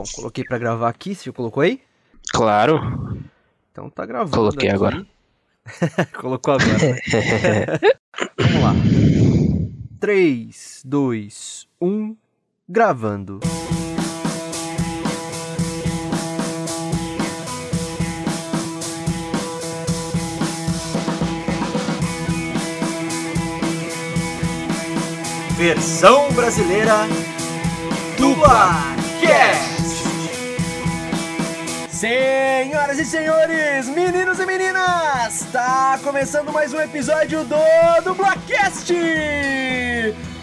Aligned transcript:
Bom, 0.00 0.06
coloquei 0.14 0.42
pra 0.44 0.56
gravar 0.56 0.88
aqui, 0.88 1.14
você 1.14 1.24
já 1.24 1.32
colocou 1.32 1.62
aí? 1.62 1.82
Claro. 2.32 3.20
Então 3.70 3.90
tá 3.90 4.06
gravando. 4.06 4.34
Coloquei 4.34 4.70
aqui. 4.70 4.76
agora. 4.76 5.06
Colocou 6.18 6.54
agora. 6.54 6.70
Vamos 8.40 8.62
lá. 8.62 8.72
3, 10.00 10.82
2, 10.86 11.68
1, 11.82 12.16
gravando. 12.66 13.40
Versão 25.58 26.32
brasileira 26.32 27.00
Dublacast. 28.16 29.69
Senhoras 32.00 32.98
e 32.98 33.04
senhores, 33.04 33.86
meninos 33.88 34.40
e 34.40 34.46
meninas, 34.46 35.46
tá 35.52 36.00
começando 36.02 36.50
mais 36.50 36.72
um 36.72 36.80
episódio 36.80 37.44
do 37.44 37.56
Dublacast, 38.02 38.94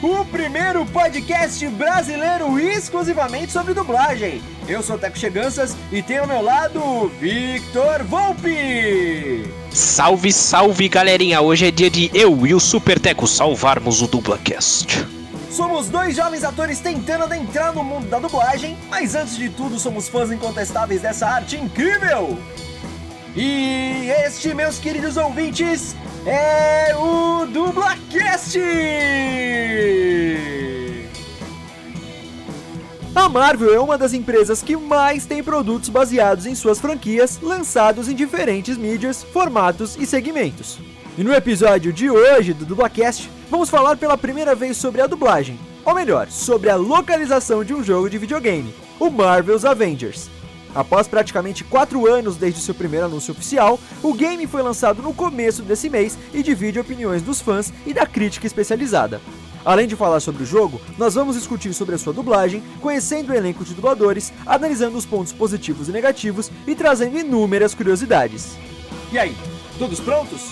o 0.03 0.23
primeiro 0.25 0.85
podcast 0.85 1.67
brasileiro 1.69 2.59
exclusivamente 2.59 3.51
sobre 3.51 3.73
dublagem. 3.73 4.39
Eu 4.67 4.83
sou 4.83 4.97
o 4.97 4.99
Teco 4.99 5.17
Cheganças 5.17 5.75
e 5.91 6.03
tenho 6.03 6.21
ao 6.21 6.27
meu 6.27 6.43
lado 6.43 7.07
Victor 7.19 8.03
Volpe. 8.03 9.51
Salve, 9.71 10.31
salve, 10.31 10.87
galerinha! 10.87 11.41
Hoje 11.41 11.69
é 11.69 11.71
dia 11.71 11.89
de 11.89 12.11
eu 12.13 12.45
e 12.45 12.53
o 12.53 12.59
Super 12.59 12.99
Teco 12.99 13.25
salvarmos 13.25 14.03
o 14.03 14.07
Dublacast. 14.07 15.16
Somos 15.57 15.89
dois 15.89 16.15
jovens 16.15 16.43
atores 16.43 16.79
tentando 16.79 17.23
adentrar 17.23 17.73
no 17.73 17.83
mundo 17.83 18.07
da 18.07 18.19
dublagem, 18.19 18.77
mas 18.91 19.15
antes 19.15 19.35
de 19.35 19.49
tudo 19.49 19.79
somos 19.79 20.07
fãs 20.07 20.31
incontestáveis 20.31 21.01
dessa 21.01 21.25
arte 21.25 21.57
incrível! 21.57 22.37
E 23.35 24.07
este, 24.23 24.53
meus 24.53 24.77
queridos 24.77 25.17
ouvintes, 25.17 25.95
é 26.27 26.95
o 26.95 27.47
Dublacast! 27.47 28.59
A 33.15 33.27
Marvel 33.27 33.73
é 33.73 33.79
uma 33.79 33.97
das 33.97 34.13
empresas 34.13 34.61
que 34.61 34.77
mais 34.77 35.25
tem 35.25 35.43
produtos 35.43 35.89
baseados 35.89 36.45
em 36.45 36.53
suas 36.53 36.79
franquias, 36.79 37.39
lançados 37.41 38.07
em 38.07 38.13
diferentes 38.13 38.77
mídias, 38.77 39.23
formatos 39.23 39.97
e 39.97 40.05
segmentos. 40.05 40.77
E 41.17 41.23
no 41.23 41.33
episódio 41.33 41.91
de 41.91 42.11
hoje 42.11 42.53
do 42.53 42.63
Dublacast, 42.63 43.27
vamos 43.49 43.71
falar 43.71 43.97
pela 43.97 44.15
primeira 44.15 44.53
vez 44.53 44.77
sobre 44.77 45.01
a 45.01 45.07
dublagem, 45.07 45.59
ou 45.83 45.95
melhor, 45.95 46.29
sobre 46.29 46.69
a 46.69 46.75
localização 46.75 47.63
de 47.63 47.73
um 47.73 47.83
jogo 47.83 48.07
de 48.07 48.19
videogame, 48.19 48.71
o 48.99 49.09
Marvel's 49.09 49.65
Avengers. 49.65 50.29
Após 50.75 51.07
praticamente 51.07 51.63
4 51.63 52.05
anos 52.05 52.35
desde 52.35 52.61
seu 52.61 52.75
primeiro 52.75 53.07
anúncio 53.07 53.31
oficial, 53.31 53.79
o 54.03 54.13
game 54.13 54.45
foi 54.45 54.61
lançado 54.61 55.01
no 55.01 55.11
começo 55.11 55.63
desse 55.63 55.89
mês 55.89 56.15
e 56.35 56.43
divide 56.43 56.79
opiniões 56.79 57.23
dos 57.23 57.41
fãs 57.41 57.73
e 57.83 57.95
da 57.95 58.05
crítica 58.05 58.45
especializada. 58.45 59.19
Além 59.65 59.87
de 59.87 59.95
falar 59.95 60.19
sobre 60.19 60.43
o 60.43 60.45
jogo, 60.45 60.79
nós 60.99 61.15
vamos 61.15 61.35
discutir 61.35 61.73
sobre 61.73 61.95
a 61.95 61.97
sua 61.97 62.13
dublagem, 62.13 62.61
conhecendo 62.79 63.31
o 63.31 63.35
elenco 63.35 63.65
de 63.65 63.73
dubladores, 63.73 64.31
analisando 64.45 64.95
os 64.95 65.05
pontos 65.05 65.33
positivos 65.33 65.89
e 65.89 65.91
negativos 65.91 66.51
e 66.67 66.75
trazendo 66.75 67.17
inúmeras 67.17 67.73
curiosidades. 67.73 68.55
E 69.11 69.17
aí, 69.17 69.35
todos 69.79 69.99
prontos? 69.99 70.51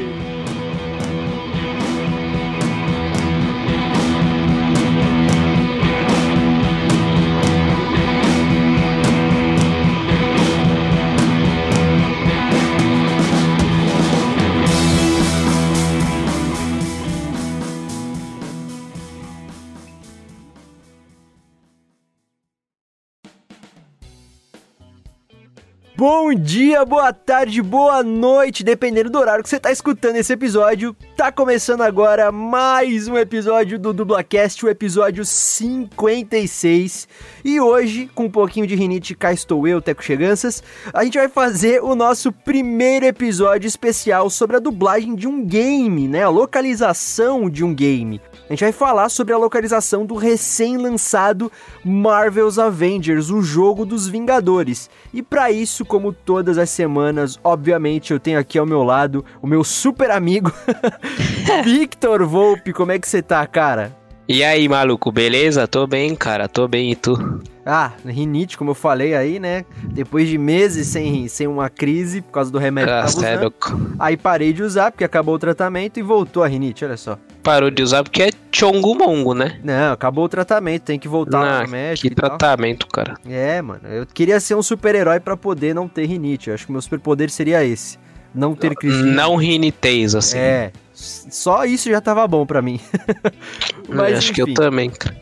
Bom 26.01 26.33
dia, 26.33 26.83
boa 26.83 27.13
tarde, 27.13 27.61
boa 27.61 28.01
noite, 28.01 28.63
dependendo 28.63 29.11
do 29.11 29.19
horário 29.19 29.43
que 29.43 29.49
você 29.49 29.57
está 29.57 29.71
escutando 29.71 30.15
esse 30.15 30.33
episódio. 30.33 30.95
Tá 31.15 31.31
começando 31.31 31.81
agora 31.81 32.31
mais 32.31 33.07
um 33.07 33.15
episódio 33.15 33.77
do 33.77 33.93
Dublacast, 33.93 34.65
o 34.65 34.69
episódio 34.69 35.23
56. 35.23 37.07
E 37.45 37.59
hoje, 37.59 38.09
com 38.15 38.25
um 38.25 38.31
pouquinho 38.31 38.65
de 38.65 38.73
rinite, 38.73 39.13
cá 39.13 39.31
estou 39.31 39.67
eu, 39.67 39.79
Teco 39.79 40.03
Cheganças, 40.03 40.63
a 40.91 41.03
gente 41.03 41.19
vai 41.19 41.29
fazer 41.29 41.83
o 41.83 41.93
nosso 41.93 42.31
primeiro 42.31 43.05
episódio 43.05 43.67
especial 43.67 44.27
sobre 44.31 44.55
a 44.55 44.59
dublagem 44.59 45.13
de 45.13 45.27
um 45.27 45.45
game, 45.45 46.07
né? 46.07 46.23
A 46.23 46.29
localização 46.29 47.47
de 47.47 47.63
um 47.63 47.75
game. 47.75 48.19
A 48.51 48.53
gente 48.53 48.65
vai 48.65 48.73
falar 48.73 49.07
sobre 49.07 49.33
a 49.33 49.37
localização 49.37 50.05
do 50.05 50.13
recém-lançado 50.15 51.49
Marvel's 51.85 52.59
Avengers, 52.59 53.29
o 53.29 53.41
jogo 53.41 53.85
dos 53.85 54.09
Vingadores. 54.09 54.89
E 55.13 55.21
para 55.23 55.49
isso, 55.49 55.85
como 55.85 56.11
todas 56.11 56.57
as 56.57 56.69
semanas, 56.69 57.39
obviamente 57.45 58.11
eu 58.11 58.19
tenho 58.19 58.37
aqui 58.37 58.59
ao 58.59 58.65
meu 58.65 58.83
lado 58.83 59.23
o 59.41 59.47
meu 59.47 59.63
super 59.63 60.11
amigo 60.11 60.51
Victor 61.63 62.25
Volpe. 62.25 62.73
Como 62.73 62.91
é 62.91 62.99
que 62.99 63.07
você 63.07 63.21
tá, 63.21 63.47
cara? 63.47 63.95
E 64.27 64.43
aí, 64.43 64.67
maluco, 64.67 65.13
beleza? 65.13 65.65
Tô 65.65 65.87
bem, 65.87 66.13
cara, 66.13 66.49
tô 66.49 66.67
bem, 66.67 66.91
e 66.91 66.95
tu? 66.97 67.41
Ah, 67.65 67.93
rinite, 68.05 68.57
como 68.57 68.71
eu 68.71 68.75
falei 68.75 69.15
aí, 69.15 69.39
né? 69.39 69.63
Depois 69.81 70.27
de 70.27 70.37
meses 70.37 70.87
sem, 70.87 71.25
sem 71.29 71.47
uma 71.47 71.69
crise 71.69 72.19
por 72.21 72.31
causa 72.31 72.51
do 72.51 72.57
remédio 72.59 72.93
Ah, 72.93 73.05
que 73.05 73.13
tava 73.15 73.27
é 73.27 73.29
usando, 73.31 73.41
louco. 73.43 73.95
aí 73.97 74.17
parei 74.17 74.51
de 74.51 74.61
usar 74.61 74.91
porque 74.91 75.05
acabou 75.05 75.35
o 75.35 75.39
tratamento 75.39 75.99
e 76.01 76.03
voltou 76.03 76.43
a 76.43 76.47
rinite, 76.47 76.83
olha 76.83 76.97
só. 76.97 77.17
Parou 77.43 77.71
de 77.71 77.81
usar 77.81 78.03
porque 78.03 78.21
é 78.23 78.29
chongo-mongo, 78.51 79.33
né? 79.33 79.59
Não, 79.63 79.93
acabou 79.93 80.25
o 80.25 80.29
tratamento, 80.29 80.83
tem 80.83 80.99
que 80.99 81.07
voltar 81.07 81.43
Ah, 81.43 81.61
ao 81.61 81.67
médico 81.67 82.07
que 82.07 82.13
e 82.13 82.15
tal. 82.15 82.29
tratamento, 82.29 82.85
cara. 82.87 83.15
É, 83.27 83.61
mano, 83.61 83.81
eu 83.89 84.05
queria 84.05 84.39
ser 84.39 84.53
um 84.55 84.61
super-herói 84.61 85.19
pra 85.19 85.35
poder 85.35 85.73
não 85.73 85.87
ter 85.87 86.05
rinite. 86.05 86.49
Eu 86.49 86.53
acho 86.55 86.65
que 86.67 86.71
meu 86.71 86.81
superpoder 86.81 87.29
seria 87.31 87.63
esse. 87.63 87.97
Não 88.33 88.53
ter 88.55 88.75
crise. 88.75 89.03
Não 89.03 89.35
riniteis, 89.35 90.13
assim. 90.15 90.37
É, 90.37 90.71
só 90.93 91.65
isso 91.65 91.89
já 91.89 91.99
tava 91.99 92.25
bom 92.27 92.45
pra 92.45 92.61
mim. 92.61 92.79
Mas, 93.89 94.19
Acho 94.19 94.33
que 94.33 94.41
eu 94.41 94.45
enfim. 94.45 94.53
também, 94.53 94.89
cara. 94.89 95.15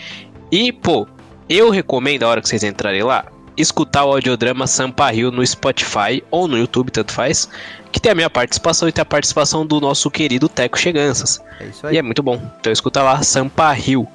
E, 0.50 0.72
pô, 0.72 1.06
eu 1.50 1.69
recomendo 1.69 2.24
a 2.24 2.30
hora 2.30 2.42
que 2.42 2.48
vocês 2.48 2.64
entrarem 2.64 3.04
lá, 3.04 3.25
escutar 3.57 4.06
o 4.06 4.12
audiodrama 4.12 4.68
Sampa 4.68 5.09
Rio 5.09 5.31
no 5.31 5.45
Spotify 5.45 6.24
ou 6.30 6.48
no 6.48 6.57
YouTube, 6.57 6.92
tanto 6.92 7.12
faz, 7.12 7.50
que 7.92 8.00
tem 8.00 8.12
a 8.12 8.16
minha 8.16 8.30
participação 8.30 8.88
e 8.88 8.92
tem 8.92 9.01
a 9.01 9.06
participação 9.06 9.66
do 9.66 9.80
nosso 9.80 10.10
querido 10.10 10.48
Teco 10.50 10.78
Cheganças. 10.78 11.42
É 11.60 11.66
isso 11.66 11.88
aí. 11.88 11.95
E 11.95 11.98
é 11.98 12.01
muito 12.01 12.22
bom. 12.22 12.42
Então 12.60 12.72
escuta 12.72 13.01
lá, 13.01 13.22
Sampa 13.22 13.72
Rio. 13.72 14.07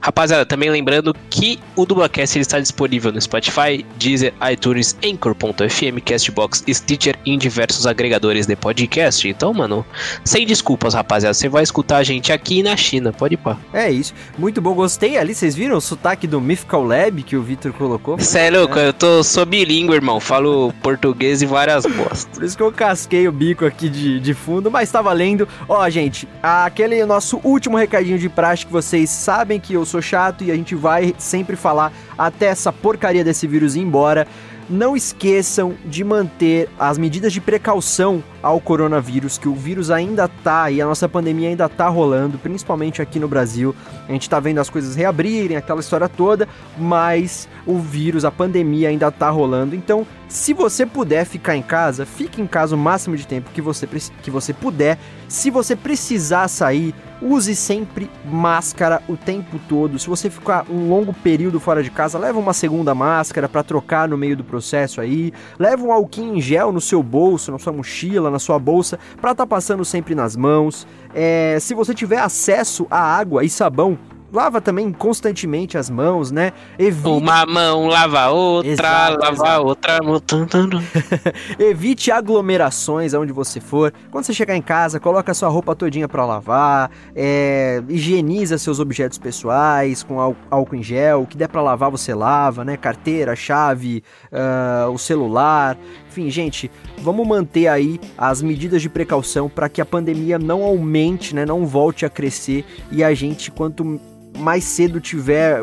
Rapaziada, 0.00 0.44
também 0.44 0.70
lembrando 0.70 1.14
que 1.28 1.58
o 1.76 1.86
Dublacast 1.86 2.36
ele 2.36 2.42
está 2.42 2.58
disponível 2.58 3.12
no 3.12 3.20
Spotify, 3.20 3.84
Deezer, 3.96 4.34
iTunes, 4.50 4.96
Anchor.fm, 5.04 6.00
Castbox, 6.04 6.64
Stitcher 6.68 7.16
e 7.24 7.32
em 7.32 7.38
diversos 7.38 7.86
agregadores 7.86 8.46
de 8.46 8.56
podcast. 8.56 9.28
Então, 9.28 9.54
mano, 9.54 9.84
sem 10.24 10.46
desculpas, 10.46 10.94
rapaziada. 10.94 11.34
Você 11.34 11.48
vai 11.48 11.62
escutar 11.62 11.98
a 11.98 12.02
gente 12.02 12.32
aqui 12.32 12.62
na 12.62 12.76
China, 12.76 13.12
pode 13.12 13.34
ir 13.34 13.36
pá. 13.36 13.56
É 13.72 13.90
isso. 13.90 14.12
Muito 14.36 14.60
bom, 14.60 14.74
gostei 14.74 15.16
ali. 15.16 15.34
Vocês 15.34 15.54
viram 15.54 15.76
o 15.76 15.80
sotaque 15.80 16.26
do 16.26 16.40
Mythical 16.40 16.84
Lab 16.84 17.22
que 17.22 17.36
o 17.36 17.42
Victor 17.42 17.72
colocou? 17.72 18.18
Cê 18.18 18.40
é 18.40 18.50
louco, 18.50 18.78
é. 18.78 18.88
eu 18.88 18.92
tô, 18.92 19.22
sou 19.22 19.46
bilíngue, 19.46 19.94
irmão. 19.94 20.18
Falo 20.18 20.72
português 20.82 21.42
e 21.42 21.46
várias 21.46 21.86
bostas. 21.94 22.26
Por 22.34 22.44
isso 22.44 22.56
que 22.56 22.62
eu 22.62 22.72
casquei 22.72 23.19
o 23.28 23.32
bico 23.32 23.64
aqui 23.64 23.88
de, 23.88 24.20
de 24.20 24.34
fundo, 24.34 24.70
mas 24.70 24.90
tá 24.90 25.00
valendo. 25.02 25.48
Ó, 25.68 25.88
gente, 25.88 26.28
aquele 26.42 27.04
nosso 27.04 27.40
último 27.44 27.76
recadinho 27.76 28.18
de 28.18 28.28
praxe 28.28 28.66
que 28.66 28.72
vocês 28.72 29.10
sabem 29.10 29.60
que 29.60 29.74
eu 29.74 29.84
sou 29.84 30.02
chato 30.02 30.44
e 30.44 30.50
a 30.50 30.54
gente 30.54 30.74
vai 30.74 31.14
sempre 31.18 31.56
falar 31.56 31.92
até 32.16 32.46
essa 32.46 32.72
porcaria 32.72 33.24
desse 33.24 33.46
vírus 33.46 33.76
ir 33.76 33.80
embora. 33.80 34.26
Não 34.68 34.96
esqueçam 34.96 35.74
de 35.84 36.04
manter 36.04 36.68
as 36.78 36.96
medidas 36.96 37.32
de 37.32 37.40
precaução 37.40 38.22
ao 38.42 38.60
coronavírus, 38.60 39.38
que 39.38 39.48
o 39.48 39.54
vírus 39.54 39.90
ainda 39.90 40.28
tá 40.28 40.70
e 40.70 40.80
a 40.80 40.86
nossa 40.86 41.08
pandemia 41.08 41.48
ainda 41.48 41.68
tá 41.68 41.88
rolando, 41.88 42.38
principalmente 42.38 43.02
aqui 43.02 43.18
no 43.18 43.28
Brasil. 43.28 43.74
A 44.08 44.12
gente 44.12 44.28
tá 44.28 44.40
vendo 44.40 44.58
as 44.58 44.70
coisas 44.70 44.94
reabrirem, 44.94 45.56
aquela 45.56 45.80
história 45.80 46.08
toda, 46.08 46.48
mas 46.78 47.48
o 47.66 47.78
vírus, 47.78 48.24
a 48.24 48.30
pandemia 48.30 48.88
ainda 48.88 49.10
tá 49.10 49.30
rolando. 49.30 49.74
Então, 49.74 50.06
se 50.28 50.54
você 50.54 50.86
puder 50.86 51.24
ficar 51.24 51.56
em 51.56 51.62
casa, 51.62 52.06
fique 52.06 52.40
em 52.40 52.46
casa 52.46 52.76
o 52.76 52.78
máximo 52.78 53.16
de 53.16 53.26
tempo 53.26 53.50
que 53.50 53.60
você, 53.60 53.86
que 54.22 54.30
você 54.30 54.52
puder. 54.52 54.96
Se 55.28 55.50
você 55.50 55.74
precisar 55.74 56.46
sair, 56.48 56.94
use 57.20 57.54
sempre 57.54 58.08
máscara 58.24 59.02
o 59.08 59.16
tempo 59.16 59.58
todo. 59.68 59.98
Se 59.98 60.08
você 60.08 60.30
ficar 60.30 60.64
um 60.70 60.88
longo 60.88 61.12
período 61.12 61.58
fora 61.60 61.82
de 61.82 61.90
casa, 61.90 62.18
leva 62.18 62.38
uma 62.38 62.52
segunda 62.52 62.94
máscara 62.94 63.48
para 63.48 63.62
trocar 63.62 64.08
no 64.08 64.16
meio 64.16 64.36
do 64.36 64.44
processo 64.44 65.00
aí. 65.00 65.32
Leva 65.58 65.82
um 65.82 65.92
alquinho 65.92 66.36
em 66.36 66.40
gel 66.40 66.70
no 66.72 66.80
seu 66.80 67.02
bolso, 67.02 67.50
na 67.50 67.58
sua 67.58 67.72
mochila, 67.72 68.29
na 68.30 68.38
sua 68.38 68.58
bolsa, 68.58 68.98
para 69.20 69.32
estar 69.32 69.44
tá 69.44 69.46
passando 69.46 69.84
sempre 69.84 70.14
nas 70.14 70.36
mãos. 70.36 70.86
É, 71.14 71.58
se 71.60 71.74
você 71.74 71.94
tiver 71.94 72.18
acesso 72.18 72.86
a 72.90 73.00
água 73.00 73.44
e 73.44 73.50
sabão, 73.50 73.98
lava 74.32 74.60
também 74.60 74.92
constantemente 74.92 75.76
as 75.76 75.90
mãos, 75.90 76.30
né? 76.30 76.52
Evite... 76.78 77.08
Uma 77.08 77.44
mão 77.46 77.86
lava 77.86 78.28
outra, 78.28 78.70
exato, 78.70 79.18
lava 79.20 79.32
exato. 79.32 79.66
outra. 79.66 79.98
Evite 81.58 82.10
aglomerações 82.10 83.14
aonde 83.14 83.32
você 83.32 83.60
for. 83.60 83.92
Quando 84.10 84.24
você 84.24 84.32
chegar 84.32 84.56
em 84.56 84.62
casa, 84.62 85.00
coloca 85.00 85.32
a 85.32 85.34
sua 85.34 85.48
roupa 85.48 85.74
todinha 85.74 86.08
para 86.08 86.24
lavar, 86.24 86.90
é... 87.14 87.82
higieniza 87.88 88.58
seus 88.58 88.78
objetos 88.78 89.18
pessoais 89.18 90.02
com 90.02 90.20
álcool 90.50 90.76
em 90.76 90.82
gel, 90.82 91.22
o 91.22 91.26
que 91.26 91.36
der 91.36 91.48
para 91.48 91.62
lavar 91.62 91.90
você 91.90 92.14
lava, 92.14 92.64
né? 92.64 92.76
Carteira, 92.76 93.34
chave, 93.34 94.02
uh, 94.32 94.90
o 94.90 94.98
celular. 94.98 95.76
Enfim, 96.10 96.28
gente, 96.28 96.68
vamos 96.98 97.24
manter 97.24 97.68
aí 97.68 98.00
as 98.18 98.42
medidas 98.42 98.82
de 98.82 98.88
precaução 98.88 99.48
para 99.48 99.68
que 99.68 99.80
a 99.80 99.86
pandemia 99.86 100.40
não 100.40 100.64
aumente, 100.64 101.36
né? 101.36 101.46
Não 101.46 101.64
volte 101.64 102.04
a 102.04 102.10
crescer 102.10 102.64
e 102.90 103.04
a 103.04 103.14
gente, 103.14 103.48
quanto 103.48 104.00
mais 104.36 104.64
cedo 104.64 105.00
tiver 105.00 105.62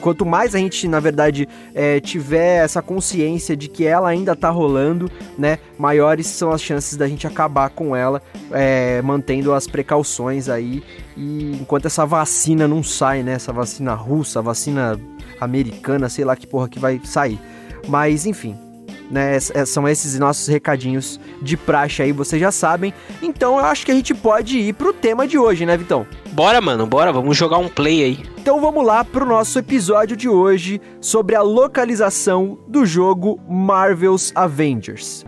quanto 0.00 0.24
mais 0.24 0.54
a 0.54 0.58
gente, 0.58 0.86
na 0.86 1.00
verdade, 1.00 1.48
é, 1.74 1.98
tiver 1.98 2.62
essa 2.64 2.80
consciência 2.80 3.56
de 3.56 3.68
que 3.68 3.84
ela 3.84 4.08
ainda 4.08 4.36
tá 4.36 4.48
rolando, 4.48 5.10
né, 5.36 5.58
maiores 5.76 6.28
são 6.28 6.52
as 6.52 6.62
chances 6.62 6.96
da 6.96 7.08
gente 7.08 7.26
acabar 7.26 7.68
com 7.70 7.96
ela, 7.96 8.22
é, 8.52 9.02
mantendo 9.02 9.52
as 9.52 9.66
precauções 9.66 10.48
aí. 10.48 10.84
E 11.16 11.58
enquanto 11.60 11.86
essa 11.86 12.06
vacina 12.06 12.68
não 12.68 12.80
sai, 12.80 13.24
né, 13.24 13.32
essa 13.32 13.52
vacina 13.52 13.92
russa, 13.94 14.40
vacina 14.40 15.00
americana, 15.40 16.08
sei 16.08 16.24
lá 16.24 16.36
que 16.36 16.46
porra 16.46 16.68
que 16.68 16.78
vai 16.78 17.00
sair. 17.02 17.40
Mas, 17.88 18.24
enfim, 18.24 18.56
né? 19.10 19.38
São 19.40 19.88
esses 19.88 20.18
nossos 20.18 20.48
recadinhos 20.48 21.20
de 21.40 21.56
praxe 21.56 22.02
aí, 22.02 22.12
vocês 22.12 22.40
já 22.40 22.50
sabem. 22.50 22.92
Então 23.22 23.58
eu 23.58 23.64
acho 23.64 23.84
que 23.84 23.92
a 23.92 23.94
gente 23.94 24.14
pode 24.14 24.58
ir 24.58 24.72
pro 24.74 24.92
tema 24.92 25.26
de 25.26 25.38
hoje, 25.38 25.64
né, 25.64 25.76
Vitão? 25.76 26.06
Bora, 26.32 26.60
mano, 26.60 26.86
bora, 26.86 27.12
vamos 27.12 27.36
jogar 27.36 27.58
um 27.58 27.68
play 27.68 28.04
aí. 28.04 28.24
Então 28.38 28.60
vamos 28.60 28.84
lá 28.84 29.04
pro 29.04 29.26
nosso 29.26 29.58
episódio 29.58 30.16
de 30.16 30.28
hoje 30.28 30.80
sobre 31.00 31.34
a 31.34 31.42
localização 31.42 32.58
do 32.66 32.86
jogo 32.86 33.40
Marvel's 33.48 34.32
Avengers. 34.34 35.24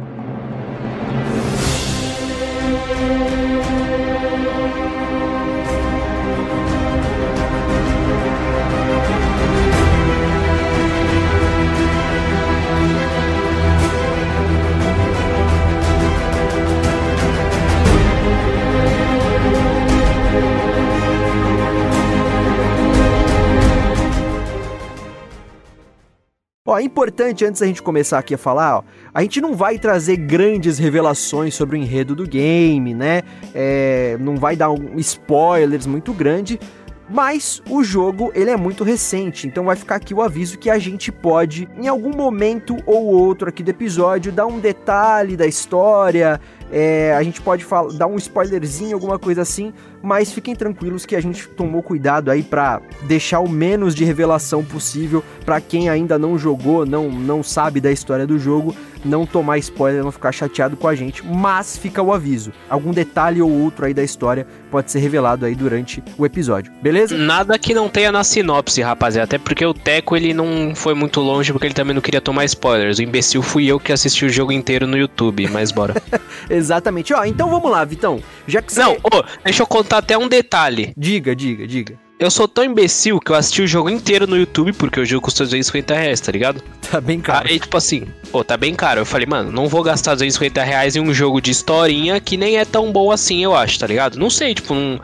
Ó, 26.70 26.78
é 26.78 26.84
importante 26.84 27.44
antes 27.44 27.60
da 27.60 27.66
gente 27.66 27.82
começar 27.82 28.20
aqui 28.20 28.32
a 28.32 28.38
falar, 28.38 28.76
ó, 28.76 28.82
a 29.12 29.22
gente 29.22 29.40
não 29.40 29.56
vai 29.56 29.76
trazer 29.76 30.16
grandes 30.16 30.78
revelações 30.78 31.52
sobre 31.52 31.76
o 31.76 31.82
enredo 31.82 32.14
do 32.14 32.24
game, 32.24 32.94
né? 32.94 33.22
É, 33.52 34.16
não 34.20 34.36
vai 34.36 34.54
dar 34.54 34.70
um 34.70 34.96
spoilers 34.98 35.84
muito 35.84 36.12
grande, 36.12 36.60
mas 37.08 37.60
o 37.68 37.82
jogo, 37.82 38.30
ele 38.36 38.52
é 38.52 38.56
muito 38.56 38.84
recente, 38.84 39.48
então 39.48 39.64
vai 39.64 39.74
ficar 39.74 39.96
aqui 39.96 40.14
o 40.14 40.22
aviso 40.22 40.56
que 40.58 40.70
a 40.70 40.78
gente 40.78 41.10
pode, 41.10 41.68
em 41.76 41.88
algum 41.88 42.14
momento 42.16 42.76
ou 42.86 43.04
outro 43.04 43.48
aqui 43.48 43.64
do 43.64 43.70
episódio, 43.70 44.30
dar 44.30 44.46
um 44.46 44.60
detalhe 44.60 45.36
da 45.36 45.48
história, 45.48 46.40
é, 46.70 47.12
a 47.16 47.22
gente 47.24 47.42
pode 47.42 47.66
dar 47.98 48.06
um 48.06 48.14
spoilerzinho, 48.14 48.94
alguma 48.94 49.18
coisa 49.18 49.42
assim, 49.42 49.72
mas 50.02 50.32
fiquem 50.32 50.54
tranquilos 50.54 51.04
que 51.06 51.16
a 51.16 51.20
gente 51.20 51.48
tomou 51.48 51.82
cuidado 51.82 52.30
aí 52.30 52.42
para 52.42 52.80
deixar 53.02 53.40
o 53.40 53.48
menos 53.48 53.94
de 53.94 54.04
revelação 54.04 54.64
possível 54.64 55.22
para 55.44 55.60
quem 55.60 55.88
ainda 55.88 56.18
não 56.18 56.38
jogou, 56.38 56.86
não, 56.86 57.10
não 57.10 57.42
sabe 57.42 57.80
da 57.80 57.90
história 57.90 58.26
do 58.26 58.38
jogo, 58.38 58.74
não 59.04 59.26
tomar 59.26 59.58
spoiler, 59.58 60.02
não 60.02 60.12
ficar 60.12 60.32
chateado 60.32 60.76
com 60.76 60.86
a 60.86 60.94
gente, 60.94 61.24
mas 61.24 61.76
fica 61.76 62.02
o 62.02 62.12
aviso. 62.12 62.52
Algum 62.68 62.92
detalhe 62.92 63.40
ou 63.40 63.50
outro 63.50 63.86
aí 63.86 63.94
da 63.94 64.02
história 64.02 64.46
pode 64.70 64.90
ser 64.90 65.00
revelado 65.00 65.46
aí 65.46 65.54
durante 65.54 66.02
o 66.16 66.24
episódio, 66.24 66.72
beleza? 66.80 67.16
Nada 67.16 67.58
que 67.58 67.74
não 67.74 67.88
tenha 67.88 68.12
na 68.12 68.22
sinopse, 68.22 68.80
rapaziada, 68.82 69.24
até 69.24 69.38
porque 69.38 69.64
o 69.64 69.74
Teco 69.74 70.16
ele 70.16 70.32
não 70.32 70.74
foi 70.74 70.94
muito 70.94 71.20
longe 71.20 71.52
porque 71.52 71.66
ele 71.66 71.74
também 71.74 71.94
não 71.94 72.02
queria 72.02 72.20
tomar 72.20 72.44
spoilers. 72.44 72.98
O 72.98 73.02
imbecil 73.02 73.42
fui 73.42 73.66
eu 73.66 73.80
que 73.80 73.92
assisti 73.92 74.24
o 74.24 74.28
jogo 74.28 74.52
inteiro 74.52 74.86
no 74.86 74.96
YouTube, 74.96 75.48
mas 75.48 75.72
bora. 75.72 76.00
Exatamente. 76.48 77.12
Ó, 77.12 77.24
então 77.24 77.50
vamos 77.50 77.70
lá, 77.70 77.84
Vitão. 77.84 78.20
Já 78.46 78.62
que 78.62 78.72
você... 78.72 78.80
Não, 78.80 78.96
oh, 79.02 79.22
deixa 79.44 79.62
eu 79.62 79.66
contar 79.90 79.98
até 79.98 80.16
um 80.16 80.28
detalhe. 80.28 80.92
Diga, 80.96 81.34
diga, 81.34 81.66
diga. 81.66 81.98
Eu 82.18 82.30
sou 82.30 82.46
tão 82.46 82.62
imbecil 82.62 83.18
que 83.18 83.32
eu 83.32 83.34
assisti 83.34 83.62
o 83.62 83.66
jogo 83.66 83.90
inteiro 83.90 84.26
no 84.26 84.36
YouTube, 84.36 84.72
porque 84.74 85.00
o 85.00 85.06
jogo 85.06 85.22
custa 85.22 85.42
250 85.42 85.94
reais, 85.94 86.20
tá 86.20 86.30
ligado? 86.30 86.62
Tá 86.90 87.00
bem 87.00 87.20
caro. 87.20 87.48
Aí, 87.48 87.58
tipo 87.58 87.76
assim, 87.76 88.06
pô, 88.30 88.44
tá 88.44 88.56
bem 88.56 88.74
caro. 88.74 89.00
Eu 89.00 89.06
falei, 89.06 89.26
mano, 89.26 89.50
não 89.50 89.68
vou 89.68 89.82
gastar 89.82 90.14
250 90.14 90.62
reais 90.62 90.96
em 90.96 91.00
um 91.00 91.14
jogo 91.14 91.40
de 91.40 91.50
historinha 91.50 92.20
que 92.20 92.36
nem 92.36 92.58
é 92.58 92.64
tão 92.64 92.92
bom 92.92 93.10
assim, 93.10 93.42
eu 93.42 93.54
acho, 93.54 93.78
tá 93.78 93.86
ligado? 93.86 94.18
Não 94.18 94.28
sei, 94.28 94.54
tipo, 94.54 94.74
não. 94.74 95.00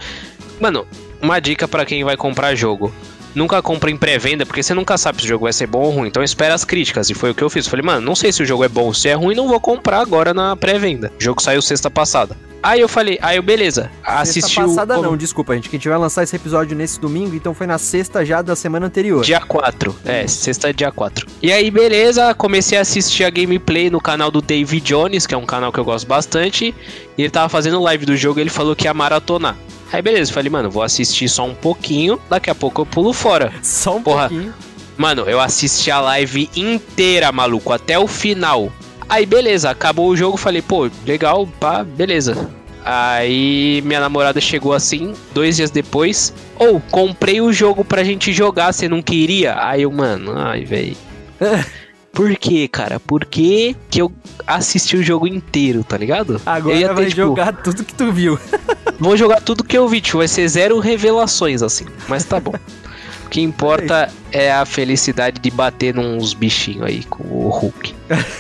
Mano, 0.61 0.87
uma 1.21 1.41
dica 1.41 1.67
para 1.67 1.85
quem 1.85 2.05
vai 2.05 2.17
comprar 2.17 2.55
jogo. 2.55 2.93
Nunca 3.35 3.61
compra 3.63 3.91
em 3.91 3.97
pré-venda, 3.97 4.47
porque 4.47 4.63
você 4.63 4.75
nunca 4.75 4.97
sabe 4.97 5.21
se 5.21 5.27
o 5.27 5.29
jogo 5.29 5.45
vai 5.45 5.53
ser 5.53 5.67
bom 5.67 5.83
ou 5.83 5.91
ruim. 5.91 6.09
Então 6.09 6.23
espera 6.23 6.55
as 6.55 6.65
críticas. 6.65 7.11
E 7.11 7.15
foi 7.15 7.31
o 7.31 7.35
que 7.35 7.43
eu 7.43 7.51
fiz. 7.51 7.67
Falei, 7.67 7.85
mano, 7.85 8.01
não 8.01 8.15
sei 8.15 8.33
se 8.33 8.43
o 8.43 8.47
jogo 8.47 8.65
é 8.65 8.69
bom 8.69 8.85
ou 8.85 8.95
se 8.95 9.09
é 9.09 9.15
ruim, 9.15 9.35
não 9.35 9.49
vou 9.49 9.61
comprar 9.61 10.01
agora 10.01 10.33
na 10.33 10.57
pré-venda. 10.57 11.13
O 11.19 11.23
jogo 11.23 11.43
saiu 11.43 11.61
sexta 11.61 11.91
passada. 11.91 12.37
Aí 12.67 12.81
eu 12.81 12.89
falei, 12.89 13.17
aí 13.23 13.37
eu, 13.37 13.45
beleza, 13.45 13.93
assisti 14.03 14.55
Sexta 14.55 14.63
passada 14.63 14.97
não, 14.97 15.17
desculpa, 15.17 15.55
gente, 15.55 15.71
que 15.71 15.77
a 15.77 15.79
gente 15.79 15.89
vai 15.89 15.97
lançar 15.97 16.25
esse 16.25 16.35
episódio 16.35 16.77
nesse 16.77 16.99
domingo, 16.99 17.37
então 17.37 17.55
foi 17.55 17.65
na 17.65 17.79
sexta 17.79 18.25
já 18.25 18.43
da 18.43 18.57
semana 18.57 18.87
anterior. 18.87 19.23
Dia 19.23 19.39
4, 19.39 19.95
é, 20.05 20.27
sexta 20.27 20.75
dia 20.75 20.91
4. 20.91 21.29
E 21.41 21.53
aí, 21.53 21.71
beleza, 21.71 22.35
comecei 22.35 22.77
a 22.77 22.81
assistir 22.81 23.23
a 23.23 23.31
gameplay 23.31 23.89
no 23.89 24.01
canal 24.01 24.33
do 24.33 24.43
David 24.43 24.85
Jones, 24.85 25.29
que 25.29 25.35
é 25.35 25.39
um 25.39 25.47
canal 25.47 25.73
que 25.73 25.79
eu 25.79 25.85
gosto 25.85 26.09
bastante, 26.09 26.75
e 27.17 27.23
ele 27.23 27.31
tava 27.31 27.49
fazendo 27.49 27.81
live 27.81 28.05
do 28.05 28.17
jogo, 28.17 28.41
ele 28.41 28.51
falou 28.51 28.75
que 28.75 28.89
ia 28.89 28.93
maratonar. 28.93 29.57
Aí 29.93 30.03
beleza, 30.03 30.33
falei, 30.33 30.51
mano, 30.51 30.69
vou 30.69 30.83
assistir 30.83 31.29
só 31.29 31.47
um 31.47 31.55
pouquinho, 31.55 32.19
daqui 32.29 32.51
a 32.51 32.55
pouco 32.57 32.81
eu 32.81 32.87
pulo 32.87 33.13
fora. 33.13 33.53
Só 33.63 33.95
um 33.95 34.03
Porra, 34.03 34.29
pouquinho. 34.29 34.53
Mano, 34.97 35.23
eu 35.29 35.39
assisti 35.41 35.89
a 35.89 36.01
live 36.01 36.51
inteira, 36.57 37.31
maluco, 37.31 37.73
até 37.73 37.97
o 37.97 38.09
final. 38.09 38.73
Aí 39.09 39.25
beleza, 39.25 39.71
acabou 39.71 40.09
o 40.09 40.17
jogo, 40.17 40.37
falei, 40.37 40.63
pô, 40.63 40.91
legal, 41.07 41.47
pá, 41.61 41.85
beleza. 41.85 42.49
Aí 42.85 43.83
minha 43.85 44.01
namorada 44.01 44.41
chegou 44.41 44.73
assim, 44.73 45.13
dois 45.35 45.57
dias 45.57 45.71
depois. 45.71 46.33
Ou, 46.57 46.77
oh, 46.77 46.81
comprei 46.91 47.41
o 47.41 47.53
jogo 47.53 47.85
pra 47.85 48.05
gente 48.05 48.33
jogar, 48.33 48.73
você 48.73 48.89
não 48.89 49.03
queria? 49.03 49.57
Aí 49.61 49.83
eu, 49.83 49.91
mano, 49.91 50.33
ai, 50.37 50.65
velho. 50.65 50.97
Por 52.13 52.35
quê, 52.37 52.67
cara? 52.67 52.99
Porque 52.99 53.77
que 53.91 54.01
eu 54.01 54.11
assisti 54.47 54.97
o 54.97 55.03
jogo 55.03 55.27
inteiro, 55.27 55.85
tá 55.85 55.99
ligado? 55.99 56.41
Agora 56.47 56.75
eu 56.75 56.95
vai 56.95 57.05
ter, 57.05 57.11
tipo, 57.11 57.23
jogar 57.23 57.53
tudo 57.53 57.85
que 57.85 57.95
tu 57.95 58.11
viu. 58.11 58.39
vou 58.99 59.17
jogar 59.19 59.43
tudo 59.43 59.63
que 59.63 59.77
eu 59.77 59.87
vi, 59.87 60.01
tio. 60.01 60.21
Vai 60.21 60.29
ser 60.29 60.49
zero 60.49 60.79
revelações, 60.79 61.63
assim. 61.63 61.85
Mas 62.09 62.25
tá 62.25 62.41
bom. 62.41 62.55
O 63.27 63.29
que 63.29 63.41
importa 63.41 64.09
é 64.31 64.53
a 64.53 64.65
felicidade 64.65 65.41
de 65.41 65.51
bater 65.51 65.93
nos 65.93 66.33
bichinhos 66.33 66.87
aí 66.87 67.03
com 67.03 67.25
o 67.25 67.49
Hulk. 67.49 67.93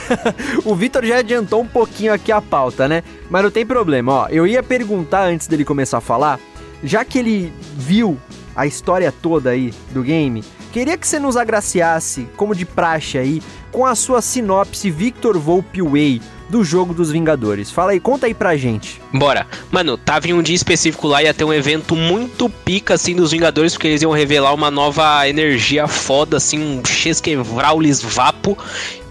o 0.64 0.76
Vitor 0.76 1.04
já 1.04 1.18
adiantou 1.18 1.60
um 1.60 1.66
pouquinho 1.66 2.14
aqui 2.14 2.30
a 2.30 2.40
pauta, 2.40 2.86
né? 2.86 3.02
Mas 3.28 3.42
não 3.42 3.50
tem 3.50 3.66
problema, 3.66 4.12
ó. 4.12 4.28
Eu 4.28 4.46
ia 4.46 4.62
perguntar 4.62 5.24
antes 5.24 5.48
dele 5.48 5.64
começar 5.64 5.98
a 5.98 6.00
falar, 6.00 6.38
já 6.84 7.04
que 7.04 7.18
ele 7.18 7.52
viu 7.76 8.16
a 8.54 8.64
história 8.64 9.10
toda 9.10 9.50
aí 9.50 9.74
do 9.90 10.04
game, 10.04 10.44
queria 10.72 10.96
que 10.96 11.06
você 11.06 11.18
nos 11.18 11.36
agraciasse, 11.36 12.28
como 12.36 12.54
de 12.54 12.64
praxe 12.64 13.18
aí, 13.18 13.42
com 13.72 13.84
a 13.84 13.96
sua 13.96 14.22
sinopse 14.22 14.88
Victor 14.88 15.36
Volpe 15.36 15.82
Way 15.82 16.22
do 16.48 16.64
jogo 16.64 16.94
dos 16.94 17.10
Vingadores. 17.10 17.70
Fala 17.70 17.92
aí, 17.92 18.00
conta 18.00 18.26
aí 18.26 18.34
pra 18.34 18.56
gente. 18.56 19.00
Bora. 19.12 19.46
Mano, 19.70 19.96
tava 19.96 20.28
em 20.28 20.32
um 20.32 20.42
dia 20.42 20.54
específico 20.54 21.08
lá, 21.08 21.22
ia 21.22 21.34
ter 21.34 21.44
um 21.44 21.52
evento 21.52 21.94
muito 21.96 22.48
pica, 22.48 22.94
assim, 22.94 23.14
dos 23.14 23.32
Vingadores, 23.32 23.72
porque 23.72 23.88
eles 23.88 24.02
iam 24.02 24.12
revelar 24.12 24.54
uma 24.54 24.70
nova 24.70 25.28
energia 25.28 25.86
foda, 25.86 26.36
assim, 26.36 26.58
um 26.58 26.84
Chesquevraulis 26.84 28.02
Vapo. 28.02 28.56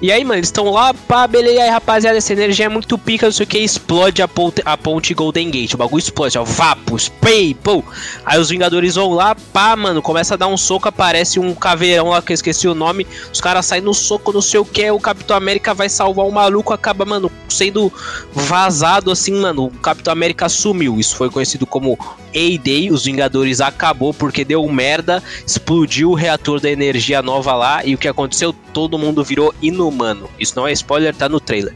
E 0.06 0.12
aí, 0.12 0.24
mano, 0.24 0.38
eles 0.38 0.50
estão 0.50 0.70
lá, 0.70 0.94
pá, 0.94 1.26
beleza, 1.26 1.64
aí, 1.64 1.70
rapaziada, 1.72 2.16
essa 2.16 2.32
energia 2.32 2.68
é 2.68 2.70
muito 2.70 2.96
pica, 2.96 3.26
não 3.26 3.34
sei 3.34 3.44
o 3.44 3.48
que, 3.48 3.58
explode 3.58 4.22
a 4.22 4.28
ponte, 4.28 4.62
a 4.64 4.78
ponte 4.78 5.16
Golden 5.16 5.50
Gate, 5.50 5.74
o 5.74 5.78
bagulho 5.78 6.00
explode, 6.00 6.38
ó, 6.38 6.44
vapo, 6.44 6.96
spray, 6.96 7.56
pô. 7.56 7.84
Aí 8.24 8.40
os 8.40 8.50
Vingadores 8.50 8.94
vão 8.94 9.14
lá, 9.14 9.34
pá, 9.34 9.76
mano, 9.76 10.04
começa 10.04 10.36
a 10.36 10.38
dar 10.38 10.46
um 10.46 10.58
soco, 10.58 10.88
aparece 10.88 11.40
um 11.40 11.56
caveirão 11.56 12.10
lá, 12.10 12.22
que 12.22 12.32
eu 12.32 12.36
esqueci 12.36 12.68
o 12.68 12.76
nome, 12.76 13.08
os 13.34 13.42
caras 13.42 13.66
saem 13.66 13.82
no 13.82 13.96
soco, 13.96 14.32
não 14.32 14.44
sei 14.44 14.60
o 14.60 14.64
que, 14.64 14.92
o 14.92 15.00
Capitão 15.00 15.36
América 15.36 15.74
vai 15.74 15.90
salvar 15.90 16.28
o 16.28 16.32
maluco, 16.32 16.72
acaba, 16.72 17.04
mano, 17.04 17.32
sendo 17.50 17.92
vazado, 18.32 19.10
assim, 19.10 19.34
mano, 19.34 19.66
o 19.66 19.72
Capitão 19.72 20.14
América 20.14 20.48
sumiu, 20.48 21.00
isso 21.00 21.16
foi 21.16 21.32
conhecido 21.32 21.66
como 21.66 21.98
A-Day, 22.28 22.92
os 22.92 23.06
Vingadores 23.06 23.60
acabou 23.60 24.14
porque 24.14 24.46
deu 24.46 24.64
merda, 24.70 25.24
explodiu 25.48 26.12
o 26.12 26.14
reator 26.14 26.60
da 26.60 26.70
energia 26.70 27.24
nova 27.24 27.56
lá, 27.56 27.84
e 27.84 27.96
o 27.96 27.98
que 27.98 28.08
aconteceu? 28.08 28.54
Todo 28.76 29.00
mundo 29.00 29.24
virou 29.24 29.56
inumano. 29.62 30.30
Isso 30.38 30.54
não 30.58 30.68
é 30.68 30.74
spoiler, 30.74 31.16
tá 31.16 31.30
no 31.30 31.40
trailer. 31.40 31.74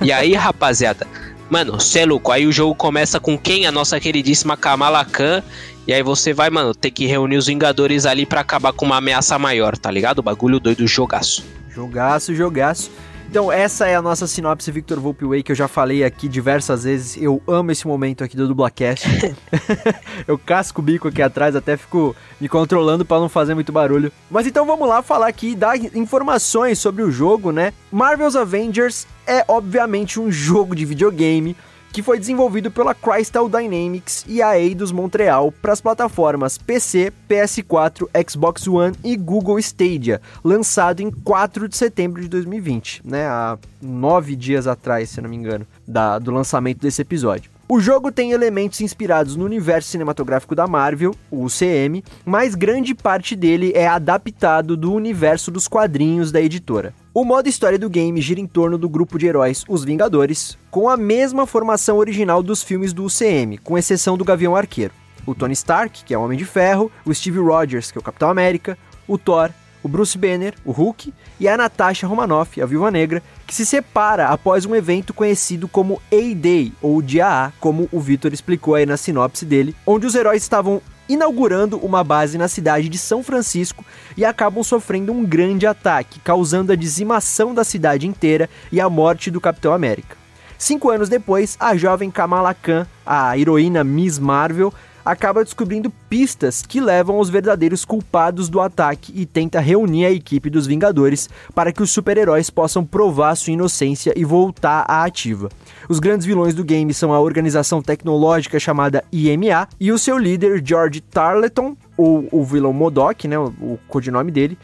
E 0.00 0.12
aí, 0.12 0.34
rapaziada, 0.38 1.04
mano, 1.50 1.80
cê 1.80 1.98
é 1.98 2.06
louco. 2.06 2.30
Aí 2.30 2.46
o 2.46 2.52
jogo 2.52 2.76
começa 2.76 3.18
com 3.18 3.36
quem? 3.36 3.66
A 3.66 3.72
nossa 3.72 3.98
queridíssima 3.98 4.56
Kamala 4.56 5.04
Khan. 5.04 5.42
E 5.84 5.92
aí 5.92 6.00
você 6.00 6.32
vai, 6.32 6.48
mano, 6.48 6.72
ter 6.72 6.92
que 6.92 7.06
reunir 7.06 7.38
os 7.38 7.46
Vingadores 7.46 8.06
ali 8.06 8.24
para 8.24 8.40
acabar 8.40 8.72
com 8.72 8.86
uma 8.86 8.98
ameaça 8.98 9.36
maior, 9.36 9.76
tá 9.76 9.90
ligado? 9.90 10.20
O 10.20 10.22
bagulho 10.22 10.60
doido, 10.60 10.86
jogaço. 10.86 11.44
Jogaço, 11.68 12.32
jogaço. 12.32 12.88
Então, 13.30 13.52
essa 13.52 13.86
é 13.86 13.94
a 13.94 14.00
nossa 14.00 14.26
sinopse 14.26 14.72
Victor 14.72 14.98
Volpeway, 14.98 15.42
que 15.42 15.52
eu 15.52 15.56
já 15.56 15.68
falei 15.68 16.02
aqui 16.02 16.26
diversas 16.28 16.84
vezes. 16.84 17.20
Eu 17.20 17.42
amo 17.46 17.70
esse 17.70 17.86
momento 17.86 18.24
aqui 18.24 18.34
do 18.34 18.48
Dublacast. 18.48 19.06
eu 20.26 20.38
casco 20.38 20.80
o 20.80 20.84
bico 20.84 21.08
aqui 21.08 21.20
atrás, 21.20 21.54
até 21.54 21.76
fico 21.76 22.16
me 22.40 22.48
controlando 22.48 23.04
para 23.04 23.20
não 23.20 23.28
fazer 23.28 23.54
muito 23.54 23.70
barulho. 23.70 24.10
Mas 24.30 24.46
então 24.46 24.64
vamos 24.64 24.88
lá 24.88 25.02
falar 25.02 25.28
aqui, 25.28 25.54
dar 25.54 25.76
informações 25.76 26.78
sobre 26.78 27.02
o 27.02 27.10
jogo, 27.10 27.52
né? 27.52 27.74
Marvel's 27.92 28.34
Avengers 28.34 29.06
é 29.26 29.44
obviamente 29.46 30.18
um 30.18 30.32
jogo 30.32 30.74
de 30.74 30.86
videogame 30.86 31.54
que 31.92 32.02
foi 32.02 32.18
desenvolvido 32.18 32.70
pela 32.70 32.94
Crystal 32.94 33.48
Dynamics 33.48 34.24
e 34.28 34.42
a 34.42 34.58
Eidos 34.58 34.92
Montreal 34.92 35.52
para 35.62 35.72
as 35.72 35.80
plataformas 35.80 36.58
PC, 36.58 37.12
PS4, 37.28 38.08
Xbox 38.28 38.66
One 38.66 38.94
e 39.02 39.16
Google 39.16 39.58
Stadia, 39.58 40.20
lançado 40.44 41.00
em 41.00 41.10
4 41.10 41.68
de 41.68 41.76
setembro 41.76 42.20
de 42.22 42.28
2020, 42.28 43.02
né, 43.04 43.26
há 43.26 43.58
nove 43.80 44.36
dias 44.36 44.66
atrás, 44.66 45.10
se 45.10 45.20
não 45.20 45.30
me 45.30 45.36
engano, 45.36 45.66
da, 45.86 46.18
do 46.18 46.30
lançamento 46.30 46.80
desse 46.80 47.02
episódio. 47.02 47.50
O 47.70 47.80
jogo 47.80 48.10
tem 48.10 48.32
elementos 48.32 48.80
inspirados 48.80 49.36
no 49.36 49.44
universo 49.44 49.90
cinematográfico 49.90 50.54
da 50.54 50.66
Marvel, 50.66 51.14
o 51.30 51.44
UCM, 51.44 52.02
mas 52.24 52.54
grande 52.54 52.94
parte 52.94 53.36
dele 53.36 53.72
é 53.74 53.86
adaptado 53.86 54.74
do 54.74 54.90
universo 54.90 55.50
dos 55.50 55.68
quadrinhos 55.68 56.32
da 56.32 56.40
editora. 56.40 56.94
O 57.18 57.24
modo 57.24 57.48
história 57.48 57.76
do 57.76 57.90
game 57.90 58.20
gira 58.20 58.38
em 58.38 58.46
torno 58.46 58.78
do 58.78 58.88
grupo 58.88 59.18
de 59.18 59.26
heróis 59.26 59.64
Os 59.68 59.82
Vingadores, 59.82 60.56
com 60.70 60.88
a 60.88 60.96
mesma 60.96 61.48
formação 61.48 61.96
original 61.96 62.44
dos 62.44 62.62
filmes 62.62 62.92
do 62.92 63.02
UCM, 63.02 63.58
com 63.58 63.76
exceção 63.76 64.16
do 64.16 64.24
Gavião 64.24 64.54
Arqueiro. 64.54 64.94
O 65.26 65.34
Tony 65.34 65.52
Stark, 65.52 66.04
que 66.04 66.14
é 66.14 66.16
o 66.16 66.22
Homem 66.22 66.38
de 66.38 66.44
Ferro, 66.44 66.92
o 67.04 67.12
Steve 67.12 67.40
Rogers, 67.40 67.90
que 67.90 67.98
é 67.98 68.00
o 68.00 68.04
Capitão 68.04 68.30
América, 68.30 68.78
o 69.08 69.18
Thor, 69.18 69.50
o 69.82 69.88
Bruce 69.88 70.16
Banner, 70.16 70.54
o 70.64 70.70
Hulk, 70.70 71.12
e 71.40 71.48
a 71.48 71.56
Natasha 71.56 72.06
Romanoff, 72.06 72.62
a 72.62 72.66
Viúva 72.66 72.88
Negra, 72.88 73.20
que 73.48 73.52
se 73.52 73.66
separa 73.66 74.28
após 74.28 74.64
um 74.64 74.76
evento 74.76 75.12
conhecido 75.12 75.66
como 75.66 76.00
A-Day, 76.12 76.72
ou 76.80 77.02
Dia 77.02 77.46
A, 77.46 77.52
como 77.58 77.88
o 77.90 77.98
Victor 77.98 78.32
explicou 78.32 78.76
aí 78.76 78.86
na 78.86 78.96
sinopse 78.96 79.44
dele, 79.44 79.74
onde 79.84 80.06
os 80.06 80.14
heróis 80.14 80.40
estavam 80.40 80.80
inaugurando 81.08 81.78
uma 81.78 82.04
base 82.04 82.36
na 82.36 82.48
cidade 82.48 82.88
de 82.88 82.98
São 82.98 83.22
Francisco 83.22 83.84
e 84.16 84.24
acabam 84.24 84.62
sofrendo 84.62 85.12
um 85.12 85.24
grande 85.24 85.66
ataque, 85.66 86.20
causando 86.20 86.72
a 86.72 86.76
dizimação 86.76 87.54
da 87.54 87.64
cidade 87.64 88.06
inteira 88.06 88.48
e 88.70 88.80
a 88.80 88.88
morte 88.88 89.30
do 89.30 89.40
Capitão 89.40 89.72
América. 89.72 90.16
Cinco 90.58 90.90
anos 90.90 91.08
depois, 91.08 91.56
a 91.60 91.76
jovem 91.76 92.10
Kamala 92.10 92.52
Khan, 92.52 92.86
a 93.06 93.38
heroína 93.38 93.84
Miss 93.84 94.18
Marvel, 94.18 94.74
acaba 95.04 95.42
descobrindo 95.42 95.90
pistas 96.10 96.62
que 96.66 96.80
levam 96.80 97.16
aos 97.16 97.30
verdadeiros 97.30 97.82
culpados 97.82 98.50
do 98.50 98.60
ataque 98.60 99.10
e 99.14 99.24
tenta 99.24 99.58
reunir 99.58 100.04
a 100.04 100.10
equipe 100.10 100.50
dos 100.50 100.66
Vingadores 100.66 101.30
para 101.54 101.72
que 101.72 101.82
os 101.82 101.90
super-heróis 101.90 102.50
possam 102.50 102.84
provar 102.84 103.34
sua 103.34 103.54
inocência 103.54 104.12
e 104.14 104.22
voltar 104.22 104.84
à 104.86 105.04
ativa. 105.04 105.48
Os 105.88 105.98
grandes 105.98 106.26
vilões 106.26 106.54
do 106.54 106.62
game 106.62 106.92
são 106.92 107.14
a 107.14 107.20
organização 107.20 107.80
tecnológica 107.80 108.60
chamada 108.60 109.02
IMA 109.10 109.66
e 109.80 109.90
o 109.90 109.98
seu 109.98 110.18
líder 110.18 110.62
George 110.62 111.00
Tarleton, 111.00 111.74
ou 111.96 112.28
o 112.30 112.44
vilão 112.44 112.74
Modok, 112.74 113.26
né, 113.26 113.38
o, 113.38 113.78
codinome 113.88 114.30
dele, 114.30 114.58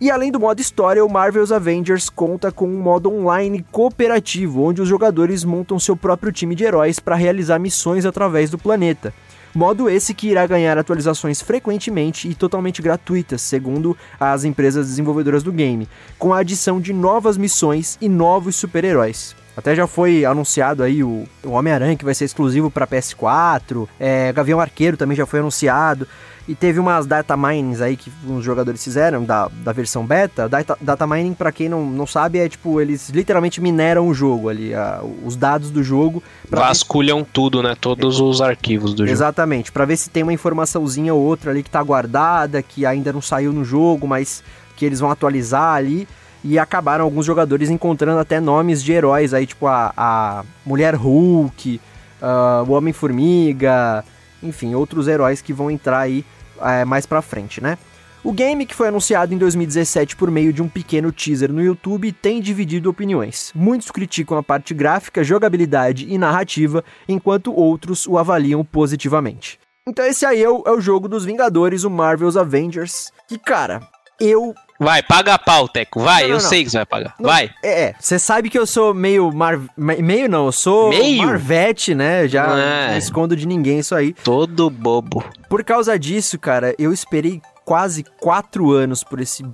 e 0.00 0.12
além 0.12 0.30
do 0.30 0.38
modo 0.38 0.60
história, 0.60 1.04
o 1.04 1.10
Marvel's 1.10 1.50
Avengers 1.50 2.08
conta 2.08 2.52
com 2.52 2.68
um 2.68 2.80
modo 2.80 3.12
online 3.12 3.66
cooperativo, 3.72 4.62
onde 4.62 4.80
os 4.80 4.88
jogadores 4.88 5.42
montam 5.42 5.76
seu 5.78 5.96
próprio 5.96 6.32
time 6.32 6.54
de 6.54 6.62
heróis 6.62 7.00
para 7.00 7.16
realizar 7.16 7.58
missões 7.58 8.06
através 8.06 8.48
do 8.48 8.56
planeta. 8.56 9.12
Modo 9.52 9.90
esse 9.90 10.14
que 10.14 10.28
irá 10.28 10.46
ganhar 10.46 10.78
atualizações 10.78 11.42
frequentemente 11.42 12.28
e 12.28 12.34
totalmente 12.34 12.80
gratuitas, 12.80 13.42
segundo 13.42 13.96
as 14.20 14.44
empresas 14.44 14.86
desenvolvedoras 14.86 15.42
do 15.42 15.52
game, 15.52 15.88
com 16.16 16.32
a 16.32 16.38
adição 16.38 16.80
de 16.80 16.92
novas 16.92 17.36
missões 17.36 17.98
e 18.00 18.08
novos 18.08 18.54
super-heróis. 18.54 19.34
Até 19.60 19.76
já 19.76 19.86
foi 19.86 20.24
anunciado 20.24 20.82
aí 20.82 21.04
o, 21.04 21.24
o 21.44 21.50
Homem-Aranha 21.50 21.94
que 21.94 22.04
vai 22.04 22.14
ser 22.14 22.24
exclusivo 22.24 22.70
para 22.70 22.86
PS4, 22.86 23.86
é, 24.00 24.32
Gavião 24.32 24.58
Arqueiro 24.58 24.96
também 24.96 25.14
já 25.14 25.26
foi 25.26 25.40
anunciado. 25.40 26.08
E 26.48 26.54
teve 26.54 26.80
umas 26.80 27.06
data 27.06 27.36
minings 27.36 27.82
aí 27.82 27.96
que 27.96 28.10
os 28.26 28.42
jogadores 28.42 28.82
fizeram 28.82 29.22
da, 29.22 29.48
da 29.62 29.70
versão 29.70 30.04
beta. 30.04 30.48
Data, 30.48 30.76
data 30.80 31.06
mining, 31.06 31.34
para 31.34 31.52
quem 31.52 31.68
não, 31.68 31.84
não 31.84 32.06
sabe, 32.06 32.38
é 32.38 32.48
tipo, 32.48 32.80
eles 32.80 33.10
literalmente 33.10 33.60
mineram 33.60 34.08
o 34.08 34.14
jogo 34.14 34.48
ali, 34.48 34.74
a, 34.74 35.00
os 35.24 35.36
dados 35.36 35.70
do 35.70 35.82
jogo. 35.82 36.22
Vasculham 36.48 37.18
ver... 37.18 37.26
tudo, 37.32 37.62
né? 37.62 37.76
Todos 37.78 38.18
é. 38.18 38.22
os 38.22 38.40
arquivos 38.40 38.94
do 38.94 39.04
jogo. 39.04 39.10
Exatamente, 39.10 39.70
para 39.70 39.84
ver 39.84 39.98
se 39.98 40.08
tem 40.08 40.22
uma 40.22 40.32
informaçãozinha 40.32 41.12
ou 41.12 41.20
outra 41.20 41.50
ali 41.50 41.62
que 41.62 41.70
tá 41.70 41.82
guardada, 41.82 42.62
que 42.62 42.86
ainda 42.86 43.12
não 43.12 43.20
saiu 43.20 43.52
no 43.52 43.64
jogo, 43.64 44.08
mas 44.08 44.42
que 44.74 44.86
eles 44.86 44.98
vão 44.98 45.10
atualizar 45.10 45.74
ali 45.74 46.08
e 46.42 46.58
acabaram 46.58 47.04
alguns 47.04 47.26
jogadores 47.26 47.70
encontrando 47.70 48.18
até 48.18 48.40
nomes 48.40 48.82
de 48.82 48.92
heróis 48.92 49.34
aí, 49.34 49.46
tipo 49.46 49.66
a, 49.66 49.92
a 49.96 50.44
Mulher 50.64 50.94
Hulk, 50.94 51.80
uh, 52.20 52.68
o 52.68 52.72
Homem-Formiga, 52.72 54.04
enfim, 54.42 54.74
outros 54.74 55.08
heróis 55.08 55.42
que 55.42 55.52
vão 55.52 55.70
entrar 55.70 56.00
aí 56.00 56.24
é, 56.60 56.84
mais 56.84 57.06
pra 57.06 57.22
frente, 57.22 57.60
né? 57.60 57.78
O 58.22 58.32
game, 58.32 58.66
que 58.66 58.74
foi 58.74 58.88
anunciado 58.88 59.32
em 59.32 59.38
2017 59.38 60.14
por 60.14 60.30
meio 60.30 60.52
de 60.52 60.60
um 60.60 60.68
pequeno 60.68 61.10
teaser 61.10 61.50
no 61.50 61.62
YouTube, 61.62 62.12
tem 62.12 62.38
dividido 62.38 62.90
opiniões. 62.90 63.50
Muitos 63.54 63.90
criticam 63.90 64.36
a 64.36 64.42
parte 64.42 64.74
gráfica, 64.74 65.24
jogabilidade 65.24 66.06
e 66.06 66.18
narrativa, 66.18 66.84
enquanto 67.08 67.54
outros 67.54 68.06
o 68.06 68.18
avaliam 68.18 68.62
positivamente. 68.62 69.58
Então 69.88 70.04
esse 70.04 70.26
aí 70.26 70.42
é 70.42 70.50
o, 70.50 70.62
é 70.66 70.70
o 70.70 70.80
jogo 70.82 71.08
dos 71.08 71.24
Vingadores, 71.24 71.82
o 71.82 71.90
Marvel's 71.90 72.36
Avengers, 72.36 73.10
que, 73.26 73.38
cara, 73.38 73.80
eu 74.20 74.54
Vai, 74.80 75.02
paga 75.02 75.34
a 75.34 75.38
pau, 75.38 75.68
Teco. 75.68 76.00
Vai, 76.00 76.22
não, 76.22 76.28
não, 76.30 76.36
eu 76.36 76.42
não. 76.42 76.48
sei 76.48 76.64
que 76.64 76.70
você 76.70 76.78
vai 76.78 76.86
pagar. 76.86 77.14
Vai. 77.20 77.50
É, 77.62 77.94
você 78.00 78.18
sabe 78.18 78.48
que 78.48 78.58
eu 78.58 78.66
sou 78.66 78.94
meio 78.94 79.30
mar... 79.30 79.60
Meio 79.76 80.26
não, 80.26 80.46
eu 80.46 80.52
sou 80.52 80.88
meio? 80.88 81.26
Marvete, 81.26 81.94
né? 81.94 82.26
Já 82.26 82.46
é. 82.58 82.90
não 82.92 82.96
escondo 82.96 83.36
de 83.36 83.46
ninguém 83.46 83.80
isso 83.80 83.94
aí. 83.94 84.14
Todo 84.14 84.70
bobo. 84.70 85.22
Por 85.50 85.62
causa 85.62 85.98
disso, 85.98 86.38
cara, 86.38 86.74
eu 86.78 86.94
esperei 86.94 87.42
quase 87.62 88.04
quatro 88.18 88.72
anos 88.72 89.04
por 89.04 89.20
esse 89.20 89.44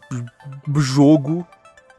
jogo 0.76 1.46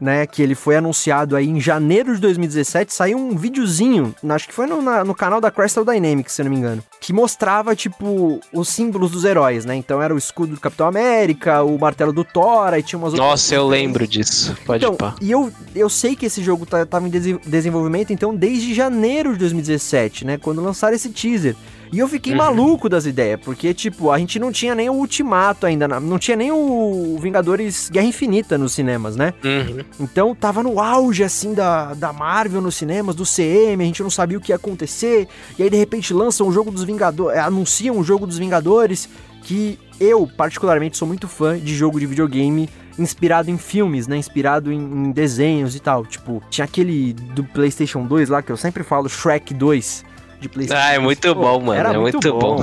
né? 0.00 0.26
Que 0.26 0.42
ele 0.42 0.54
foi 0.54 0.76
anunciado 0.76 1.36
aí 1.36 1.48
em 1.48 1.60
janeiro 1.60 2.14
de 2.14 2.20
2017. 2.20 2.92
Saiu 2.92 3.18
um 3.18 3.36
videozinho, 3.36 4.14
acho 4.28 4.48
que 4.48 4.54
foi 4.54 4.66
no, 4.66 4.80
na, 4.80 5.04
no 5.04 5.14
canal 5.14 5.40
da 5.40 5.50
Crystal 5.50 5.84
Dynamics, 5.84 6.32
se 6.32 6.42
não 6.42 6.50
me 6.50 6.56
engano, 6.56 6.82
que 7.00 7.12
mostrava, 7.12 7.74
tipo, 7.74 8.40
os 8.52 8.68
símbolos 8.68 9.10
dos 9.10 9.24
heróis, 9.24 9.64
né? 9.64 9.74
Então 9.74 10.02
era 10.02 10.14
o 10.14 10.18
escudo 10.18 10.54
do 10.54 10.60
Capitão 10.60 10.86
América, 10.86 11.62
o 11.62 11.78
martelo 11.78 12.12
do 12.12 12.24
Thor, 12.24 12.74
e 12.74 12.82
tinha 12.82 12.98
umas 12.98 13.12
outras. 13.12 13.28
Nossa, 13.28 13.54
eu 13.54 13.66
lembro 13.66 14.06
disso. 14.06 14.56
Pode 14.64 14.84
então, 14.84 14.96
pá. 14.96 15.14
E 15.20 15.30
eu, 15.30 15.52
eu 15.74 15.88
sei 15.88 16.14
que 16.14 16.26
esse 16.26 16.42
jogo 16.42 16.66
tá, 16.66 16.84
tava 16.86 17.06
em 17.06 17.10
desenvolvimento, 17.10 18.12
então, 18.12 18.34
desde 18.34 18.74
janeiro 18.74 19.32
de 19.32 19.38
2017, 19.40 20.24
né? 20.24 20.38
Quando 20.38 20.62
lançaram 20.62 20.94
esse 20.94 21.10
teaser. 21.10 21.56
E 21.92 21.98
eu 21.98 22.08
fiquei 22.08 22.32
uhum. 22.32 22.38
maluco 22.38 22.88
das 22.88 23.06
ideias, 23.06 23.40
porque, 23.42 23.72
tipo, 23.72 24.10
a 24.10 24.18
gente 24.18 24.38
não 24.38 24.52
tinha 24.52 24.74
nem 24.74 24.90
o 24.90 24.94
Ultimato 24.94 25.66
ainda, 25.66 25.88
não 25.88 26.18
tinha 26.18 26.36
nem 26.36 26.52
o 26.52 27.16
Vingadores 27.20 27.88
Guerra 27.90 28.06
Infinita 28.06 28.58
nos 28.58 28.72
cinemas, 28.72 29.16
né? 29.16 29.34
Uhum. 29.44 29.84
Então 30.00 30.34
tava 30.34 30.62
no 30.62 30.80
auge, 30.80 31.24
assim, 31.24 31.54
da, 31.54 31.94
da 31.94 32.12
Marvel 32.12 32.60
nos 32.60 32.74
cinemas, 32.74 33.14
do 33.14 33.24
CM, 33.24 33.82
a 33.82 33.86
gente 33.86 34.02
não 34.02 34.10
sabia 34.10 34.38
o 34.38 34.40
que 34.40 34.52
ia 34.52 34.56
acontecer, 34.56 35.28
e 35.58 35.62
aí 35.62 35.70
de 35.70 35.76
repente 35.76 36.12
lançam 36.12 36.46
o 36.46 36.52
jogo 36.52 36.70
dos 36.70 36.84
Vingadores, 36.84 37.36
é, 37.36 37.40
anunciam 37.40 37.98
o 37.98 38.04
jogo 38.04 38.26
dos 38.26 38.38
Vingadores, 38.38 39.08
que 39.42 39.78
eu, 40.00 40.28
particularmente, 40.36 40.96
sou 40.96 41.08
muito 41.08 41.26
fã 41.26 41.58
de 41.58 41.74
jogo 41.74 41.98
de 41.98 42.06
videogame 42.06 42.68
inspirado 42.98 43.50
em 43.50 43.58
filmes, 43.58 44.06
né? 44.06 44.16
Inspirado 44.16 44.72
em, 44.72 44.78
em, 44.78 45.12
desenhos 45.12 45.74
e 45.74 45.80
tal. 45.80 46.04
Tipo, 46.04 46.42
tinha 46.50 46.64
aquele 46.64 47.12
do 47.12 47.44
PlayStation 47.44 48.04
2 48.04 48.28
lá 48.28 48.42
que 48.42 48.50
eu 48.50 48.56
sempre 48.56 48.82
falo, 48.82 49.08
Shrek 49.08 49.54
2 49.54 50.04
de 50.40 50.48
PlayStation. 50.48 50.82
Ah, 50.82 50.92
é 50.94 50.98
muito 50.98 51.34
Pô, 51.34 51.42
bom, 51.42 51.60
mano. 51.60 51.80
Era 51.80 51.94
é 51.94 51.98
muito, 51.98 52.14
muito 52.14 52.32
bom. 52.32 52.56
bom. 52.56 52.62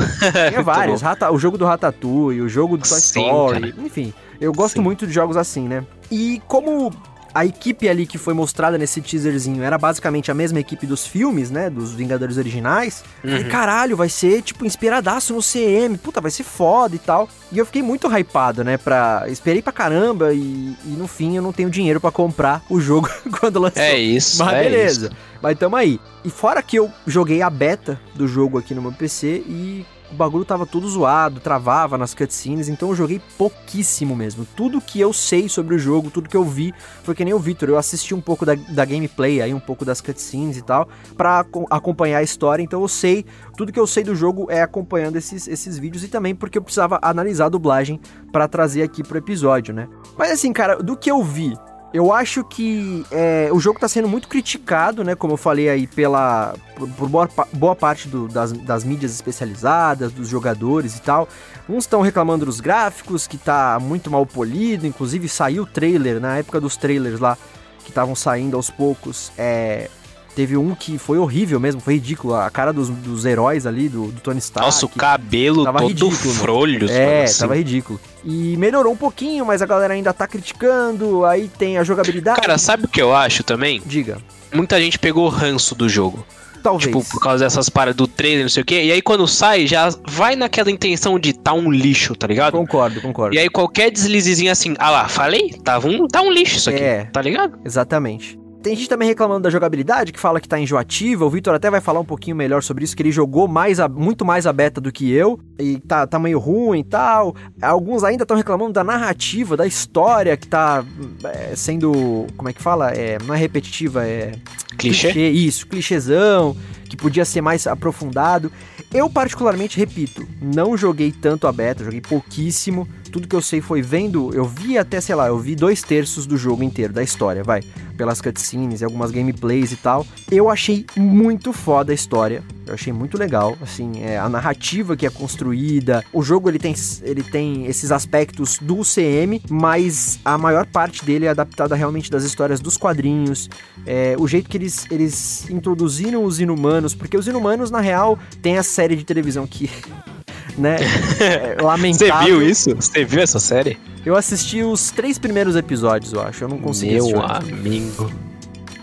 Tinha 0.49 0.61
vários. 0.63 1.01
Rata, 1.01 1.31
o 1.31 1.37
jogo 1.37 1.57
do 1.57 1.65
Ratatouille, 1.65 2.41
o 2.41 2.49
jogo 2.49 2.77
do 2.77 2.87
Toy 2.87 2.99
Sim, 2.99 3.21
Story. 3.21 3.71
Cara. 3.71 3.85
Enfim, 3.85 4.13
eu 4.39 4.53
gosto 4.53 4.75
Sim. 4.75 4.81
muito 4.81 5.05
de 5.05 5.13
jogos 5.13 5.37
assim, 5.37 5.67
né? 5.67 5.85
E 6.11 6.41
como 6.47 6.91
a 7.35 7.45
equipe 7.45 7.89
ali 7.89 8.05
que 8.05 8.17
foi 8.17 8.33
mostrada 8.33 8.77
nesse 8.77 9.01
teaserzinho 9.01 9.61
era 9.61 9.77
basicamente 9.77 10.31
a 10.31 10.33
mesma 10.33 10.57
equipe 10.57 10.87
dos 10.87 11.05
filmes, 11.05 11.51
né? 11.51 11.69
Dos 11.69 11.93
Vingadores 11.93 12.37
originais. 12.37 13.03
Uhum. 13.21 13.31
Falei, 13.31 13.43
caralho, 13.43 13.97
vai 13.97 14.07
ser, 14.07 14.41
tipo, 14.41 14.65
inspiradaço 14.65 15.33
no 15.33 15.41
CM. 15.41 15.97
Puta, 15.97 16.21
vai 16.21 16.31
ser 16.31 16.43
foda 16.43 16.95
e 16.95 16.99
tal. 16.99 17.27
E 17.51 17.57
eu 17.57 17.65
fiquei 17.65 17.81
muito 17.81 18.07
hypado, 18.07 18.63
né? 18.63 18.77
Pra... 18.77 19.25
Esperei 19.27 19.61
pra 19.61 19.73
caramba 19.73 20.33
e, 20.33 20.77
e 20.85 20.95
no 20.97 21.09
fim 21.09 21.35
eu 21.35 21.43
não 21.43 21.51
tenho 21.51 21.69
dinheiro 21.69 21.99
para 21.99 22.09
comprar 22.09 22.63
o 22.69 22.79
jogo 22.79 23.09
quando 23.37 23.59
lançou. 23.59 23.81
É 23.81 23.97
isso, 23.97 24.41
Mas 24.41 24.53
é 24.53 24.63
beleza. 24.63 25.07
Isso. 25.07 25.15
Mas 25.41 25.59
tamo 25.59 25.75
aí. 25.75 25.99
E 26.23 26.29
fora 26.29 26.63
que 26.63 26.77
eu 26.79 26.89
joguei 27.05 27.41
a 27.41 27.49
beta 27.49 27.99
do 28.15 28.29
jogo 28.29 28.57
aqui 28.57 28.73
no 28.73 28.81
meu 28.81 28.93
PC 28.93 29.43
e 29.45 29.85
o 30.11 30.15
bagulho 30.15 30.45
tava 30.45 30.65
todo 30.65 30.87
zoado, 30.87 31.39
travava 31.39 31.97
nas 31.97 32.13
cutscenes, 32.13 32.69
então 32.69 32.89
eu 32.89 32.95
joguei 32.95 33.21
pouquíssimo 33.37 34.15
mesmo. 34.15 34.45
Tudo 34.55 34.81
que 34.81 34.99
eu 34.99 35.11
sei 35.11 35.49
sobre 35.49 35.75
o 35.75 35.79
jogo, 35.79 36.09
tudo 36.09 36.29
que 36.29 36.37
eu 36.37 36.43
vi, 36.43 36.73
foi 37.03 37.15
que 37.15 37.25
nem 37.25 37.33
o 37.33 37.39
Victor, 37.39 37.69
eu 37.69 37.77
assisti 37.77 38.13
um 38.13 38.21
pouco 38.21 38.45
da, 38.45 38.55
da 38.55 38.85
gameplay, 38.85 39.41
aí 39.41 39.53
um 39.53 39.59
pouco 39.59 39.83
das 39.83 40.01
cutscenes 40.01 40.57
e 40.57 40.61
tal, 40.61 40.87
pra 41.17 41.45
acompanhar 41.69 42.19
a 42.19 42.23
história, 42.23 42.63
então 42.63 42.81
eu 42.81 42.87
sei, 42.87 43.25
tudo 43.57 43.71
que 43.71 43.79
eu 43.79 43.87
sei 43.87 44.03
do 44.03 44.15
jogo 44.15 44.47
é 44.49 44.61
acompanhando 44.61 45.15
esses, 45.15 45.47
esses 45.47 45.77
vídeos 45.77 46.03
e 46.03 46.07
também 46.07 46.35
porque 46.35 46.57
eu 46.57 46.61
precisava 46.61 46.99
analisar 47.01 47.45
a 47.45 47.49
dublagem 47.49 47.99
para 48.31 48.47
trazer 48.47 48.83
aqui 48.83 49.03
pro 49.03 49.17
episódio, 49.17 49.73
né? 49.73 49.87
Mas 50.17 50.31
assim, 50.31 50.51
cara, 50.53 50.77
do 50.77 50.95
que 50.95 51.09
eu 51.09 51.23
vi, 51.23 51.55
eu 51.95 52.11
acho 52.11 52.43
que 52.43 53.05
é, 53.09 53.47
o 53.53 53.59
jogo 53.59 53.77
está 53.77 53.87
sendo 53.87 54.05
muito 54.05 54.27
criticado, 54.27 55.01
né? 55.01 55.15
Como 55.15 55.31
eu 55.31 55.37
falei 55.37 55.69
aí, 55.69 55.87
pela, 55.87 56.53
por, 56.75 56.89
por 56.89 57.07
boa, 57.07 57.29
boa, 57.53 57.73
parte 57.73 58.09
do, 58.09 58.27
das, 58.27 58.51
das 58.51 58.83
mídias 58.83 59.13
especializadas, 59.13 60.11
dos 60.11 60.27
jogadores 60.27 60.97
e 60.97 61.01
tal. 61.01 61.25
Uns 61.69 61.85
estão 61.85 62.01
reclamando 62.01 62.45
dos 62.45 62.59
gráficos, 62.59 63.27
que 63.27 63.37
tá 63.37 63.79
muito 63.79 64.11
mal 64.11 64.25
polido. 64.25 64.85
Inclusive 64.85 65.29
saiu 65.29 65.63
o 65.63 65.65
trailer, 65.65 66.19
na 66.19 66.37
época 66.37 66.59
dos 66.59 66.75
trailers 66.75 67.21
lá, 67.21 67.37
que 67.85 67.91
estavam 67.91 68.13
saindo 68.13 68.57
aos 68.57 68.69
poucos. 68.69 69.31
É, 69.37 69.89
Teve 70.35 70.57
um 70.57 70.75
que 70.75 70.97
foi 70.97 71.17
horrível 71.17 71.61
mesmo, 71.61 71.79
foi 71.79 71.93
ridículo. 71.93 72.35
A 72.35 72.49
cara 72.49 72.73
dos, 72.73 72.89
dos 72.89 73.23
heróis 73.25 73.65
ali, 73.65 73.87
do, 73.87 74.07
do 74.07 74.19
Tony 74.19 74.39
Stark. 74.39 74.67
Nossa, 74.67 74.85
o 74.85 74.89
cabelo 74.89 75.63
tava 75.63 75.79
todo 75.79 75.87
ridículo, 75.87 76.33
frolho. 76.33 76.91
É, 76.91 77.23
assim. 77.23 77.39
tava 77.39 77.55
ridículo. 77.55 77.99
E 78.23 78.57
melhorou 78.57 78.91
um 78.91 78.97
pouquinho, 78.97 79.45
mas 79.45 79.61
a 79.61 79.65
galera 79.65 79.93
ainda 79.93 80.13
tá 80.13 80.27
criticando. 80.27 81.23
Aí 81.25 81.47
tem 81.47 81.77
a 81.77 81.85
jogabilidade. 81.85 82.41
Cara, 82.41 82.57
sabe 82.57 82.83
o 82.83 82.87
que 82.89 83.01
eu 83.01 83.15
acho 83.15 83.43
também? 83.43 83.81
Diga. 83.85 84.17
Muita 84.53 84.77
gente 84.79 84.99
pegou 84.99 85.29
ranço 85.29 85.73
do 85.73 85.87
jogo. 85.87 86.25
Talvez. 86.61 86.85
Tipo, 86.85 87.03
por 87.11 87.21
causa 87.21 87.45
dessas 87.45 87.69
paradas 87.69 87.95
do 87.95 88.07
trailer, 88.07 88.41
não 88.41 88.49
sei 88.49 88.63
o 88.63 88.65
quê. 88.65 88.83
E 88.85 88.91
aí 88.91 89.01
quando 89.01 89.25
sai, 89.27 89.67
já 89.67 89.87
vai 90.05 90.35
naquela 90.35 90.69
intenção 90.69 91.17
de 91.17 91.31
tá 91.31 91.53
um 91.53 91.71
lixo, 91.71 92.15
tá 92.15 92.27
ligado? 92.27 92.53
Concordo, 92.53 92.99
concordo. 92.99 93.35
E 93.35 93.39
aí 93.39 93.47
qualquer 93.47 93.91
deslizezinho 93.91 94.51
assim, 94.51 94.73
ah 94.79 94.89
lá, 94.89 95.07
falei? 95.07 95.51
Tava 95.63 95.87
um, 95.87 96.07
tá 96.07 96.21
um 96.21 96.31
lixo 96.31 96.57
isso 96.57 96.69
aqui, 96.69 96.81
é, 96.81 97.05
tá 97.05 97.21
ligado? 97.21 97.59
Exatamente. 97.63 98.44
Tem 98.65 98.75
gente 98.75 98.89
também 98.89 99.07
reclamando 99.07 99.41
da 99.41 99.51
jogabilidade, 99.51 100.11
que 100.11 100.19
fala 100.19 100.41
que 100.41 100.49
tá 100.49 100.59
enjoativa. 100.59 101.23
O 101.23 101.29
Victor 101.29 101.53
até 101.53 101.69
vai 101.69 101.79
falar 101.79 101.99
um 101.99 102.05
pouquinho 102.05 102.35
melhor 102.35 102.63
sobre 102.63 102.83
isso, 102.83 102.95
que 102.95 103.03
ele 103.03 103.11
jogou 103.11 103.47
mais 103.47 103.79
a, 103.79 103.87
muito 103.87 104.25
mais 104.25 104.47
a 104.47 104.51
beta 104.51 104.81
do 104.81 104.91
que 104.91 105.11
eu. 105.11 105.39
E 105.59 105.77
tá, 105.81 106.07
tá 106.07 106.17
meio 106.17 106.39
ruim 106.39 106.79
e 106.79 106.83
tal. 106.83 107.35
Alguns 107.61 108.03
ainda 108.03 108.23
estão 108.23 108.35
reclamando 108.35 108.73
da 108.73 108.83
narrativa, 108.83 109.55
da 109.55 109.67
história, 109.67 110.35
que 110.35 110.47
tá 110.47 110.83
é, 111.25 111.55
sendo. 111.55 112.25
Como 112.35 112.49
é 112.49 112.53
que 112.53 112.59
fala? 112.59 112.89
É, 112.89 113.19
não 113.23 113.35
é 113.35 113.37
repetitiva, 113.37 114.03
é. 114.03 114.31
Clichê? 114.79 115.11
clichê? 115.11 115.29
Isso, 115.29 115.67
clichêzão 115.67 116.57
que 116.89 116.97
podia 116.97 117.25
ser 117.25 117.41
mais 117.41 117.67
aprofundado. 117.67 118.51
Eu, 118.93 119.09
particularmente, 119.09 119.77
repito, 119.77 120.27
não 120.41 120.77
joguei 120.77 121.11
tanto 121.11 121.45
a 121.45 121.51
beta, 121.51 121.83
joguei 121.83 122.01
pouquíssimo. 122.01 122.87
Tudo 123.15 123.29
que 123.29 123.35
eu 123.37 123.41
sei 123.41 123.61
foi 123.61 123.81
vendo, 123.81 124.33
eu 124.33 124.43
vi 124.43 124.77
até, 124.77 124.99
sei 124.99 125.15
lá, 125.15 125.27
eu 125.27 125.39
vi 125.39 125.55
dois 125.55 125.81
terços 125.81 126.27
do 126.27 126.35
jogo 126.35 126.61
inteiro, 126.63 126.91
da 126.91 127.01
história, 127.01 127.45
vai. 127.45 127.61
Pelas 127.95 128.19
cutscenes 128.19 128.81
e 128.81 128.83
algumas 128.83 129.09
gameplays 129.09 129.71
e 129.71 129.77
tal. 129.77 130.05
Eu 130.29 130.49
achei 130.49 130.85
muito 130.97 131.53
foda 131.53 131.93
a 131.93 131.95
história. 131.95 132.43
Eu 132.67 132.73
achei 132.73 132.91
muito 132.91 133.17
legal, 133.17 133.57
assim, 133.61 134.01
é, 134.01 134.19
a 134.19 134.27
narrativa 134.27 134.97
que 134.97 135.05
é 135.05 135.09
construída. 135.09 136.03
O 136.11 136.21
jogo 136.21 136.49
ele 136.49 136.59
tem, 136.59 136.75
ele 137.03 137.23
tem 137.23 137.65
esses 137.67 137.89
aspectos 137.89 138.59
do 138.61 138.81
CM, 138.81 139.41
mas 139.49 140.19
a 140.25 140.37
maior 140.37 140.65
parte 140.65 141.05
dele 141.05 141.25
é 141.25 141.29
adaptada 141.29 141.73
realmente 141.73 142.11
das 142.11 142.25
histórias 142.25 142.59
dos 142.59 142.75
quadrinhos. 142.75 143.49
É, 143.85 144.17
o 144.19 144.27
jeito 144.27 144.49
que 144.49 144.57
eles, 144.57 144.91
eles 144.91 145.49
introduziram 145.49 146.25
os 146.25 146.41
inumanos, 146.41 146.93
porque 146.93 147.15
os 147.15 147.29
inumanos, 147.29 147.71
na 147.71 147.79
real, 147.79 148.19
tem 148.41 148.57
a 148.57 148.63
série 148.63 148.97
de 148.97 149.05
televisão 149.05 149.47
que. 149.47 149.69
né? 150.57 150.77
É, 151.19 151.61
lamentável. 151.61 152.15
Você 152.15 152.25
viu 152.25 152.49
isso? 152.49 152.75
Você 152.75 153.05
viu 153.05 153.21
essa 153.21 153.39
série? 153.39 153.77
Eu 154.05 154.15
assisti 154.15 154.61
os 154.61 154.91
três 154.91 155.17
primeiros 155.17 155.55
episódios, 155.55 156.13
eu 156.13 156.21
acho. 156.21 156.43
Eu 156.43 156.49
não 156.49 156.57
consegui 156.57 156.93
Meu 156.93 157.21
amigo. 157.21 158.11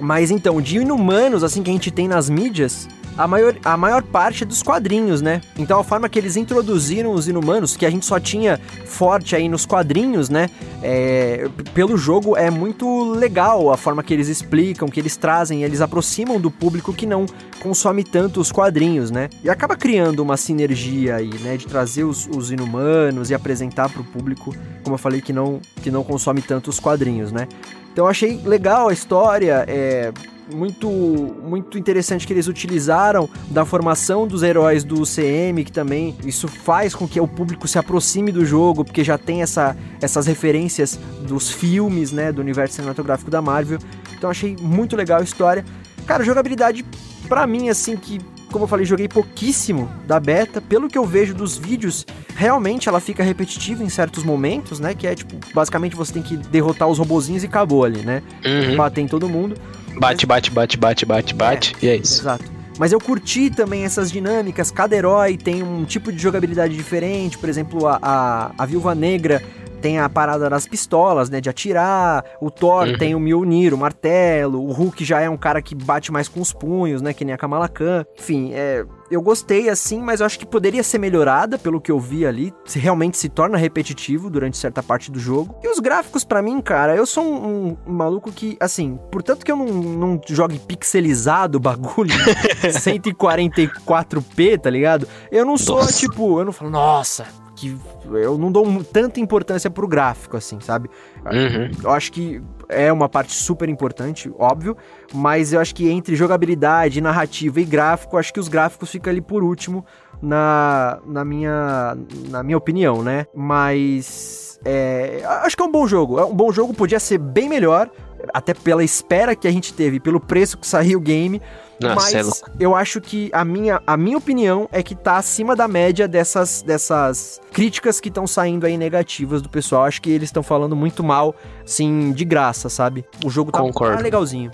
Mas 0.01 0.31
então, 0.31 0.61
de 0.61 0.79
inumanos, 0.79 1.45
assim, 1.45 1.63
que 1.63 1.71
a 1.71 1.73
gente 1.73 1.91
tem 1.91 2.09
nas 2.09 2.29
mídias, 2.29 2.89
a 3.17 3.27
maior, 3.29 3.55
a 3.65 3.77
maior 3.77 4.03
parte 4.03 4.45
dos 4.45 4.63
quadrinhos, 4.63 5.21
né? 5.21 5.41
Então 5.59 5.79
a 5.79 5.85
forma 5.85 6.09
que 6.09 6.19
eles 6.19 6.37
introduziram 6.37 7.13
os 7.13 7.29
inumanos, 7.29 7.77
que 7.77 7.85
a 7.85 7.91
gente 7.91 8.07
só 8.07 8.19
tinha 8.19 8.59
forte 8.87 9.37
aí 9.37 9.49
nos 9.49 9.67
quadrinhos, 9.67 10.29
né? 10.29 10.49
É, 10.83 11.49
pelo 11.75 11.97
jogo 11.97 12.37
é 12.37 12.51
muito 12.51 13.13
legal 13.13 13.73
a 13.73 13.77
forma 13.77 14.03
que 14.03 14.13
eles 14.13 14.29
explicam, 14.29 14.89
que 14.89 14.99
eles 14.99 15.17
trazem, 15.17 15.63
eles 15.63 15.81
aproximam 15.81 16.41
do 16.41 16.51
público 16.51 16.93
que 16.93 17.07
não 17.07 17.27
consome 17.61 18.03
tanto 18.03 18.41
os 18.41 18.51
quadrinhos, 18.51 19.11
né? 19.11 19.29
E 19.45 19.51
acaba 19.51 19.77
criando 19.77 20.21
uma 20.21 20.37
sinergia 20.37 21.17
aí, 21.17 21.33
né? 21.41 21.57
De 21.57 21.67
trazer 21.67 22.05
os, 22.05 22.27
os 22.27 22.51
inumanos 22.51 23.31
e 23.31 23.35
apresentar 23.35 23.89
para 23.89 24.01
o 24.01 24.05
público, 24.05 24.55
como 24.83 24.95
eu 24.95 24.99
falei, 24.99 25.21
que 25.21 25.33
não, 25.33 25.61
que 25.83 25.91
não 25.91 26.03
consome 26.03 26.43
tanto 26.43 26.71
os 26.71 26.81
quadrinhos, 26.81 27.31
né? 27.31 27.47
Então 27.93 28.07
eu 28.07 28.11
achei 28.11 28.41
legal 28.43 28.89
a 28.89 28.93
história, 28.93 29.65
é, 29.69 30.13
muito 30.53 30.89
muito 30.89 31.79
interessante 31.79 32.27
que 32.27 32.33
eles 32.33 32.47
utilizaram 32.47 33.29
da 33.51 33.65
formação 33.65 34.27
dos 34.27 34.43
heróis 34.43 34.85
do 34.85 35.03
CM, 35.03 35.65
que 35.65 35.73
também 35.73 36.17
isso 36.25 36.49
faz 36.49 36.95
com 36.95 37.07
que 37.07 37.21
o 37.21 37.29
público 37.29 37.69
se 37.69 37.79
aproxime 37.79 38.33
do 38.33 38.45
jogo, 38.45 38.85
porque 38.85 39.05
já 39.05 39.19
tem 39.19 39.43
essa, 39.43 39.77
essas 40.01 40.27
referências 40.27 40.99
dos 41.27 41.51
filmes, 41.51 42.13
né, 42.13 42.33
do 42.33 42.41
universo 42.41 42.77
cinematográfico 42.77 43.31
da 43.31 43.43
Marvel. 43.43 43.79
Então 44.17 44.31
achei 44.31 44.57
muito 44.61 44.97
legal 44.97 45.21
a 45.21 45.25
história. 45.25 45.65
Cara, 46.07 46.25
jogabilidade 46.25 46.85
para 47.29 47.47
mim 47.47 47.69
assim 47.69 47.97
que 47.97 48.21
como 48.53 48.65
eu 48.65 48.69
falei, 48.69 48.85
joguei 48.85 49.09
pouquíssimo 49.09 49.91
da 50.07 50.21
beta. 50.21 50.61
Pelo 50.61 50.89
que 50.89 50.97
eu 50.97 51.05
vejo 51.05 51.35
dos 51.35 51.57
vídeos, 51.57 52.07
realmente 52.37 52.89
ela 52.89 53.01
fica 53.01 53.23
repetitiva 53.25 53.83
em 53.83 53.89
certos 53.89 54.23
momentos, 54.23 54.79
né? 54.79 54.95
Que 54.95 55.07
é 55.07 55.15
tipo, 55.15 55.37
basicamente 55.53 55.97
você 55.97 56.13
tem 56.13 56.23
que 56.23 56.37
derrotar 56.37 56.87
os 56.87 56.99
robozinhos 56.99 57.43
e 57.43 57.47
acabou 57.47 57.85
ali, 57.85 58.03
né? 58.03 58.23
Uhum. 58.45 58.77
Bater 58.77 59.01
em 59.01 59.09
todo 59.09 59.29
mundo. 59.29 59.57
Bate, 59.99 60.27
bate, 60.27 60.51
bate, 60.51 60.77
bate, 60.77 61.05
bate, 61.05 61.35
bate, 61.35 61.77
é, 61.83 61.87
e 61.87 61.89
é 61.89 61.97
isso. 61.97 62.23
Exato. 62.23 62.45
Mas 62.79 62.93
eu 62.93 63.01
curti 63.01 63.51
também 63.51 63.85
essas 63.85 64.11
dinâmicas. 64.11 64.71
Cada 64.71 64.97
herói 64.97 65.37
tem 65.37 65.63
um 65.63 65.85
tipo 65.85 66.11
de 66.11 66.19
jogabilidade 66.19 66.75
diferente. 66.75 67.37
Por 67.37 67.49
exemplo, 67.49 67.87
a, 67.87 67.99
a, 68.03 68.51
a 68.57 68.67
Viúva 68.67 68.95
Negra 68.95 69.43
tem 69.83 69.99
a 69.99 70.09
parada 70.09 70.49
das 70.49 70.67
pistolas, 70.67 71.29
né? 71.29 71.41
De 71.41 71.51
atirar. 71.51 72.25
O 72.41 72.51
Thor 72.51 72.87
uhum. 72.87 72.97
tem 72.97 73.15
o 73.15 73.21
Mjolnir, 73.21 73.75
o 73.75 73.79
martelo. 73.79 74.65
O 74.65 74.73
Hulk 74.73 75.05
já 75.05 75.21
é 75.21 75.29
um 75.29 75.37
cara 75.37 75.61
que 75.61 75.75
bate 75.75 76.13
mais 76.13 76.29
com 76.29 76.41
os 76.41 76.53
punhos, 76.53 77.03
né? 77.03 77.13
Que 77.13 77.25
nem 77.25 77.35
a 77.35 77.39
Kamala 77.39 77.69
Khan. 77.69 78.07
Enfim, 78.17 78.53
é, 78.55 78.87
eu 79.11 79.21
gostei 79.21 79.69
assim, 79.69 80.01
mas 80.01 80.21
eu 80.21 80.27
acho 80.27 80.39
que 80.39 80.47
poderia 80.47 80.83
ser 80.83 80.99
melhorada 80.99 81.59
pelo 81.59 81.81
que 81.81 81.91
eu 81.91 81.99
vi 81.99 82.25
ali. 82.25 82.55
Se 82.65 82.79
realmente 82.79 83.19
se 83.19 83.29
torna 83.29 83.59
repetitivo 83.59 84.31
durante 84.31 84.57
certa 84.57 84.83
parte 84.83 85.11
do 85.11 85.19
jogo. 85.19 85.57
E 85.63 85.69
os 85.69 85.81
gráficos, 85.81 86.25
para 86.25 86.41
mim, 86.41 86.61
cara, 86.61 86.95
eu 86.95 87.05
sou 87.05 87.25
um, 87.25 87.35
um, 87.35 87.77
um, 87.87 87.93
maluco 87.93 88.31
que, 88.31 88.57
assim, 88.61 88.99
portanto 89.11 89.45
que 89.45 89.51
eu 89.51 89.57
não, 89.57 89.67
não 89.67 90.21
jogue 90.29 90.59
pixelizado 90.61 91.59
o 91.59 91.61
bagulho, 91.61 92.15
144p, 92.63 94.61
tá 94.61 94.71
ligado? 94.71 95.09
Eu 95.31 95.45
não 95.45 95.59
sou, 95.59 95.79
nossa. 95.79 95.99
tipo, 95.99 96.39
eu 96.39 96.45
não 96.45 96.53
falo, 96.53 96.71
nossa, 96.71 97.27
que 97.63 97.79
eu 98.11 98.37
não 98.37 98.51
dou 98.51 98.83
tanta 98.83 99.21
importância 99.21 99.71
pro 99.71 99.87
gráfico, 99.87 100.37
assim, 100.37 100.59
sabe? 100.61 100.91
Uhum. 101.25 101.71
Eu 101.85 101.91
acho 101.93 102.11
que 102.11 102.43
é 102.69 102.93
uma 102.93 103.09
parte 103.09 103.33
super 103.33 103.69
importante, 103.69 104.33
óbvio, 104.37 104.77
mas 105.15 105.53
eu 105.53 105.61
acho 105.61 105.75
que 105.75 105.89
entre 105.89 106.17
jogabilidade, 106.17 107.01
narrativa 107.01 107.61
e 107.61 107.65
gráfico, 107.65 108.17
acho 108.17 108.33
que 108.33 108.41
os 108.41 108.49
gráficos 108.49 108.91
ficam 108.91 109.13
ali 109.13 109.21
por 109.21 109.45
último 109.45 109.85
na, 110.21 110.99
na, 111.07 111.25
minha, 111.25 111.97
na 112.29 112.43
minha 112.43 112.59
opinião, 112.59 113.03
né? 113.03 113.27
Mas 113.33 114.59
é, 114.65 115.23
acho 115.43 115.57
que 115.57 115.63
é 115.63 115.67
um 115.67 115.71
bom 115.71 115.87
jogo. 115.87 116.19
É 116.19 116.25
um 116.25 116.35
bom 116.35 116.51
jogo, 116.51 116.75
podia 116.75 116.99
ser 116.99 117.19
bem 117.19 117.49
melhor, 117.49 117.89
até 118.33 118.55
pela 118.55 118.85
espera 118.85 119.35
que 119.35 119.49
a 119.49 119.51
gente 119.51 119.73
teve, 119.73 120.01
pelo 120.01 120.21
preço 120.21 120.59
que 120.59 120.67
saiu 120.67 120.99
o 120.99 121.03
game. 121.03 121.41
Nossa, 121.81 122.17
mas 122.17 122.43
é 122.43 122.45
eu 122.61 122.77
acho 122.77 123.01
que 123.01 123.29
a 123.33 123.45
minha, 123.45 123.83
a 123.87 123.97
minha 123.97 124.17
opinião 124.17 124.69
é 124.71 124.83
que 124.83 124.95
tá 124.95 125.17
acima 125.17 125.57
da 125.57 125.67
média 125.67 126.07
dessas, 126.07 126.63
dessas 126.63 127.41
críticas 127.53 128.01
que 128.01 128.09
estão 128.09 128.27
saindo 128.27 128.67
aí 128.67 128.77
negativas 128.77 129.43
do 129.43 129.49
pessoal. 129.49 129.85
Acho 129.85 130.01
que 130.01 130.11
eles 130.11 130.29
estão 130.29 130.43
falando 130.43 130.77
muito 130.77 131.03
mal, 131.03 131.35
assim, 131.65 132.13
de 132.13 132.25
graça, 132.25 132.69
sabe? 132.69 133.05
O 133.25 133.31
jogo 133.31 133.51
tá, 133.51 133.61
tá 133.61 134.01
legalzinho. 134.01 134.51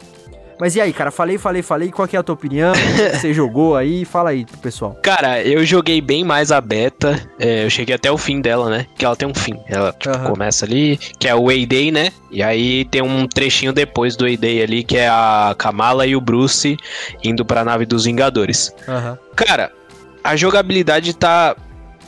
Mas 0.61 0.75
e 0.75 0.81
aí, 0.81 0.93
cara? 0.93 1.11
Falei, 1.11 1.39
falei, 1.39 1.63
falei. 1.63 1.91
Qual 1.91 2.07
que 2.07 2.17
é 2.17 2.19
a 2.19 2.23
tua 2.23 2.35
opinião? 2.35 2.73
Você 3.15 3.33
jogou 3.33 3.77
aí? 3.77 4.05
Fala 4.05 4.31
aí 4.31 4.45
pro 4.45 4.59
pessoal. 4.59 4.99
Cara, 5.03 5.43
eu 5.43 5.65
joguei 5.65 6.01
bem 6.01 6.25
mais 6.25 6.51
a 6.51 6.61
beta. 6.61 7.21
É, 7.39 7.65
eu 7.65 7.71
cheguei 7.71 7.95
até 7.95 8.11
o 8.11 8.19
fim 8.19 8.41
dela, 8.41 8.69
né? 8.69 8.87
Que 8.97 9.05
ela 9.05 9.17
tem 9.17 9.29
um 9.29 9.35
fim. 9.35 9.59
Ela 9.67 9.93
tipo, 9.93 10.17
uhum. 10.17 10.25
começa 10.25 10.65
ali, 10.65 10.99
que 11.19 11.29
é 11.29 11.35
o 11.35 11.47
Way 11.47 11.91
né? 11.93 12.11
E 12.31 12.43
aí 12.43 12.85
tem 12.87 13.03
um 13.03 13.27
trechinho 13.27 13.73
depois 13.73 14.17
do 14.17 14.25
Way 14.25 14.63
ali, 14.63 14.83
que 14.83 14.97
é 14.97 15.09
a 15.09 15.55
Kamala 15.57 16.07
e 16.07 16.17
o 16.17 16.21
Bruce 16.21 16.77
indo 17.23 17.45
pra 17.45 17.65
nave 17.65 17.87
dos 17.87 18.05
Vingadores. 18.05 18.75
Uhum. 18.87 19.17
Cara, 19.37 19.71
a 20.25 20.37
jogabilidade 20.37 21.15
tá 21.15 21.57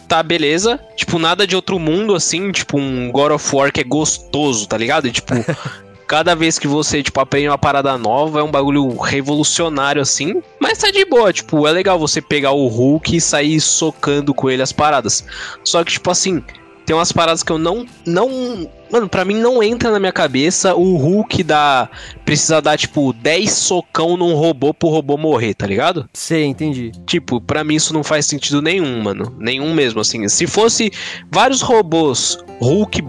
tá 0.08 0.24
beleza. 0.24 0.80
Tipo, 0.96 1.20
nada 1.20 1.46
de 1.46 1.54
outro 1.54 1.78
mundo, 1.78 2.16
assim. 2.16 2.50
Tipo, 2.50 2.76
um 2.76 3.12
God 3.12 3.30
of 3.30 3.54
War 3.54 3.70
que 3.70 3.80
é 3.80 3.84
gostoso, 3.84 4.66
tá 4.66 4.76
ligado? 4.76 5.06
E, 5.06 5.12
tipo, 5.12 5.32
cada 6.10 6.34
vez 6.34 6.58
que 6.58 6.66
você, 6.66 7.04
tipo, 7.04 7.20
aprende 7.20 7.46
uma 7.46 7.56
parada 7.56 7.96
nova, 7.96 8.40
é 8.40 8.42
um 8.42 8.50
bagulho 8.50 8.96
revolucionário, 8.96 10.02
assim. 10.02 10.42
Mas 10.58 10.78
tá 10.78 10.90
de 10.90 11.04
boa, 11.04 11.32
tipo, 11.32 11.68
é 11.68 11.70
legal 11.70 12.00
você 12.00 12.20
pegar 12.20 12.50
o 12.50 12.66
Hulk 12.66 13.14
e 13.14 13.20
sair 13.20 13.60
socando 13.60 14.34
com 14.34 14.50
ele 14.50 14.60
as 14.60 14.72
paradas. 14.72 15.24
Só 15.62 15.84
que, 15.84 15.92
tipo 15.92 16.10
assim, 16.10 16.42
tem 16.84 16.96
umas 16.96 17.12
paradas 17.12 17.44
que 17.44 17.52
eu 17.52 17.58
não. 17.58 17.86
não 18.04 18.68
Mano, 18.90 19.08
pra 19.08 19.24
mim 19.24 19.36
não 19.36 19.62
entra 19.62 19.92
na 19.92 20.00
minha 20.00 20.10
cabeça 20.10 20.74
o 20.74 20.96
Hulk 20.96 21.44
da. 21.44 21.88
Precisa 22.24 22.60
dar, 22.60 22.76
tipo, 22.76 23.12
10 23.12 23.48
socão 23.48 24.16
num 24.16 24.34
robô 24.34 24.74
pro 24.74 24.88
robô 24.88 25.16
morrer, 25.16 25.54
tá 25.54 25.64
ligado? 25.64 26.10
Sim, 26.12 26.46
entendi. 26.46 26.90
Tipo, 27.06 27.40
pra 27.40 27.62
mim 27.62 27.76
isso 27.76 27.94
não 27.94 28.02
faz 28.02 28.26
sentido 28.26 28.60
nenhum, 28.60 29.00
mano. 29.00 29.32
Nenhum 29.38 29.72
mesmo, 29.72 30.00
assim. 30.00 30.28
Se 30.28 30.48
fosse 30.48 30.90
vários 31.30 31.60
robôs 31.60 32.36
Hulk 32.60 33.00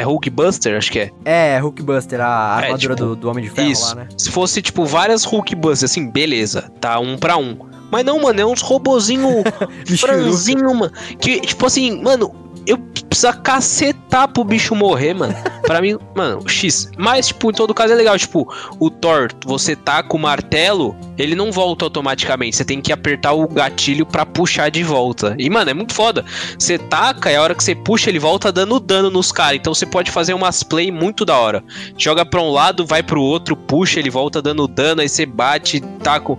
é 0.00 0.02
Hulkbuster, 0.02 0.76
acho 0.76 0.90
que 0.90 0.98
é. 0.98 1.10
É, 1.24 1.58
Hulkbuster, 1.58 2.20
a 2.20 2.60
é, 2.62 2.64
armadura 2.64 2.94
tipo, 2.94 3.08
do, 3.08 3.16
do, 3.16 3.30
Homem 3.30 3.44
de 3.44 3.50
Ferro 3.50 3.70
isso. 3.70 3.88
lá, 3.88 4.02
né? 4.02 4.08
Se 4.16 4.30
fosse, 4.30 4.62
tipo, 4.62 4.84
várias 4.84 5.24
Hulkbusters, 5.24 5.90
assim, 5.90 6.10
beleza, 6.10 6.70
tá 6.80 6.98
um 6.98 7.16
pra 7.16 7.36
um. 7.36 7.58
Mas 7.90 8.04
não, 8.04 8.20
mano, 8.20 8.40
é 8.40 8.46
uns 8.46 8.62
robozinho 8.62 9.42
franzinho, 9.98 10.74
mano. 10.74 10.92
Que, 11.18 11.40
tipo 11.40 11.66
assim, 11.66 12.02
mano, 12.02 12.32
eu 12.70 12.78
preciso 12.78 13.32
cacetar 13.42 14.28
pro 14.28 14.44
bicho 14.44 14.74
morrer, 14.74 15.14
mano. 15.14 15.34
Pra 15.66 15.80
mim, 15.80 15.98
mano, 16.14 16.48
X. 16.48 16.90
Mas, 16.96 17.28
tipo, 17.28 17.50
em 17.50 17.54
todo 17.54 17.74
caso 17.74 17.92
é 17.92 17.96
legal. 17.96 18.16
Tipo, 18.16 18.48
o 18.78 18.88
Thor, 18.88 19.28
você 19.44 19.74
tá 19.74 20.02
com 20.02 20.16
o 20.16 20.20
martelo, 20.20 20.96
ele 21.18 21.34
não 21.34 21.50
volta 21.50 21.84
automaticamente. 21.84 22.56
Você 22.56 22.64
tem 22.64 22.80
que 22.80 22.92
apertar 22.92 23.32
o 23.32 23.48
gatilho 23.48 24.06
pra 24.06 24.24
puxar 24.24 24.70
de 24.70 24.84
volta. 24.84 25.34
E, 25.38 25.50
mano, 25.50 25.70
é 25.70 25.74
muito 25.74 25.94
foda. 25.94 26.24
Você 26.56 26.78
taca 26.78 27.32
e 27.32 27.36
a 27.36 27.42
hora 27.42 27.54
que 27.54 27.64
você 27.64 27.74
puxa, 27.74 28.08
ele 28.08 28.18
volta 28.18 28.52
dando 28.52 28.78
dano 28.78 29.10
nos 29.10 29.32
caras. 29.32 29.56
Então 29.56 29.74
você 29.74 29.86
pode 29.86 30.10
fazer 30.10 30.32
umas 30.34 30.62
play 30.62 30.92
muito 30.92 31.24
da 31.24 31.36
hora. 31.36 31.64
Joga 31.98 32.24
pra 32.24 32.40
um 32.40 32.50
lado, 32.50 32.86
vai 32.86 33.02
pro 33.02 33.20
outro, 33.20 33.56
puxa, 33.56 33.98
ele 33.98 34.10
volta 34.10 34.40
dando 34.40 34.68
dano, 34.68 35.00
aí 35.00 35.08
você 35.08 35.26
bate, 35.26 35.80
taca. 36.02 36.36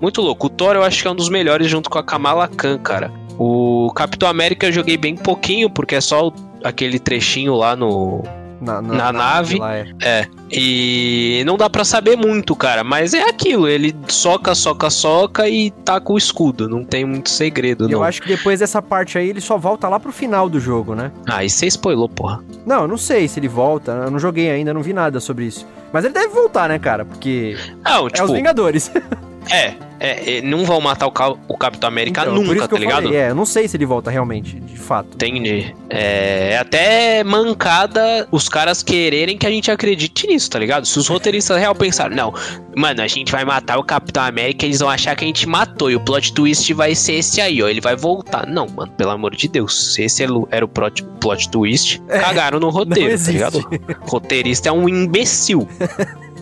Muito 0.00 0.20
louco. 0.20 0.46
O 0.46 0.50
Thor 0.50 0.76
eu 0.76 0.84
acho 0.84 1.02
que 1.02 1.08
é 1.08 1.10
um 1.10 1.16
dos 1.16 1.28
melhores 1.28 1.68
junto 1.68 1.90
com 1.90 1.98
a 1.98 2.04
Kamala 2.04 2.46
Khan, 2.46 2.78
cara. 2.78 3.23
O 3.38 3.90
Capitão 3.94 4.28
América 4.28 4.66
eu 4.66 4.72
joguei 4.72 4.96
bem 4.96 5.16
pouquinho, 5.16 5.68
porque 5.68 5.96
é 5.96 6.00
só 6.00 6.32
aquele 6.62 6.98
trechinho 6.98 7.54
lá 7.54 7.76
no. 7.76 8.22
Na, 8.60 8.80
na, 8.80 8.94
na 8.94 9.12
nave. 9.12 9.58
nave 9.58 9.94
é. 10.00 10.20
é. 10.20 10.26
E 10.50 11.42
não 11.44 11.56
dá 11.56 11.68
para 11.68 11.84
saber 11.84 12.16
muito, 12.16 12.56
cara. 12.56 12.82
Mas 12.82 13.12
é 13.12 13.28
aquilo. 13.28 13.68
Ele 13.68 13.94
soca, 14.08 14.54
soca, 14.54 14.88
soca 14.88 15.48
e 15.48 15.70
tá 15.70 16.00
com 16.00 16.14
o 16.14 16.18
escudo. 16.18 16.66
Não 16.66 16.82
tem 16.82 17.04
muito 17.04 17.28
segredo, 17.28 17.90
Eu 17.90 18.02
acho 18.02 18.22
que 18.22 18.28
depois 18.28 18.60
dessa 18.60 18.80
parte 18.80 19.18
aí 19.18 19.28
ele 19.28 19.40
só 19.40 19.58
volta 19.58 19.88
lá 19.88 20.00
pro 20.00 20.12
final 20.12 20.48
do 20.48 20.58
jogo, 20.58 20.94
né? 20.94 21.12
Ah, 21.28 21.44
e 21.44 21.50
você 21.50 21.66
spoilou, 21.66 22.08
porra. 22.08 22.42
Não, 22.64 22.82
eu 22.82 22.88
não 22.88 22.96
sei 22.96 23.28
se 23.28 23.38
ele 23.38 23.48
volta. 23.48 23.92
Eu 23.92 24.10
não 24.10 24.18
joguei 24.18 24.50
ainda, 24.50 24.72
não 24.72 24.82
vi 24.82 24.94
nada 24.94 25.20
sobre 25.20 25.44
isso. 25.44 25.66
Mas 25.92 26.04
ele 26.04 26.14
deve 26.14 26.28
voltar, 26.28 26.68
né, 26.68 26.78
cara? 26.78 27.04
Porque. 27.04 27.56
Não, 27.84 28.06
tipo, 28.06 28.20
é 28.20 28.22
os 28.22 28.30
tipo, 28.30 28.32
Vingadores. 28.32 28.90
É, 29.50 29.74
é, 30.00 30.38
é, 30.38 30.42
não 30.42 30.64
vão 30.64 30.80
matar 30.80 31.06
o, 31.06 31.38
o 31.48 31.56
Capitão 31.56 31.88
América 31.88 32.22
Então, 32.22 32.34
nunca, 32.34 32.68
tá 32.68 32.76
ligado? 32.76 33.04
falei, 33.04 33.18
é, 33.18 33.30
eu 33.30 33.34
não 33.34 33.46
sei 33.46 33.68
se 33.68 33.76
ele 33.76 33.86
volta 33.86 34.10
realmente, 34.10 34.58
de 34.60 34.76
fato. 34.76 35.14
Entendi. 35.14 35.74
É, 35.88 36.50
é 36.52 36.58
até 36.58 37.24
mancada 37.24 38.26
os 38.30 38.48
caras 38.48 38.82
quererem 38.82 39.38
que 39.38 39.46
a 39.46 39.50
gente 39.50 39.70
acredite 39.70 40.26
nisso, 40.26 40.50
tá 40.50 40.58
ligado? 40.58 40.86
Se 40.86 40.98
os 40.98 41.08
roteiristas 41.08 41.58
real 41.58 41.74
pensaram, 41.74 42.14
não, 42.14 42.34
mano, 42.76 43.02
a 43.02 43.06
gente 43.06 43.30
vai 43.30 43.44
matar 43.44 43.78
o 43.78 43.84
Capitão 43.84 44.22
América, 44.22 44.66
eles 44.66 44.80
vão 44.80 44.90
achar 44.90 45.14
que 45.16 45.24
a 45.24 45.26
gente 45.26 45.48
matou, 45.48 45.90
e 45.90 45.96
o 45.96 46.00
plot 46.00 46.32
twist 46.32 46.72
vai 46.74 46.94
ser 46.94 47.14
esse 47.14 47.40
aí, 47.40 47.62
ó, 47.62 47.68
ele 47.68 47.80
vai 47.80 47.96
voltar. 47.96 48.46
Não, 48.46 48.66
mano, 48.66 48.92
pelo 48.92 49.10
amor 49.10 49.34
de 49.34 49.48
Deus, 49.48 49.94
se 49.94 50.02
esse 50.02 50.22
era 50.50 50.64
o 50.64 50.68
plot, 50.68 51.02
plot 51.20 51.48
twist, 51.50 52.02
cagaram 52.08 52.58
no 52.60 52.68
roteiro, 52.68 53.18
tá 53.18 53.30
ligado? 53.30 53.64
O 54.06 54.10
roteirista 54.10 54.68
é 54.68 54.72
um 54.72 54.88
imbecil. 54.88 55.68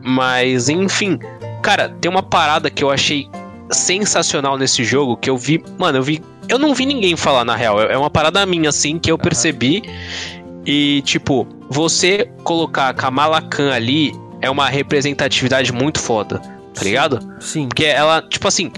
Mas, 0.00 0.68
enfim, 0.68 1.18
cara, 1.62 1.88
tem 2.00 2.10
uma 2.10 2.22
parada 2.22 2.70
que 2.70 2.82
eu 2.82 2.90
achei 2.90 3.28
sensacional 3.70 4.56
nesse 4.56 4.82
jogo 4.84 5.16
que 5.16 5.28
eu 5.28 5.36
vi, 5.36 5.62
mano, 5.78 5.98
eu 5.98 6.02
vi, 6.02 6.22
eu 6.48 6.58
não 6.58 6.74
vi 6.74 6.86
ninguém 6.86 7.16
falar 7.16 7.44
na 7.44 7.54
real, 7.54 7.80
é 7.80 7.96
uma 7.96 8.10
parada 8.10 8.44
minha 8.46 8.70
assim 8.70 8.98
que 8.98 9.10
eu 9.10 9.18
percebi 9.18 9.82
e 10.64 11.02
tipo, 11.02 11.46
você 11.68 12.30
colocar 12.44 12.88
a 12.88 12.94
Kamala 12.94 13.42
Khan 13.42 13.72
ali 13.72 14.12
é 14.40 14.50
uma 14.50 14.68
representatividade 14.68 15.72
muito 15.72 15.98
foda, 15.98 16.40
tá 16.74 16.82
ligado? 16.82 17.20
Sim. 17.40 17.68
Porque 17.68 17.84
ela, 17.84 18.22
tipo 18.22 18.46
assim, 18.48 18.70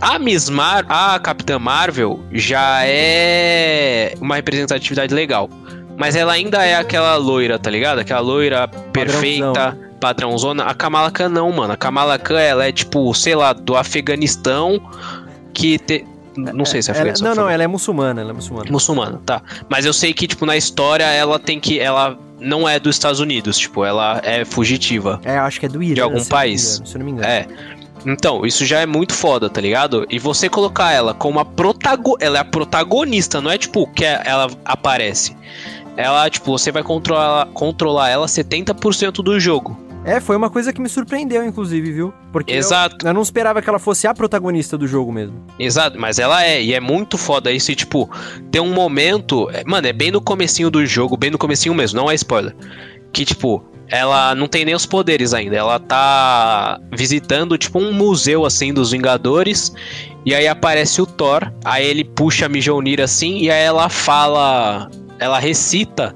a 0.00 0.18
Miss 0.18 0.48
Mar 0.48 0.84
a 0.88 1.18
Capitã 1.18 1.58
Marvel 1.58 2.20
já 2.32 2.82
é 2.84 4.14
uma 4.20 4.36
representatividade 4.36 5.12
legal. 5.14 5.50
Mas 5.96 6.14
ela 6.14 6.32
ainda 6.32 6.64
é 6.64 6.76
aquela 6.76 7.16
loira, 7.16 7.58
tá 7.58 7.68
ligado? 7.68 7.98
Aquela 7.98 8.20
loira 8.20 8.68
perfeita, 8.92 9.76
padrãozona. 9.98 10.64
A 10.64 10.74
Kamala 10.74 11.10
Khan 11.10 11.28
não, 11.28 11.50
mano. 11.52 11.72
A 11.72 11.76
Kamala 11.76 12.18
Khan, 12.18 12.38
ela 12.40 12.66
é 12.66 12.72
tipo, 12.72 13.12
sei 13.14 13.34
lá, 13.34 13.52
do 13.52 13.76
Afeganistão 13.76 14.80
que 15.52 15.78
te... 15.78 16.04
Não 16.36 16.64
sei 16.64 16.80
se 16.82 16.90
é 16.90 16.92
Ela- 16.92 17.00
Afeganistão. 17.00 17.34
não, 17.34 17.42
não, 17.44 17.50
ela 17.50 17.64
é 17.64 17.66
muçulmana, 17.66 18.20
ela 18.20 18.30
é 18.30 18.32
muçulmana. 18.32 18.70
Muçulmana, 18.70 19.20
tá. 19.26 19.42
Mas 19.68 19.84
eu 19.84 19.92
sei 19.92 20.12
que, 20.14 20.26
tipo, 20.28 20.46
na 20.46 20.56
história 20.56 21.02
ela 21.04 21.36
tem 21.36 21.58
que. 21.58 21.80
Ela 21.80 22.16
não 22.38 22.68
é 22.68 22.78
dos 22.78 22.94
Estados 22.94 23.18
Unidos, 23.18 23.58
tipo, 23.58 23.84
ela 23.84 24.20
é 24.22 24.44
fugitiva. 24.44 25.20
É, 25.24 25.36
eu 25.38 25.42
acho 25.42 25.58
que 25.58 25.66
é 25.66 25.68
do 25.68 25.82
Irã. 25.82 26.04
algum 26.04 26.20
se 26.20 26.28
país. 26.28 26.74
engano, 26.76 26.86
Se 26.86 26.94
eu 26.94 26.98
não 27.00 27.06
me 27.06 27.10
engano. 27.12 27.28
É. 27.28 27.46
Então, 28.06 28.46
isso 28.46 28.64
já 28.64 28.78
é 28.78 28.86
muito 28.86 29.12
foda, 29.12 29.50
tá 29.50 29.60
ligado? 29.60 30.06
E 30.08 30.20
você 30.20 30.48
colocar 30.48 30.92
ela 30.92 31.12
como 31.12 31.40
a 31.40 31.44
protago... 31.44 32.16
ela 32.20 32.38
é 32.38 32.40
a 32.40 32.44
protagonista, 32.44 33.40
não 33.40 33.50
é 33.50 33.58
tipo 33.58 33.84
que 33.92 34.04
ela 34.04 34.48
aparece. 34.64 35.36
Ela, 35.96 36.30
tipo, 36.30 36.52
você 36.56 36.70
vai 36.70 36.84
controlar, 36.84 37.46
controlar 37.46 38.10
ela 38.10 38.26
70% 38.26 39.14
do 39.24 39.40
jogo. 39.40 39.76
É, 40.04 40.20
foi 40.20 40.36
uma 40.36 40.48
coisa 40.48 40.72
que 40.72 40.80
me 40.80 40.88
surpreendeu, 40.88 41.44
inclusive, 41.44 41.92
viu? 41.92 42.14
Porque 42.32 42.52
eu- 42.52 42.56
Exato. 42.58 43.06
Eu, 43.06 43.12
não 43.12 43.20
esperava 43.20 43.60
que 43.60 43.68
ela 43.68 43.78
fosse 43.78 44.06
a 44.06 44.14
protagonista 44.14 44.78
do 44.78 44.86
jogo 44.86 45.12
mesmo. 45.12 45.44
Exato, 45.58 45.98
mas 46.00 46.18
ela 46.18 46.42
é, 46.44 46.62
e 46.62 46.72
é 46.72 46.80
muito 46.80 47.18
foda 47.18 47.52
isso, 47.52 47.70
e 47.72 47.74
tipo, 47.76 48.08
tem 48.50 48.60
um 48.60 48.72
momento, 48.72 49.50
é, 49.50 49.62
mano, 49.66 49.86
é 49.86 49.92
bem 49.92 50.10
no 50.10 50.20
comecinho 50.20 50.70
do 50.70 50.84
jogo, 50.86 51.16
bem 51.16 51.30
no 51.30 51.36
comecinho 51.38 51.74
mesmo, 51.74 52.00
não 52.00 52.10
é 52.10 52.14
spoiler, 52.14 52.54
que 53.12 53.24
tipo, 53.24 53.62
ela 53.88 54.34
não 54.34 54.46
tem 54.46 54.64
nem 54.64 54.74
os 54.74 54.86
poderes 54.86 55.34
ainda, 55.34 55.56
ela 55.56 55.78
tá 55.78 56.80
visitando 56.96 57.58
tipo 57.58 57.78
um 57.78 57.92
museu 57.92 58.46
assim 58.46 58.72
dos 58.72 58.92
Vingadores, 58.92 59.72
e 60.24 60.34
aí 60.34 60.46
aparece 60.48 61.02
o 61.02 61.06
Thor, 61.06 61.52
aí 61.64 61.84
ele 61.86 62.04
puxa 62.04 62.46
a 62.46 62.48
Mjolnir 62.48 63.00
assim, 63.00 63.38
e 63.38 63.50
aí 63.50 63.62
ela 63.62 63.88
fala, 63.88 64.88
ela 65.18 65.38
recita 65.38 66.14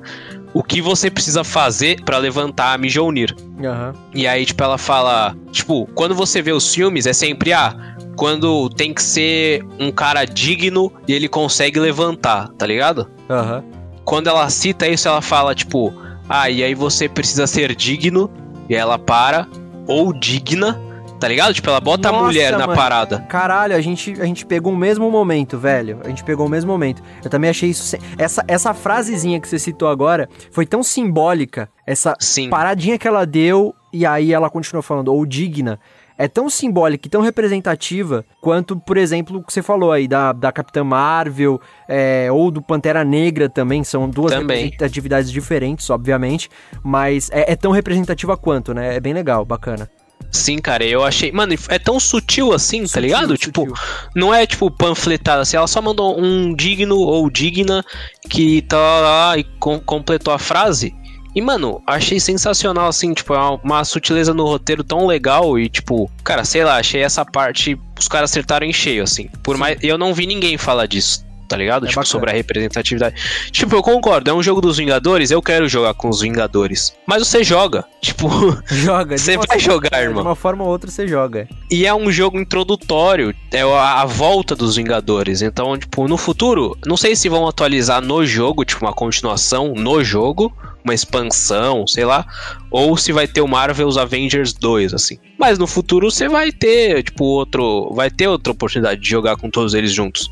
o 0.55 0.63
que 0.63 0.81
você 0.81 1.11
precisa 1.11 1.43
fazer 1.43 2.03
pra 2.05 2.19
levantar 2.19 2.75
a 2.75 2.79
Mjolnir. 2.79 3.35
Aham. 3.65 3.95
E 4.15 4.27
aí, 4.27 4.45
tipo, 4.45 4.63
ela 4.63 4.79
fala. 4.79 5.37
Tipo, 5.51 5.87
quando 5.95 6.15
você 6.15 6.43
vê 6.43 6.53
os 6.53 6.75
filmes, 6.75 7.07
é 7.07 7.13
sempre, 7.13 7.53
ah, 7.53 7.75
quando 8.17 8.69
tem 8.71 8.93
que 8.93 9.03
ser 9.03 9.65
um 9.79 9.91
cara 9.91 10.25
digno 10.25 10.93
e 11.09 11.13
ele 11.13 11.29
consegue 11.29 11.81
levantar, 11.81 12.49
tá 12.59 12.67
ligado? 12.67 13.09
Aham. 13.29 13.65
Quando 14.05 14.27
ela 14.29 14.49
cita 14.51 14.87
isso, 14.89 15.09
ela 15.09 15.23
fala, 15.23 15.55
tipo, 15.55 15.93
ah, 16.29 16.51
e 16.51 16.63
aí 16.63 16.75
você 16.75 17.09
precisa 17.09 17.47
ser 17.47 17.75
digno, 17.75 18.31
e 18.69 18.75
ela 18.75 18.99
para, 18.99 19.47
ou 19.87 20.13
digna, 20.13 20.81
tá 21.23 21.29
ligado? 21.29 21.55
Tipo, 21.55 21.71
ela 21.71 21.81
bota 21.81 22.09
a 22.09 22.13
Nossa, 22.13 22.25
mulher 22.25 22.51
na 22.53 22.67
mano. 22.67 22.75
parada. 22.75 23.21
Caralho, 23.29 23.77
a 23.77 23.81
gente, 23.81 24.21
a 24.21 24.25
gente 24.25 24.45
pegou 24.45 24.73
o 24.73 24.77
mesmo 24.77 25.09
momento, 25.09 25.57
velho. 25.57 26.01
A 26.05 26.09
gente 26.09 26.25
pegou 26.25 26.47
o 26.47 26.49
mesmo 26.49 26.71
momento. 26.73 27.01
Eu 27.25 27.31
também 27.31 27.49
achei 27.49 27.71
isso. 27.71 27.85
se- 27.85 27.99
Essa, 28.19 28.45
essa 28.49 28.75
frasezinha 28.75 29.41
que 29.41 29.47
você 29.49 29.57
citou 29.59 29.89
agora 29.89 30.29
foi 30.51 30.67
tão 30.67 30.83
simbólica. 30.83 31.69
Essa 31.87 32.17
Sim. 32.19 32.51
paradinha 32.51 32.99
que 32.99 33.07
ela 33.07 33.25
deu 33.25 33.73
e 33.93 34.05
aí 34.05 34.33
ela 34.33 34.51
continuou 34.51 34.83
falando, 34.83 35.09
ou 35.15 35.25
digna. 35.25 35.79
É 36.19 36.27
tão 36.29 36.51
simbólica 36.51 37.07
e 37.07 37.11
tão 37.11 37.23
representativa 37.23 38.25
quanto, 38.41 38.77
por 38.79 38.97
exemplo, 38.97 39.39
o 39.39 39.43
que 39.43 39.53
você 39.53 39.63
falou 39.63 39.91
aí 39.93 40.07
da, 40.09 40.33
da 40.33 40.51
Capitã 40.53 40.83
Marvel 40.85 41.61
é, 41.89 42.29
ou 42.31 42.51
do 42.51 42.61
Pantera 42.61 43.05
Negra 43.05 43.49
também. 43.49 43.85
São 43.85 44.09
duas 44.11 44.33
Também. 44.33 44.65
representatividades 44.65 45.31
diferentes, 45.31 45.89
obviamente. 45.89 46.51
Mas 46.83 47.31
é, 47.33 47.53
é 47.53 47.57
tão 47.57 47.71
representativa 47.71 48.37
quanto, 48.37 48.75
né? 48.75 48.97
É 48.97 49.01
bem 49.01 49.15
legal, 49.15 49.45
bacana. 49.45 49.89
Sim, 50.31 50.59
cara, 50.59 50.85
eu 50.85 51.05
achei. 51.05 51.31
Mano, 51.33 51.55
é 51.69 51.79
tão 51.79 51.99
sutil 52.01 52.53
assim, 52.53 52.81
tá 52.83 52.87
Sutil, 52.87 53.03
ligado? 53.03 53.29
sutil. 53.31 53.53
Tipo, 53.53 53.75
não 54.15 54.33
é 54.35 54.47
tipo 54.47 54.71
panfletada 54.71 55.43
assim, 55.43 55.57
ela 55.57 55.67
só 55.67 55.81
mandou 55.83 56.19
um 56.21 56.55
digno 56.55 56.97
ou 56.99 57.29
digna 57.31 57.85
que 58.29 58.63
tá 58.63 58.77
lá 58.79 59.37
e 59.39 59.45
com- 59.59 59.81
completou 59.81 60.33
a 60.33 60.39
frase. 60.39 60.95
E, 61.35 61.41
mano, 61.41 61.83
achei 61.87 62.21
sensacional, 62.21 62.89
assim, 62.89 63.15
tipo, 63.15 63.33
é 63.33 63.39
uma, 63.39 63.61
uma 63.65 63.85
sutileza 63.85 64.35
no 64.35 64.45
roteiro 64.45 64.85
tão 64.85 65.07
legal 65.07 65.59
e, 65.59 65.67
tipo, 65.69 66.11
cara, 66.23 66.45
sei 66.45 66.63
lá, 66.63 66.77
achei 66.77 67.03
essa 67.03 67.25
parte, 67.25 67.79
os 67.99 68.07
caras 68.07 68.31
acertaram 68.31 68.67
em 68.67 68.73
cheio, 68.73 69.03
assim. 69.03 69.31
Por 69.43 69.57
mais. 69.57 69.79
Eu 69.83 69.97
não 69.97 70.13
vi 70.13 70.27
ninguém 70.27 70.59
falar 70.59 70.85
disso, 70.87 71.25
tá 71.53 71.59
ligado? 71.59 71.85
É 71.85 71.89
tipo, 71.89 72.01
bacana. 72.01 72.11
sobre 72.11 72.31
a 72.31 72.33
representatividade. 72.35 73.15
Tipo, 73.51 73.77
eu 73.77 73.83
concordo, 73.83 74.31
é 74.31 74.35
um 74.35 74.43
jogo 74.43 74.61
dos 74.61 74.77
Vingadores, 74.79 75.31
eu 75.31 75.43
quero 75.43 75.69
jogar 75.69 75.95
com 75.95 76.09
os 76.09 76.21
Vingadores. 76.21 76.95
Mas 77.07 77.27
você 77.27 77.45
joga, 77.45 77.85
tipo. 78.01 78.29
Joga. 78.67 79.17
de 79.17 79.21
Você 79.21 79.37
vai 79.37 79.47
forma- 79.47 79.61
jogar, 79.61 79.91
De 79.91 80.03
irmão. 80.05 80.23
uma 80.23 80.35
forma 80.37 80.65
ou 80.65 80.71
outra 80.71 80.91
você 80.91 81.07
joga. 81.07 81.49
E 81.71 81.87
é 81.87 81.95
um 81.95 82.11
jogo 82.11 82.39
introdutório, 82.41 83.35
é 83.53 83.61
a, 83.63 84.01
a 84.03 84.05
volta 84.07 84.55
dos 84.57 84.77
Vingadores. 84.77 85.43
Então, 85.43 85.77
tipo, 85.79 86.09
no 86.09 86.17
futuro, 86.17 86.77
não 86.87 86.97
sei 86.97 87.15
se 87.15 87.29
vão 87.29 87.47
atualizar 87.47 88.01
no 88.03 88.25
jogo, 88.25 88.65
tipo, 88.65 88.85
uma 88.85 88.93
continuação 88.93 89.75
no 89.75 90.03
jogo, 90.03 90.53
uma 90.85 90.95
expansão, 90.95 91.87
sei 91.87 92.05
lá, 92.05 92.27
ou 92.71 92.97
se 92.97 93.13
vai 93.13 93.29
ter 93.29 93.41
o 93.41 93.47
Marvel's 93.47 93.97
Avengers 93.97 94.53
2, 94.53 94.93
assim. 94.95 95.19
Mas 95.39 95.59
no 95.59 95.67
futuro 95.67 96.11
você 96.11 96.29
vai 96.29 96.51
ter, 96.51 97.03
tipo, 97.05 97.25
outro. 97.25 97.93
Vai 97.95 98.11
ter 98.11 98.27
outra 98.29 98.53
oportunidade 98.53 99.01
de 99.01 99.09
jogar 99.09 99.37
com 99.37 99.49
todos 99.51 99.75
eles 99.75 99.93
juntos. 99.93 100.29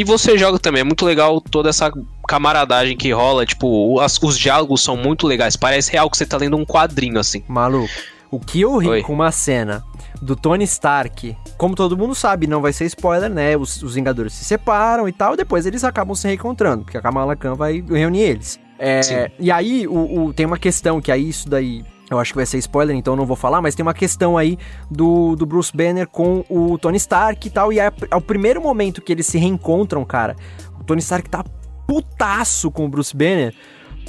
E 0.00 0.04
você 0.04 0.38
joga 0.38 0.58
também, 0.58 0.80
é 0.80 0.84
muito 0.84 1.04
legal 1.04 1.42
toda 1.42 1.68
essa 1.68 1.92
camaradagem 2.26 2.96
que 2.96 3.12
rola, 3.12 3.44
tipo, 3.44 4.00
as- 4.00 4.18
os 4.22 4.38
diálogos 4.38 4.82
são 4.82 4.96
muito 4.96 5.26
legais. 5.26 5.56
Parece 5.56 5.92
real 5.92 6.08
que 6.08 6.16
você 6.16 6.24
tá 6.24 6.38
lendo 6.38 6.56
um 6.56 6.64
quadrinho, 6.64 7.18
assim. 7.18 7.42
Maluco, 7.46 7.90
o 8.30 8.40
que 8.40 8.62
eu 8.62 8.78
ri 8.78 8.88
Oi. 8.88 9.02
com 9.02 9.12
uma 9.12 9.30
cena 9.30 9.84
do 10.22 10.34
Tony 10.34 10.64
Stark, 10.64 11.36
como 11.58 11.74
todo 11.74 11.98
mundo 11.98 12.14
sabe, 12.14 12.46
não 12.46 12.62
vai 12.62 12.72
ser 12.72 12.86
spoiler, 12.86 13.28
né? 13.28 13.56
Os, 13.58 13.82
os 13.82 13.94
Vingadores 13.94 14.32
se 14.32 14.42
separam 14.44 15.06
e 15.06 15.12
tal, 15.12 15.36
depois 15.36 15.66
eles 15.66 15.84
acabam 15.84 16.14
se 16.14 16.26
reencontrando, 16.26 16.84
porque 16.84 16.96
a 16.96 17.02
Kamala 17.02 17.36
Khan 17.36 17.54
vai 17.54 17.84
reunir 17.86 18.20
eles. 18.20 18.58
É, 18.78 19.30
e 19.38 19.50
aí, 19.52 19.86
o, 19.86 20.28
o- 20.28 20.32
tem 20.32 20.46
uma 20.46 20.56
questão 20.58 20.98
que 21.02 21.12
aí 21.12 21.28
isso 21.28 21.46
daí. 21.46 21.84
Eu 22.10 22.18
acho 22.18 22.32
que 22.32 22.36
vai 22.36 22.46
ser 22.46 22.58
spoiler, 22.58 22.96
então 22.96 23.14
não 23.14 23.24
vou 23.24 23.36
falar, 23.36 23.62
mas 23.62 23.76
tem 23.76 23.84
uma 23.84 23.94
questão 23.94 24.36
aí 24.36 24.58
do, 24.90 25.36
do 25.36 25.46
Bruce 25.46 25.70
Banner 25.72 26.08
com 26.08 26.44
o 26.48 26.76
Tony 26.76 26.96
Stark 26.96 27.46
e 27.46 27.50
tal. 27.50 27.72
E 27.72 27.78
é, 27.78 27.92
é 28.10 28.16
o 28.16 28.20
primeiro 28.20 28.60
momento 28.60 29.00
que 29.00 29.12
eles 29.12 29.26
se 29.26 29.38
reencontram, 29.38 30.04
cara. 30.04 30.34
O 30.80 30.82
Tony 30.82 30.98
Stark 30.98 31.30
tá 31.30 31.44
putaço 31.86 32.68
com 32.68 32.84
o 32.84 32.88
Bruce 32.88 33.16
Banner. 33.16 33.54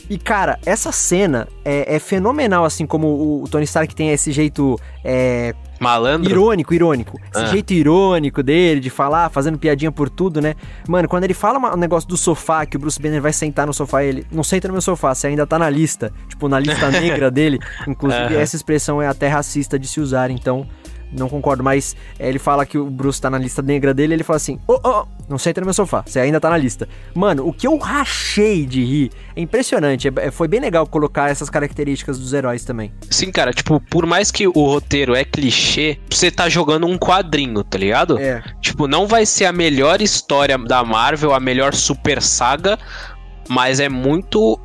E, 0.09 0.17
cara, 0.17 0.59
essa 0.65 0.91
cena 0.91 1.47
é, 1.63 1.95
é 1.95 1.99
fenomenal, 1.99 2.65
assim, 2.65 2.85
como 2.85 3.07
o, 3.07 3.43
o 3.43 3.47
Tony 3.47 3.63
Stark 3.63 3.95
tem 3.95 4.09
esse 4.09 4.31
jeito 4.33 4.77
é, 5.05 5.55
Malandro. 5.79 6.29
irônico, 6.29 6.73
irônico. 6.73 7.17
Esse 7.33 7.43
Ah. 7.45 7.47
jeito 7.47 7.71
irônico 7.73 8.43
dele, 8.43 8.81
de 8.81 8.89
falar, 8.89 9.29
fazendo 9.29 9.57
piadinha 9.57 9.89
por 9.91 10.09
tudo, 10.09 10.41
né? 10.41 10.55
Mano, 10.87 11.07
quando 11.07 11.23
ele 11.23 11.33
fala 11.33 11.73
um 11.73 11.77
negócio 11.77 12.09
do 12.09 12.17
sofá, 12.17 12.65
que 12.65 12.75
o 12.75 12.79
Bruce 12.79 13.01
Banner 13.01 13.21
vai 13.21 13.31
sentar 13.31 13.65
no 13.65 13.73
sofá, 13.73 14.03
ele 14.03 14.25
não 14.31 14.43
senta 14.43 14.67
no 14.67 14.73
meu 14.73 14.81
sofá, 14.81 15.15
você 15.15 15.27
ainda 15.27 15.47
tá 15.47 15.57
na 15.57 15.69
lista. 15.69 16.11
Tipo, 16.27 16.49
na 16.49 16.59
lista 16.59 16.91
negra 16.91 17.31
dele. 17.31 17.57
Inclusive, 17.87 18.35
essa 18.35 18.55
expressão 18.57 19.01
é 19.01 19.07
até 19.07 19.29
racista 19.29 19.79
de 19.79 19.87
se 19.87 20.01
usar, 20.01 20.29
então 20.29 20.67
não 21.11 21.29
concordo. 21.29 21.63
Mas 21.63 21.95
é, 22.17 22.27
ele 22.29 22.39
fala 22.39 22.65
que 22.65 22.77
o 22.77 22.85
Bruce 22.89 23.21
tá 23.21 23.29
na 23.29 23.37
lista 23.37 23.61
negra 23.61 23.93
dele, 23.93 24.13
ele 24.13 24.23
fala 24.23 24.37
assim: 24.37 24.59
Ô, 24.67 24.73
ô, 24.87 25.05
não 25.29 25.37
senta 25.37 25.61
no 25.61 25.65
meu 25.65 25.73
sofá, 25.73 26.03
você 26.05 26.19
ainda 26.19 26.39
tá 26.39 26.49
na 26.49 26.57
lista. 26.57 26.87
Mano, 27.13 27.47
o 27.47 27.53
que 27.53 27.67
eu 27.67 27.77
rachei 27.77 28.65
de 28.65 28.83
rir 28.83 29.11
é 29.35 29.41
impressionante. 29.41 30.07
É- 30.07 30.11
é- 30.17 30.31
foi 30.31 30.47
bem 30.47 30.59
legal 30.59 30.85
colocar 30.87 31.29
essas 31.29 31.49
características 31.49 32.19
dos 32.19 32.33
heróis 32.33 32.63
também. 32.65 32.91
Sim, 33.09 33.31
cara, 33.31 33.51
tipo, 33.53 33.79
por 33.79 34.05
mais 34.05 34.31
que 34.31 34.47
o 34.47 34.51
roteiro 34.51 35.15
é 35.15 35.23
clichê, 35.23 35.97
você 36.09 36.29
tá 36.31 36.49
jogando 36.49 36.85
um 36.87 36.97
quadrinho, 36.97 37.63
tá 37.63 37.77
ligado? 37.77 38.17
É. 38.19 38.43
Tipo, 38.61 38.87
não 38.87 39.07
vai 39.07 39.25
ser 39.25 39.45
a 39.45 39.51
melhor 39.51 40.01
história 40.01 40.57
da 40.57 40.83
Marvel, 40.83 41.33
a 41.33 41.39
melhor 41.39 41.73
super 41.73 42.21
saga, 42.21 42.77
mas 43.49 43.79
é 43.79 43.89
muito. 43.89 44.59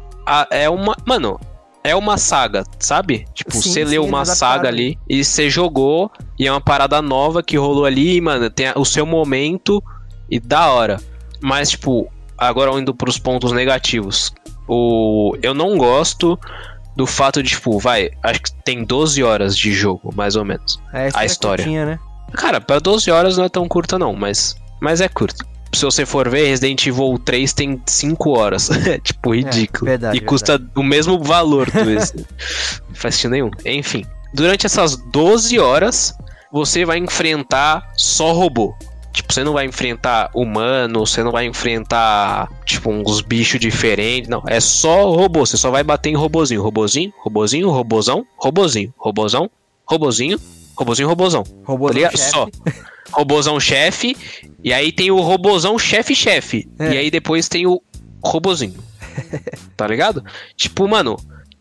é 0.50 0.68
uma. 0.68 0.96
Mano, 1.06 1.38
é 1.86 1.94
uma 1.94 2.18
saga, 2.18 2.64
sabe? 2.78 3.26
Tipo, 3.32 3.52
Sim, 3.52 3.62
você 3.62 3.84
sim, 3.84 3.90
leu 3.90 4.04
uma 4.04 4.24
saga 4.24 4.68
ali 4.68 4.98
e 5.08 5.24
você 5.24 5.48
jogou 5.48 6.10
E 6.38 6.46
é 6.46 6.50
uma 6.50 6.60
parada 6.60 7.00
nova 7.00 7.42
que 7.42 7.56
rolou 7.56 7.84
ali, 7.84 8.20
mano. 8.20 8.50
Tem 8.50 8.72
o 8.74 8.84
seu 8.84 9.06
momento 9.06 9.82
e 10.30 10.40
da 10.40 10.70
hora. 10.70 11.00
Mas, 11.40 11.70
tipo, 11.70 12.10
agora 12.36 12.70
indo 12.78 12.94
pros 12.94 13.18
pontos 13.18 13.52
negativos. 13.52 14.32
O, 14.68 15.36
eu 15.42 15.54
não 15.54 15.78
gosto 15.78 16.38
do 16.96 17.06
fato 17.06 17.42
de, 17.42 17.50
tipo, 17.50 17.78
vai, 17.78 18.10
acho 18.22 18.42
que 18.42 18.52
tem 18.64 18.82
12 18.82 19.22
horas 19.22 19.56
de 19.56 19.72
jogo, 19.72 20.12
mais 20.14 20.34
ou 20.34 20.44
menos. 20.44 20.80
É, 20.92 21.10
a 21.14 21.24
história. 21.24 21.62
Curtinha, 21.62 21.86
né? 21.86 21.98
Cara, 22.32 22.60
pra 22.60 22.78
12 22.78 23.10
horas 23.10 23.36
não 23.36 23.44
é 23.44 23.48
tão 23.48 23.68
curta, 23.68 23.98
não, 23.98 24.14
mas, 24.14 24.56
mas 24.80 25.00
é 25.00 25.08
curto. 25.08 25.46
Se 25.76 25.84
você 25.84 26.06
for 26.06 26.28
ver, 26.28 26.48
Resident 26.48 26.86
Evil 26.86 27.18
3 27.22 27.52
tem 27.52 27.80
5 27.84 28.30
horas. 28.30 28.70
É, 28.86 28.98
tipo, 29.00 29.34
ridículo. 29.34 29.88
É, 29.88 29.92
verdade, 29.92 30.16
e 30.16 30.20
custa 30.20 30.62
o 30.76 30.82
mesmo 30.82 31.18
valor 31.22 31.68
do 31.68 31.90
esse. 31.90 32.16
não 32.88 32.94
faz 32.94 33.16
sentido 33.16 33.32
nenhum. 33.32 33.50
Enfim, 33.64 34.04
durante 34.32 34.64
essas 34.64 34.96
12 34.96 35.58
horas, 35.58 36.14
você 36.52 36.84
vai 36.84 36.98
enfrentar 36.98 37.82
só 37.96 38.32
robô. 38.32 38.74
Tipo, 39.12 39.32
você 39.32 39.42
não 39.42 39.54
vai 39.54 39.64
enfrentar 39.66 40.30
humano, 40.34 41.04
você 41.04 41.24
não 41.24 41.32
vai 41.32 41.46
enfrentar, 41.46 42.48
tipo, 42.64 42.90
uns 42.90 43.20
bichos 43.22 43.58
diferentes. 43.58 44.28
Não, 44.28 44.42
é 44.46 44.60
só 44.60 45.10
robô. 45.10 45.44
Você 45.44 45.56
só 45.56 45.70
vai 45.70 45.82
bater 45.82 46.10
em 46.10 46.16
robozinho. 46.16 46.62
Robozinho, 46.62 47.12
robozinho, 47.18 47.70
robozão, 47.70 48.26
robozinho, 48.36 48.94
robozão, 48.96 49.50
robozinho, 49.84 50.38
robozinho, 50.76 51.08
robozão. 51.08 51.44
Robôzão 51.64 52.02
Tá. 52.02 52.16
Só. 52.16 52.46
Robozão 53.12 53.58
chefe. 53.60 54.16
E 54.62 54.72
aí 54.72 54.90
tem 54.92 55.10
o 55.10 55.20
robozão 55.20 55.78
chefe-chefe. 55.78 56.68
É. 56.78 56.94
E 56.94 56.98
aí 56.98 57.10
depois 57.10 57.48
tem 57.48 57.66
o 57.66 57.82
robozinho. 58.24 58.82
tá 59.76 59.86
ligado? 59.86 60.24
Tipo, 60.56 60.88
mano, 60.88 61.16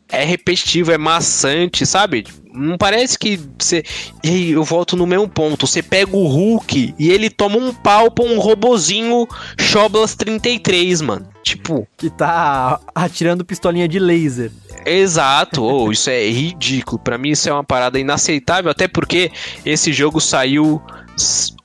é 0.09 0.23
repetitivo, 0.23 0.91
é 0.91 0.97
maçante, 0.97 1.85
sabe? 1.85 2.25
Não 2.55 2.77
parece 2.77 3.17
que 3.17 3.39
você. 3.59 3.83
E 4.23 4.51
eu 4.51 4.63
volto 4.63 4.95
no 4.95 5.05
mesmo 5.05 5.27
ponto. 5.27 5.67
Você 5.67 5.81
pega 5.83 6.15
o 6.15 6.27
Hulk 6.27 6.95
e 6.97 7.09
ele 7.09 7.29
toma 7.29 7.57
um 7.57 7.73
pau 7.73 8.09
pra 8.09 8.25
um 8.25 8.39
robozinho 8.39 9.27
Choblas 9.59 10.15
33, 10.15 11.01
mano. 11.01 11.27
Tipo, 11.43 11.87
Que 11.95 12.09
tá 12.09 12.79
atirando 12.93 13.45
pistolinha 13.45 13.87
de 13.87 13.99
laser. 13.99 14.51
Exato, 14.85 15.63
oh, 15.63 15.91
isso 15.93 16.09
é 16.09 16.27
ridículo. 16.27 16.99
Pra 16.99 17.17
mim 17.17 17.29
isso 17.29 17.47
é 17.47 17.53
uma 17.53 17.63
parada 17.63 17.99
inaceitável, 17.99 18.71
até 18.71 18.87
porque 18.87 19.31
esse 19.63 19.93
jogo 19.93 20.19
saiu 20.19 20.81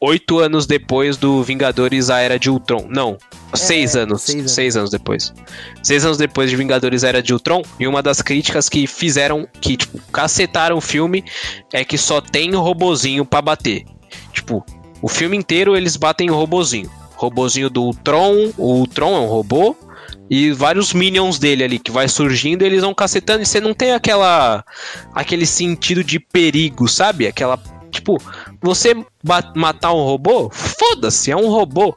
oito 0.00 0.38
anos 0.38 0.66
depois 0.66 1.16
do 1.16 1.42
Vingadores 1.42 2.10
A 2.10 2.20
Era 2.20 2.38
de 2.38 2.48
Ultron. 2.50 2.86
Não, 2.88 3.18
seis 3.54 3.96
anos. 3.96 4.22
seis 4.22 4.38
anos. 4.38 4.52
Seis 4.52 4.76
anos 4.76 4.90
depois. 4.90 5.32
Seis 5.82 6.04
anos 6.04 6.16
depois 6.16 6.50
de 6.50 6.56
Vingadores 6.56 7.02
A 7.04 7.08
Era 7.08 7.22
de 7.22 7.32
Ultron. 7.32 7.62
E 7.78 7.86
uma 7.86 8.02
das 8.02 8.22
críticas 8.22 8.68
que 8.68 8.86
fizeram, 8.86 9.48
que 9.60 9.76
tipo, 9.76 9.98
cacetaram 10.12 10.79
o 10.80 10.82
filme, 10.82 11.24
é 11.72 11.84
que 11.84 11.96
só 11.96 12.20
tem 12.20 12.54
robozinho 12.54 13.24
pra 13.24 13.40
bater. 13.40 13.84
Tipo, 14.32 14.64
o 15.00 15.08
filme 15.08 15.36
inteiro 15.36 15.76
eles 15.76 15.96
batem 15.96 16.30
o 16.30 16.34
robozinho. 16.34 16.90
Robozinho 17.14 17.70
do 17.70 17.84
Ultron, 17.84 18.50
o 18.56 18.74
Ultron 18.74 19.14
é 19.14 19.20
um 19.20 19.26
robô, 19.26 19.76
e 20.28 20.52
vários 20.52 20.92
minions 20.92 21.38
dele 21.38 21.64
ali 21.64 21.78
que 21.78 21.90
vai 21.90 22.08
surgindo, 22.08 22.62
eles 22.62 22.82
vão 22.82 22.94
cacetando 22.94 23.42
e 23.42 23.46
você 23.46 23.60
não 23.60 23.74
tem 23.74 23.92
aquela 23.92 24.64
aquele 25.14 25.44
sentido 25.44 26.04
de 26.04 26.18
perigo, 26.20 26.88
sabe? 26.88 27.26
Aquela 27.26 27.58
tipo, 27.90 28.16
você 28.62 28.94
matar 29.54 29.92
um 29.92 30.04
robô, 30.04 30.48
foda-se, 30.50 31.30
é 31.30 31.36
um 31.36 31.48
robô. 31.48 31.94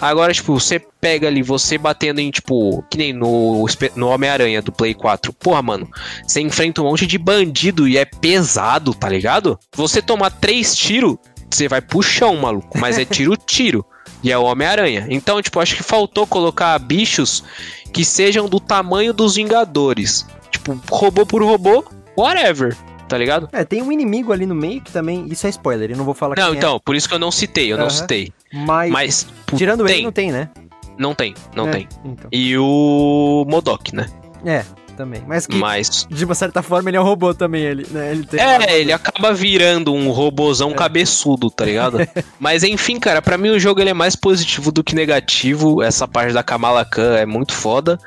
Agora, 0.00 0.32
tipo, 0.32 0.58
você 0.58 0.78
pega 1.00 1.28
ali, 1.28 1.42
você 1.42 1.76
batendo 1.76 2.20
em, 2.20 2.30
tipo, 2.30 2.82
que 2.90 2.96
nem 2.96 3.12
no, 3.12 3.66
no 3.94 4.08
Homem-Aranha 4.08 4.62
do 4.62 4.72
Play 4.72 4.94
4. 4.94 5.32
Porra, 5.32 5.62
mano, 5.62 5.88
você 6.26 6.40
enfrenta 6.40 6.80
um 6.80 6.84
monte 6.84 7.06
de 7.06 7.18
bandido 7.18 7.86
e 7.86 7.98
é 7.98 8.04
pesado, 8.04 8.94
tá 8.94 9.08
ligado? 9.08 9.58
Você 9.74 10.00
tomar 10.00 10.30
três 10.30 10.74
tiros, 10.74 11.16
você 11.50 11.68
vai 11.68 11.80
pro 11.80 12.02
chão, 12.02 12.36
maluco. 12.36 12.78
Mas 12.78 12.98
é 12.98 13.04
tiro-tiro. 13.04 13.84
E 14.22 14.30
é 14.30 14.36
o 14.36 14.44
Homem-Aranha. 14.44 15.06
Então, 15.08 15.40
tipo, 15.40 15.58
acho 15.60 15.76
que 15.76 15.82
faltou 15.82 16.26
colocar 16.26 16.78
bichos 16.78 17.42
que 17.90 18.04
sejam 18.04 18.50
do 18.50 18.60
tamanho 18.60 19.14
dos 19.14 19.36
Vingadores. 19.36 20.26
Tipo, 20.50 20.78
robô 20.90 21.24
por 21.24 21.42
robô, 21.42 21.82
whatever. 22.14 22.76
Tá 23.10 23.18
ligado? 23.18 23.48
É, 23.52 23.64
tem 23.64 23.82
um 23.82 23.90
inimigo 23.90 24.32
ali 24.32 24.46
no 24.46 24.54
meio 24.54 24.80
que 24.80 24.92
também. 24.92 25.26
Isso 25.28 25.44
é 25.44 25.50
spoiler, 25.50 25.90
eu 25.90 25.96
não 25.96 26.04
vou 26.04 26.14
falar 26.14 26.36
Não, 26.38 26.50
quem 26.50 26.58
então, 26.58 26.78
por 26.78 26.94
isso 26.94 27.08
que 27.08 27.14
eu 27.14 27.18
não 27.18 27.32
citei, 27.32 27.72
eu 27.72 27.76
não 27.76 27.86
Aham. 27.86 27.90
citei. 27.90 28.32
é. 28.54 28.56
Mas, 28.56 28.92
Mas, 28.92 29.26
tirando 29.56 29.84
tem, 29.84 29.96
ele, 29.96 30.04
não 30.04 30.12
tem, 30.12 30.30
né? 30.30 30.48
não 30.96 31.12
tem, 31.14 31.34
não 31.56 31.68
É, 31.68 31.72
tem. 31.72 31.88
Então. 32.04 32.28
E 32.30 32.56
o 32.56 33.44
Modok, 33.48 33.92
né? 33.96 34.06
É, 34.46 34.64
também. 34.96 35.22
Mas 35.26 35.46
que, 35.46 35.56
Mas. 35.56 36.06
de 36.10 36.24
uma 36.24 36.34
certa 36.34 36.62
forma, 36.62 36.88
ele 36.90 36.96
é 36.98 37.00
um 37.00 37.04
robô 37.04 37.32
também, 37.34 37.62
ele, 37.62 37.86
né? 37.90 38.12
Ele 38.12 38.24
tem 38.24 38.38
É, 38.38 38.78
ele 38.78 38.92
acaba 38.92 39.32
virando 39.32 39.92
um 39.92 40.10
robozão 40.10 40.72
cabeçudo, 40.72 41.50
tá 41.50 41.64
ligado? 41.64 41.98
Mas 42.38 42.62
enfim, 42.62 43.00
cara, 43.00 43.20
pra 43.22 43.36
mim 43.38 43.48
o 43.48 43.58
jogo 43.58 43.80
ele 43.80 43.90
é 43.90 43.94
mais 43.94 44.14
positivo 44.14 44.70
do 44.70 44.84
que 44.84 44.94
negativo. 44.94 45.82
Essa 45.82 46.06
parte 46.06 46.32
da 46.32 46.42
Kamala 46.42 46.84
Khan 46.84 47.16
é 47.16 47.26
muito 47.26 47.54
foda. 47.54 47.98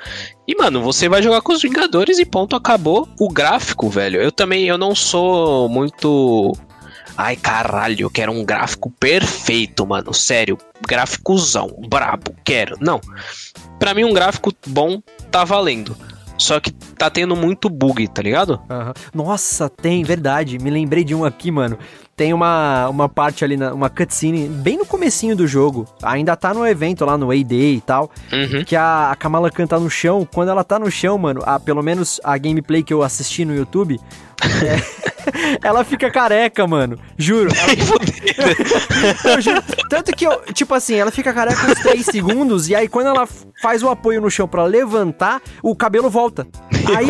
E, 0.47 0.56
mano, 0.56 0.82
você 0.82 1.08
vai 1.08 1.23
jogar 1.23 1.41
com 1.41 1.53
os 1.53 1.62
Vingadores 1.62 2.19
e 2.19 2.25
ponto, 2.25 2.56
acabou. 2.56 3.08
O 3.19 3.29
gráfico, 3.29 3.89
velho. 3.89 4.21
Eu 4.21 4.32
também, 4.32 4.65
eu 4.65 4.77
não 4.77 4.93
sou 4.93 5.69
muito. 5.69 6.53
Ai, 7.17 7.36
caralho, 7.36 8.03
eu 8.03 8.10
quero 8.10 8.32
um 8.32 8.43
gráfico 8.43 8.89
perfeito, 8.91 9.86
mano. 9.86 10.13
Sério, 10.13 10.58
gráficozão, 10.86 11.69
brabo, 11.88 12.36
quero. 12.43 12.75
Não. 12.82 12.99
Pra 13.79 13.93
mim, 13.93 14.03
um 14.03 14.13
gráfico 14.13 14.51
bom 14.67 15.01
tá 15.32 15.43
valendo. 15.43 15.95
Só 16.38 16.60
que 16.60 16.71
tá 16.71 17.10
tendo 17.10 17.36
muito 17.36 17.69
bug, 17.69 18.08
tá 18.08 18.21
ligado? 18.21 18.60
Aham. 18.69 18.93
Nossa, 19.13 19.69
tem, 19.69 20.03
verdade. 20.03 20.58
Me 20.60 20.69
lembrei 20.69 21.03
de 21.03 21.13
um 21.15 21.23
aqui, 21.23 21.51
mano. 21.51 21.77
Tem 22.15 22.32
uma, 22.32 22.88
uma 22.89 23.10
parte 23.10 23.43
ali, 23.43 23.58
na, 23.58 23.73
uma 23.73 23.89
cutscene, 23.89 24.47
bem 24.47 24.78
no 24.78 24.86
comecinho 24.86 25.36
do 25.36 25.47
jogo. 25.47 25.88
Ainda 26.04 26.36
tá 26.36 26.54
no 26.54 26.65
evento 26.67 27.04
lá 27.06 27.17
no 27.17 27.32
A-Day 27.32 27.76
e 27.78 27.82
tal. 27.82 28.12
Uhum. 28.32 28.63
Que 28.63 28.76
a, 28.76 29.10
a 29.12 29.15
Kamala 29.15 29.49
Khan 29.49 29.65
tá 29.65 29.80
no 29.80 29.89
chão. 29.89 30.28
Quando 30.32 30.49
ela 30.49 30.63
tá 30.63 30.78
no 30.78 30.91
chão, 30.91 31.17
mano, 31.17 31.41
a, 31.43 31.60
pelo 31.60 31.82
menos 31.82 32.21
a 32.23 32.38
gameplay 32.38 32.84
que 32.84 32.93
eu 32.93 33.02
assisti 33.02 33.43
no 33.43 33.56
YouTube. 33.56 33.99
é, 34.43 35.58
ela 35.67 35.84
fica 35.84 36.12
careca, 36.12 36.67
mano. 36.67 36.99
Juro. 37.17 37.49
Ela- 38.38 39.34
Eu 39.36 39.41
juro. 39.41 39.62
Tanto 39.89 40.12
que 40.12 40.26
eu, 40.26 40.41
tipo 40.54 40.73
assim, 40.73 40.95
ela 40.95 41.12
fica 41.12 41.32
careca 41.34 41.65
uns 41.67 41.80
3 41.80 42.06
segundos. 42.06 42.67
E 42.69 42.76
aí, 42.76 42.88
quando 42.88 43.08
ela 43.08 43.28
faz 43.62 43.82
o 43.84 43.89
apoio 43.89 44.19
no 44.21 44.30
chão 44.30 44.47
pra 44.47 44.63
levantar, 44.65 45.41
o 45.62 45.76
cabelo 45.76 46.10
volta. 46.10 46.47
Aí, 46.95 47.08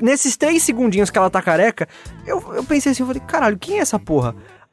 nesses 0.00 0.36
três 0.36 0.62
segundinhos 0.62 1.10
que 1.10 1.18
ela 1.18 1.30
tá 1.30 1.42
careca, 1.42 1.88
eu, 2.26 2.42
eu 2.54 2.62
pensei 2.64 2.92
assim, 2.92 3.02
eu 3.02 3.06
falei, 3.06 3.22
caralho, 3.26 3.58
quem 3.58 3.78
é 3.78 3.80
essa 3.80 3.98
porra? 3.98 4.29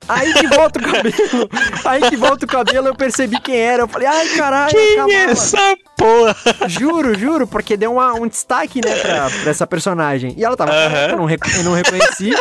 Aí 0.08 0.34
que 0.34 0.48
volta 0.48 0.80
o 0.80 0.84
cabelo, 0.84 1.50
aí 1.84 2.02
que 2.10 2.16
volta 2.16 2.46
o 2.46 2.48
cabelo, 2.48 2.88
eu 2.88 2.96
percebi 2.96 3.42
quem 3.42 3.58
era. 3.58 3.84
Eu 3.84 3.88
falei, 3.90 4.08
ai 4.08 4.28
caralho, 4.38 4.72
Quem 4.72 5.14
é 5.14 5.24
essa 5.26 5.58
porra? 5.98 6.36
Juro, 6.68 7.18
juro, 7.18 7.46
porque 7.46 7.76
deu 7.76 7.92
uma- 7.94 8.14
um 8.14 8.26
destaque, 8.28 8.80
né, 8.86 8.96
pra, 8.96 9.30
pra 9.30 9.52
essa 9.52 9.68
personagem. 9.68 10.34
E 10.38 10.46
ela 10.46 10.56
tava 10.56 10.72
eu 11.12 11.18
não, 11.18 11.30
eu 11.30 11.64
não 11.64 11.74
reconheci. 11.74 12.32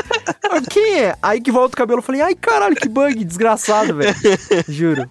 Quem 0.70 1.00
é? 1.00 1.16
Aí 1.20 1.40
que 1.40 1.50
volta 1.50 1.74
o 1.74 1.76
cabelo, 1.76 1.98
eu 1.98 2.02
falei, 2.02 2.20
ai 2.20 2.34
caralho, 2.36 2.76
que 2.76 2.88
bug, 2.88 3.24
desgraçado, 3.24 3.96
velho. 3.96 4.14
Juro. 4.68 5.10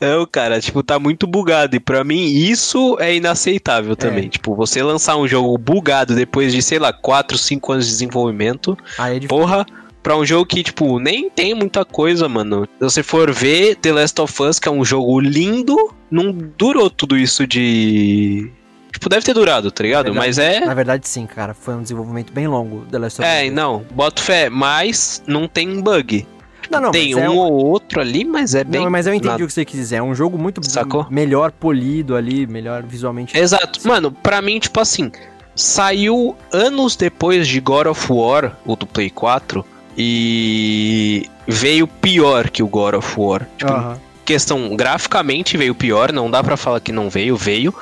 Não, 0.00 0.26
cara, 0.26 0.60
tipo, 0.60 0.82
tá 0.82 0.98
muito 0.98 1.26
bugado. 1.26 1.76
E 1.76 1.80
pra 1.80 2.02
mim, 2.04 2.24
isso 2.26 2.96
é 3.00 3.14
inaceitável 3.14 3.94
também. 3.96 4.28
Tipo, 4.28 4.54
você 4.54 4.82
lançar 4.82 5.16
um 5.16 5.28
jogo 5.28 5.56
bugado 5.58 6.14
depois 6.14 6.52
de, 6.52 6.62
sei 6.62 6.78
lá, 6.78 6.92
4, 6.92 7.36
5 7.38 7.72
anos 7.72 7.84
de 7.86 7.92
desenvolvimento. 7.92 8.76
Aí 8.98 9.16
é 9.16 9.18
difícil. 9.20 9.28
Porra, 9.38 9.66
pra 10.06 10.16
um 10.16 10.24
jogo 10.24 10.46
que, 10.46 10.62
tipo, 10.62 11.00
nem 11.00 11.28
tem 11.28 11.52
muita 11.52 11.84
coisa, 11.84 12.28
mano. 12.28 12.64
Se 12.78 12.84
você 12.84 13.02
for 13.02 13.32
ver 13.32 13.74
The 13.74 13.90
Last 13.90 14.20
of 14.20 14.40
Us, 14.40 14.60
que 14.60 14.68
é 14.68 14.70
um 14.70 14.84
jogo 14.84 15.18
lindo, 15.18 15.92
não 16.08 16.30
durou 16.32 16.88
tudo 16.88 17.16
isso 17.18 17.44
de. 17.44 18.48
Tipo, 18.92 19.08
deve 19.08 19.26
ter 19.26 19.34
durado, 19.34 19.68
tá 19.72 19.82
ligado? 19.82 20.04
Verdade. 20.04 20.26
Mas 20.28 20.38
é. 20.38 20.60
Na 20.60 20.74
verdade, 20.74 21.08
sim, 21.08 21.26
cara. 21.26 21.54
Foi 21.54 21.74
um 21.74 21.82
desenvolvimento 21.82 22.32
bem 22.32 22.46
longo 22.46 22.86
The 22.88 22.98
Last 23.00 23.20
of 23.20 23.28
É, 23.28 23.46
Us. 23.48 23.52
não, 23.52 23.84
boto 23.90 24.22
fé, 24.22 24.48
mas 24.48 25.20
não 25.26 25.48
tem 25.48 25.80
bug. 25.80 26.24
Não, 26.70 26.80
não, 26.80 26.90
tem 26.92 27.12
mas 27.12 27.24
um 27.24 27.26
é 27.26 27.28
ou 27.28 27.52
outro 27.52 28.00
ali, 28.00 28.24
mas 28.24 28.54
é 28.54 28.62
bem. 28.62 28.82
Não, 28.84 28.90
mas 28.90 29.08
eu 29.08 29.12
entendi 29.12 29.28
nada. 29.28 29.42
o 29.42 29.46
que 29.48 29.52
você 29.52 29.64
quis 29.64 29.80
dizer. 29.80 29.96
É 29.96 30.02
um 30.04 30.14
jogo 30.14 30.38
muito 30.38 30.64
Sacou? 30.70 31.04
melhor 31.10 31.50
polido 31.50 32.14
ali, 32.14 32.46
melhor 32.46 32.84
visualmente. 32.84 33.36
Exato. 33.36 33.80
Mano, 33.88 34.12
pra 34.12 34.40
mim, 34.40 34.60
tipo 34.60 34.78
assim, 34.78 35.10
saiu 35.56 36.36
anos 36.52 36.94
depois 36.94 37.48
de 37.48 37.58
God 37.58 37.88
of 37.88 38.12
War, 38.12 38.56
o 38.64 38.76
do 38.76 38.86
Play 38.86 39.10
4, 39.10 39.64
e 39.96 41.28
veio 41.46 41.86
pior 41.86 42.50
que 42.50 42.62
o 42.62 42.68
God 42.68 42.94
of 42.94 43.14
War. 43.18 43.46
Tipo, 43.56 43.72
Aham. 43.72 44.00
questão 44.24 44.76
graficamente 44.76 45.56
veio 45.56 45.74
pior, 45.74 46.12
não 46.12 46.30
dá 46.30 46.42
pra 46.42 46.56
falar 46.56 46.80
que 46.80 46.92
não 46.92 47.08
veio, 47.08 47.36
veio. 47.36 47.74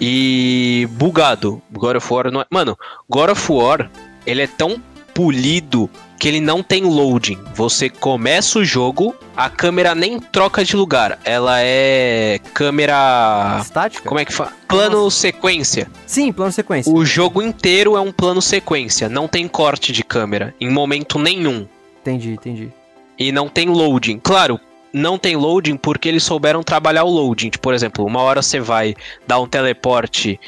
E 0.00 0.88
bugado. 0.92 1.62
God 1.70 1.96
of 1.96 2.12
War 2.12 2.30
não 2.30 2.40
é... 2.40 2.46
Mano, 2.50 2.76
God 3.08 3.30
of 3.30 3.52
War, 3.52 3.90
ele 4.26 4.42
é 4.42 4.46
tão 4.46 4.82
polido 5.14 5.88
que 6.18 6.28
ele 6.28 6.40
não 6.40 6.62
tem 6.62 6.84
loading. 6.84 7.38
Você 7.54 7.88
começa 7.90 8.60
o 8.60 8.64
jogo, 8.64 9.14
a 9.36 9.50
câmera 9.50 9.94
nem 9.94 10.20
troca 10.20 10.64
de 10.64 10.76
lugar. 10.76 11.18
Ela 11.24 11.60
é 11.60 12.38
câmera 12.54 13.58
Estática? 13.60 14.08
como 14.08 14.20
é 14.20 14.24
que 14.24 14.32
fala? 14.32 14.52
Plano 14.68 15.10
sequência. 15.10 15.90
Sim, 16.06 16.32
plano 16.32 16.52
sequência. 16.52 16.92
O 16.92 17.04
jogo 17.04 17.42
inteiro 17.42 17.96
é 17.96 18.00
um 18.00 18.12
plano 18.12 18.40
sequência, 18.40 19.08
não 19.08 19.26
tem 19.26 19.48
corte 19.48 19.92
de 19.92 20.04
câmera 20.04 20.54
em 20.60 20.70
momento 20.70 21.18
nenhum. 21.18 21.66
Entendi, 22.00 22.30
entendi. 22.30 22.70
e 23.18 23.30
não 23.32 23.48
tem 23.48 23.68
loading. 23.68 24.18
Claro, 24.18 24.60
não 24.92 25.16
tem 25.18 25.36
loading 25.36 25.76
porque 25.76 26.08
eles 26.08 26.22
souberam 26.22 26.62
trabalhar 26.62 27.04
o 27.04 27.10
loading. 27.10 27.50
Tipo, 27.50 27.62
por 27.62 27.74
exemplo, 27.74 28.04
uma 28.04 28.20
hora 28.20 28.42
você 28.42 28.60
vai 28.60 28.94
dar 29.26 29.40
um 29.40 29.46
teleporte 29.46 30.38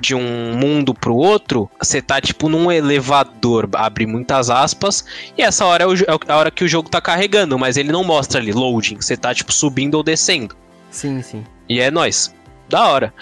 de 0.00 0.14
um 0.14 0.56
mundo 0.56 0.92
pro 0.94 1.14
outro, 1.14 1.70
você 1.80 2.02
tá 2.02 2.20
tipo 2.20 2.48
num 2.48 2.70
elevador, 2.72 3.68
abre 3.74 4.06
muitas 4.06 4.50
aspas, 4.50 5.04
e 5.36 5.42
essa 5.42 5.64
hora 5.64 5.84
é, 5.84 5.86
o, 5.86 5.94
é 5.94 6.32
a 6.32 6.36
hora 6.36 6.50
que 6.50 6.64
o 6.64 6.68
jogo 6.68 6.88
tá 6.88 7.00
carregando, 7.00 7.58
mas 7.58 7.76
ele 7.76 7.92
não 7.92 8.02
mostra 8.02 8.40
ali 8.40 8.52
loading, 8.52 8.96
você 8.96 9.16
tá 9.16 9.34
tipo 9.34 9.52
subindo 9.52 9.94
ou 9.94 10.02
descendo. 10.02 10.56
Sim, 10.90 11.22
sim. 11.22 11.44
E 11.68 11.80
é 11.80 11.90
nós. 11.90 12.34
Da 12.68 12.88
hora. 12.88 13.14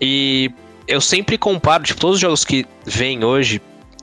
E 0.00 0.50
eu 0.86 1.00
sempre 1.00 1.36
comparo, 1.36 1.82
tipo, 1.82 2.00
todos 2.00 2.16
os 2.16 2.20
jogos 2.20 2.44
que 2.44 2.66
vêm 2.84 3.24
hoje, 3.24 3.60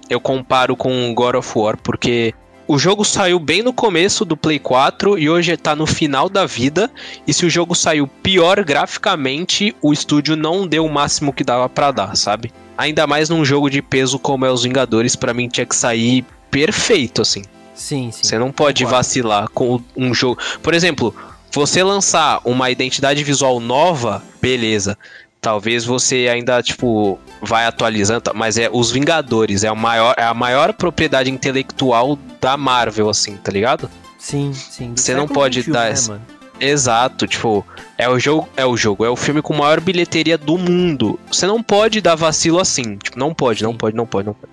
eu 0.09 0.19
comparo 0.19 0.75
com 0.75 1.13
God 1.13 1.35
of 1.35 1.51
War, 1.57 1.77
porque 1.77 2.33
o 2.67 2.79
jogo 2.79 3.05
saiu 3.05 3.39
bem 3.39 3.61
no 3.61 3.71
começo 3.71 4.25
do 4.25 4.35
Play 4.35 4.57
4 4.57 5.19
e 5.19 5.29
hoje 5.29 5.55
tá 5.55 5.75
no 5.75 5.85
final 5.85 6.27
da 6.27 6.45
vida. 6.45 6.89
E 7.27 7.33
se 7.33 7.45
o 7.45 7.49
jogo 7.49 7.75
saiu 7.75 8.07
pior 8.07 8.63
graficamente, 8.63 9.75
o 9.81 9.93
estúdio 9.93 10.35
não 10.35 10.65
deu 10.65 10.85
o 10.85 10.91
máximo 10.91 11.31
que 11.31 11.43
dava 11.43 11.69
para 11.69 11.91
dar, 11.91 12.15
sabe? 12.15 12.51
Ainda 12.77 13.05
mais 13.05 13.29
num 13.29 13.45
jogo 13.45 13.69
de 13.69 13.81
peso 13.81 14.17
como 14.17 14.45
é 14.45 14.51
os 14.51 14.63
Vingadores, 14.63 15.15
para 15.15 15.33
mim 15.33 15.47
tinha 15.47 15.65
que 15.65 15.75
sair 15.75 16.25
perfeito, 16.49 17.21
assim. 17.21 17.43
Sim, 17.75 18.09
sim. 18.11 18.23
Você 18.23 18.39
não 18.39 18.51
pode 18.51 18.83
Concordo. 18.83 18.97
vacilar 18.97 19.49
com 19.49 19.81
um 19.95 20.13
jogo. 20.13 20.39
Por 20.63 20.73
exemplo, 20.73 21.13
você 21.51 21.83
lançar 21.83 22.41
uma 22.43 22.71
identidade 22.71 23.23
visual 23.23 23.59
nova, 23.59 24.23
beleza. 24.41 24.97
Talvez 25.45 25.85
você 25.85 26.27
ainda, 26.27 26.59
tipo, 26.63 27.19
vai 27.39 27.67
atualizando, 27.67 28.31
mas 28.33 28.57
é 28.57 28.67
os 28.73 28.89
Vingadores, 28.89 29.63
é, 29.63 29.71
o 29.71 29.75
maior, 29.75 30.15
é 30.17 30.23
a 30.23 30.33
maior 30.33 30.73
propriedade 30.73 31.29
intelectual 31.29 32.17
da 32.41 32.57
Marvel, 32.57 33.07
assim, 33.07 33.37
tá 33.37 33.51
ligado? 33.51 33.87
Sim, 34.17 34.51
sim. 34.55 34.93
Você 34.95 35.13
não 35.13 35.27
pode 35.27 35.59
21, 35.59 35.71
dar 35.71 35.83
né, 35.83 35.91
essa. 35.91 36.21
Exato, 36.59 37.27
tipo, 37.27 37.63
é 37.95 38.09
o 38.09 38.17
jogo, 38.17 38.49
é 38.57 38.65
o 38.65 38.75
jogo, 38.75 39.05
é 39.05 39.09
o 39.09 39.15
filme 39.15 39.39
com 39.39 39.53
maior 39.53 39.79
bilheteria 39.79 40.35
do 40.35 40.57
mundo. 40.57 41.19
Você 41.31 41.45
não 41.45 41.61
pode 41.61 42.01
dar 42.01 42.15
vacilo 42.15 42.59
assim, 42.59 42.97
tipo, 42.97 43.19
não 43.19 43.31
pode, 43.31 43.61
não 43.61 43.77
pode, 43.77 43.95
não 43.95 44.07
pode, 44.07 44.25
não 44.25 44.33
pode. 44.33 44.51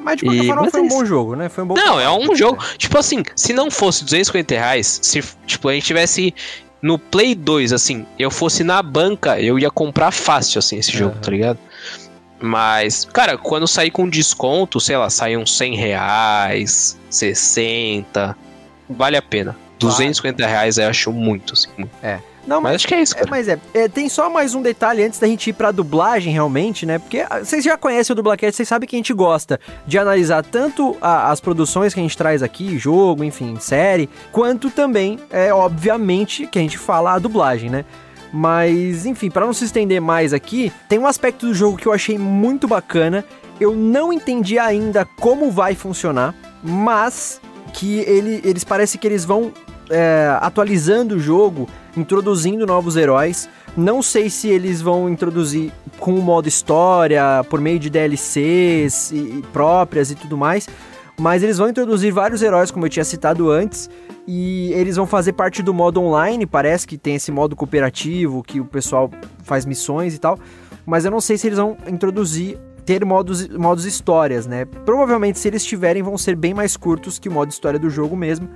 Mas 0.00 0.16
de 0.16 0.24
qualquer 0.24 0.42
e, 0.42 0.46
forma 0.48 0.68
foi 0.68 0.80
um 0.80 0.88
bom 0.88 1.04
jogo, 1.04 1.36
né? 1.36 1.48
Foi 1.48 1.62
um 1.62 1.68
bom 1.68 1.74
Não, 1.74 2.00
é 2.00 2.10
um 2.10 2.34
jogo, 2.34 2.58
tipo 2.76 2.98
assim, 2.98 3.22
se 3.36 3.52
não 3.52 3.70
fosse 3.70 4.02
250 4.02 4.52
reais, 4.52 4.98
se 5.00 5.22
tipo, 5.46 5.68
a 5.68 5.74
gente 5.74 5.86
tivesse 5.86 6.34
no 6.84 6.98
Play 6.98 7.34
2, 7.34 7.72
assim, 7.72 8.04
eu 8.18 8.30
fosse 8.30 8.62
na 8.62 8.82
banca, 8.82 9.40
eu 9.40 9.58
ia 9.58 9.70
comprar 9.70 10.10
fácil, 10.10 10.58
assim, 10.58 10.76
esse 10.76 10.92
jogo, 10.92 11.14
uhum. 11.14 11.20
tá 11.22 11.30
ligado? 11.30 11.58
Mas, 12.38 13.06
cara, 13.06 13.38
quando 13.38 13.66
sair 13.66 13.90
com 13.90 14.06
desconto, 14.06 14.78
sei 14.78 14.94
lá, 14.94 15.08
sair 15.08 15.38
uns 15.38 15.56
100 15.56 15.76
reais, 15.76 17.00
60, 17.08 18.36
vale 18.86 19.16
a 19.16 19.22
pena. 19.22 19.56
250 19.78 20.46
reais 20.46 20.76
eu 20.76 20.86
acho 20.86 21.10
muito, 21.10 21.54
assim. 21.54 21.70
Muito. 21.78 21.90
É. 22.02 22.20
Não, 22.46 22.60
mas, 22.60 22.72
mas, 22.72 22.74
acho 22.76 22.88
que 22.88 22.94
é 22.94 23.02
isso, 23.02 23.14
é, 23.14 23.18
cara. 23.18 23.28
É, 23.28 23.30
mas 23.30 23.48
é, 23.48 23.58
é, 23.72 23.88
tem 23.88 24.08
só 24.08 24.28
mais 24.28 24.54
um 24.54 24.62
detalhe 24.62 25.02
antes 25.02 25.18
da 25.18 25.26
gente 25.26 25.50
ir 25.50 25.52
pra 25.52 25.70
dublagem, 25.70 26.32
realmente, 26.32 26.84
né? 26.84 26.98
Porque 26.98 27.20
ah, 27.20 27.40
vocês 27.42 27.64
já 27.64 27.76
conhecem 27.76 28.12
o 28.12 28.16
Dublacast, 28.16 28.56
vocês 28.56 28.68
sabem 28.68 28.88
que 28.88 28.96
a 28.96 28.98
gente 28.98 29.12
gosta 29.12 29.58
de 29.86 29.98
analisar 29.98 30.44
tanto 30.44 30.96
a, 31.00 31.30
as 31.30 31.40
produções 31.40 31.94
que 31.94 32.00
a 32.00 32.02
gente 32.02 32.16
traz 32.16 32.42
aqui, 32.42 32.78
jogo, 32.78 33.24
enfim, 33.24 33.56
série, 33.58 34.08
quanto 34.30 34.70
também, 34.70 35.18
é, 35.30 35.52
obviamente, 35.52 36.46
que 36.46 36.58
a 36.58 36.62
gente 36.62 36.78
fala 36.78 37.14
a 37.14 37.18
dublagem, 37.18 37.70
né? 37.70 37.84
Mas, 38.32 39.06
enfim, 39.06 39.30
para 39.30 39.46
não 39.46 39.52
se 39.52 39.64
estender 39.64 40.00
mais 40.00 40.32
aqui, 40.32 40.72
tem 40.88 40.98
um 40.98 41.06
aspecto 41.06 41.46
do 41.46 41.54
jogo 41.54 41.76
que 41.76 41.86
eu 41.86 41.92
achei 41.92 42.18
muito 42.18 42.66
bacana. 42.66 43.24
Eu 43.60 43.76
não 43.76 44.12
entendi 44.12 44.58
ainda 44.58 45.04
como 45.04 45.52
vai 45.52 45.76
funcionar, 45.76 46.34
mas 46.60 47.40
que 47.72 48.00
ele, 48.00 48.40
eles 48.44 48.64
parece 48.64 48.98
que 48.98 49.06
eles 49.06 49.24
vão 49.24 49.52
é, 49.90 50.36
atualizando 50.40 51.16
o 51.16 51.18
jogo, 51.18 51.68
introduzindo 51.96 52.66
novos 52.66 52.96
heróis. 52.96 53.48
Não 53.76 54.02
sei 54.02 54.30
se 54.30 54.48
eles 54.48 54.80
vão 54.80 55.08
introduzir 55.08 55.72
com 55.98 56.14
o 56.14 56.22
modo 56.22 56.48
história, 56.48 57.44
por 57.48 57.60
meio 57.60 57.78
de 57.78 57.90
DLCs 57.90 59.10
e, 59.10 59.16
e 59.16 59.44
próprias 59.52 60.10
e 60.10 60.14
tudo 60.14 60.36
mais, 60.36 60.68
mas 61.18 61.42
eles 61.42 61.58
vão 61.58 61.68
introduzir 61.68 62.12
vários 62.12 62.42
heróis, 62.42 62.70
como 62.70 62.86
eu 62.86 62.90
tinha 62.90 63.04
citado 63.04 63.50
antes, 63.50 63.88
e 64.26 64.72
eles 64.72 64.96
vão 64.96 65.06
fazer 65.06 65.32
parte 65.32 65.62
do 65.62 65.72
modo 65.72 66.00
online. 66.00 66.46
Parece 66.46 66.86
que 66.86 66.96
tem 66.96 67.16
esse 67.16 67.30
modo 67.30 67.54
cooperativo 67.54 68.42
que 68.42 68.60
o 68.60 68.64
pessoal 68.64 69.10
faz 69.42 69.64
missões 69.64 70.14
e 70.14 70.18
tal, 70.18 70.38
mas 70.86 71.04
eu 71.04 71.10
não 71.10 71.20
sei 71.20 71.36
se 71.36 71.46
eles 71.46 71.58
vão 71.58 71.76
introduzir 71.86 72.58
ter 72.84 73.04
modos, 73.04 73.48
modos 73.48 73.84
histórias, 73.84 74.46
né? 74.46 74.66
Provavelmente, 74.84 75.38
se 75.38 75.48
eles 75.48 75.64
tiverem, 75.64 76.02
vão 76.02 76.18
ser 76.18 76.36
bem 76.36 76.52
mais 76.52 76.76
curtos 76.76 77.18
que 77.18 77.28
o 77.28 77.32
modo 77.32 77.50
história 77.50 77.78
do 77.78 77.88
jogo 77.88 78.14
mesmo. 78.16 78.48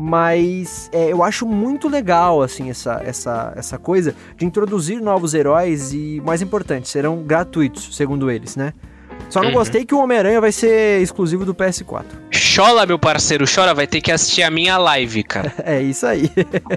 Mas 0.00 0.88
é, 0.92 1.10
eu 1.10 1.24
acho 1.24 1.44
muito 1.44 1.88
legal, 1.88 2.40
assim, 2.40 2.70
essa, 2.70 3.02
essa, 3.04 3.52
essa 3.56 3.78
coisa 3.78 4.14
de 4.36 4.46
introduzir 4.46 5.00
novos 5.00 5.34
heróis 5.34 5.92
e, 5.92 6.22
mais 6.24 6.40
importante, 6.40 6.88
serão 6.88 7.24
gratuitos, 7.24 7.96
segundo 7.96 8.30
eles, 8.30 8.54
né? 8.54 8.72
Só 9.28 9.40
não 9.42 9.48
uhum. 9.48 9.54
gostei 9.56 9.84
que 9.84 9.92
o 9.92 9.98
Homem-Aranha 9.98 10.40
vai 10.40 10.52
ser 10.52 11.02
exclusivo 11.02 11.44
do 11.44 11.52
PS4. 11.52 12.04
Chora, 12.54 12.86
meu 12.86 12.96
parceiro, 12.96 13.44
chora, 13.52 13.74
vai 13.74 13.88
ter 13.88 14.00
que 14.00 14.12
assistir 14.12 14.44
a 14.44 14.50
minha 14.52 14.78
live, 14.78 15.24
cara. 15.24 15.52
é 15.66 15.82
isso 15.82 16.06
aí. 16.06 16.30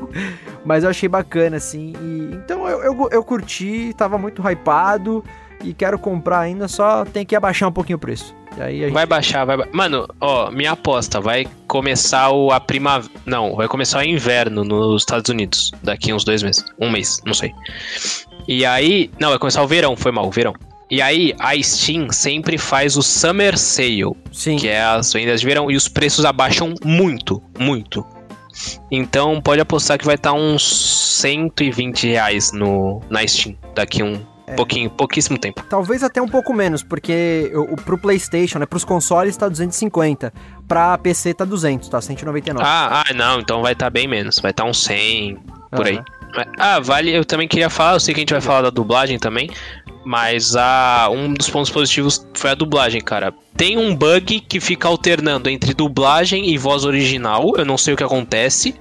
Mas 0.66 0.84
eu 0.84 0.90
achei 0.90 1.08
bacana, 1.08 1.58
assim. 1.58 1.94
E... 2.02 2.36
Então 2.36 2.68
eu, 2.68 2.84
eu, 2.84 3.10
eu 3.12 3.24
curti, 3.24 3.94
tava 3.96 4.18
muito 4.18 4.42
hypado 4.42 5.24
e 5.64 5.74
quero 5.74 5.98
comprar 6.00 6.40
ainda, 6.40 6.68
só 6.68 7.06
tem 7.06 7.26
que 7.26 7.36
abaixar 7.36 7.70
um 7.70 7.72
pouquinho 7.72 7.98
o 7.98 8.00
preço. 8.00 8.36
Gente... 8.58 8.92
Vai 8.92 9.06
baixar, 9.06 9.46
vai. 9.46 9.58
Mano, 9.72 10.08
ó, 10.20 10.52
minha 10.52 10.72
aposta, 10.72 11.22
vai 11.22 11.48
começar 11.68 12.32
o, 12.32 12.52
a 12.52 12.60
primavera. 12.60 13.14
Não, 13.26 13.56
vai 13.56 13.68
começar 13.68 14.00
o 14.00 14.04
inverno 14.04 14.64
nos 14.64 15.04
Estados 15.04 15.30
Unidos. 15.30 15.72
Daqui 15.82 16.14
uns 16.14 16.24
dois 16.24 16.44
meses. 16.44 16.64
Um 16.80 16.90
mês, 16.90 17.22
não 17.26 17.34
sei. 17.34 17.54
E 18.48 18.66
aí. 18.66 19.10
Não, 19.20 19.30
vai 19.30 19.40
começar 19.40 19.64
o 19.64 19.68
verão, 19.68 19.96
foi 19.96 20.12
mal, 20.12 20.28
o 20.28 20.32
verão. 20.32 20.54
E 20.90 21.02
aí, 21.02 21.34
a 21.40 21.56
Steam 21.62 22.12
sempre 22.12 22.58
faz 22.58 22.98
o 22.98 23.02
Summer 23.02 23.58
Sale. 23.58 24.12
Sim. 24.34 24.58
Que 24.58 24.68
é 24.68 24.82
as 24.84 25.14
vendas 25.14 25.40
de 25.40 25.48
verão. 25.48 25.72
E 25.72 25.78
os 25.78 25.88
preços 25.88 26.26
abaixam 26.26 26.74
muito, 26.84 27.42
muito. 27.58 28.06
Então 28.92 29.42
pode 29.42 29.62
apostar 29.62 29.98
que 29.98 30.06
vai 30.06 30.16
estar 30.16 30.34
uns 30.34 31.18
120 31.20 32.08
reais 32.08 32.52
no, 32.52 33.02
na 33.10 33.26
Steam 33.26 33.56
daqui 33.74 34.04
um, 34.04 34.22
é. 34.52 34.56
Pouquinho, 34.56 34.90
pouquíssimo 34.90 35.38
tempo. 35.38 35.64
Talvez 35.70 36.04
até 36.04 36.22
um 36.22 36.28
pouco 36.28 36.54
menos, 36.54 36.84
porque 36.84 37.52
o, 37.56 37.76
pro 37.78 37.98
PlayStation, 37.98 38.60
né, 38.60 38.66
pros 38.66 38.84
consoles 38.84 39.38
tá 39.38 39.48
250, 39.48 40.34
pra 40.68 40.98
PC 40.98 41.34
tá 41.34 41.46
200, 41.46 41.88
tá 41.88 42.02
199. 42.02 42.66
Ah, 42.68 43.04
ah 43.08 43.14
não, 43.14 43.40
então 43.40 43.62
vai 43.62 43.74
estar 43.74 43.86
tá 43.86 43.90
bem 43.90 44.08
menos, 44.08 44.40
vai 44.40 44.52
estar 44.52 44.64
tá 44.64 44.70
uns 44.70 44.84
100 44.84 45.38
por 45.72 45.88
aí. 45.88 46.00
Ah, 46.58 46.80
vale, 46.80 47.12
eu 47.12 47.26
também 47.26 47.48
queria 47.48 47.70
falar, 47.70 47.94
eu 47.96 48.00
sei 48.00 48.14
que 48.14 48.20
a 48.20 48.24
gente 48.24 48.34
vai 48.34 48.42
falar 48.42 48.62
da 48.62 48.70
dublagem 48.70 49.18
também, 49.18 49.50
mas 50.06 50.56
a, 50.56 51.10
um 51.12 51.34
dos 51.34 51.50
pontos 51.50 51.70
positivos 51.70 52.26
foi 52.34 52.52
a 52.52 52.56
dublagem, 52.56 53.02
cara. 53.02 53.34
Tem 53.56 53.78
um 53.78 53.96
bug 53.96 54.40
que 54.42 54.60
fica 54.60 54.88
alternando 54.88 55.50
entre 55.50 55.74
dublagem 55.74 56.50
e 56.50 56.58
voz 56.58 56.86
original, 56.86 57.54
eu 57.58 57.66
não 57.66 57.78
sei 57.78 57.94
o 57.94 57.98
que 57.98 58.04
acontece, 58.04 58.76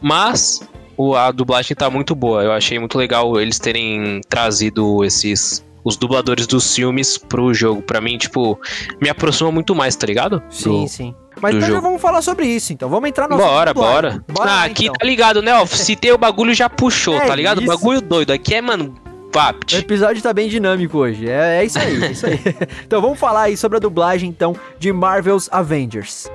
mas 0.00 0.60
o, 0.60 0.75
a 1.14 1.30
dublagem 1.30 1.76
tá 1.76 1.90
muito 1.90 2.14
boa. 2.14 2.42
Eu 2.42 2.52
achei 2.52 2.78
muito 2.78 2.96
legal 2.96 3.38
eles 3.40 3.58
terem 3.58 4.20
trazido 4.28 5.04
esses 5.04 5.64
os 5.84 5.96
dubladores 5.96 6.48
dos 6.48 6.74
filmes 6.74 7.16
pro 7.16 7.54
jogo. 7.54 7.80
Para 7.80 8.00
mim, 8.00 8.18
tipo, 8.18 8.58
me 9.00 9.08
aproxima 9.08 9.52
muito 9.52 9.72
mais, 9.72 9.94
tá 9.94 10.04
ligado? 10.04 10.42
Sim, 10.50 10.82
do, 10.82 10.88
sim. 10.88 11.14
Mas 11.40 11.54
então 11.54 11.68
jogo. 11.68 11.80
já 11.80 11.86
vamos 11.86 12.02
falar 12.02 12.22
sobre 12.22 12.46
isso, 12.46 12.72
então. 12.72 12.88
Vamos 12.88 13.08
entrar 13.08 13.28
no 13.28 13.36
Bora, 13.36 13.72
bora. 13.72 14.24
bora 14.26 14.50
ah, 14.50 14.64
aqui 14.64 14.84
então. 14.86 14.94
tá 14.98 15.06
ligado, 15.06 15.42
né? 15.42 15.54
Ó, 15.54 15.64
citei 15.66 16.10
o 16.10 16.18
bagulho 16.18 16.52
já 16.54 16.68
puxou, 16.68 17.16
é 17.16 17.26
tá 17.26 17.36
ligado? 17.36 17.60
Isso. 17.60 17.68
Bagulho 17.68 18.00
doido. 18.00 18.32
Aqui 18.32 18.54
é, 18.54 18.60
mano, 18.60 18.94
Papt. 19.32 19.76
O 19.76 19.78
episódio 19.78 20.22
tá 20.22 20.32
bem 20.32 20.48
dinâmico 20.48 20.98
hoje. 20.98 21.28
É, 21.28 21.60
é 21.60 21.64
isso 21.64 21.78
aí, 21.78 22.02
é 22.02 22.10
isso 22.10 22.26
aí. 22.26 22.40
então 22.84 23.00
vamos 23.00 23.18
falar 23.18 23.42
aí 23.42 23.56
sobre 23.56 23.76
a 23.76 23.80
dublagem, 23.80 24.28
então, 24.28 24.56
de 24.78 24.92
Marvel's 24.92 25.48
Avengers. 25.52 26.28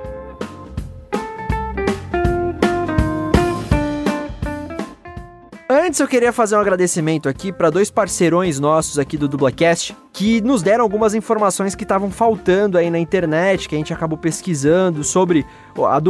Antes 5.74 6.00
eu 6.00 6.06
queria 6.06 6.34
fazer 6.34 6.54
um 6.54 6.60
agradecimento 6.60 7.30
aqui 7.30 7.50
para 7.50 7.70
dois 7.70 7.90
parceirões 7.90 8.60
nossos 8.60 8.98
aqui 8.98 9.16
do 9.16 9.26
Dublacast 9.26 9.96
que 10.12 10.42
nos 10.42 10.62
deram 10.62 10.84
algumas 10.84 11.14
informações 11.14 11.74
que 11.74 11.84
estavam 11.84 12.10
faltando 12.10 12.76
aí 12.76 12.90
na 12.90 12.98
internet, 12.98 13.66
que 13.66 13.74
a 13.74 13.78
gente 13.78 13.90
acabou 13.90 14.18
pesquisando 14.18 15.02
sobre 15.02 15.46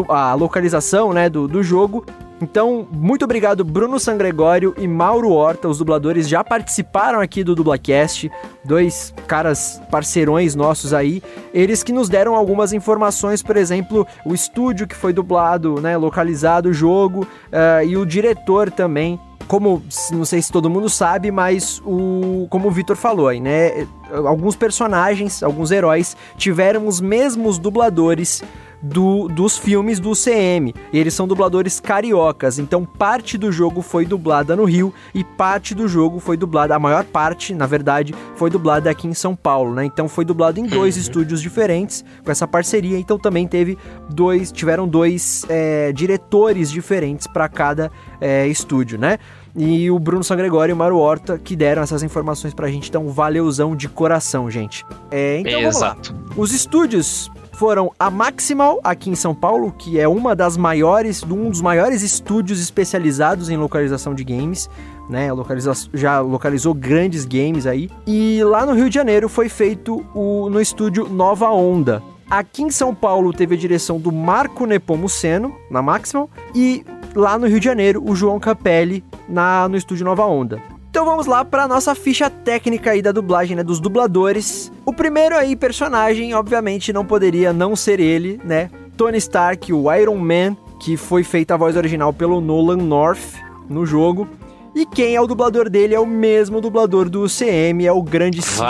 a, 0.09 0.31
a 0.31 0.35
localização 0.35 1.13
né, 1.13 1.31
do, 1.31 1.47
do 1.47 1.63
jogo. 1.63 2.05
Então, 2.41 2.89
muito 2.91 3.25
obrigado, 3.25 3.65
Bruno 3.65 4.01
Sangregório 4.01 4.75
e 4.77 4.89
Mauro 4.89 5.31
Horta, 5.31 5.69
os 5.69 5.79
dubladores 5.79 6.29
já 6.29 6.43
participaram 6.43 7.21
aqui 7.21 7.45
do 7.45 7.55
Dublacast, 7.55 8.29
dois 8.65 9.15
caras 9.29 9.81
parceirões 9.93 10.57
nossos 10.57 10.93
aí, 10.93 11.23
eles 11.55 11.85
que 11.85 11.93
nos 11.93 12.09
deram 12.09 12.35
algumas 12.35 12.73
informações, 12.73 13.45
por 13.45 13.57
exemplo, 13.57 14.05
o 14.25 14.35
estúdio 14.35 14.89
que 14.89 14.97
foi 14.97 15.13
dublado, 15.13 15.81
né, 15.81 15.97
localizado 15.97 16.71
o 16.71 16.73
jogo, 16.73 17.21
uh, 17.53 17.87
e 17.87 17.97
o 17.97 18.05
diretor 18.05 18.73
também, 18.73 19.21
como 19.49 19.83
não 20.11 20.25
sei 20.25 20.41
se 20.41 20.51
todo 20.51 20.71
mundo 20.71 20.89
sabe, 20.89 21.31
mas 21.31 21.81
o 21.85 22.47
como 22.51 22.69
o 22.69 22.71
Vitor 22.71 22.97
falou 22.97 23.29
aí, 23.29 23.41
né? 23.41 23.87
Alguns 24.27 24.57
personagens, 24.57 25.43
alguns 25.43 25.71
heróis 25.71 26.17
tiveram 26.37 26.87
os 26.87 27.01
mesmos 27.01 27.59
dubladores 27.59 28.43
do, 28.83 29.29
dos 29.29 29.57
filmes 29.57 30.01
do 30.01 30.13
CM. 30.13 30.75
E 30.93 30.99
eles 30.99 31.15
são 31.15 31.29
dubladores 31.29 31.79
cariocas, 31.79 32.59
então 32.59 32.85
parte 32.85 33.39
do 33.39 33.53
jogo 33.53 33.81
foi 33.81 34.05
dublada 34.05 34.57
no 34.57 34.65
Rio 34.65 34.93
e 35.15 35.23
parte 35.23 35.75
do 35.75 35.87
jogo 35.87 36.19
foi 36.19 36.37
dublada, 36.37 36.75
a 36.75 36.79
maior 36.79 37.05
parte, 37.05 37.55
na 37.55 37.67
verdade, 37.67 38.15
foi 38.35 38.51
dublada 38.51 38.91
aqui 38.91 39.07
em 39.07 39.15
São 39.15 39.37
Paulo, 39.37 39.75
né? 39.75 39.85
Então 39.85 40.09
foi 40.09 40.25
dublado 40.25 40.59
em 40.59 40.67
dois 40.67 40.97
uhum. 40.97 41.03
estúdios 41.03 41.41
diferentes 41.41 42.05
com 42.25 42.31
essa 42.31 42.47
parceria. 42.47 42.99
Então 42.99 43.19
também 43.19 43.47
teve 43.47 43.79
dois, 44.11 44.51
tiveram 44.51 44.89
dois 44.89 45.45
é, 45.49 45.93
diretores 45.93 46.71
diferentes 46.71 47.27
para 47.27 47.49
cada 47.49 47.91
é, 48.21 48.47
estúdio, 48.47 48.99
né? 48.99 49.19
E 49.55 49.91
o 49.91 49.99
Bruno 49.99 50.25
Sangregório 50.25 50.73
e 50.73 50.75
o 50.75 50.77
Maru 50.77 50.99
Horta 50.99 51.39
que 51.39 51.55
deram 51.55 51.83
essas 51.83 52.03
informações 52.03 52.55
pra 52.55 52.69
gente. 52.69 52.89
Então, 52.89 53.09
valeuzão 53.09 53.77
de 53.77 53.87
coração, 53.89 54.51
gente. 54.51 54.85
É, 55.11 55.41
então, 55.41 55.61
Exato. 55.61 56.15
Os 56.37 56.55
estúdios 56.55 57.31
foram 57.63 57.93
a 57.97 58.11
Maximal, 58.11 58.81
aqui 58.83 59.09
em 59.09 59.15
São 59.15 59.33
Paulo, 59.33 59.71
que 59.71 59.97
é 59.97 60.09
uma 60.09 60.35
das 60.35 60.57
maiores, 60.57 61.23
um 61.23 61.49
dos 61.49 61.61
maiores 61.61 62.03
estúdios 62.03 62.61
especializados 62.61 63.51
em 63.51 63.57
localização 63.57 64.17
de 64.17 64.25
games, 64.25 64.69
né? 65.09 65.33
Localiza 65.33 65.73
já 65.95 66.19
localizou 66.19 66.75
grandes 66.75 67.25
games 67.25 67.65
aí. 67.65 67.89
E 68.05 68.43
lá 68.43 68.67
no 68.67 68.73
Rio 68.73 68.89
de 68.89 68.97
Janeiro 68.97 69.29
foi 69.29 69.49
feito 69.49 70.05
o, 70.13 70.51
no 70.51 70.61
estúdio 70.61 71.09
Nova 71.09 71.51
Onda. 71.51 72.03
Aqui 72.29 72.65
em 72.65 72.71
São 72.73 72.93
Paulo 72.93 73.33
teve 73.33 73.55
a 73.55 73.59
direção 73.59 73.97
do 74.01 74.11
Marco 74.11 74.67
Nepomuceno, 74.67 75.55
na 75.71 75.81
Maximal, 75.81 76.29
e 76.53 76.85
lá 77.15 77.39
no 77.39 77.47
Rio 77.47 77.61
de 77.61 77.67
Janeiro, 77.67 78.03
o 78.05 78.17
João 78.17 78.41
Capelli, 78.41 79.05
na, 79.29 79.69
no 79.69 79.77
estúdio 79.77 80.05
Nova 80.05 80.27
Onda. 80.27 80.61
Então 80.93 81.07
vamos 81.07 81.25
lá 81.25 81.43
para 81.43 81.67
nossa 81.67 81.95
ficha 81.95 82.29
técnica 82.29 82.91
aí 82.91 83.01
da 83.01 83.13
dublagem, 83.13 83.57
né, 83.57 83.63
dos 83.63 83.81
dubladores. 83.81 84.71
O 84.85 84.93
primeiro 84.93 85.35
aí 85.35 85.57
personagem, 85.57 86.35
obviamente, 86.35 86.93
não 86.93 87.03
poderia 87.03 87.51
não 87.51 87.75
ser 87.75 87.99
ele, 87.99 88.39
né? 88.45 88.69
Tony 88.95 89.17
Stark, 89.17 89.73
o 89.73 89.91
Iron 89.91 90.19
Man, 90.19 90.55
que 90.79 90.99
foi 90.99 91.25
feita 91.25 91.55
a 91.55 91.57
voz 91.57 91.79
original 91.79 92.13
pelo 92.13 92.43
Nolan 92.43 92.77
North 92.77 93.41
no 93.71 93.87
jogo. 93.87 94.29
E 94.75 94.85
quem 94.85 95.17
é 95.17 95.21
o 95.23 95.27
dublador 95.27 95.71
dele 95.71 95.95
é 95.95 95.99
o 95.99 96.05
mesmo 96.07 96.61
dublador 96.61 97.09
do 97.09 97.23
UCM, 97.23 97.87
é 97.87 97.93
o 97.93 98.03
grandíssimo 98.03 98.63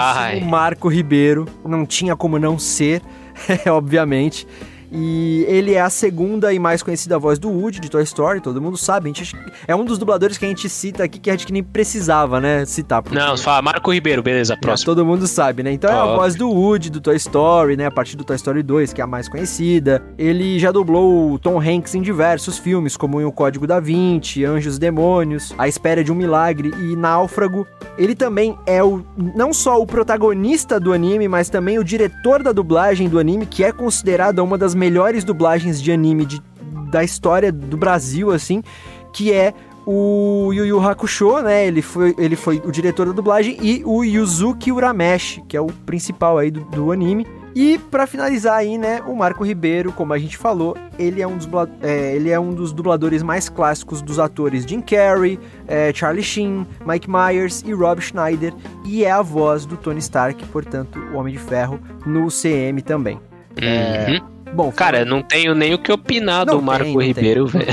Marco 0.49 0.87
Ribeiro. 0.87 1.49
Não 1.65 1.85
tinha 1.85 2.15
como 2.15 2.39
não 2.39 2.57
ser, 2.57 3.03
obviamente. 3.67 4.47
E 4.93 5.45
ele 5.49 5.73
é 5.73 5.81
a 5.81 5.89
segunda 5.89 6.53
e 6.53 6.59
mais 6.59 6.83
conhecida 6.83 7.19
voz 7.19 7.39
do 7.39 7.49
Woody 7.49 7.81
de 7.81 7.91
Toy 7.91 8.03
Story, 8.03 8.41
todo 8.41 8.61
mundo 8.61 8.77
sabe. 8.77 9.09
A 9.09 9.13
gente, 9.13 9.35
é 9.67 9.75
um 9.75 9.85
dos 9.85 9.97
dubladores 9.97 10.37
que 10.37 10.45
a 10.45 10.49
gente 10.49 10.69
cita 10.69 11.05
aqui 11.05 11.19
que 11.19 11.31
a 11.31 11.37
gente 11.37 11.51
nem 11.51 11.63
precisava, 11.63 12.41
né, 12.41 12.65
citar. 12.67 13.03
Porque... 13.03 13.19
Não, 13.19 13.37
fala 13.39 13.63
Marco 13.63 13.93
Ribeiro, 13.93 14.23
beleza, 14.23 14.57
próximo. 14.57 14.93
É, 14.93 14.95
todo 14.95 15.07
mundo 15.07 15.27
sabe, 15.27 15.63
né? 15.63 15.73
Então 15.73 15.91
é 15.91 15.95
a 15.95 16.17
voz 16.17 16.35
do 16.35 16.51
Woody 16.51 16.91
do 16.91 17.01
Toy 17.01 17.17
Story, 17.17 17.77
né? 17.77 17.87
A 17.87 17.91
partir 17.91 18.17
do 18.17 18.25
Toy 18.25 18.37
Story 18.37 18.63
2, 18.63 18.93
que 18.93 19.01
é 19.01 19.05
a 19.05 19.07
mais 19.07 19.29
conhecida. 19.29 20.03
Ele 20.19 20.59
já 20.59 20.71
dublou 20.71 21.33
o 21.33 21.39
Tom 21.39 21.59
Hanks 21.59 21.95
em 21.95 22.03
diversos 22.03 22.59
filmes, 22.59 22.97
como 22.97 23.21
em 23.21 23.25
O 23.25 23.33
Código 23.33 23.67
da 23.67 23.81
Vinci, 23.81 24.45
Anjos 24.45 24.77
e 24.77 24.81
Demônios, 24.81 25.55
A 25.57 25.67
Espera 25.67 26.05
de 26.05 26.13
um 26.13 26.15
Milagre 26.15 26.71
e 26.79 26.97
Náufrago. 26.97 27.67
Ele 27.97 28.15
também 28.15 28.59
é 28.67 28.83
o 28.83 29.03
não 29.17 29.53
só 29.53 29.81
o 29.81 29.87
protagonista 29.87 30.79
do 30.79 30.93
anime, 30.93 31.29
mas 31.29 31.49
também 31.49 31.79
o 31.79 31.85
diretor 31.85 32.43
da 32.43 32.53
dublagem 32.53 33.09
do 33.09 33.19
anime, 33.19 33.47
que 33.47 33.65
é 33.65 33.73
considerada 33.73 34.43
uma 34.43 34.59
das 34.59 34.75
melhores 34.83 35.23
dublagens 35.23 35.81
de 35.81 35.93
anime 35.93 36.27
de, 36.27 36.43
da 36.91 37.05
história 37.05 37.53
do 37.53 37.77
Brasil, 37.77 38.33
assim, 38.33 38.65
que 39.13 39.33
é 39.33 39.55
o 39.87 40.53
Yu 40.53 40.67
Yu 40.67 40.81
Hakusho, 40.81 41.41
né? 41.41 41.65
Ele 41.69 41.81
foi, 41.81 42.13
ele 42.19 42.35
foi 42.35 42.61
o 42.65 42.73
diretor 42.73 43.07
da 43.07 43.13
dublagem 43.13 43.57
e 43.63 43.85
o 43.85 44.03
Yuzuki 44.03 44.73
Urameshi, 44.73 45.41
que 45.49 45.57
é 45.57 45.61
o 45.61 45.67
principal 45.67 46.37
aí 46.37 46.51
do, 46.51 46.65
do 46.65 46.91
anime. 46.91 47.25
E 47.55 47.79
para 47.79 48.09
finalizar 48.09 48.57
aí, 48.57 48.77
né, 48.77 49.03
o 49.07 49.15
Marco 49.15 49.45
Ribeiro, 49.45 49.93
como 49.93 50.13
a 50.15 50.19
gente 50.19 50.37
falou, 50.37 50.75
ele 50.99 51.21
é 51.23 51.27
um 51.29 51.37
dos, 51.37 51.47
é, 51.81 52.17
ele 52.17 52.31
é 52.31 52.41
um 52.41 52.51
dos 52.51 52.73
dubladores 52.73 53.23
mais 53.23 53.49
clássicos 53.49 54.01
dos 54.03 54.19
atores 54.19 54.65
Jim 54.65 54.81
Carrey, 54.81 55.39
é, 55.69 55.93
Charlie 55.93 56.25
Sheen, 56.25 56.67
Mike 56.85 57.09
Myers 57.09 57.63
e 57.65 57.73
Rob 57.73 58.01
Schneider, 58.01 58.55
e 58.87 59.05
é 59.05 59.13
a 59.13 59.21
voz 59.21 59.67
do 59.67 59.77
Tony 59.77 59.99
Stark, 59.99 60.43
portanto, 60.47 60.99
o 61.13 61.19
Homem 61.19 61.35
de 61.35 61.39
Ferro, 61.39 61.79
no 62.07 62.29
CM 62.29 62.81
também. 62.81 63.21
É, 63.57 64.07
uhum. 64.09 64.17
É, 64.17 64.32
Bom, 64.53 64.71
cara, 64.71 65.05
não 65.05 65.23
tenho 65.23 65.55
nem 65.55 65.73
o 65.73 65.79
que 65.79 65.91
opinar 65.91 66.45
não 66.45 66.57
do 66.57 66.63
Marco 66.63 66.99
tem, 66.99 67.07
Ribeiro, 67.09 67.47
velho. 67.47 67.67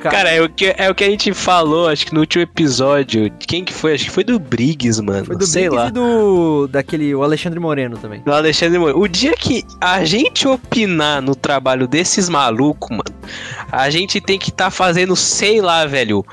Cara, 0.00 0.10
cara, 0.10 0.30
é, 0.30 0.42
o 0.42 0.48
que, 0.48 0.74
é 0.76 0.90
o 0.90 0.94
que 0.94 1.04
a 1.04 1.10
gente 1.10 1.32
falou, 1.32 1.88
acho 1.88 2.06
que 2.06 2.12
no 2.12 2.20
último 2.20 2.42
episódio. 2.42 3.30
Quem 3.38 3.64
que 3.64 3.72
foi? 3.72 3.94
Acho 3.94 4.04
que 4.04 4.10
foi 4.10 4.24
do 4.24 4.38
Briggs, 4.38 5.00
mano. 5.02 5.24
Foi 5.24 5.36
do 5.36 5.46
Sei 5.46 5.68
Briggs 5.68 5.76
lá. 5.76 5.88
e 5.88 5.92
do. 5.92 6.68
daquele. 6.68 7.14
O 7.14 7.22
Alexandre 7.22 7.58
Moreno 7.58 7.96
também. 7.96 8.20
Do 8.20 8.32
Alexandre 8.32 8.78
Moreno. 8.78 8.98
O 8.98 9.08
dia 9.08 9.34
que 9.34 9.64
a 9.80 10.04
gente 10.04 10.46
opinar 10.46 11.22
no 11.22 11.34
trabalho 11.34 11.86
desses 11.86 12.28
malucos, 12.28 12.90
mano, 12.90 13.04
a 13.72 13.88
gente 13.88 14.20
tem 14.20 14.38
que 14.38 14.50
estar 14.50 14.66
tá 14.66 14.70
fazendo, 14.70 15.16
sei 15.16 15.60
lá, 15.60 15.86
velho 15.86 16.24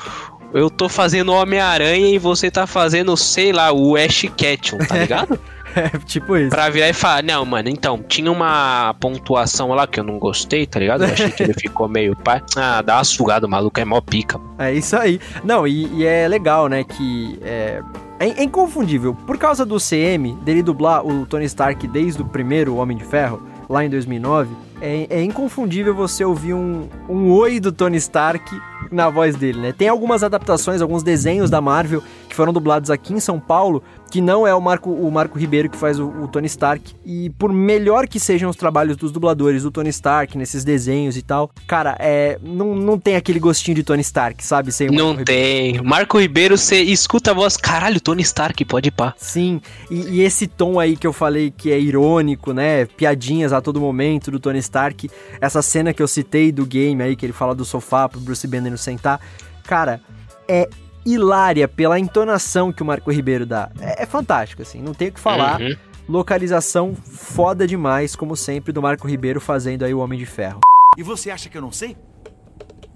eu 0.53 0.69
tô 0.69 0.88
fazendo 0.88 1.33
Homem-Aranha 1.33 2.15
e 2.15 2.17
você 2.17 2.49
tá 2.49 2.65
fazendo, 2.65 3.17
sei 3.17 3.51
lá, 3.51 3.73
o 3.73 3.97
Ash 3.97 4.25
Ketchum, 4.38 4.77
tá 4.77 4.97
ligado? 4.97 5.38
É, 5.76 5.89
tipo 6.05 6.38
isso. 6.38 6.49
Pra 6.49 6.69
virar 6.69 6.89
e 6.89 6.93
falar, 6.93 7.23
não, 7.23 7.45
mano, 7.45 7.69
então, 7.69 8.01
tinha 8.07 8.32
uma 8.32 8.95
pontuação 8.99 9.69
lá 9.69 9.86
que 9.86 9.99
eu 9.99 10.03
não 10.03 10.17
gostei, 10.17 10.65
tá 10.65 10.80
ligado? 10.80 11.03
Eu 11.03 11.13
achei 11.13 11.30
que 11.30 11.43
ele 11.43 11.53
ficou 11.59 11.88
meio 11.88 12.15
pá. 12.15 12.41
Ah, 12.55 12.82
dá 12.82 12.97
uma 12.97 13.03
sugada, 13.03 13.45
o 13.45 13.49
maluco 13.49 13.80
é 13.80 13.86
mó 13.86 14.01
pica. 14.01 14.39
É 14.57 14.73
isso 14.73 14.95
aí. 14.95 15.19
Não, 15.43 15.67
e, 15.67 15.88
e 15.93 16.05
é 16.05 16.28
legal, 16.28 16.67
né, 16.67 16.84
que 16.84 17.39
é, 17.43 17.82
é, 18.19 18.28
é, 18.30 18.43
inconfundível. 18.43 19.13
Por 19.13 19.38
causa 19.38 19.65
do 19.65 19.78
CM, 19.78 20.34
dele 20.43 20.63
dublar 20.63 21.05
o 21.05 21.26
Tony 21.26 21.45
Stark 21.45 21.86
desde 21.88 22.21
o 22.21 22.26
primeiro 22.26 22.76
Homem 22.76 22.97
de 22.97 23.03
Ferro, 23.03 23.41
lá 23.69 23.84
em 23.84 23.89
2009, 23.89 24.55
é, 24.82 25.07
é 25.09 25.23
inconfundível 25.23 25.93
você 25.93 26.23
ouvir 26.23 26.53
um, 26.53 26.88
um 27.09 27.32
oi 27.32 27.59
do 27.59 27.71
Tony 27.71 27.97
Stark 27.97 28.43
na 28.91 29.09
voz 29.09 29.36
dele, 29.36 29.59
né? 29.59 29.73
Tem 29.73 29.88
algumas 29.88 30.23
adaptações, 30.23 30.81
alguns 30.81 31.03
desenhos 31.03 31.49
da 31.49 31.61
Marvel 31.61 32.03
que 32.27 32.36
foram 32.36 32.51
dublados 32.51 32.89
aqui 32.89 33.13
em 33.13 33.19
São 33.19 33.39
Paulo, 33.39 33.81
que 34.11 34.21
não 34.21 34.45
é 34.45 34.53
o 34.53 34.61
Marco, 34.61 34.91
o 34.91 35.11
Marco 35.11 35.38
Ribeiro 35.38 35.69
que 35.69 35.77
faz 35.77 35.99
o, 35.99 36.07
o, 36.07 36.27
Tony 36.27 36.47
Stark. 36.47 36.95
E 37.05 37.29
por 37.31 37.51
melhor 37.51 38.07
que 38.07 38.19
sejam 38.19 38.49
os 38.49 38.55
trabalhos 38.55 38.97
dos 38.97 39.11
dubladores 39.11 39.63
do 39.63 39.71
Tony 39.71 39.89
Stark 39.89 40.38
nesses 40.38 40.63
desenhos 40.63 41.17
e 41.17 41.21
tal, 41.21 41.49
cara, 41.67 41.95
é 41.99 42.38
não, 42.41 42.75
não 42.75 42.99
tem 42.99 43.15
aquele 43.15 43.39
gostinho 43.39 43.75
de 43.75 43.83
Tony 43.83 44.01
Stark, 44.01 44.45
sabe? 44.45 44.71
Sem 44.71 44.89
não 44.89 45.07
Marco 45.07 45.25
tem. 45.25 45.65
Ribeiro. 45.67 45.86
Marco 45.86 46.19
Ribeiro, 46.19 46.57
você 46.57 46.81
escuta 46.81 47.31
a 47.31 47.33
voz, 47.33 47.57
caralho, 47.57 47.99
Tony 47.99 48.21
Stark, 48.21 48.63
pode 48.65 48.89
ir 48.89 48.91
pá. 48.91 49.13
Sim, 49.17 49.61
e, 49.89 50.17
e, 50.17 50.21
esse 50.21 50.47
tom 50.47 50.79
aí 50.79 50.95
que 50.95 51.07
eu 51.07 51.13
falei 51.13 51.51
que 51.51 51.71
é 51.71 51.79
irônico, 51.79 52.53
né? 52.53 52.86
Piadinhas 52.86 53.53
a 53.53 53.61
todo 53.61 53.79
momento 53.79 54.31
do 54.31 54.39
Tony 54.39 54.59
Stark. 54.59 55.09
Essa 55.41 55.61
cena 55.61 55.93
que 55.93 56.01
eu 56.01 56.07
citei 56.07 56.51
do 56.51 56.65
game 56.65 57.01
aí, 57.01 57.15
que 57.15 57.25
ele 57.25 57.33
fala 57.33 57.55
do 57.55 57.65
sofá 57.65 58.07
pro 58.07 58.19
Bruce 58.19 58.47
Banner 58.47 58.74
sentar. 58.78 59.19
Cara, 59.63 60.01
é 60.47 60.69
hilária 61.05 61.67
pela 61.67 61.99
entonação 61.99 62.73
que 62.73 62.82
o 62.82 62.86
Marco 62.86 63.11
Ribeiro 63.11 63.45
dá. 63.45 63.71
É, 63.80 64.03
é 64.03 64.05
fantástico, 64.05 64.61
assim, 64.61 64.82
não 64.82 64.93
tem 64.93 65.09
o 65.09 65.11
que 65.11 65.19
falar. 65.19 65.61
Uhum. 65.61 65.76
Localização 66.07 66.95
foda 66.95 67.65
demais, 67.67 68.15
como 68.15 68.36
sempre, 68.36 68.71
do 68.71 68.82
Marco 68.82 69.07
Ribeiro 69.07 69.41
fazendo 69.41 69.84
aí 69.84 69.93
o 69.93 69.99
Homem 69.99 70.19
de 70.19 70.26
Ferro. 70.26 70.59
E 70.97 71.03
você 71.03 71.30
acha 71.30 71.49
que 71.49 71.57
eu 71.57 71.61
não 71.61 71.71
sei? 71.71 71.97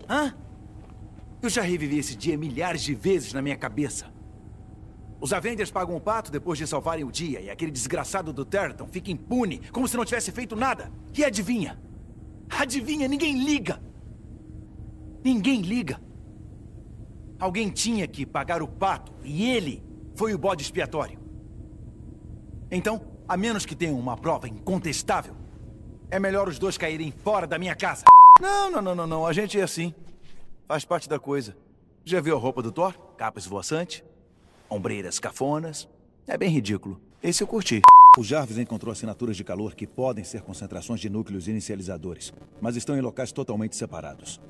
Hã? 0.09 0.33
Eu 1.41 1.49
já 1.49 1.61
revivi 1.61 1.99
esse 1.99 2.15
dia 2.15 2.37
milhares 2.37 2.81
de 2.81 2.93
vezes 2.93 3.33
na 3.33 3.41
minha 3.41 3.55
cabeça. 3.55 4.07
Os 5.21 5.33
Avengers 5.33 5.71
pagam 5.71 5.95
o 5.95 6.01
pato 6.01 6.31
depois 6.31 6.57
de 6.57 6.65
salvarem 6.65 7.03
o 7.03 7.11
dia, 7.11 7.41
e 7.41 7.49
aquele 7.49 7.71
desgraçado 7.71 8.31
do 8.31 8.45
Terraton 8.45 8.87
fica 8.87 9.11
impune, 9.11 9.61
como 9.71 9.87
se 9.87 9.97
não 9.97 10.05
tivesse 10.05 10.31
feito 10.31 10.55
nada. 10.55 10.91
E 11.17 11.25
adivinha? 11.25 11.79
Adivinha, 12.49 13.07
ninguém 13.07 13.43
liga. 13.43 13.81
Ninguém 15.23 15.61
liga. 15.61 15.99
Alguém 17.39 17.69
tinha 17.69 18.07
que 18.07 18.25
pagar 18.25 18.61
o 18.61 18.67
pato 18.67 19.13
e 19.23 19.49
ele 19.49 19.83
foi 20.15 20.33
o 20.33 20.37
bode 20.37 20.63
expiatório. 20.63 21.19
Então, 22.71 23.01
a 23.27 23.37
menos 23.37 23.65
que 23.65 23.75
tenham 23.75 23.97
uma 23.97 24.17
prova 24.17 24.47
incontestável, 24.47 25.35
é 26.11 26.19
melhor 26.19 26.47
os 26.47 26.59
dois 26.59 26.77
caírem 26.77 27.11
fora 27.11 27.47
da 27.47 27.57
minha 27.57 27.75
casa. 27.75 28.05
Não, 28.41 28.71
não, 28.71 28.81
não, 28.81 28.95
não, 28.95 29.07
não. 29.07 29.25
A 29.25 29.33
gente 29.33 29.59
é 29.59 29.63
assim. 29.63 29.93
Faz 30.67 30.85
parte 30.85 31.07
da 31.07 31.19
coisa. 31.19 31.55
Já 32.05 32.19
viu 32.21 32.35
a 32.35 32.39
roupa 32.39 32.61
do 32.61 32.71
Thor? 32.71 32.93
Capa 33.17 33.39
esvoaçante, 33.39 34.03
ombreiras 34.69 35.19
cafonas. 35.19 35.87
É 36.27 36.37
bem 36.37 36.49
ridículo. 36.49 36.99
Esse 37.21 37.43
eu 37.43 37.47
curti. 37.47 37.81
O 38.17 38.23
Jarvis 38.23 38.57
encontrou 38.57 38.91
assinaturas 38.91 39.37
de 39.37 39.43
calor 39.43 39.75
que 39.75 39.85
podem 39.85 40.23
ser 40.23 40.41
concentrações 40.41 40.99
de 40.99 41.09
núcleos 41.09 41.47
inicializadores, 41.47 42.33
mas 42.59 42.75
estão 42.75 42.97
em 42.97 43.01
locais 43.01 43.31
totalmente 43.31 43.75
separados. 43.75 44.41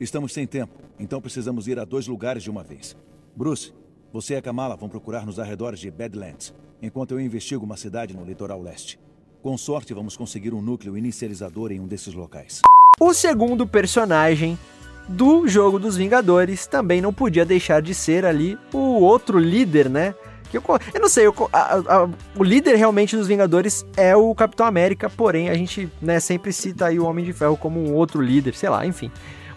Estamos 0.00 0.32
sem 0.32 0.46
tempo, 0.46 0.72
então 0.98 1.20
precisamos 1.20 1.68
ir 1.68 1.78
a 1.78 1.84
dois 1.84 2.06
lugares 2.06 2.42
de 2.42 2.50
uma 2.50 2.62
vez. 2.62 2.96
Bruce, 3.36 3.74
você 4.10 4.32
e 4.32 4.36
a 4.38 4.42
Kamala 4.42 4.74
vão 4.74 4.88
procurar 4.88 5.26
nos 5.26 5.38
arredores 5.38 5.78
de 5.78 5.90
Badlands, 5.90 6.54
enquanto 6.80 7.10
eu 7.10 7.20
investigo 7.20 7.66
uma 7.66 7.76
cidade 7.76 8.16
no 8.16 8.24
litoral 8.24 8.62
leste. 8.62 8.98
Com 9.42 9.58
sorte, 9.58 9.92
vamos 9.92 10.16
conseguir 10.16 10.54
um 10.54 10.62
núcleo 10.62 10.96
inicializador 10.96 11.70
em 11.70 11.80
um 11.80 11.86
desses 11.86 12.14
locais. 12.14 12.62
O 12.98 13.12
segundo 13.12 13.66
personagem 13.66 14.58
do 15.06 15.46
jogo 15.46 15.78
dos 15.78 15.98
Vingadores 15.98 16.66
também 16.66 17.02
não 17.02 17.12
podia 17.12 17.44
deixar 17.44 17.82
de 17.82 17.92
ser 17.92 18.24
ali 18.24 18.58
o 18.72 19.02
outro 19.02 19.38
líder, 19.38 19.90
né? 19.90 20.14
Eu, 20.50 20.62
eu 20.94 21.00
não 21.00 21.10
sei, 21.10 21.26
eu, 21.26 21.34
a, 21.52 21.74
a, 21.76 22.08
o 22.36 22.42
líder 22.42 22.74
realmente 22.76 23.14
dos 23.18 23.28
Vingadores 23.28 23.84
é 23.98 24.16
o 24.16 24.34
Capitão 24.34 24.64
América, 24.64 25.10
porém 25.10 25.50
a 25.50 25.54
gente 25.54 25.90
né, 26.00 26.18
sempre 26.20 26.54
cita 26.54 26.86
aí 26.86 26.98
o 26.98 27.04
Homem 27.04 27.22
de 27.22 27.34
Ferro 27.34 27.54
como 27.54 27.78
um 27.78 27.94
outro 27.94 28.22
líder, 28.22 28.54
sei 28.54 28.70
lá, 28.70 28.86
enfim. 28.86 29.10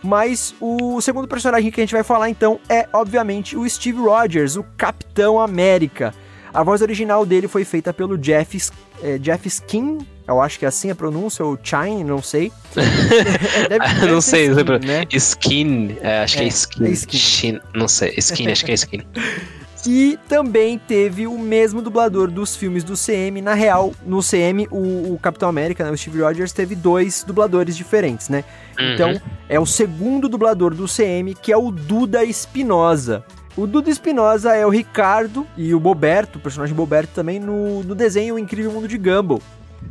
Mas 0.03 0.53
o 0.59 0.99
segundo 1.01 1.27
personagem 1.27 1.71
que 1.71 1.79
a 1.79 1.83
gente 1.83 1.93
vai 1.93 2.03
falar 2.03 2.29
então 2.29 2.59
é, 2.67 2.87
obviamente, 2.91 3.55
o 3.55 3.67
Steve 3.69 3.99
Rogers, 3.99 4.55
o 4.55 4.63
Capitão 4.77 5.39
América. 5.39 6.13
A 6.53 6.61
voz 6.61 6.81
original 6.81 7.25
dele 7.25 7.47
foi 7.47 7.65
feita 7.65 7.91
pelo 7.91 8.17
Jeff, 8.17 8.59
é, 9.01 9.17
Jeff 9.17 9.47
Skin, 9.47 10.05
eu 10.27 10.39
acho 10.39 10.59
que 10.59 10.65
é 10.65 10.67
assim 10.67 10.91
a 10.91 10.95
pronúncia, 10.95 11.43
ou 11.43 11.57
Chine, 11.61 12.03
não 12.03 12.21
sei. 12.21 12.51
deve, 12.75 13.79
deve 13.79 14.07
não 14.07 14.21
sei, 14.21 14.47
skin, 14.47 14.87
né? 14.87 15.05
Skin, 15.11 15.97
é, 16.01 16.19
acho 16.19 16.35
é, 16.35 16.39
que 16.39 16.43
é 16.43 16.47
Skin. 16.47 16.85
É 16.85 16.89
skin. 16.89 17.17
Shin, 17.17 17.59
não 17.73 17.87
sei, 17.87 18.13
Skin, 18.17 18.51
acho 18.51 18.65
que 18.65 18.71
é 18.71 18.75
Skin. 18.75 19.01
E 19.85 20.17
também 20.29 20.79
teve 20.79 21.27
o 21.27 21.37
mesmo 21.37 21.81
dublador 21.81 22.31
dos 22.31 22.55
filmes 22.55 22.83
do 22.83 22.93
CM. 22.93 23.41
Na 23.41 23.53
real, 23.53 23.93
no 24.05 24.21
CM, 24.21 24.67
o, 24.71 25.13
o 25.13 25.19
Capitão 25.21 25.49
América, 25.49 25.83
né, 25.83 25.91
o 25.91 25.97
Steve 25.97 26.21
Rogers, 26.21 26.53
teve 26.53 26.75
dois 26.75 27.23
dubladores 27.23 27.75
diferentes, 27.75 28.29
né? 28.29 28.45
Uhum. 28.79 28.93
Então, 28.93 29.21
é 29.49 29.59
o 29.59 29.65
segundo 29.65 30.29
dublador 30.29 30.73
do 30.73 30.85
CM, 30.85 31.33
que 31.35 31.51
é 31.51 31.57
o 31.57 31.69
Duda 31.69 32.23
Espinosa. 32.23 33.25
O 33.57 33.67
Duda 33.67 33.89
Espinosa 33.89 34.55
é 34.55 34.65
o 34.65 34.69
Ricardo 34.69 35.45
e 35.57 35.75
o 35.75 35.79
Boberto, 35.79 36.39
o 36.39 36.41
personagem 36.41 36.73
Boberto 36.73 37.11
também, 37.13 37.39
no, 37.39 37.83
no 37.83 37.93
desenho 37.93 38.35
O 38.35 38.39
Incrível 38.39 38.71
Mundo 38.71 38.87
de 38.87 38.97
Gumball. 38.97 39.41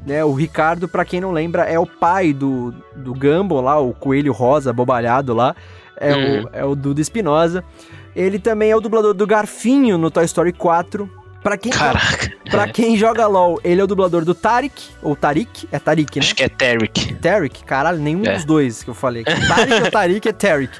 Né, 0.06 0.24
o 0.24 0.32
Ricardo, 0.32 0.88
para 0.88 1.04
quem 1.04 1.20
não 1.20 1.30
lembra, 1.30 1.64
é 1.64 1.78
o 1.78 1.86
pai 1.86 2.32
do, 2.32 2.74
do 2.96 3.12
Gumball 3.12 3.60
lá, 3.60 3.78
o 3.78 3.92
coelho 3.92 4.32
rosa 4.32 4.72
bobalhado 4.72 5.34
lá. 5.34 5.54
É, 5.96 6.14
uhum. 6.14 6.42
o, 6.42 6.48
é 6.52 6.64
o 6.64 6.74
Duda 6.74 7.00
Espinosa. 7.00 7.62
Ele 8.14 8.38
também 8.38 8.70
é 8.70 8.76
o 8.76 8.80
dublador 8.80 9.14
do 9.14 9.26
Garfinho 9.26 9.96
no 9.96 10.10
Toy 10.10 10.24
Story 10.24 10.52
4. 10.52 11.22
Pra 11.42 11.56
quem, 11.56 11.72
Caraca. 11.72 12.30
Pra 12.48 12.68
quem 12.68 12.96
joga 12.96 13.26
LOL, 13.26 13.60
ele 13.64 13.80
é 13.80 13.84
o 13.84 13.86
dublador 13.86 14.24
do 14.24 14.32
Tarik, 14.32 14.90
ou 15.02 15.16
Tarik, 15.16 15.66
é 15.72 15.78
Tarik, 15.78 16.20
né? 16.20 16.24
Acho 16.24 16.36
que 16.36 16.44
é 16.44 16.48
Tarik. 16.48 17.14
Tarik, 17.14 17.64
caralho, 17.64 17.98
nenhum 17.98 18.24
é. 18.24 18.34
dos 18.34 18.44
dois 18.44 18.84
que 18.84 18.90
eu 18.90 18.94
falei. 18.94 19.24
Tarik 19.24 19.72
ou 19.72 19.90
Tarik 19.90 20.28
é 20.28 20.32
Tarik. 20.32 20.78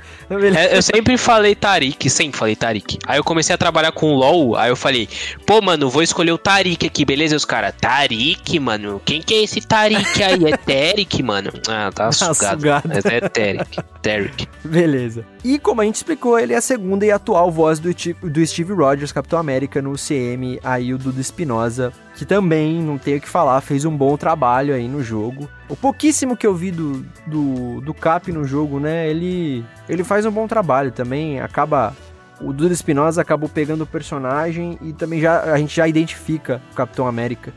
É, 0.57 0.77
eu 0.77 0.83
sempre 0.83 1.17
falei 1.19 1.55
Tarik, 1.55 2.09
sempre 2.09 2.39
falei 2.39 2.57
Tarik. 2.57 2.99
Aí 3.07 3.19
eu 3.19 3.25
comecei 3.25 3.55
a 3.55 3.59
trabalhar 3.59 3.93
com 3.93 4.15
LOL, 4.15 4.57
aí 4.57 4.71
eu 4.71 4.77
falei, 4.77 5.09
pô, 5.47 5.61
mano, 5.61 5.91
vou 5.91 6.03
escolher 6.03 6.33
o 6.33 6.39
Tarik 6.39 6.87
aqui, 6.87 7.05
beleza? 7.05 7.35
E 7.35 7.37
os 7.37 7.45
caras, 7.45 7.75
Tarik, 7.81 8.59
mano, 8.59 9.01
quem 9.05 9.21
que 9.21 9.35
é 9.35 9.43
esse 9.43 9.61
Tarik 9.61 10.23
aí? 10.23 10.45
É 10.45 10.57
Tarik, 10.57 11.23
mano. 11.23 11.53
Ah, 11.69 11.91
tá, 11.93 12.07
tá 12.07 12.13
sugado. 12.35 12.61
sugado. 12.61 12.89
Mas 12.89 13.05
é 13.05 13.21
Tarik, 13.21 13.79
Tarik. 14.01 14.49
Beleza. 14.65 15.27
E 15.45 15.59
como 15.59 15.81
a 15.81 15.85
gente 15.85 15.97
explicou, 15.97 16.39
ele 16.39 16.53
é 16.53 16.57
a 16.57 16.63
segunda 16.63 17.05
e 17.05 17.11
atual 17.11 17.51
voz 17.51 17.79
do, 17.79 17.91
do 18.23 18.47
Steve 18.47 18.73
Rogers, 18.73 19.13
Capitão 19.13 19.39
América, 19.39 19.83
no 19.83 19.95
CM, 19.97 20.59
aí 20.63 20.95
o 20.95 20.99
Dudu 20.99 21.21
Espinosa 21.21 21.93
que 22.15 22.25
também, 22.25 22.81
não 22.81 22.99
tenho 22.99 23.19
o 23.19 23.21
que 23.21 23.29
falar, 23.29 23.61
fez 23.61 23.85
um 23.85 23.97
bom 23.97 24.17
trabalho 24.17 24.75
aí 24.75 24.87
no 24.87 25.03
jogo. 25.03 25.49
O 25.69 25.77
pouquíssimo 25.77 26.37
que 26.37 26.47
eu 26.47 26.55
vi 26.55 26.71
do, 26.71 27.05
do, 27.27 27.81
do 27.81 27.95
Cap 27.95 28.31
no 28.31 28.45
jogo, 28.45 28.79
né, 28.79 29.09
ele, 29.09 29.65
ele 29.89 30.05
faz 30.05 30.27
um 30.27 30.31
bom 30.31 30.47
trabalho 30.47 30.91
também, 30.91 31.41
acaba... 31.41 31.95
O 32.41 32.53
Duda 32.53 32.73
Espinosa 32.73 33.23
acabou 33.23 33.49
pegando 33.49 33.85
o 33.85 33.87
personagem 33.87 34.77
e 34.83 34.93
também 34.93 35.21
já, 35.21 35.43
a 35.43 35.57
gente 35.59 35.77
já 35.77 35.87
identifica 35.87 36.61
o 36.73 36.75
Capitão 36.75 37.07
América. 37.07 37.53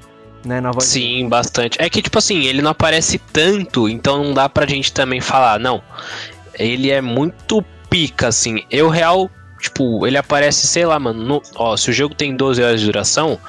Né, 0.45 0.61
na 0.61 0.69
voz 0.69 0.85
Sim, 0.85 1.27
bastante. 1.27 1.75
É 1.81 1.89
que, 1.89 2.03
tipo 2.03 2.19
assim, 2.19 2.45
ele 2.45 2.61
não 2.61 2.69
aparece 2.69 3.17
tanto, 3.17 3.89
então 3.89 4.23
não 4.23 4.31
dá 4.31 4.47
pra 4.47 4.67
gente 4.67 4.93
também 4.93 5.19
falar, 5.19 5.59
não. 5.59 5.81
Ele 6.53 6.91
é 6.91 7.01
muito 7.01 7.65
pica, 7.89 8.27
assim. 8.27 8.63
Eu, 8.69 8.89
real, 8.89 9.27
tipo, 9.59 10.05
ele 10.05 10.17
aparece, 10.17 10.67
sei 10.67 10.85
lá, 10.85 10.99
mano. 10.99 11.23
No, 11.23 11.41
ó, 11.55 11.75
se 11.75 11.89
o 11.89 11.93
jogo 11.93 12.13
tem 12.13 12.35
12 12.35 12.61
horas 12.61 12.79
de 12.79 12.85
duração, 12.85 13.39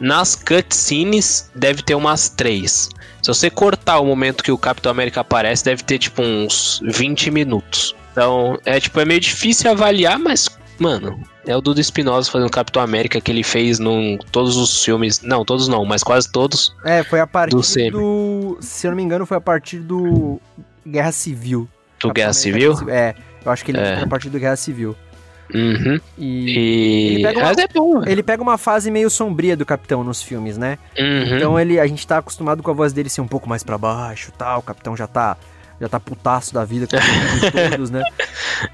nas 0.00 0.34
cutscenes 0.34 1.50
deve 1.54 1.82
ter 1.82 1.94
umas 1.94 2.28
três. 2.28 2.90
Se 3.22 3.28
você 3.28 3.50
cortar 3.50 3.98
o 4.00 4.06
momento 4.06 4.44
que 4.44 4.52
o 4.52 4.58
Capitão 4.58 4.90
América 4.90 5.20
aparece, 5.20 5.64
deve 5.64 5.82
ter 5.82 5.98
tipo 5.98 6.22
uns 6.22 6.80
20 6.84 7.30
minutos. 7.30 7.94
Então, 8.12 8.58
é 8.64 8.78
tipo, 8.78 8.98
é 9.00 9.04
meio 9.04 9.20
difícil 9.20 9.70
avaliar, 9.70 10.18
mas, 10.18 10.48
mano, 10.78 11.20
é 11.46 11.56
o 11.56 11.60
Dudu 11.60 11.80
Espinosa 11.80 12.30
fazendo 12.30 12.50
Capitão 12.50 12.82
América 12.82 13.20
que 13.20 13.30
ele 13.30 13.42
fez 13.42 13.78
em 13.78 14.18
todos 14.30 14.56
os 14.56 14.84
filmes. 14.84 15.22
Não, 15.22 15.44
todos 15.44 15.68
não, 15.68 15.84
mas 15.84 16.02
quase 16.02 16.30
todos. 16.30 16.74
É, 16.84 17.02
foi 17.02 17.20
a 17.20 17.26
partir 17.26 17.90
do. 17.90 17.98
do 17.98 18.58
se 18.60 18.86
eu 18.86 18.90
não 18.90 18.96
me 18.96 19.02
engano, 19.02 19.26
foi 19.26 19.36
a 19.36 19.40
partir 19.40 19.78
do 19.78 20.40
Guerra 20.86 21.12
Civil. 21.12 21.68
Do 22.00 22.12
Guerra 22.12 22.32
Civil? 22.32 22.74
É, 22.88 23.14
eu 23.44 23.52
acho 23.52 23.64
que 23.64 23.70
ele 23.70 23.78
é. 23.78 23.96
foi 23.96 24.04
a 24.04 24.08
partir 24.08 24.28
do 24.28 24.38
Guerra 24.38 24.56
Civil. 24.56 24.96
Uhum. 25.54 26.00
E, 26.18 26.24
e... 26.26 27.14
Ele, 27.14 27.22
pega 27.22 27.38
uma, 27.40 27.50
é 27.50 27.68
bom, 27.72 28.02
ele 28.04 28.22
pega 28.22 28.42
uma 28.42 28.58
fase 28.58 28.90
meio 28.90 29.08
sombria 29.08 29.56
do 29.56 29.64
Capitão 29.64 30.02
nos 30.02 30.22
filmes, 30.22 30.58
né? 30.58 30.78
Uhum. 30.98 31.36
Então 31.36 31.58
ele, 31.60 31.78
a 31.78 31.86
gente 31.86 32.06
tá 32.06 32.18
acostumado 32.18 32.62
com 32.62 32.70
a 32.70 32.74
voz 32.74 32.92
dele 32.92 33.08
ser 33.08 33.20
um 33.20 33.28
pouco 33.28 33.48
mais 33.48 33.62
para 33.62 33.78
baixo 33.78 34.32
tal. 34.36 34.60
O 34.60 34.62
Capitão 34.62 34.96
já 34.96 35.06
tá 35.06 35.36
já 35.80 35.88
tá 35.88 36.00
putaço 36.00 36.54
da 36.54 36.64
vida 36.64 36.86
com 36.86 36.96
todos, 37.70 37.90
né? 37.90 38.02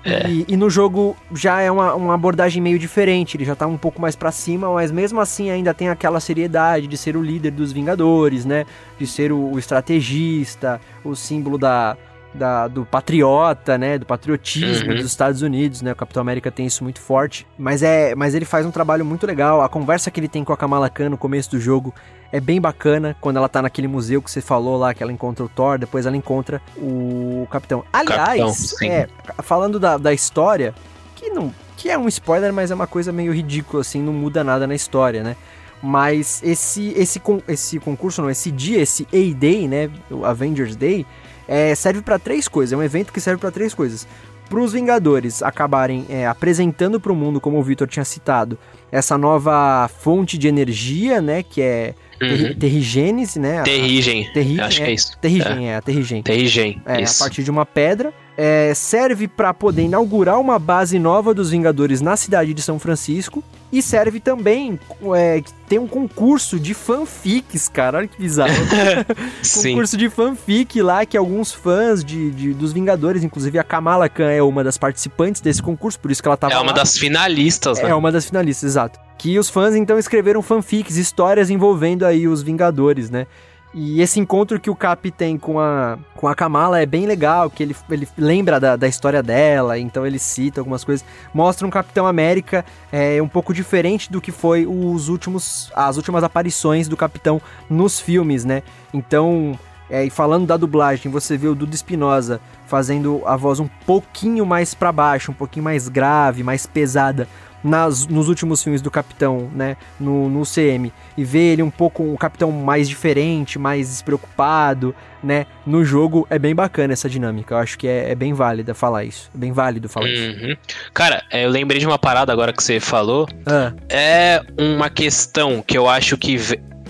É. 0.05 0.31
E, 0.31 0.45
e, 0.49 0.57
no 0.57 0.71
jogo 0.71 1.17
já 1.35 1.61
é 1.61 1.69
uma, 1.69 1.93
uma 1.95 2.15
abordagem 2.15 2.63
meio 2.63 2.79
diferente, 2.79 3.37
ele 3.37 3.45
já 3.45 3.57
tá 3.57 3.67
um 3.67 3.77
pouco 3.77 4.01
mais 4.01 4.15
para 4.15 4.31
cima, 4.31 4.73
mas 4.73 4.93
mesmo 4.93 5.21
assim 5.21 5.51
ainda 5.51 5.75
tem 5.75 5.89
aquela 5.89 6.21
seriedade 6.21 6.87
de 6.87 6.97
ser 6.97 7.17
o 7.17 7.23
líder 7.23 7.51
dos 7.51 7.73
Vingadores, 7.73 8.45
né? 8.45 8.65
De 8.97 9.09
ser 9.09 9.33
o, 9.33 9.51
o 9.51 9.59
estrategista, 9.59 10.81
o 11.05 11.17
símbolo 11.17 11.59
da, 11.59 11.97
da, 12.35 12.69
do 12.69 12.85
patriota, 12.85 13.77
né, 13.77 13.99
do 13.99 14.07
patriotismo 14.07 14.91
uhum. 14.91 14.97
dos 14.97 15.07
Estados 15.07 15.43
Unidos, 15.43 15.83
né, 15.83 15.93
o 15.93 15.97
Capitão 15.97 16.21
América 16.21 16.51
tem 16.51 16.67
isso 16.67 16.83
muito 16.83 17.01
forte, 17.01 17.47
mas 17.59 17.83
é, 17.83 18.15
mas 18.15 18.35
ele 18.35 18.45
faz 18.45 18.65
um 18.65 18.71
trabalho 18.71 19.05
muito 19.05 19.27
legal, 19.27 19.63
a 19.63 19.69
conversa 19.69 20.11
que 20.11 20.19
ele 20.21 20.29
tem 20.29 20.45
com 20.45 20.53
a 20.53 20.57
Kamala 20.57 20.89
Khan 20.89 21.11
no 21.11 21.19
começo 21.19 21.51
do 21.51 21.61
jogo 21.61 21.95
é 22.31 22.41
bem 22.41 22.61
bacana, 22.61 23.15
quando 23.21 23.37
ela 23.37 23.49
tá 23.49 23.61
naquele 23.61 23.87
museu 23.87 24.23
que 24.23 24.31
você 24.31 24.41
falou 24.41 24.79
lá, 24.79 24.95
que 24.95 25.03
ela 25.03 25.13
encontra 25.13 25.45
o 25.45 25.49
Thor, 25.49 25.79
depois 25.79 26.07
ela 26.07 26.17
encontra 26.17 26.63
o 26.79 27.47
Capitão. 27.51 27.85
Aliás, 27.93 28.73
Capitão, 28.73 28.89
é, 28.89 29.09
falando 29.43 29.79
da, 29.79 29.99
da 29.99 30.15
história, 30.15 30.75
que 31.15 31.29
não, 31.29 31.53
que 31.77 31.91
é 31.91 31.99
um 31.99 32.09
spoiler, 32.09 32.51
mas 32.53 32.71
é 32.71 32.75
uma 32.75 32.87
coisa 32.87 33.13
meio 33.13 33.33
ridícula, 33.33 33.83
assim, 33.83 34.01
não 34.01 34.15
muda 34.15 34.43
nada 34.43 34.67
na 34.67 34.75
história, 34.75 35.23
né, 35.23 35.37
mas 35.83 36.41
esse, 36.43 36.95
esse, 36.97 37.21
esse 37.49 37.79
concurso, 37.81 38.23
não, 38.23 38.31
esse 38.31 38.51
dia, 38.51 38.81
esse 38.81 39.07
A-Day, 39.13 39.69
né, 39.69 39.91
o 40.11 40.25
Avengers 40.25 40.75
Day, 40.75 41.05
é, 41.53 41.75
serve 41.75 42.01
para 42.01 42.19
três 42.19 42.49
coisas. 42.49 42.73
É 42.73 42.77
um 42.77 42.83
evento 42.83 43.13
que 43.13 43.21
serve 43.21 43.39
para 43.39 43.51
três 43.51 43.75
coisas. 43.75 44.09
Para 44.49 44.59
os 44.59 44.73
Vingadores 44.73 45.43
acabarem 45.43 46.07
é, 46.09 46.27
apresentando 46.27 46.99
para 46.99 47.13
o 47.13 47.15
mundo, 47.15 47.43
como 47.43 47.59
o 47.59 47.63
Victor 47.63 47.87
tinha 47.87 48.07
citado, 48.07 48.59
essa 48.91 49.19
nova 49.19 49.87
fonte 49.99 50.39
de 50.39 50.49
energia, 50.49 51.21
né? 51.21 51.43
Que 51.43 51.61
é 51.61 51.95
uhum. 52.23 52.55
terrigênese, 52.55 53.39
né? 53.39 53.63
Terrigen. 53.63 54.31
Terrigen. 54.33 54.61
Acho 54.61 54.83
é, 54.83 54.85
que 54.85 54.91
é 54.91 54.95
isso. 54.95 55.19
Terrigen, 55.19 55.69
é, 55.69 55.73
é 55.73 55.77
a 55.77 55.83
Terrigen. 55.83 56.23
Terrigen. 56.23 56.83
É, 56.87 57.01
isso. 57.03 57.23
a 57.23 57.27
partir 57.27 57.43
de 57.43 57.51
uma 57.51 57.67
pedra 57.67 58.13
é, 58.37 58.73
serve 58.75 59.29
para 59.29 59.53
poder 59.53 59.83
inaugurar 59.83 60.41
uma 60.41 60.59
base 60.59 60.99
nova 60.99 61.35
dos 61.35 61.51
Vingadores 61.51 62.01
na 62.01 62.17
cidade 62.17 62.55
de 62.55 62.63
São 62.63 62.79
Francisco 62.79 63.45
e 63.71 63.81
serve 63.81 64.21
também 64.21 64.79
é, 65.15 65.43
tem 65.69 65.79
um 65.79 65.87
concurso 65.87 66.61
de 66.61 66.75
fanfics, 66.75 67.69
cara, 67.69 67.99
olha 67.99 68.09
que 68.09 68.19
bizarro. 68.19 68.53
concurso 69.63 69.97
de 69.97 70.11
fanfic 70.11 70.81
lá 70.83 71.07
que 71.07 71.17
alguns 71.17 71.53
fãs 71.53 72.05
de, 72.05 72.31
de, 72.31 72.55
dos 72.55 72.73
Vingadores, 72.73 73.23
inclusive 73.25 73.59
a 73.59 73.65
Kamala 73.65 74.09
Khan 74.09 74.31
é 74.31 74.43
uma 74.43 74.63
das 74.63 74.77
participantes 74.77 75.41
desse 75.41 75.63
concurso, 75.63 75.99
por 75.99 76.11
isso 76.11 76.23
que 76.23 76.29
ela 76.29 76.37
tava 76.37 76.53
É 76.53 76.59
uma 76.59 76.67
lá. 76.67 76.73
das 76.73 76.99
finalistas, 76.99 77.81
né? 77.81 77.91
É 77.91 77.95
uma 77.95 78.13
das 78.13 78.27
finalistas, 78.27 78.71
exato. 78.71 78.99
Que 79.23 79.39
os 79.39 79.49
fãs 79.49 79.77
então 79.77 80.01
escreveram 80.01 80.43
fanfics, 80.43 80.97
histórias 80.97 81.49
envolvendo 81.49 82.05
aí 82.05 82.27
os 82.27 82.43
Vingadores, 82.43 83.09
né? 83.09 83.29
E 83.73 84.03
esse 84.03 84.19
encontro 84.19 84.59
que 84.59 84.69
o 84.69 84.75
Cap 84.75 85.09
tem 85.13 85.39
com 85.39 85.61
a, 85.61 85.97
com 86.17 86.27
a 86.27 86.35
Kamala 86.35 86.81
é 86.81 86.85
bem 86.85 87.07
legal, 87.07 87.49
que 87.49 87.63
ele, 87.63 87.77
ele 87.89 88.09
lembra 88.19 88.59
da, 88.59 88.75
da 88.75 88.89
história 88.89 89.23
dela, 89.23 89.79
então 89.79 90.05
ele 90.05 90.19
cita 90.19 90.61
algumas 90.61 90.83
coisas. 90.83 91.07
Mostra 91.33 91.65
um 91.65 91.71
Capitão 91.71 92.05
América 92.05 92.65
é, 92.91 93.23
um 93.23 93.29
pouco 93.29 93.55
diferente 93.55 94.11
do 94.11 94.21
que 94.21 94.33
foi 94.33 94.67
os 94.67 95.09
últimos, 95.09 95.71
as 95.73 95.97
últimas 95.97 96.25
aparições 96.25 96.89
do 96.89 96.97
Capitão 96.97 97.41
nos 97.71 98.01
filmes, 98.01 98.45
né? 98.45 98.65
Então, 98.93 99.57
é, 99.89 100.05
e 100.05 100.11
falando 100.11 100.47
da 100.47 100.57
dublagem, 100.57 101.13
você 101.13 101.37
vê 101.37 101.47
o 101.47 101.55
Dudu 101.55 101.77
Espinosa 101.77 102.41
fazendo 102.67 103.23
a 103.25 103.37
voz 103.37 103.61
um 103.61 103.69
pouquinho 103.87 104.45
mais 104.45 104.75
para 104.75 104.91
baixo, 104.91 105.31
um 105.31 105.35
pouquinho 105.35 105.63
mais 105.63 105.89
grave, 105.89 106.43
mais 106.43 106.67
pesada 106.67 107.29
nas, 107.63 108.07
nos 108.07 108.29
últimos 108.29 108.63
filmes 108.63 108.83
do 108.83 108.91
Capitão, 108.91 109.51
né, 109.55 109.77
no, 109.99 110.29
no 110.29 110.43
CM, 110.43 110.93
e 111.17 111.25
ver 111.25 111.53
ele 111.53 111.63
um 111.63 111.71
pouco, 111.71 112.03
um 112.03 112.17
Capitão 112.17 112.51
mais 112.51 112.89
diferente, 112.89 113.59
mais 113.59 113.89
despreocupado, 113.89 114.95
né, 115.23 115.47
no 115.65 115.85
jogo, 115.85 116.27
é 116.29 116.39
bem 116.39 116.55
bacana 116.55 116.93
essa 116.93 117.09
dinâmica. 117.09 117.55
Eu 117.55 117.59
acho 117.59 117.79
que 117.79 117.87
é, 117.87 118.11
é 118.11 118.15
bem 118.15 118.33
válida 118.33 118.75
falar 118.75 119.05
isso. 119.05 119.31
É 119.35 119.39
bem 119.39 119.53
válido 119.53 119.89
falar 119.89 120.07
uhum. 120.07 120.13
isso. 120.13 120.59
Cara, 120.93 121.23
é, 121.31 121.45
eu 121.45 121.51
lembrei 121.51 121.79
de 121.79 121.87
uma 121.87 121.99
parada 121.99 122.33
agora 122.33 122.53
que 122.53 122.63
você 122.63 122.81
falou. 122.81 123.29
Ah. 123.47 123.73
É 123.89 124.43
uma 124.59 124.91
questão 124.91 125.63
que 125.63 125.79
eu 125.79 125.89
acho 125.89 126.17
que. 126.17 126.37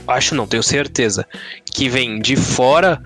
Acho 0.06 0.34
não, 0.34 0.46
tenho 0.46 0.62
certeza. 0.62 1.26
Que 1.72 1.88
vem 1.88 2.20
de 2.20 2.34
fora 2.34 3.00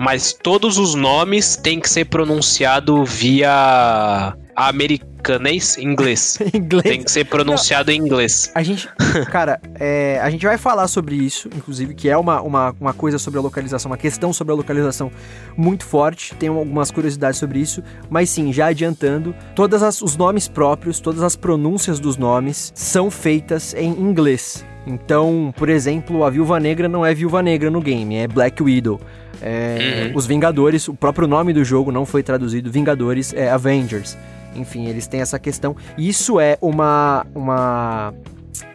mas 0.00 0.32
todos 0.32 0.78
os 0.78 0.94
nomes 0.94 1.56
têm 1.56 1.80
que 1.80 1.88
ser 1.88 2.06
pronunciado 2.06 3.04
via 3.04 4.36
americanês, 4.58 5.78
inglês. 5.78 6.38
inglês. 6.52 6.82
Tem 6.82 7.02
que 7.02 7.10
ser 7.10 7.24
pronunciado 7.24 7.92
em 7.92 7.98
inglês. 7.98 8.50
A 8.54 8.62
gente, 8.62 8.88
cara, 9.30 9.60
é, 9.78 10.18
a 10.20 10.28
gente 10.30 10.44
vai 10.44 10.58
falar 10.58 10.88
sobre 10.88 11.14
isso, 11.14 11.48
inclusive, 11.56 11.94
que 11.94 12.08
é 12.08 12.16
uma, 12.16 12.40
uma, 12.40 12.74
uma 12.80 12.92
coisa 12.92 13.18
sobre 13.18 13.38
a 13.38 13.42
localização, 13.42 13.90
uma 13.90 13.96
questão 13.96 14.32
sobre 14.32 14.52
a 14.52 14.56
localização 14.56 15.12
muito 15.56 15.84
forte. 15.84 16.34
Tem 16.34 16.48
algumas 16.48 16.90
curiosidades 16.90 17.38
sobre 17.38 17.60
isso, 17.60 17.84
mas 18.10 18.30
sim, 18.30 18.52
já 18.52 18.66
adiantando, 18.66 19.34
todos 19.54 20.02
os 20.02 20.16
nomes 20.16 20.48
próprios, 20.48 20.98
todas 20.98 21.22
as 21.22 21.36
pronúncias 21.36 22.00
dos 22.00 22.16
nomes 22.16 22.72
são 22.74 23.10
feitas 23.10 23.74
em 23.74 23.90
inglês. 23.90 24.64
Então, 24.88 25.52
por 25.56 25.68
exemplo, 25.68 26.24
a 26.24 26.30
Viúva 26.30 26.58
Negra 26.58 26.88
não 26.88 27.04
é 27.04 27.14
Viúva 27.14 27.42
Negra 27.42 27.70
no 27.70 27.80
game, 27.80 28.16
é 28.16 28.26
Black 28.26 28.62
Widow. 28.62 28.98
É, 29.42 30.08
Uhum. 30.10 30.16
Os 30.16 30.26
Vingadores, 30.26 30.88
o 30.88 30.94
próprio 30.94 31.26
nome 31.28 31.52
do 31.52 31.64
jogo 31.64 31.90
não 31.92 32.04
foi 32.06 32.22
traduzido, 32.22 32.70
Vingadores 32.70 33.32
é 33.34 33.50
Avengers. 33.50 34.16
Enfim, 34.56 34.86
eles 34.86 35.06
têm 35.06 35.20
essa 35.20 35.38
questão. 35.38 35.76
Isso 35.96 36.40
é 36.40 36.58
uma, 36.60 37.24
uma 37.34 38.12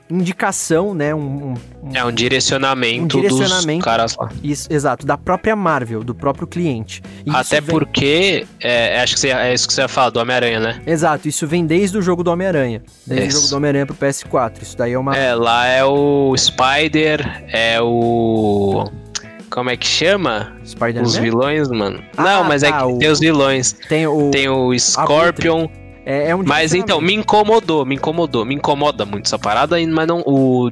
indicação, 0.10 0.94
né? 0.94 1.14
Um, 1.16 1.54
um- 1.54 1.92
É 1.94 2.04
um 2.06 2.12
direcionamento, 2.12 3.04
Um 3.18 3.22
direcionamento. 3.22 3.78
dos 3.80 3.84
caras 3.86 4.16
lá. 4.18 4.30
isso, 4.44 4.68
exato, 4.72 5.06
da 5.06 5.18
própria 5.18 5.56
Marvel, 5.56 6.04
do 6.04 6.14
próprio 6.14 6.46
cliente. 6.48 7.02
Isso 7.26 7.36
Até 7.36 7.60
vem- 7.60 7.70
porque, 7.72 8.46
é, 8.62 9.02
acho 9.02 9.16
que 9.16 9.20
você, 9.20 9.30
é 9.30 9.54
isso 9.54 9.68
que 9.68 9.74
você 9.74 9.82
ia 9.82 9.88
falar, 9.88 10.12
do 10.12 10.20
Homem-Aranha, 10.20 10.60
né? 10.60 10.82
Exato, 10.86 11.28
isso 11.28 11.48
vem 11.48 11.66
desde 11.66 11.98
o 11.98 12.02
jogo 12.02 12.24
do 12.24 12.32
Homem-Aranha. 12.32 12.82
Desde 13.06 13.28
Isso. 13.28 13.38
o 13.38 13.40
jogo 13.42 13.50
do 13.52 13.58
Homem-Aranha 13.58 13.86
pro 13.86 13.96
PS4. 13.96 14.62
Isso 14.62 14.78
daí 14.78 14.94
é 14.94 15.00
uma. 15.00 15.16
É, 15.18 15.34
lá 15.34 15.66
é 15.68 15.84
o 15.84 16.34
Spider, 16.38 17.44
é 17.52 17.82
o. 17.82 18.86
Como 19.54 19.70
é 19.70 19.78
que 19.78 19.86
chama? 19.86 20.54
Os 21.02 21.16
vilões, 21.16 21.70
mano. 21.70 22.04
Ah, 22.18 22.24
Não, 22.24 22.44
mas 22.44 22.64
é 22.64 22.72
tá, 22.72 22.80
que 22.80 22.86
o- 22.86 22.98
tem 22.98 23.10
os 23.10 23.20
vilões. 23.20 23.74
Tem 23.88 24.08
o. 24.08 24.32
Tem 24.32 24.50
o 24.50 24.74
Scorpion. 24.78 25.68
é, 26.06 26.30
é 26.30 26.36
um 26.36 26.44
Mas 26.44 26.74
então, 26.74 27.00
me 27.00 27.14
incomodou, 27.14 27.86
me 27.86 27.96
incomodou. 27.96 28.44
Me 28.46 28.56
incomoda 28.56 29.06
muito 29.06 29.28
essa 29.28 29.38
parada, 29.38 29.80
e- 29.80 29.86
mas 29.86 30.08
não. 30.08 30.22
O. 30.26 30.70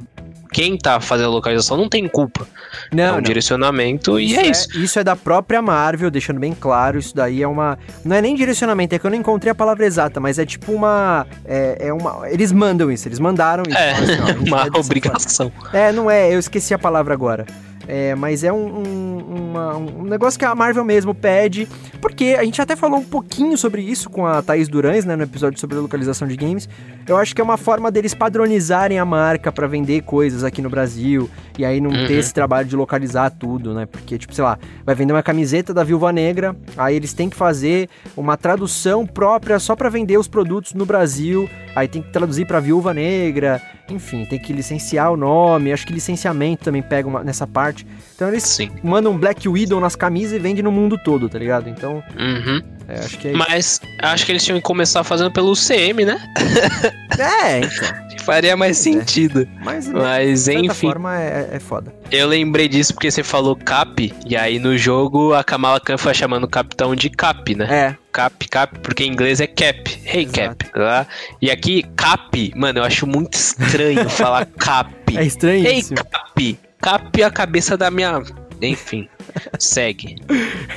Quem 0.52 0.76
tá 0.76 1.00
fazendo 1.00 1.28
a 1.28 1.30
localização 1.30 1.78
não 1.78 1.88
tem 1.88 2.06
culpa. 2.06 2.46
é 2.90 2.94
Não, 2.94 3.12
um 3.12 3.14
não. 3.16 3.22
direcionamento 3.22 4.20
e 4.20 4.36
é 4.36 4.48
isso. 4.48 4.68
Isso 4.78 4.98
é 4.98 5.04
da 5.04 5.16
própria 5.16 5.62
Marvel, 5.62 6.10
deixando 6.10 6.38
bem 6.40 6.52
claro. 6.52 6.98
Isso 6.98 7.14
daí 7.16 7.42
é 7.42 7.48
uma. 7.48 7.78
Não 8.04 8.14
é 8.16 8.20
nem 8.20 8.34
direcionamento, 8.34 8.94
é 8.94 8.98
que 8.98 9.06
eu 9.06 9.10
não 9.10 9.16
encontrei 9.16 9.50
a 9.50 9.54
palavra 9.54 9.86
exata, 9.86 10.20
mas 10.20 10.38
é 10.38 10.44
tipo 10.44 10.70
uma. 10.72 11.26
É, 11.46 11.86
é 11.88 11.92
uma. 11.92 12.28
Eles 12.28 12.52
mandam 12.52 12.90
isso, 12.92 13.08
eles 13.08 13.18
mandaram 13.18 13.62
isso. 13.66 13.78
É, 13.78 13.94
Falaram 13.94 14.12
assim, 14.12 14.22
ó, 14.22 14.26
gente 14.36 14.48
uma 14.50 14.80
obrigação. 14.80 15.52
É, 15.72 15.90
não 15.92 16.10
é, 16.10 16.34
eu 16.34 16.38
esqueci 16.38 16.74
a 16.74 16.78
palavra 16.78 17.14
agora. 17.14 17.46
É, 17.88 18.14
mas 18.14 18.44
é 18.44 18.52
um, 18.52 18.78
um, 18.78 19.18
uma- 19.50 19.76
um 19.76 20.04
negócio 20.04 20.38
que 20.38 20.44
a 20.44 20.54
Marvel 20.54 20.84
mesmo 20.84 21.14
pede, 21.14 21.66
porque 22.00 22.36
a 22.38 22.44
gente 22.44 22.60
até 22.62 22.76
falou 22.76 23.00
um 23.00 23.04
pouquinho 23.04 23.58
sobre 23.58 23.82
isso 23.82 24.08
com 24.08 24.24
a 24.26 24.40
Thaís 24.40 24.68
Durães, 24.68 25.04
né, 25.04 25.16
no 25.16 25.22
episódio 25.24 25.58
sobre 25.58 25.76
a 25.76 25.80
localização 25.80 26.28
de 26.28 26.36
games. 26.36 26.68
Eu 27.08 27.16
acho 27.16 27.34
que 27.34 27.40
é 27.40 27.44
uma 27.44 27.56
forma 27.56 27.90
deles 27.90 28.14
padronizarem 28.14 28.98
a 28.98 29.04
marca 29.04 29.50
pra 29.50 29.66
vender 29.66 30.02
coisas 30.02 30.44
aqui 30.44 30.62
no 30.62 30.70
Brasil, 30.70 31.28
e 31.58 31.64
aí 31.64 31.80
não 31.80 31.90
Uhum. 31.90 32.06
ter 32.06 32.14
esse 32.14 32.32
trabalho 32.32 32.68
de 32.68 32.76
localizar 32.76 33.30
tudo, 33.30 33.74
né? 33.74 33.84
Porque, 33.86 34.16
tipo, 34.16 34.32
sei 34.34 34.44
lá, 34.44 34.58
vai 34.86 34.94
vender 34.94 35.12
uma 35.12 35.22
camiseta 35.22 35.74
da 35.74 35.82
Viúva 35.82 36.12
Negra, 36.12 36.54
aí 36.76 36.94
eles 36.96 37.12
têm 37.12 37.28
que 37.28 37.36
fazer 37.36 37.88
uma 38.16 38.36
tradução 38.36 39.04
própria 39.06 39.58
só 39.58 39.74
pra 39.74 39.88
vender 39.88 40.16
os 40.18 40.28
produtos 40.28 40.72
no 40.74 40.86
Brasil, 40.86 41.50
aí 41.74 41.88
tem 41.88 42.00
que 42.00 42.12
traduzir 42.12 42.46
pra 42.46 42.60
Viúva 42.60 42.94
Negra, 42.94 43.60
enfim, 43.92 44.24
tem 44.24 44.38
que 44.38 44.52
licenciar 44.52 45.12
o 45.12 45.16
nome, 45.16 45.72
acho 45.72 45.86
que 45.86 45.92
licenciamento 45.92 46.64
também 46.64 46.82
pega 46.82 47.08
uma- 47.08 47.22
nessa 47.24 47.46
parte. 47.46 47.86
Então 48.14 48.28
eles 48.28 48.42
Sim. 48.44 48.70
mandam 48.82 49.16
Black 49.16 49.48
Widow 49.48 49.80
nas 49.80 49.94
camisas 49.96 50.32
e 50.32 50.38
vendem 50.38 50.62
no 50.62 50.72
mundo 50.72 50.96
todo, 51.02 51.28
tá 51.28 51.38
ligado? 51.38 51.68
Então, 51.68 52.02
Uhum. 52.18 52.62
é, 52.88 52.98
acho 52.98 53.18
que 53.18 53.28
é. 53.28 53.32
Mas 53.32 53.80
acho 54.00 54.24
que 54.26 54.32
eles 54.32 54.44
tinham 54.44 54.58
que 54.58 54.64
começar 54.64 55.02
fazendo 55.04 55.30
pelo 55.30 55.54
CM, 55.54 56.04
né? 56.04 56.20
É, 57.18 57.58
então. 57.58 58.02
Faria 58.22 58.56
mais 58.56 58.78
sentido. 58.78 59.48
Mas, 59.64 59.86
de 59.86 59.92
Mas 59.92 60.40
certa 60.42 60.60
enfim, 60.60 60.86
forma, 60.86 61.20
é, 61.20 61.50
é 61.54 61.58
foda. 61.58 61.92
eu 62.10 62.28
lembrei 62.28 62.68
disso 62.68 62.94
porque 62.94 63.10
você 63.10 63.22
falou 63.22 63.56
Cap, 63.56 64.14
e 64.24 64.36
aí 64.36 64.60
no 64.60 64.78
jogo 64.78 65.34
a 65.34 65.42
Kamala 65.42 65.80
Khan 65.80 65.98
foi 65.98 66.14
chamando 66.14 66.44
o 66.44 66.48
capitão 66.48 66.94
de 66.94 67.10
Cap, 67.10 67.52
né? 67.54 67.66
É, 67.68 67.96
Cap, 68.12 68.48
Cap, 68.48 68.78
porque 68.78 69.02
em 69.02 69.08
inglês 69.08 69.40
é 69.40 69.46
Cap. 69.48 70.00
Hey, 70.04 70.22
Exato. 70.22 70.66
Cap. 70.66 70.72
Tá? 70.72 71.06
E 71.40 71.50
aqui, 71.50 71.82
Cap, 71.96 72.52
mano, 72.54 72.78
eu 72.78 72.84
acho 72.84 73.06
muito 73.08 73.34
estranho 73.34 74.06
falar 74.10 74.46
Cap. 74.46 75.16
é 75.16 75.24
estranho 75.24 75.66
isso. 75.66 75.94
Cap. 75.94 76.58
Cap 76.80 77.20
é 77.22 77.24
a 77.24 77.30
cabeça 77.30 77.76
da 77.76 77.90
minha. 77.90 78.22
Enfim, 78.60 79.08
segue. 79.58 80.16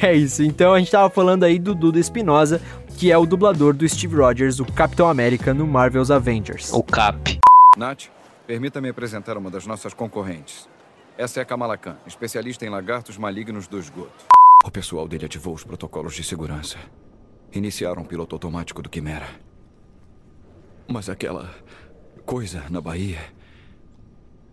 É 0.02 0.14
isso. 0.14 0.42
Então 0.42 0.74
a 0.74 0.80
gente 0.80 0.90
tava 0.90 1.12
falando 1.12 1.44
aí 1.44 1.60
do 1.60 1.76
Duda 1.76 2.00
Espinosa, 2.00 2.60
que 2.98 3.12
é 3.12 3.18
o 3.18 3.26
dublador 3.26 3.76
do 3.76 3.88
Steve 3.88 4.16
Rogers, 4.16 4.60
o 4.60 4.66
Capitão 4.66 5.10
América 5.10 5.54
no 5.54 5.68
Marvel's 5.68 6.10
Avengers. 6.10 6.72
O 6.72 6.82
Cap. 6.82 7.40
Nath, 7.78 8.06
permita-me 8.48 8.88
apresentar 8.88 9.38
uma 9.38 9.52
das 9.52 9.68
nossas 9.68 9.94
concorrentes. 9.94 10.70
Essa 11.18 11.42
é 11.42 11.44
a 11.44 11.46
Kamala 11.46 11.78
Khan, 11.78 11.98
especialista 12.08 12.66
em 12.66 12.70
lagartos 12.70 13.18
malignos 13.18 13.68
do 13.68 13.78
esgoto. 13.78 14.26
O 14.64 14.72
pessoal 14.72 15.08
dele 15.08 15.26
ativou 15.26 15.54
os 15.54 15.64
protocolos 15.64 16.16
de 16.16 16.24
segurança. 16.24 16.78
Iniciaram 17.52 18.02
o 18.02 18.06
piloto 18.06 18.34
automático 18.36 18.82
do 18.82 18.90
Quimera. 18.90 19.28
Mas 20.88 21.10
aquela 21.10 21.54
coisa 22.26 22.64
na 22.70 22.80
Bahia. 22.80 23.20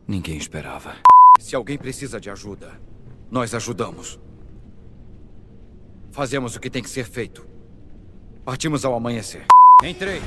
Ninguém 0.07 0.37
esperava. 0.37 0.97
Se 1.39 1.55
alguém 1.55 1.79
precisa 1.79 2.21
de 2.21 2.29
ajuda, 2.29 2.81
nós 3.31 3.55
ajudamos. 3.55 4.19
Fazemos 6.11 6.57
o 6.57 6.61
que 6.61 6.69
tem 6.69 6.83
que 6.83 6.91
ser 6.91 7.05
feito. 7.05 7.52
Partimos 8.45 8.85
ao 8.85 8.93
amanhecer. 8.95 9.45
Entrei. 9.85 10.21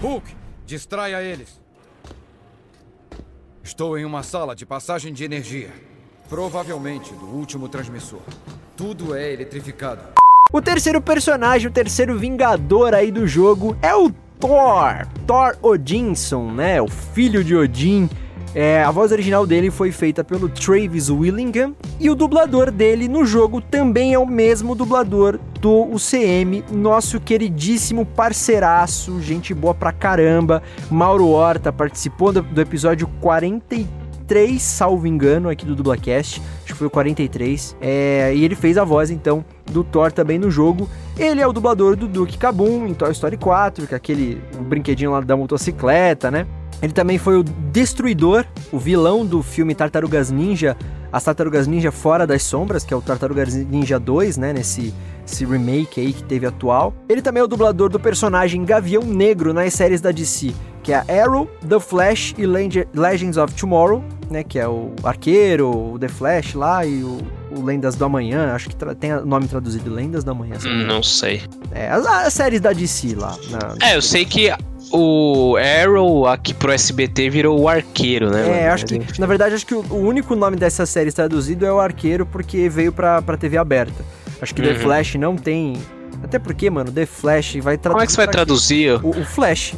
Hulk, 0.00 0.34
distraia 0.64 1.22
eles. 1.22 1.60
Estou 3.62 3.98
em 3.98 4.06
uma 4.06 4.22
sala 4.22 4.56
de 4.56 4.64
passagem 4.64 5.12
de 5.12 5.22
energia. 5.22 5.70
Provavelmente 6.30 7.12
do 7.12 7.26
último 7.26 7.68
transmissor. 7.68 8.22
Tudo 8.74 9.14
é 9.14 9.34
eletrificado. 9.34 10.00
O 10.50 10.62
terceiro 10.62 11.02
personagem, 11.02 11.68
o 11.68 11.72
terceiro 11.72 12.18
vingador 12.18 12.94
aí 12.94 13.12
do 13.12 13.26
jogo 13.26 13.76
é 13.82 13.94
o 13.94 14.10
Thor. 14.40 15.06
Thor 15.26 15.58
Odinson, 15.60 16.50
né? 16.50 16.80
O 16.80 16.88
filho 16.88 17.44
de 17.44 17.54
Odin. 17.54 18.08
É, 18.60 18.82
a 18.82 18.90
voz 18.90 19.12
original 19.12 19.46
dele 19.46 19.70
foi 19.70 19.92
feita 19.92 20.24
pelo 20.24 20.48
Travis 20.48 21.08
Willingham 21.08 21.76
e 22.00 22.10
o 22.10 22.14
dublador 22.16 22.72
dele 22.72 23.06
no 23.06 23.24
jogo 23.24 23.60
também 23.60 24.14
é 24.14 24.18
o 24.18 24.26
mesmo 24.26 24.74
dublador 24.74 25.38
do 25.60 25.84
UCM, 25.84 26.64
nosso 26.68 27.20
queridíssimo 27.20 28.04
parceiraço, 28.04 29.22
gente 29.22 29.54
boa 29.54 29.72
pra 29.72 29.92
caramba, 29.92 30.60
Mauro 30.90 31.28
Horta 31.28 31.72
participou 31.72 32.32
do, 32.32 32.42
do 32.42 32.60
episódio 32.60 33.06
43, 33.20 34.60
salvo 34.60 35.06
engano, 35.06 35.48
aqui 35.48 35.64
do 35.64 35.76
Dublacast, 35.76 36.42
acho 36.64 36.72
que 36.72 36.74
foi 36.74 36.88
o 36.88 36.90
43, 36.90 37.76
é, 37.80 38.34
e 38.34 38.44
ele 38.44 38.56
fez 38.56 38.76
a 38.76 38.82
voz 38.82 39.08
então 39.08 39.44
do 39.70 39.84
Thor 39.84 40.10
também 40.10 40.36
no 40.36 40.50
jogo. 40.50 40.90
Ele 41.16 41.40
é 41.40 41.46
o 41.46 41.52
dublador 41.52 41.94
do 41.94 42.08
Duke 42.08 42.36
Kabum 42.36 42.88
em 42.88 42.94
Toy 42.94 43.12
Story 43.12 43.36
4, 43.36 43.86
que 43.86 43.94
é 43.94 43.96
aquele 43.96 44.42
brinquedinho 44.62 45.12
lá 45.12 45.20
da 45.20 45.36
motocicleta, 45.36 46.28
né? 46.28 46.44
Ele 46.82 46.92
também 46.92 47.18
foi 47.18 47.36
o 47.38 47.42
Destruidor, 47.42 48.44
o 48.72 48.78
vilão 48.78 49.24
do 49.26 49.42
filme 49.42 49.74
Tartarugas 49.74 50.30
Ninja, 50.30 50.76
as 51.12 51.22
Tartarugas 51.24 51.66
Ninja 51.66 51.90
Fora 51.90 52.26
das 52.26 52.42
Sombras, 52.42 52.84
que 52.84 52.92
é 52.92 52.96
o 52.96 53.00
Tartarugas 53.00 53.54
Ninja 53.54 53.98
2, 53.98 54.36
né, 54.36 54.52
nesse 54.52 54.92
esse 55.26 55.44
remake 55.44 56.00
aí 56.00 56.12
que 56.14 56.22
teve 56.22 56.46
atual. 56.46 56.94
Ele 57.06 57.20
também 57.20 57.40
é 57.42 57.44
o 57.44 57.46
dublador 57.46 57.90
do 57.90 58.00
personagem 58.00 58.64
Gavião 58.64 59.02
Negro 59.02 59.52
nas 59.52 59.74
séries 59.74 60.00
da 60.00 60.10
DC, 60.10 60.54
que 60.82 60.90
é 60.90 60.96
a 61.06 61.22
Arrow, 61.22 61.46
The 61.68 61.78
Flash 61.78 62.34
e 62.38 62.46
Leg- 62.46 62.88
Legends 62.94 63.36
of 63.36 63.52
Tomorrow, 63.52 64.02
né, 64.30 64.42
que 64.42 64.58
é 64.58 64.66
o 64.66 64.90
Arqueiro, 65.02 65.68
o 65.94 65.98
The 65.98 66.08
Flash 66.08 66.54
lá 66.54 66.86
e 66.86 67.02
o, 67.04 67.18
o 67.54 67.62
Lendas 67.62 67.94
do 67.94 68.06
Amanhã, 68.06 68.54
acho 68.54 68.70
que 68.70 68.76
tem 68.94 69.12
o 69.12 69.26
nome 69.26 69.46
traduzido 69.48 69.92
Lendas 69.92 70.24
do 70.24 70.30
Amanhã. 70.30 70.54
engano. 70.54 70.86
Não 70.86 71.02
sei. 71.02 71.42
É, 71.72 71.90
as, 71.90 72.06
as 72.06 72.32
séries 72.32 72.60
da 72.62 72.72
DC 72.72 73.14
lá. 73.14 73.36
na- 73.50 73.86
É, 73.86 73.96
eu 73.96 74.00
sei 74.02 74.24
que 74.24 74.50
o 74.92 75.56
Arrow 75.56 76.26
aqui 76.26 76.52
pro 76.54 76.72
SBT 76.72 77.30
virou 77.30 77.60
o 77.60 77.68
arqueiro, 77.68 78.30
né? 78.30 78.42
É, 78.48 78.60
mano? 78.62 78.72
acho 78.74 78.86
que, 78.86 79.20
na 79.20 79.26
verdade, 79.26 79.54
acho 79.54 79.66
que 79.66 79.74
o, 79.74 79.80
o 79.90 79.96
único 79.96 80.34
nome 80.34 80.56
dessa 80.56 80.86
série 80.86 81.12
traduzido 81.12 81.64
é 81.66 81.72
o 81.72 81.78
Arqueiro, 81.80 82.24
porque 82.26 82.68
veio 82.68 82.92
pra, 82.92 83.20
pra 83.22 83.36
TV 83.36 83.56
aberta. 83.58 84.04
Acho 84.40 84.54
que 84.54 84.62
The 84.62 84.70
Uhum. 84.70 84.78
Flash 84.80 85.14
não 85.16 85.36
tem. 85.36 85.74
Até 86.22 86.38
porque, 86.38 86.68
mano, 86.70 86.90
The 86.92 87.06
Flash 87.06 87.56
vai 87.56 87.76
traduzir. 87.76 87.90
Como 87.92 88.02
é 88.02 88.06
que 88.06 88.12
você 88.12 88.16
vai 88.16 88.28
traduzir? 88.28 88.92
O, 89.04 89.10
o 89.10 89.24
Flash. 89.24 89.74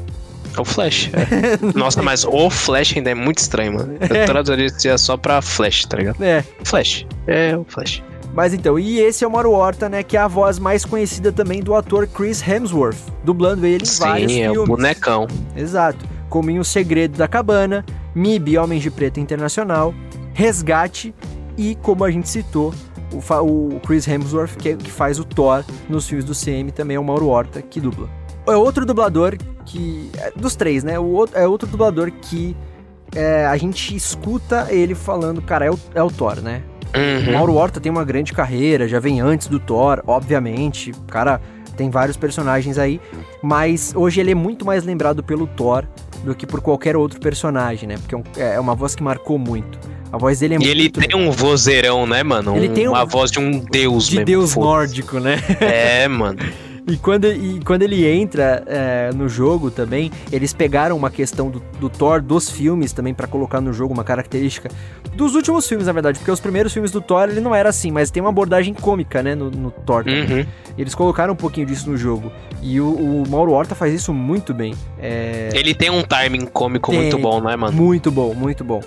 o 0.59 0.65
Flash? 0.65 1.11
é. 1.13 1.59
Nossa, 1.79 2.03
mas 2.03 2.25
o 2.25 2.51
Flash 2.51 2.95
ainda 2.97 3.11
é 3.11 3.15
muito 3.15 3.39
estranho, 3.39 3.75
mano. 3.75 3.95
Eu 4.01 4.27
traduziria 4.27 4.97
só 4.99 5.17
pra 5.17 5.41
Flash, 5.43 5.85
tá 5.87 5.97
ligado? 5.97 6.23
É. 6.23 6.45
Flash. 6.65 7.07
É 7.27 7.57
o 7.57 7.65
Flash. 7.69 8.03
Mas 8.33 8.55
então, 8.55 8.79
e 8.79 9.01
esse 9.01 9.25
é 9.25 9.27
o 9.27 9.31
Mauro 9.31 9.51
Horta, 9.53 9.89
né? 9.89 10.03
Que 10.03 10.17
é 10.17 10.21
a 10.21 10.29
voz 10.29 10.59
mais 10.59 10.85
conhecida 10.85 11.33
também 11.33 11.61
do 11.63 11.75
ator 11.75 12.07
Chris 12.07 12.41
Hemsworth, 12.47 12.97
dublando 13.25 13.67
ele 13.67 13.85
em 13.85 13.99
vários 13.99 14.33
Sim, 14.33 14.41
é 14.43 14.51
o 14.51 14.53
filmes. 14.55 14.69
bonecão. 14.69 15.27
Exato. 15.57 16.05
Como 16.29 16.49
em 16.51 16.59
O 16.61 16.65
Segredo 16.65 17.19
da 17.19 17.27
Cabana, 17.27 17.85
MIB 18.15 18.57
Homens 18.57 18.83
de 18.83 18.91
Preto 18.91 19.19
Internacional, 19.19 19.93
Resgate 20.33 21.13
e, 21.59 21.75
como 21.83 22.05
a 22.05 22.11
gente 22.11 22.29
citou, 22.29 22.73
o, 23.13 23.75
o 23.77 23.81
Chris 23.85 24.07
Hemsworth, 24.07 24.57
que, 24.57 24.69
é- 24.71 24.77
que 24.77 24.91
faz 24.91 25.19
o 25.19 25.25
Thor 25.25 25.65
nos 25.89 26.07
filmes 26.09 26.25
do 26.25 26.33
CM, 26.33 26.71
também 26.71 26.97
é 26.97 27.01
o 27.01 27.05
Mauro 27.05 27.27
Horta 27.29 27.61
que 27.61 27.81
dubla. 27.81 28.09
é 28.47 28.55
outro 28.55 28.87
dublador 28.87 29.37
que. 29.67 30.09
é 30.19 30.31
dos 30.37 30.55
três, 30.55 30.85
né? 30.85 30.99
O 31.01 31.07
outro, 31.07 31.37
é 31.37 31.47
outro 31.49 31.69
dublador 31.69 32.13
que 32.13 32.57
é, 33.15 33.45
a 33.47 33.57
gente 33.57 33.95
escuta 33.97 34.69
ele 34.71 34.95
falando, 34.95 35.43
cara, 35.43 35.65
é 35.67 35.71
o, 35.71 35.79
é 35.97 36.03
o 36.03 36.09
Thor, 36.11 36.37
né? 36.41 36.63
O 36.95 37.27
Uhum. 37.29 37.33
Mauro 37.35 37.55
Horta 37.55 37.81
tem 37.81 37.91
uma 37.91 38.05
grande 38.05 38.33
carreira, 38.33 38.89
já 38.89 38.99
vem 38.99 39.21
antes 39.21 39.47
do 39.47 39.59
Thor, 39.61 40.03
obviamente. 40.07 40.91
O 40.91 41.03
cara 41.11 41.41
tem 41.77 41.89
vários 41.91 42.17
personagens 42.17 42.79
aí, 42.79 43.01
mas 43.43 43.93
hoje 43.95 44.21
ele 44.21 44.33
é 44.33 44.35
muito 44.35 44.65
mais 44.67 44.85
lembrado 44.85 45.23
pelo 45.23 45.47
Thor 45.47 45.85
do 46.25 46.35
que 46.35 46.47
por 46.47 46.61
qualquer 46.61 46.97
outro 46.97 47.19
personagem, 47.21 47.89
né? 47.89 47.95
Porque 47.97 48.15
é 48.15 48.19
um- 48.19 48.25
é 48.55 48.61
uma 48.61 48.75
voz 48.75 48.95
que 48.95 49.03
marcou 49.03 49.39
muito. 49.39 49.79
A 50.13 50.19
voz 50.19 50.41
dele 50.41 50.55
é 50.55 50.57
E 50.57 50.59
muito 50.59 50.71
ele 50.71 50.91
tem 50.91 51.17
um 51.17 51.31
vozeirão, 51.31 52.05
né, 52.07 52.23
mano? 52.25 52.57
Ele 52.57 52.69
tem 52.69 52.89
uma 52.89 53.05
um- 53.05 53.07
voz 53.07 53.31
de 53.31 53.39
um 53.39 53.61
deus 53.61 54.07
de 54.09 54.17
mesmo. 54.17 54.27
deus 54.27 54.57
nórdico, 54.57 55.21
né? 55.21 55.37
É, 55.61 56.09
mano. 56.09 56.39
E 56.87 56.97
quando, 56.97 57.27
e 57.27 57.61
quando 57.65 57.83
ele 57.83 58.07
entra 58.07 58.63
é, 58.67 59.11
no 59.15 59.29
jogo 59.29 59.71
também, 59.71 60.11
eles 60.33 60.53
pegaram 60.53 60.97
uma 60.97 61.11
questão 61.11 61.51
do, 61.51 61.63
do 61.79 61.89
Thor 61.89 62.21
dos 62.21 62.51
filmes 62.51 62.93
também 62.93 63.15
pra 63.15 63.27
colocar 63.27 63.61
no 63.61 63.73
jogo, 63.73 63.93
uma 63.93 64.05
característica 64.05 64.71
dos 65.15 65.35
últimos 65.35 65.67
filmes, 65.67 65.87
na 65.87 65.93
verdade, 65.93 66.19
porque 66.19 66.31
os 66.31 66.41
primeiros 66.41 66.73
filmes 66.73 66.91
do 66.91 67.01
Thor 67.01 67.29
ele 67.29 67.41
não 67.41 67.55
era 67.55 67.69
assim, 67.69 67.91
mas 67.91 68.11
tem 68.11 68.21
uma 68.23 68.31
abordagem 68.31 68.73
cômica, 68.73 69.23
né, 69.23 69.35
no, 69.35 69.51
no 69.51 69.71
Thor. 69.71 70.05
também. 70.05 70.41
Uhum. 70.41 70.47
Eles 70.79 70.95
colocaram 70.95 71.33
um 71.33 71.37
pouquinho 71.37 71.67
disso 71.67 71.91
no 71.91 71.97
jogo. 71.97 72.33
E 72.63 72.81
o, 72.81 72.89
o 72.89 73.29
Mauro 73.29 73.53
Horta 73.53 73.75
faz 73.75 73.93
isso 73.93 74.13
muito 74.13 74.55
bem. 74.55 74.75
É, 74.99 75.51
Ele 75.53 75.75
tem 75.75 75.91
um 75.91 76.03
timing 76.03 76.47
cômico 76.47 76.91
Tem. 76.91 77.01
muito 77.01 77.19
bom, 77.19 77.41
né, 77.41 77.57
mano? 77.57 77.73
muito 77.77 78.11
bom, 78.11 78.35
muito 78.35 78.65
bom. 78.65 78.81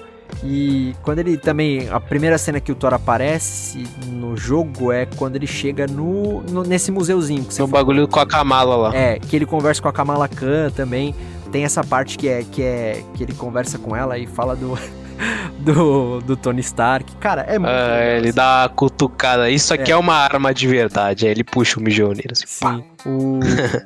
E 0.43 0.95
quando 1.01 1.19
ele 1.19 1.37
também. 1.37 1.87
A 1.89 1.99
primeira 1.99 2.37
cena 2.37 2.59
que 2.59 2.71
o 2.71 2.75
Thor 2.75 2.93
aparece 2.93 3.85
no 4.07 4.35
jogo 4.37 4.91
é 4.91 5.05
quando 5.05 5.35
ele 5.35 5.47
chega 5.47 5.87
no, 5.87 6.41
no- 6.43 6.63
nesse 6.63 6.91
museuzinho 6.91 7.43
que 7.43 7.53
você 7.53 7.61
O 7.63 7.67
bagulho 7.67 8.07
com 8.07 8.19
a 8.19 8.25
Kamala 8.25 8.75
lá. 8.75 8.95
É, 8.95 9.19
que 9.19 9.35
ele 9.35 9.45
conversa 9.45 9.81
com 9.81 9.87
a 9.87 9.93
Kamala 9.93 10.27
Khan 10.27 10.69
também. 10.75 11.13
Tem 11.51 11.63
essa 11.63 11.83
parte 11.83 12.17
que 12.17 12.27
é 12.27 12.43
que 12.43 12.61
é 12.63 13.03
que 13.13 13.23
ele 13.23 13.33
conversa 13.33 13.77
com 13.77 13.95
ela 13.95 14.17
e 14.17 14.25
fala 14.25 14.55
do 14.55 14.77
do, 15.59 16.19
do 16.21 16.35
Tony 16.35 16.61
Stark. 16.61 17.15
Cara, 17.17 17.41
é 17.43 17.57
muito 17.59 17.71
Ah, 17.71 18.03
ele 18.17 18.29
assim. 18.29 18.35
dá 18.35 18.61
uma 18.63 18.69
cutucada. 18.69 19.49
Isso 19.49 19.73
aqui 19.73 19.91
é, 19.91 19.95
uma 19.95 20.15
arma 20.15 20.53
de 20.53 20.67
verdade. 20.67 21.25
Aí 21.25 21.31
ele 21.31 21.43
puxa 21.43 21.79
o 21.79 21.83
mijoneiro 21.83 22.31
assim. 22.33 22.45
pá. 22.59 22.79
O, 23.05 23.39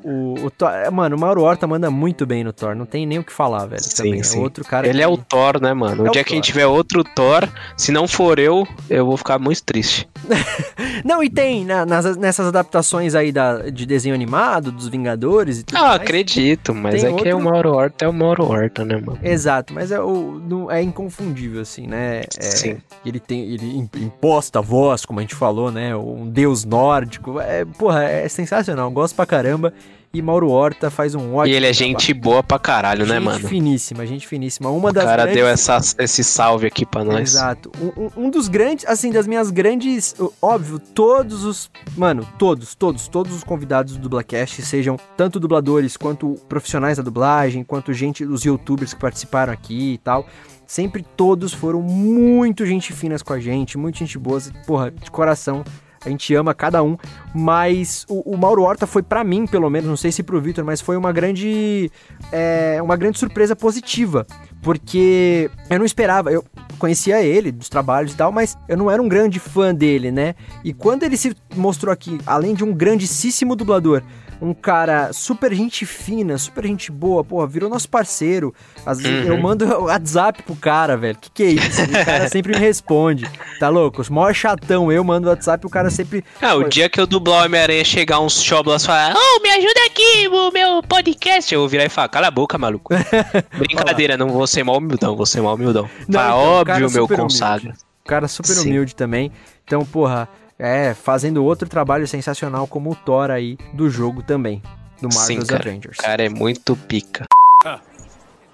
o, 0.03 0.45
o 0.45 0.51
Thor, 0.51 0.69
é, 0.69 0.89
mano, 0.91 1.15
o 1.15 1.19
Mauro 1.19 1.41
Horta 1.41 1.65
manda 1.65 1.89
muito 1.89 2.25
bem 2.25 2.43
no 2.43 2.53
Thor, 2.53 2.75
não 2.75 2.85
tem 2.85 3.05
nem 3.05 3.19
o 3.19 3.23
que 3.23 3.33
falar, 3.33 3.65
velho. 3.65 3.81
Sim, 3.83 4.03
também. 4.03 4.23
sim. 4.23 4.37
É 4.39 4.41
outro 4.41 4.63
cara. 4.63 4.87
Ele 4.87 4.97
que- 4.99 5.03
é 5.03 5.07
o 5.07 5.17
Thor, 5.17 5.59
né, 5.61 5.73
mano? 5.73 6.05
É 6.05 6.09
o 6.09 6.11
dia 6.11 6.23
que 6.23 6.33
a 6.33 6.35
gente 6.35 6.45
tiver 6.45 6.67
outro 6.67 7.03
Thor, 7.03 7.47
se 7.75 7.91
não 7.91 8.07
for 8.07 8.37
eu, 8.39 8.67
eu 8.89 9.05
vou 9.05 9.17
ficar 9.17 9.39
muito 9.39 9.63
triste. 9.63 10.07
Não, 11.05 11.23
e 11.23 11.29
tem 11.29 11.63
na- 11.63 11.85
nas, 11.85 12.17
nessas 12.17 12.47
adaptações 12.47 13.13
aí 13.15 13.31
da, 13.31 13.69
de 13.69 13.85
desenho 13.85 14.13
animado, 14.15 14.71
dos 14.71 14.87
Vingadores 14.87 15.59
e 15.59 15.63
tudo 15.63 15.77
Ah, 15.77 15.81
mais. 15.89 16.01
acredito, 16.01 16.73
mas 16.73 17.03
é 17.03 17.11
que 17.13 17.27
é 17.29 17.33
o 17.33 17.37
outro- 17.37 17.51
Mauro 17.51 17.71
Horta, 17.73 18.05
é 18.05 18.07
o 18.07 18.13
Mauro 18.13 18.45
Horta, 18.45 18.83
né, 18.83 18.95
mano? 18.97 19.19
Exato, 19.23 19.73
mas 19.73 19.91
é, 19.91 19.99
o, 20.01 20.67
é 20.69 20.81
inconfundível, 20.81 21.61
assim, 21.61 21.87
né? 21.87 22.21
É, 22.37 22.41
Sim. 22.41 22.77
Ele 23.05 23.19
tem. 23.19 23.41
Ele 23.53 23.77
im- 23.77 23.89
imposta 23.97 24.59
a 24.59 24.61
voz, 24.61 25.05
como 25.05 25.19
a 25.19 25.21
gente 25.21 25.35
falou, 25.35 25.71
né? 25.71 25.95
Um 25.95 26.27
deus 26.27 26.65
nórdico. 26.65 27.39
É, 27.39 27.63
porra, 27.65 28.03
é 28.03 28.27
sensacional. 28.27 28.89
Gosto 28.91 29.06
pra 29.13 29.25
caramba. 29.25 29.73
E 30.13 30.21
Mauro 30.21 30.49
Horta 30.49 30.89
faz 30.89 31.13
um 31.13 31.35
ótimo. 31.35 31.53
E 31.53 31.57
ele 31.57 31.65
é 31.67 31.71
trabalho. 31.73 31.73
gente 31.73 32.13
boa 32.13 32.41
pra 32.41 32.57
caralho, 32.57 33.05
né, 33.05 33.15
Gente 33.15 33.23
mano? 33.25 33.47
finíssima, 33.47 34.05
gente 34.05 34.25
finíssima. 34.25 34.69
Uma 34.69 34.89
O 34.89 34.93
das 34.93 35.03
cara 35.03 35.23
grandes... 35.23 35.35
deu 35.35 35.47
essa, 35.47 35.77
esse 35.99 36.23
salve 36.23 36.65
aqui 36.65 36.85
pra 36.85 37.03
nós. 37.03 37.29
Exato. 37.35 37.69
Um, 37.79 38.23
um- 38.25 38.29
dos 38.29 38.47
grandes, 38.47 38.85
assim, 38.87 39.11
das 39.11 39.27
minhas 39.27 39.51
grandes. 39.51 40.15
Óbvio, 40.41 40.79
todos 40.79 41.43
os. 41.43 41.69
Mano, 41.97 42.25
todos, 42.39 42.73
todos, 42.73 43.07
todos 43.09 43.35
os 43.35 43.43
convidados 43.43 43.93
do 43.97 43.99
Dublacast, 43.99 44.61
sejam 44.61 44.97
tanto 45.17 45.41
dubladores 45.41 45.97
quanto 45.97 46.35
profissionais 46.47 46.97
da 46.97 47.03
dublagem, 47.03 47.63
quanto 47.65 47.91
gente, 47.93 48.23
os 48.23 48.43
youtubers 48.45 48.93
que 48.93 48.99
participaram 49.01 49.51
aqui 49.51 49.93
e 49.95 49.97
tal. 49.97 50.25
Sempre 50.65 51.05
todos 51.15 51.53
foram 51.53 51.81
muito 51.81 52.65
gente 52.65 52.93
finas 52.93 53.21
com 53.21 53.33
a 53.33 53.39
gente, 53.41 53.77
muito 53.77 53.97
gente 53.99 54.17
boa, 54.17 54.41
porra, 54.65 54.89
de 54.89 55.11
coração. 55.11 55.63
A 56.07 56.09
gente 56.09 56.33
ama 56.33 56.53
cada 56.53 56.81
um, 56.81 56.97
mas 57.35 58.05
o, 58.09 58.33
o 58.33 58.37
Mauro 58.37 58.63
Horta 58.63 58.87
foi 58.87 59.03
pra 59.03 59.23
mim, 59.23 59.45
pelo 59.45 59.69
menos, 59.69 59.89
não 59.89 59.97
sei 59.97 60.11
se 60.11 60.23
pro 60.23 60.39
Victor, 60.39 60.63
mas 60.63 60.79
foi 60.79 60.95
uma 60.95 61.11
grande 61.11 61.91
é, 62.31 62.79
uma 62.81 62.95
grande 62.95 63.19
surpresa 63.19 63.55
positiva, 63.55 64.25
porque 64.61 65.49
eu 65.69 65.79
não 65.79 65.85
esperava, 65.85 66.31
eu 66.31 66.43
conhecia 66.77 67.21
ele 67.21 67.51
dos 67.51 67.69
trabalhos 67.69 68.13
e 68.13 68.15
tal, 68.15 68.31
mas 68.31 68.57
eu 68.67 68.77
não 68.77 68.89
era 68.91 69.01
um 69.01 69.07
grande 69.07 69.39
fã 69.39 69.73
dele, 69.73 70.11
né? 70.11 70.35
E 70.63 70.73
quando 70.73 71.03
ele 71.03 71.17
se 71.17 71.35
mostrou 71.55 71.91
aqui, 71.91 72.19
além 72.25 72.53
de 72.53 72.63
um 72.63 72.73
grandíssimo 72.73 73.55
dublador, 73.55 74.01
um 74.39 74.53
cara 74.53 75.11
super 75.13 75.51
gente 75.51 75.83
fina, 75.83 76.37
super 76.37 76.63
gente 76.67 76.91
boa, 76.91 77.23
porra, 77.23 77.47
virou 77.47 77.67
nosso 77.71 77.89
parceiro. 77.89 78.53
Às 78.85 78.99
vezes 79.01 79.25
Uhum. 79.25 79.33
eu 79.33 79.41
mando 79.41 79.65
WhatsApp 79.85 80.43
pro 80.43 80.55
cara, 80.55 80.95
velho. 80.95 81.17
Que 81.19 81.31
que 81.31 81.43
é 81.43 81.47
isso? 81.47 81.81
O 81.81 82.05
cara 82.05 82.29
sempre 82.29 82.53
me 82.53 82.59
responde. 82.59 83.25
Tá 83.59 83.67
louco? 83.69 83.99
Os 83.99 84.09
maior 84.09 84.35
chatão, 84.35 84.91
eu 84.91 85.03
mando 85.03 85.27
WhatsApp 85.27 85.65
e 85.65 85.67
o 85.67 85.69
cara 85.71 85.89
sempre. 85.89 86.23
Ah, 86.39 86.53
o 86.53 86.69
dia 86.69 86.87
que 86.87 87.01
eu 87.01 87.07
dublar 87.07 87.41
o 87.41 87.45
Homem-Aranha 87.47 87.83
chegar 87.83 88.19
uns 88.19 88.39
choblas 88.43 88.83
e 88.83 88.85
falar, 88.85 89.15
oh, 89.17 89.41
me 89.41 89.49
ajuda 89.49 89.85
aqui, 89.87 90.27
o 90.27 90.51
meu 90.51 90.83
podcast. 90.83 91.51
Eu 91.51 91.61
vou 91.61 91.67
virar 91.69 91.85
e 91.85 91.89
falar, 91.89 92.09
cala 92.09 92.27
a 92.27 92.31
boca, 92.31 92.59
maluco. 92.59 92.93
Brincadeira, 93.57 94.17
não 94.17 94.29
vou 94.29 94.45
ser 94.47 94.63
mal 94.63 94.77
humildão, 94.77 95.15
vou 95.15 95.25
ser 95.25 95.41
mal 95.41 95.55
humildão. 95.55 95.89
Não, 96.07 96.19
Fala, 96.19 96.29
então, 96.29 96.39
óbvio, 96.39 96.91
meu 96.91 97.03
super 97.03 97.17
consagra. 97.17 97.69
humilde. 97.69 97.79
O 98.03 98.07
cara 98.07 98.27
super 98.27 98.53
Sim. 98.53 98.69
humilde 98.69 98.95
também. 98.95 99.31
Então, 99.65 99.85
porra, 99.85 100.29
é, 100.57 100.93
fazendo 100.93 101.43
outro 101.43 101.67
trabalho 101.69 102.07
sensacional 102.07 102.65
como 102.67 102.91
o 102.91 102.95
Thor 102.95 103.29
aí 103.29 103.57
do 103.73 103.89
jogo 103.89 104.23
também. 104.23 104.61
Do 105.01 105.11
Sim, 105.11 105.17
Marvel's 105.19 105.49
cara. 105.49 105.69
Avengers. 105.69 105.97
O 105.99 106.01
cara 106.01 106.23
é 106.25 106.29
muito 106.29 106.75
pica. 106.75 107.25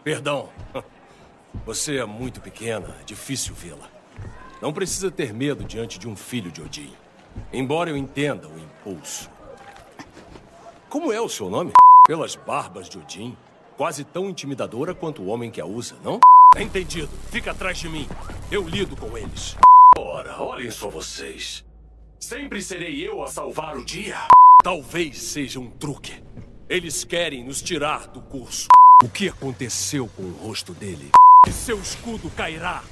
Perdão. 0.04 0.50
Você 1.66 1.98
é 1.98 2.06
muito 2.06 2.42
pequena, 2.42 2.96
é 3.00 3.04
difícil 3.06 3.54
vê-la. 3.54 3.88
Não 4.60 4.74
precisa 4.74 5.12
ter 5.12 5.34
medo 5.34 5.64
diante 5.64 6.00
de 6.00 6.08
um 6.08 6.16
filho 6.16 6.52
de 6.52 6.62
Odin. 6.62 6.92
Embora 7.52 7.90
eu 7.90 7.98
entenda 7.98 8.48
o 8.48 8.60
impulso. 8.60 9.30
Como 10.90 11.12
é 11.12 11.22
o 11.22 11.30
seu 11.30 11.50
nome? 11.50 11.72
Pelas 12.08 12.36
barbas 12.36 12.90
de 12.90 12.98
Odin, 12.98 13.38
quase 13.78 14.04
tão 14.04 14.30
intimidadora 14.30 14.94
quanto 14.94 15.22
o 15.22 15.28
homem 15.28 15.52
que 15.52 15.60
a 15.60 15.66
usa, 15.66 15.96
não? 16.04 16.20
Entendido. 16.58 17.10
Fica 17.32 17.52
atrás 17.52 17.78
de 17.78 17.90
mim. 17.90 18.08
Eu 18.52 18.68
lido 18.68 18.96
com 18.96 19.18
eles. 19.18 19.56
Ora, 19.98 20.42
olhem 20.42 20.72
só 20.72 20.90
vocês. 20.90 21.66
Sempre 22.20 22.62
serei 22.62 23.08
eu 23.08 23.24
a 23.24 23.28
salvar 23.28 23.76
o 23.76 23.84
dia. 23.84 24.18
Talvez 24.64 25.22
seja 25.22 25.60
um 25.60 25.70
truque. 25.70 26.24
Eles 26.70 27.04
querem 27.04 27.44
nos 27.44 27.62
tirar 27.62 28.08
do 28.08 28.22
curso. 28.22 28.68
O 29.04 29.10
que 29.10 29.28
aconteceu 29.28 30.10
com 30.16 30.24
o 30.24 30.32
rosto 30.32 30.74
dele? 30.74 31.12
E 31.48 31.52
seu 31.52 31.78
escudo 31.80 32.30
cairá. 32.30 32.84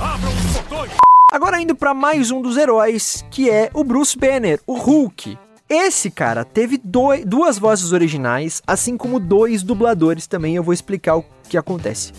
Abram 0.00 0.32
os 0.34 0.56
portões! 0.56 0.92
Agora 1.30 1.60
indo 1.60 1.76
pra 1.76 1.92
mais 1.94 2.30
um 2.30 2.40
dos 2.40 2.56
heróis, 2.56 3.24
que 3.30 3.50
é 3.50 3.70
o 3.74 3.84
Bruce 3.84 4.18
Banner, 4.18 4.60
o 4.66 4.78
Hulk. 4.78 5.38
Esse 5.68 6.10
cara 6.10 6.44
teve 6.44 6.80
doi- 6.82 7.24
duas 7.24 7.58
vozes 7.58 7.92
originais, 7.92 8.62
assim 8.66 8.96
como 8.96 9.20
dois 9.20 9.62
dubladores 9.62 10.26
também. 10.26 10.54
Eu 10.56 10.62
vou 10.62 10.72
explicar 10.72 11.16
o 11.16 11.24
que 11.48 11.58
acontece. 11.58 12.12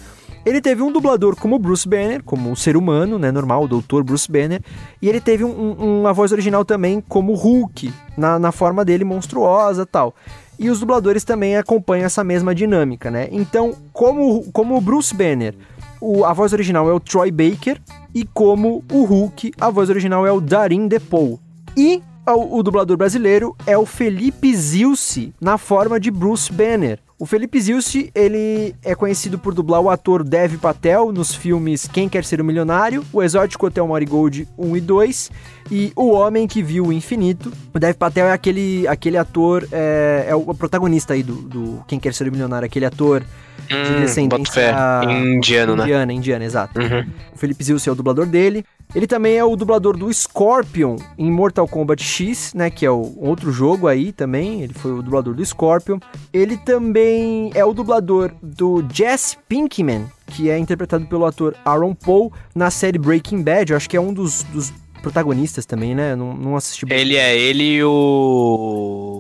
Ele 0.46 0.62
teve 0.62 0.82
um 0.82 0.92
dublador 0.92 1.36
como 1.36 1.60
Bruce 1.60 1.88
Banner, 1.88 2.24
como 2.24 2.50
um 2.50 2.56
ser 2.56 2.78
humano, 2.78 3.20
né, 3.20 3.32
normal, 3.32 3.64
o 3.64 3.68
Dr. 3.68 4.04
Bruce 4.04 4.32
Banner, 4.32 4.62
e 5.02 5.10
ele 5.10 5.20
teve 5.20 5.44
um- 5.44 5.50
um- 5.80 6.00
uma 6.02 6.14
voz 6.14 6.32
original 6.32 6.64
também 6.64 7.04
como 7.10 7.34
Hulk, 7.34 7.92
na, 8.18 8.40
na 8.40 8.52
forma 8.52 8.86
dele 8.86 9.04
monstruosa 9.04 9.86
tal. 9.86 10.16
E 10.58 10.70
os 10.70 10.80
dubladores 10.80 11.24
também 11.24 11.58
acompanham 11.58 12.06
essa 12.06 12.24
mesma 12.24 12.54
dinâmica, 12.56 13.10
né? 13.12 13.28
Então, 13.32 13.74
como, 13.92 14.44
como 14.52 14.78
o 14.78 14.82
Bruce 14.82 15.14
Banner, 15.14 15.56
o- 16.00 16.24
a 16.24 16.34
voz 16.34 16.54
original 16.54 16.90
é 16.90 16.94
o 16.94 17.00
Troy 17.00 17.32
Baker, 17.32 17.82
e 18.16 18.24
como 18.26 18.84
o 18.92 19.04
Hulk, 19.04 19.52
a 19.60 19.70
voz 19.70 19.90
original 19.90 20.26
é 20.26 20.32
o 20.32 20.40
Darin 20.40 20.88
DePaul. 20.88 21.40
E 21.76 22.02
o, 22.28 22.60
o 22.60 22.64
dublador 22.64 22.98
brasileiro 22.98 23.56
é 23.66 23.78
o 23.78 23.86
Felipe 23.86 24.56
Zilce, 24.56 25.34
na 25.40 25.58
forma 25.58 26.00
de 26.00 26.12
Bruce 26.12 26.52
Banner. 26.52 27.00
O 27.18 27.26
Felipe 27.26 27.60
Zilce, 27.60 28.10
ele 28.16 28.74
é 28.82 28.96
conhecido 28.96 29.38
por 29.38 29.54
dublar 29.54 29.82
o 29.82 29.90
ator 29.90 30.24
Dev 30.24 30.56
Patel 30.58 31.12
nos 31.12 31.36
filmes 31.36 31.86
Quem 31.86 32.08
Quer 32.08 32.24
Ser 32.24 32.40
o 32.40 32.46
Milionário, 32.46 33.04
O 33.12 33.22
Exótico 33.22 33.68
Hotel 33.68 33.86
Marigold 33.86 34.48
1 34.58 34.78
e 34.78 34.82
2 34.82 35.32
e 35.70 35.92
O 35.98 36.12
Homem 36.12 36.48
que 36.48 36.64
Viu 36.64 36.86
o 36.86 36.94
Infinito. 36.94 37.52
O 37.74 37.80
Dev 37.80 37.96
Patel 37.98 38.28
é 38.28 38.32
aquele, 38.32 38.88
aquele 38.88 39.18
ator, 39.18 39.68
é, 39.70 40.28
é 40.30 40.36
o 40.36 40.54
protagonista 40.54 41.14
aí 41.14 41.22
do, 41.22 41.34
do 41.34 41.84
Quem 41.88 42.00
Quer 42.00 42.14
Ser 42.14 42.30
o 42.30 42.32
Milionário, 42.32 42.66
aquele 42.66 42.86
ator 42.86 43.22
de 43.68 43.76
Hum, 43.76 44.00
descendência 44.02 44.54
fé. 44.54 44.74
Indiano, 45.04 45.76
né? 45.76 45.84
indiana, 45.84 46.14
indiana, 46.14 46.46
exato. 46.46 46.80
Uhum. 46.80 47.06
O 47.34 47.38
Felipe 47.38 47.64
Zilce 47.64 47.88
é 47.88 47.92
o 47.92 47.96
dublador 47.96 48.26
dele. 48.26 48.66
Ele 48.96 49.06
também 49.06 49.38
é 49.38 49.44
o 49.44 49.56
dublador 49.56 49.96
do 49.96 50.12
Scorpion 50.12 50.98
em 51.16 51.32
Mortal 51.32 51.68
Kombat 51.68 52.04
X, 52.04 52.56
né? 52.56 52.72
Que 52.72 52.88
é 52.88 52.90
o 52.90 53.14
outro 53.18 53.52
jogo 53.52 53.88
aí 53.88 54.12
também. 54.12 54.64
Ele 54.64 54.74
foi 54.74 54.92
o 54.92 55.04
dublador 55.04 55.36
do 55.36 55.46
Scorpion. 55.46 56.00
Ele 56.34 56.58
também 56.58 57.52
é 57.54 57.64
o 57.64 57.72
dublador 57.72 58.32
do 58.42 58.84
Jesse 58.92 59.38
Pinkman, 59.48 60.08
que 60.26 60.50
é 60.50 60.58
interpretado 60.58 61.06
pelo 61.06 61.26
ator 61.26 61.56
Aaron 61.64 61.94
Paul 61.94 62.34
na 62.56 62.72
série 62.72 62.98
Breaking 62.98 63.44
Bad. 63.44 63.72
Eu 63.72 63.78
acho 63.78 63.88
que 63.88 63.96
é 63.96 64.02
um 64.02 64.12
dos, 64.12 64.42
dos 64.46 64.74
protagonistas 65.04 65.68
também, 65.68 65.94
né? 65.94 66.16
Não, 66.16 66.34
não 66.36 66.56
assisti. 66.56 66.86
Ele 66.90 67.16
é 67.16 67.38
ele 67.38 67.76
e 67.76 67.84
o. 67.84 69.19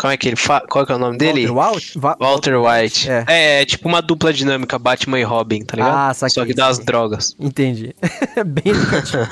Como 0.00 0.10
é 0.10 0.16
que 0.16 0.28
ele 0.28 0.36
fala? 0.36 0.66
Qual 0.66 0.86
que 0.86 0.92
é 0.92 0.94
o 0.94 0.98
nome 0.98 1.18
dele? 1.18 1.46
Walter 1.46 1.74
White? 1.76 1.98
Va- 1.98 2.16
Walter 2.18 2.56
White. 2.56 3.10
É. 3.10 3.24
É. 3.28 3.62
é 3.62 3.64
tipo 3.66 3.86
uma 3.86 4.00
dupla 4.00 4.32
dinâmica, 4.32 4.78
Batman 4.78 5.20
e 5.20 5.22
Robin, 5.22 5.62
tá 5.62 5.76
ligado? 5.76 5.94
Ah, 5.94 6.14
saquei, 6.14 6.34
Só 6.34 6.46
que 6.46 6.54
dá 6.54 6.68
as 6.68 6.78
drogas. 6.78 7.36
Entendi. 7.38 7.94
Bem. 8.46 8.72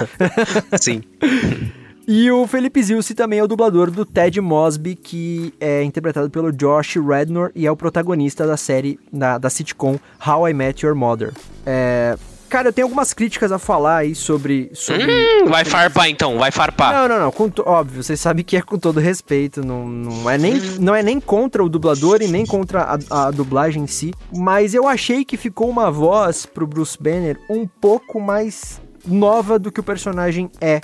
Sim. 0.78 1.02
E 2.10 2.30
o 2.30 2.46
Felipe 2.46 2.82
Zilsi 2.82 3.14
também 3.14 3.38
é 3.38 3.44
o 3.44 3.46
dublador 3.46 3.90
do 3.90 4.02
Ted 4.02 4.40
Mosby, 4.40 4.94
que 4.94 5.52
é 5.60 5.82
interpretado 5.82 6.30
pelo 6.30 6.50
Josh 6.50 6.96
Rednor 6.96 7.50
e 7.54 7.66
é 7.66 7.70
o 7.70 7.76
protagonista 7.76 8.46
da 8.46 8.56
série, 8.56 8.98
da, 9.12 9.36
da 9.36 9.50
sitcom 9.50 9.98
How 10.26 10.48
I 10.48 10.54
Met 10.54 10.86
Your 10.86 10.94
Mother. 10.96 11.34
É, 11.66 12.16
Cara, 12.48 12.68
eu 12.68 12.72
tenho 12.72 12.86
algumas 12.86 13.12
críticas 13.12 13.52
a 13.52 13.58
falar 13.58 13.98
aí 13.98 14.14
sobre... 14.14 14.70
sobre... 14.72 15.04
Hum, 15.04 15.48
vai 15.48 15.64
farpar 15.64 16.08
então, 16.08 16.38
vai 16.38 16.50
farpar. 16.50 16.92
Não, 16.92 17.08
não, 17.08 17.24
não. 17.24 17.30
com 17.30 17.50
Óbvio, 17.64 18.02
vocês 18.02 18.18
sabem 18.18 18.44
que 18.44 18.56
é 18.56 18.62
com 18.62 18.78
todo 18.78 19.00
respeito. 19.00 19.64
Não, 19.64 19.86
não, 19.86 20.30
é 20.30 20.38
nem, 20.38 20.54
não 20.80 20.94
é 20.94 21.02
nem 21.02 21.20
contra 21.20 21.62
o 21.62 21.68
dublador 21.68 22.22
e 22.22 22.28
nem 22.28 22.46
contra 22.46 22.82
a, 23.10 23.26
a 23.26 23.30
dublagem 23.30 23.82
em 23.82 23.86
si. 23.86 24.14
Mas 24.34 24.74
eu 24.74 24.86
achei 24.88 25.24
que 25.24 25.36
ficou 25.36 25.68
uma 25.68 25.90
voz 25.90 26.46
pro 26.46 26.66
Bruce 26.66 26.96
Banner 26.98 27.38
um 27.50 27.66
pouco 27.66 28.20
mais 28.20 28.80
nova 29.06 29.58
do 29.58 29.70
que 29.70 29.80
o 29.80 29.82
personagem 29.82 30.50
é 30.60 30.80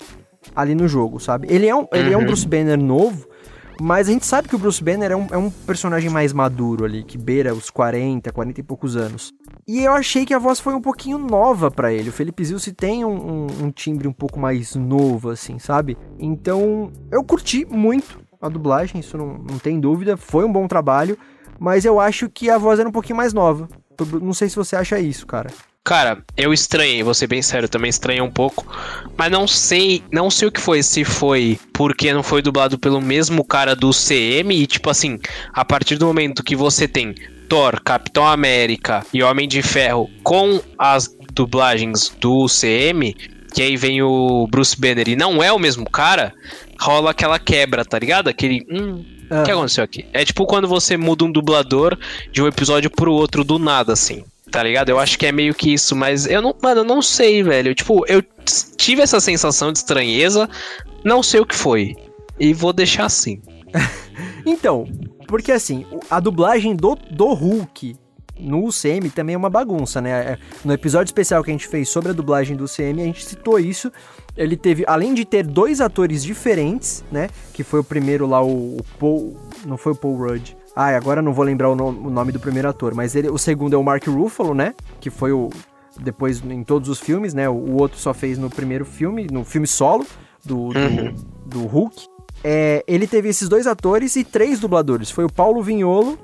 ali 0.55 0.75
no 0.75 0.87
jogo, 0.87 1.19
sabe? 1.21 1.47
Ele 1.51 1.67
é 1.67 1.75
um, 1.75 1.87
ele 1.93 2.13
é 2.13 2.17
um 2.17 2.25
Bruce 2.25 2.47
Banner 2.47 2.79
novo. 2.79 3.27
Mas 3.81 4.09
a 4.09 4.13
gente 4.13 4.25
sabe 4.25 4.49
que 4.49 4.55
o 4.55 4.59
Bruce 4.59 4.83
Banner 4.83 5.11
é 5.11 5.17
um, 5.17 5.27
é 5.31 5.37
um 5.37 5.51
personagem 5.51 6.09
mais 6.11 6.33
maduro 6.33 6.85
ali, 6.85 7.03
que 7.03 7.19
beira 7.19 7.53
os 7.55 7.71
40, 7.71 8.33
40 8.33 8.61
e 8.61 8.63
poucos 8.63 8.97
anos. 8.97 9.33
E 9.67 9.81
eu 9.83 9.93
achei 9.93 10.25
que 10.25 10.33
a 10.35 10.39
voz 10.39 10.61
foi 10.61 10.75
um 10.75 10.81
pouquinho 10.81 11.19
nova 11.19 11.71
pra 11.71 11.93
ele. 11.93 12.09
O 12.09 12.13
Felipe 12.13 12.45
Zilsi 12.45 12.73
tem 12.73 13.05
um, 13.05 13.11
um- 13.11 13.65
um 13.65 13.71
timbre 13.71 14.07
um 14.07 14.13
pouco 14.13 14.39
mais 14.39 14.75
novo, 14.75 15.31
assim, 15.31 15.59
sabe? 15.59 15.97
Então, 16.19 16.91
eu 17.11 17.25
curti 17.25 17.65
muito 17.65 18.21
a 18.41 18.49
dublagem, 18.49 19.01
isso 19.01 19.17
não, 19.19 19.39
não 19.39 19.59
tem 19.59 19.81
dúvida. 19.81 20.17
Foi 20.17 20.45
um 20.45 20.53
bom 20.53 20.69
trabalho, 20.69 21.19
mas 21.59 21.85
eu 21.85 21.99
acho 21.99 22.29
que 22.29 22.51
a 22.51 22.59
voz 22.59 22.79
era 22.79 22.89
um 22.89 22.93
pouquinho 22.93 23.17
mais 23.17 23.33
nova. 23.33 23.69
Não 24.21 24.35
sei 24.35 24.49
se 24.49 24.57
você 24.57 24.77
acha 24.77 24.99
isso, 24.99 25.27
cara. 25.27 25.51
Cara, 25.85 26.23
eu 26.35 26.51
estranhei, 26.55 27.03
vou 27.03 27.13
ser 27.13 27.27
bem 27.27 27.43
sério, 27.43 27.69
também 27.69 27.91
estranhei 27.91 28.23
um 28.23 28.31
pouco. 28.31 28.67
Mas 29.19 29.31
não 29.31 29.47
sei, 29.47 30.03
não 30.11 30.31
sei 30.31 30.49
o 30.49 30.53
que 30.53 30.59
foi. 30.61 30.83
Se 30.83 31.05
foi 31.05 31.59
porque 31.75 32.11
não 32.13 32.23
foi 32.23 32.41
dublado 32.41 32.79
pelo 32.79 33.03
mesmo 33.03 33.45
cara 33.45 33.77
do 33.77 33.91
CM 33.91 34.55
e, 34.55 34.67
tipo 34.67 34.89
assim, 34.89 35.19
a 35.53 35.63
partir 35.63 35.97
do 35.97 36.07
momento 36.07 36.43
que 36.43 36.57
você 36.57 36.89
tem 36.89 37.15
Thor, 37.51 37.83
Capitão 37.85 38.27
América 38.27 39.05
e 39.13 39.23
Homem 39.23 39.47
de 39.47 39.61
Ferro 39.61 40.11
com 40.23 40.59
as 40.79 41.15
dublagens 41.35 42.09
do 42.19 42.47
CM, 42.47 43.15
que 43.53 43.61
aí 43.61 43.77
vem 43.77 44.01
o 44.03 44.47
Bruce 44.51 44.81
Banner 44.81 45.07
e 45.11 45.17
não 45.17 45.43
é 45.43 45.53
o 45.53 45.59
mesmo 45.59 45.85
cara, 45.91 46.33
rola 46.81 47.11
aquela 47.11 47.39
quebra, 47.39 47.85
tá 47.85 47.99
ligado? 47.99 48.29
Aquele. 48.29 48.67
Hum, 48.71 49.05
o 49.31 49.45
que 49.45 49.51
Ah. 49.51 49.55
aconteceu 49.55 49.85
aqui? 49.85 50.07
É 50.15 50.25
tipo 50.25 50.47
quando 50.47 50.67
você 50.67 50.97
muda 50.97 51.27
um 51.27 51.31
dublador 51.31 51.99
de 52.33 52.41
um 52.43 52.47
episódio 52.49 52.89
pro 52.91 53.13
outro 53.13 53.45
do 53.45 53.59
nada, 53.59 53.93
assim. 53.93 54.25
Tá 54.51 54.63
ligado? 54.63 54.91
Eu 54.91 54.99
acho 54.99 55.19
que 55.19 55.27
é 55.27 55.33
meio 55.33 55.55
que 55.55 55.73
isso, 55.73 55.97
mas 55.97 56.27
eu 56.27 56.41
não. 56.43 56.55
Mano, 56.63 56.81
eu 56.83 56.85
não 56.85 57.03
sei, 57.03 57.43
velho. 57.43 57.75
Tipo, 57.75 58.05
eu 58.07 58.23
tive 58.77 59.03
essa 59.03 59.19
sensação 59.19 59.73
de 59.73 59.79
estranheza, 59.79 60.49
não 61.03 61.23
sei 61.23 61.41
o 61.41 61.47
que 61.47 61.57
foi. 61.57 61.97
E 62.39 62.53
vou 62.53 62.73
deixar 62.73 63.07
assim. 63.07 63.41
Então, 64.47 64.87
porque 65.27 65.51
assim, 65.51 65.87
a 66.11 66.21
dublagem 66.21 66.77
do, 66.77 66.95
do 66.95 67.33
Hulk 67.33 67.97
no 68.39 68.67
UCM 68.67 69.09
também 69.11 69.35
é 69.35 69.39
uma 69.39 69.49
bagunça, 69.51 70.01
né? 70.01 70.11
É, 70.11 70.39
No 70.65 70.73
episódio 70.73 71.09
especial 71.09 71.43
que 71.43 71.51
a 71.51 71.55
gente 71.55 71.67
fez 71.67 71.89
sobre 71.89 72.11
a 72.11 72.13
dublagem 72.13 72.57
do 72.57 72.65
UCM, 72.65 73.01
a 73.01 73.05
gente 73.05 73.25
citou 73.25 73.59
isso. 73.59 73.91
Ele 74.37 74.57
teve, 74.57 74.85
além 74.87 75.15
de 75.15 75.25
ter 75.25 75.47
dois 75.47 75.81
atores 75.81 76.23
diferentes, 76.23 77.05
né? 77.11 77.29
Que 77.53 77.63
foi 77.63 77.81
o 77.81 77.85
primeiro 77.85 78.27
lá, 78.27 78.43
o, 78.43 78.77
o 78.79 78.85
Paul. 78.99 79.37
Não 79.65 79.77
foi 79.77 79.93
o 79.93 79.97
Paul 79.97 80.17
Rudd. 80.17 80.57
Ah, 80.77 80.89
agora 80.97 81.23
não 81.23 81.33
vou 81.33 81.45
lembrar 81.45 81.71
o, 81.71 81.75
no- 81.77 81.89
o 81.89 82.11
nome 82.11 82.33
do 82.33 82.41
primeiro 82.41 82.69
ator, 82.69 82.95
mas 82.95 83.15
ele, 83.15 83.29
o 83.29 83.39
segundo 83.39 83.75
é 83.75 83.77
o 83.77 83.83
Mark 83.85 84.05
Ruffalo, 84.07 84.55
né? 84.55 84.75
Que 85.01 85.11
foi 85.11 85.33
o. 85.33 85.51
Depois 86.01 86.43
em 86.45 86.65
todos 86.65 86.89
os 86.89 86.99
filmes, 86.99 87.33
né? 87.35 87.49
O, 87.49 87.53
o 87.53 87.77
outro 87.81 87.99
só 87.99 88.13
fez 88.13 88.37
no 88.39 88.51
primeiro 88.51 88.85
filme, 88.85 89.29
no 89.31 89.45
filme 89.45 89.67
solo 89.67 90.05
do, 90.45 90.71
do, 90.71 91.15
do 91.47 91.67
Hulk. 91.67 92.07
É, 92.43 92.85
ele 92.89 93.07
teve 93.07 93.29
esses 93.29 93.49
dois 93.49 93.67
atores 93.67 94.17
e 94.17 94.25
três 94.25 94.59
dubladores. 94.59 95.11
Foi 95.11 95.25
o 95.25 95.33
Paulo 95.33 95.63
Vinholo, 95.63 96.19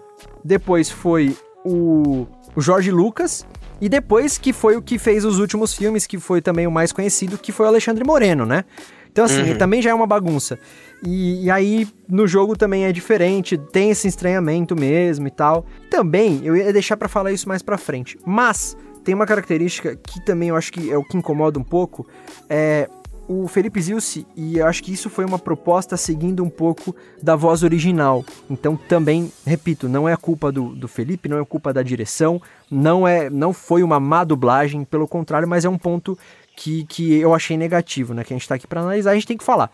depois 0.44 0.90
foi 0.90 1.36
o, 1.64 2.26
o 2.57 2.61
Jorge 2.61 2.90
Lucas, 2.90 3.46
e 3.80 3.88
depois 3.88 4.36
que 4.36 4.53
foi 4.53 4.76
o 4.76 4.82
que 4.82 4.98
fez 4.98 5.24
os 5.24 5.38
últimos 5.38 5.72
filmes, 5.72 6.05
que 6.07 6.18
foi 6.18 6.42
também 6.42 6.66
o 6.66 6.70
mais 6.70 6.90
conhecido, 6.92 7.38
que 7.38 7.53
foi 7.53 7.64
o 7.66 7.68
Alexandre 7.68 8.05
Moreno, 8.05 8.44
né? 8.44 8.64
Então, 9.11 9.25
assim, 9.25 9.55
também 9.57 9.83
já 9.83 9.91
é 9.91 9.95
uma 9.95 10.07
bagunça. 10.07 10.59
E, 11.05 11.45
e 11.45 11.51
aí, 11.51 11.89
no 12.09 12.27
jogo 12.27 12.57
também 12.57 12.85
é 12.85 12.93
diferente, 12.93 13.59
tem 13.59 13.91
esse 13.91 14.07
estranhamento 14.07 14.77
mesmo 14.77 15.27
e 15.27 15.31
tal. 15.31 15.67
Também, 15.91 16.41
eu 16.45 16.57
ia 16.57 16.73
deixar 16.73 16.97
pra 16.97 17.09
falar 17.09 17.33
isso 17.33 17.49
mais 17.49 17.63
pra 17.63 17.77
frente. 17.77 18.19
Mas, 18.25 18.77
tem 19.05 19.15
uma 19.15 19.27
característica 19.27 19.97
que 19.97 20.25
também 20.25 20.51
eu 20.51 20.57
acho 20.57 20.73
que 20.73 20.91
é 20.91 20.97
o 20.97 21.03
que 21.03 21.17
incomoda 21.17 21.59
um 21.59 21.65
pouco, 21.65 22.07
é 22.49 22.89
o 23.27 23.47
Felipe 23.47 23.81
Zilsi, 23.81 24.27
e 24.37 24.59
eu 24.59 24.67
acho 24.67 24.83
que 24.83 24.93
isso 24.93 25.09
foi 25.09 25.25
uma 25.25 25.39
proposta 25.39 25.97
seguindo 25.97 26.43
um 26.43 26.51
pouco 26.51 26.95
da 27.23 27.37
voz 27.37 27.63
original. 27.63 28.25
Então 28.51 28.77
também, 28.77 29.33
repito, 29.47 29.89
não 29.89 30.09
é 30.09 30.17
culpa 30.17 30.51
do, 30.51 30.75
do 30.75 30.89
Felipe, 30.89 31.29
não 31.29 31.39
é 31.39 31.45
culpa 31.45 31.73
da 31.73 31.81
direção, 31.81 32.43
não 32.69 33.07
é, 33.07 33.31
não 33.31 33.53
foi 33.53 33.85
uma 33.85 34.01
má 34.01 34.25
dublagem, 34.25 34.85
pelo 34.85 35.07
contrário, 35.07 35.47
mas 35.47 35.65
é 35.65 35.69
um 35.69 35.79
ponto 35.79 36.19
que, 36.61 36.85
que 36.85 37.15
eu 37.15 37.35
achei 37.35 37.57
negativo, 37.57 38.13
né? 38.13 38.23
Que 38.23 38.35
a 38.35 38.37
gente 38.37 38.47
tá 38.47 38.55
aqui 38.55 38.67
pra 38.67 38.83
analisar, 38.83 39.13
a 39.13 39.15
gente 39.15 39.27
tem 39.27 39.37
que 39.37 39.45
falar. 39.45 39.71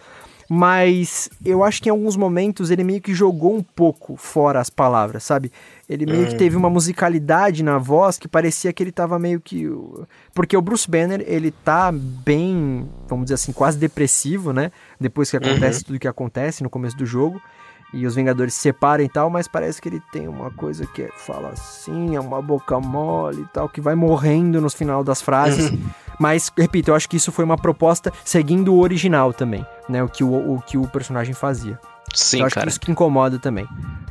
Mas 0.49 1.29
eu 1.45 1.65
acho 1.65 1.83
que 1.83 1.89
em 1.89 1.91
alguns 1.91 2.17
momentos 2.17 2.71
ele 2.71 2.85
meio 2.85 3.01
que 3.01 3.13
jogou 3.13 3.57
um 3.57 3.63
pouco 3.65 4.15
fora 4.17 4.61
as 4.61 4.71
palavras, 4.71 5.25
sabe? 5.25 5.51
Ele 5.89 6.07
meio 6.07 6.29
que 6.29 6.37
teve 6.37 6.57
uma 6.57 6.71
musicalidade 6.71 7.65
na 7.65 7.79
voz 7.79 8.17
que 8.17 8.29
parecia 8.29 8.73
que 8.73 8.81
ele 8.81 8.93
tava 8.93 9.19
meio 9.19 9.41
que. 9.41 9.69
Porque 10.33 10.57
o 10.57 10.63
Bruce 10.63 10.89
Banner, 10.89 11.25
ele 11.27 11.51
tá 11.51 11.91
bem, 11.91 12.89
vamos 13.09 13.25
dizer 13.25 13.35
assim, 13.35 13.53
quase 13.53 13.77
depressivo, 13.77 14.53
né? 14.53 14.71
Depois 15.01 15.29
que 15.29 15.37
acontece 15.37 15.85
tudo 15.85 15.99
que 15.99 16.07
acontece 16.07 16.63
no 16.63 16.71
começo 16.71 16.97
do 16.97 17.05
jogo. 17.05 17.43
E 17.93 18.07
os 18.07 18.15
Vingadores 18.15 18.55
se 18.55 18.61
separam 18.61 19.03
e 19.03 19.09
tal, 19.09 19.29
mas 19.29 19.49
parece 19.49 19.83
que 19.83 19.89
ele 19.89 20.03
tem 20.13 20.29
uma 20.29 20.51
coisa 20.53 20.87
que 20.87 21.03
é, 21.03 21.09
fala 21.17 21.51
assim, 21.51 22.15
é 22.15 22.21
uma 22.21 22.43
boca 22.43 22.79
mole 22.79 23.43
e 23.43 23.47
tal, 23.47 23.69
que 23.69 23.81
vai 23.81 23.95
morrendo 23.95 24.61
no 24.61 24.71
final 24.71 25.03
das 25.03 25.23
frases. 25.23 25.73
Mas, 26.19 26.51
repito, 26.57 26.91
eu 26.91 26.95
acho 26.95 27.09
que 27.09 27.17
isso 27.17 27.31
foi 27.31 27.45
uma 27.45 27.57
proposta 27.57 28.13
seguindo 28.25 28.75
o 28.75 28.81
original 28.81 29.33
também, 29.33 29.67
né? 29.89 30.03
O 30.03 30.09
que 30.09 30.25
o, 30.25 30.55
o, 30.55 30.61
que 30.63 30.79
o 30.79 30.87
personagem 30.89 31.35
fazia. 31.35 31.79
Sim, 32.15 32.41
eu 32.41 32.47
acho 32.47 32.55
cara. 32.55 32.67
que 32.67 32.71
isso 32.71 32.81
que 32.81 32.91
incomoda 32.91 33.39
também. 33.39 33.69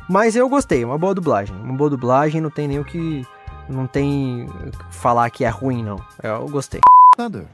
Mas 0.08 0.36
eu 0.36 0.48
gostei, 0.48 0.84
uma 0.84 0.98
boa 0.98 1.14
dublagem. 1.14 1.56
Uma 1.56 1.74
boa 1.74 1.90
dublagem, 1.90 2.40
não 2.40 2.50
tem 2.50 2.68
nem 2.68 2.78
o 2.78 2.84
que. 2.84 3.26
Não 3.68 3.86
tem 3.86 4.46
falar 4.90 5.28
que 5.30 5.44
é 5.44 5.48
ruim, 5.48 5.82
não. 5.82 6.00
Eu 6.22 6.48
gostei. 6.48 6.80
Nada. 7.18 7.46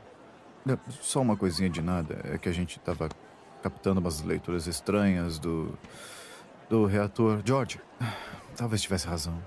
Só 1.01 1.23
uma 1.23 1.37
coisinha 1.37 1.71
de 1.71 1.81
nada. 1.81 2.19
É 2.25 2.37
que 2.37 2.49
a 2.49 2.53
gente 2.53 2.79
tava 2.81 3.09
captando 3.63 4.01
umas 4.01 4.23
leituras 4.23 4.67
estranhas 4.67 5.39
do. 5.39 5.73
do 6.69 6.85
reator. 6.85 7.41
George, 7.43 7.81
talvez 8.57 8.83
tivesse 8.83 9.07
razão. 9.07 9.39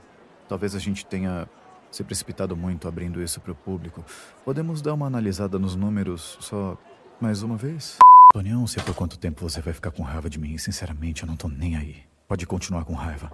Talvez 0.48 0.76
a 0.76 0.80
gente 0.80 1.06
tenha 1.06 1.48
se 1.96 2.04
precipitado 2.04 2.58
muito 2.58 2.90
abrindo 2.90 3.24
isso 3.24 3.40
pro 3.40 3.56
público. 3.56 4.04
Podemos 4.44 4.82
dar 4.82 4.94
uma 4.94 5.08
analisada 5.08 5.58
nos 5.58 5.78
números 5.78 6.38
só 6.42 6.78
mais 7.22 7.42
uma 7.42 7.56
vez? 7.56 7.98
Tony, 8.34 8.50
não 8.50 8.68
sei 8.68 8.84
por 8.84 8.94
quanto 8.94 9.18
tempo 9.18 9.48
você 9.48 9.62
vai 9.62 9.74
ficar 9.74 9.92
com 9.92 10.04
raiva 10.04 10.30
de 10.30 10.38
mim. 10.38 10.58
Sinceramente, 10.58 11.24
eu 11.24 11.28
não 11.28 11.38
tô 11.38 11.48
nem 11.48 11.78
aí. 11.78 12.04
Pode 12.28 12.46
continuar 12.46 12.84
com 12.84 12.94
raiva. 12.94 13.32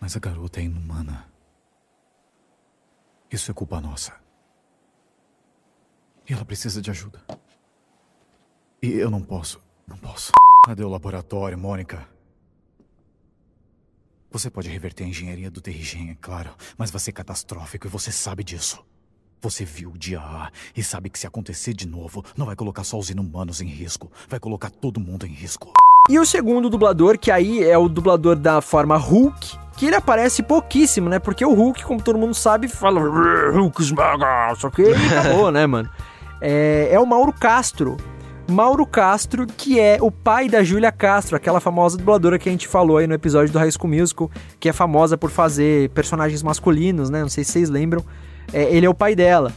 Mas 0.00 0.16
a 0.16 0.18
garota 0.18 0.58
é 0.58 0.64
inumana. 0.64 1.26
Isso 3.30 3.48
é 3.48 3.54
culpa 3.54 3.80
nossa. 3.80 4.12
E 6.28 6.32
ela 6.32 6.44
precisa 6.44 6.82
de 6.82 6.90
ajuda. 6.90 7.22
E 8.82 8.88
eu 8.94 9.10
não 9.10 9.22
posso. 9.22 9.62
Não 9.86 9.96
posso. 9.96 10.32
Cadê 10.66 10.82
o 10.82 10.88
laboratório, 10.88 11.56
Mônica? 11.56 12.08
Você 14.32 14.48
pode 14.48 14.68
reverter 14.68 15.02
a 15.02 15.08
engenharia 15.08 15.50
do 15.50 15.60
Terrigen, 15.60 16.10
é 16.10 16.16
claro, 16.20 16.50
mas 16.78 16.88
vai 16.92 17.00
ser 17.00 17.10
catastrófico 17.10 17.88
e 17.88 17.90
você 17.90 18.12
sabe 18.12 18.44
disso. 18.44 18.78
Você 19.42 19.64
viu 19.64 19.90
o 19.90 19.98
dia 19.98 20.20
A 20.20 20.52
e 20.76 20.84
sabe 20.84 21.10
que 21.10 21.18
se 21.18 21.26
acontecer 21.26 21.74
de 21.74 21.84
novo, 21.84 22.24
não 22.36 22.46
vai 22.46 22.54
colocar 22.54 22.84
só 22.84 22.96
os 22.96 23.10
inumanos 23.10 23.60
em 23.60 23.66
risco, 23.66 24.08
vai 24.28 24.38
colocar 24.38 24.70
todo 24.70 25.00
mundo 25.00 25.26
em 25.26 25.32
risco. 25.32 25.72
E 26.08 26.16
o 26.16 26.24
segundo 26.24 26.70
dublador, 26.70 27.18
que 27.18 27.32
aí 27.32 27.64
é 27.64 27.76
o 27.76 27.88
dublador 27.88 28.36
da 28.36 28.60
forma 28.60 28.96
Hulk, 28.96 29.58
que 29.76 29.86
ele 29.86 29.96
aparece 29.96 30.44
pouquíssimo, 30.44 31.08
né? 31.08 31.18
Porque 31.18 31.44
o 31.44 31.52
Hulk, 31.52 31.82
como 31.82 32.00
todo 32.00 32.16
mundo 32.16 32.34
sabe, 32.34 32.68
fala 32.68 33.00
Hulk 33.00 33.82
esmaga, 33.82 34.54
só 34.54 34.70
que 34.70 34.82
e 34.82 34.94
acabou, 35.12 35.50
né, 35.50 35.66
mano? 35.66 35.90
É, 36.40 36.88
é 36.92 37.00
o 37.00 37.06
Mauro 37.06 37.32
Castro. 37.32 37.96
Mauro 38.50 38.84
Castro, 38.84 39.46
que 39.46 39.78
é 39.78 39.98
o 40.00 40.10
pai 40.10 40.48
da 40.48 40.64
Júlia 40.64 40.90
Castro, 40.90 41.36
aquela 41.36 41.60
famosa 41.60 41.96
dubladora 41.96 42.38
que 42.38 42.48
a 42.48 42.52
gente 42.52 42.66
falou 42.66 42.96
aí 42.96 43.06
no 43.06 43.14
episódio 43.14 43.52
do 43.52 43.58
High 43.58 43.70
School 43.70 43.88
Musical, 43.94 44.30
que 44.58 44.68
é 44.68 44.72
famosa 44.72 45.16
por 45.16 45.30
fazer 45.30 45.88
personagens 45.90 46.42
masculinos, 46.42 47.08
né? 47.08 47.22
Não 47.22 47.28
sei 47.28 47.44
se 47.44 47.52
vocês 47.52 47.70
lembram. 47.70 48.04
É, 48.52 48.64
ele 48.74 48.84
é 48.84 48.90
o 48.90 48.94
pai 48.94 49.14
dela. 49.14 49.52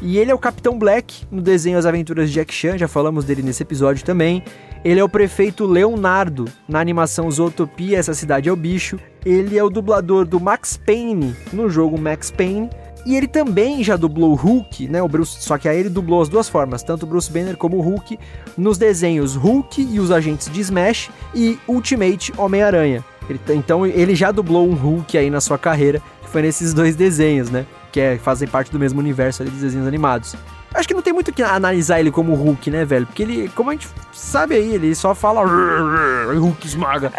E 0.00 0.16
ele 0.16 0.30
é 0.30 0.34
o 0.34 0.38
Capitão 0.38 0.78
Black 0.78 1.26
no 1.30 1.42
desenho 1.42 1.76
As 1.76 1.84
Aventuras 1.84 2.28
de 2.28 2.36
Jack 2.36 2.54
Chan, 2.54 2.78
já 2.78 2.88
falamos 2.88 3.24
dele 3.24 3.42
nesse 3.42 3.62
episódio 3.62 4.04
também. 4.04 4.42
Ele 4.84 5.00
é 5.00 5.04
o 5.04 5.08
prefeito 5.08 5.66
Leonardo 5.66 6.46
na 6.68 6.80
animação 6.80 7.30
Zootopia, 7.30 7.98
essa 7.98 8.14
cidade 8.14 8.48
é 8.48 8.52
o 8.52 8.56
bicho. 8.56 8.98
Ele 9.26 9.58
é 9.58 9.62
o 9.62 9.68
dublador 9.68 10.24
do 10.24 10.40
Max 10.40 10.76
Payne 10.76 11.36
no 11.52 11.68
jogo 11.68 11.98
Max 11.98 12.30
Payne. 12.30 12.70
E 13.06 13.16
ele 13.16 13.26
também 13.26 13.82
já 13.82 13.96
dublou 13.96 14.34
Hulk, 14.34 14.88
né? 14.88 15.02
O 15.02 15.08
Bruce, 15.08 15.40
só 15.40 15.56
que 15.56 15.68
aí 15.68 15.78
ele 15.78 15.88
dublou 15.88 16.20
as 16.20 16.28
duas 16.28 16.48
formas, 16.48 16.82
tanto 16.82 17.06
Bruce 17.06 17.30
Banner 17.30 17.56
como 17.56 17.80
Hulk, 17.80 18.18
nos 18.56 18.76
desenhos 18.76 19.34
Hulk 19.34 19.80
e 19.90 20.00
os 20.00 20.10
Agentes 20.10 20.50
de 20.50 20.60
Smash 20.60 21.10
e 21.34 21.58
Ultimate 21.66 22.32
Homem-Aranha. 22.36 23.04
Então 23.50 23.86
ele 23.86 24.14
já 24.14 24.30
dublou 24.30 24.68
um 24.68 24.74
Hulk 24.74 25.16
aí 25.16 25.30
na 25.30 25.40
sua 25.40 25.58
carreira, 25.58 26.02
que 26.22 26.28
foi 26.28 26.42
nesses 26.42 26.72
dois 26.72 26.96
desenhos, 26.96 27.50
né? 27.50 27.66
Que 27.92 28.00
é, 28.00 28.18
fazem 28.18 28.48
parte 28.48 28.70
do 28.70 28.78
mesmo 28.78 29.00
universo 29.00 29.42
ali 29.42 29.50
dos 29.50 29.60
desenhos 29.60 29.86
animados. 29.86 30.34
Acho 30.74 30.86
que 30.86 30.94
não 30.94 31.00
tem 31.02 31.12
muito 31.12 31.32
que 31.32 31.42
analisar 31.42 31.98
ele 31.98 32.10
como 32.10 32.34
Hulk, 32.34 32.70
né, 32.70 32.84
velho? 32.84 33.06
Porque 33.06 33.22
ele, 33.22 33.50
como 33.54 33.70
a 33.70 33.72
gente 33.72 33.88
sabe 34.12 34.54
aí, 34.54 34.74
ele 34.74 34.94
só 34.94 35.14
fala 35.14 35.42
Hulk 36.38 36.66
esmaga. 36.66 37.12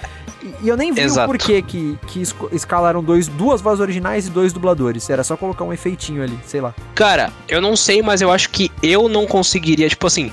E 0.61 0.67
eu 0.67 0.77
nem 0.77 0.91
vi 0.91 1.01
Exato. 1.01 1.29
o 1.29 1.33
porquê 1.33 1.61
que, 1.61 1.97
que 2.07 2.23
escalaram 2.51 3.03
dois, 3.03 3.27
duas 3.27 3.61
vozes 3.61 3.79
originais 3.81 4.27
e 4.27 4.29
dois 4.29 4.53
dubladores. 4.53 5.09
Era 5.09 5.23
só 5.23 5.35
colocar 5.35 5.63
um 5.63 5.73
efeitinho 5.73 6.23
ali, 6.23 6.37
sei 6.45 6.61
lá. 6.61 6.73
Cara, 6.95 7.31
eu 7.47 7.61
não 7.61 7.75
sei, 7.75 8.01
mas 8.01 8.21
eu 8.21 8.31
acho 8.31 8.49
que 8.49 8.71
eu 8.81 9.09
não 9.09 9.25
conseguiria, 9.25 9.89
tipo 9.89 10.07
assim. 10.07 10.31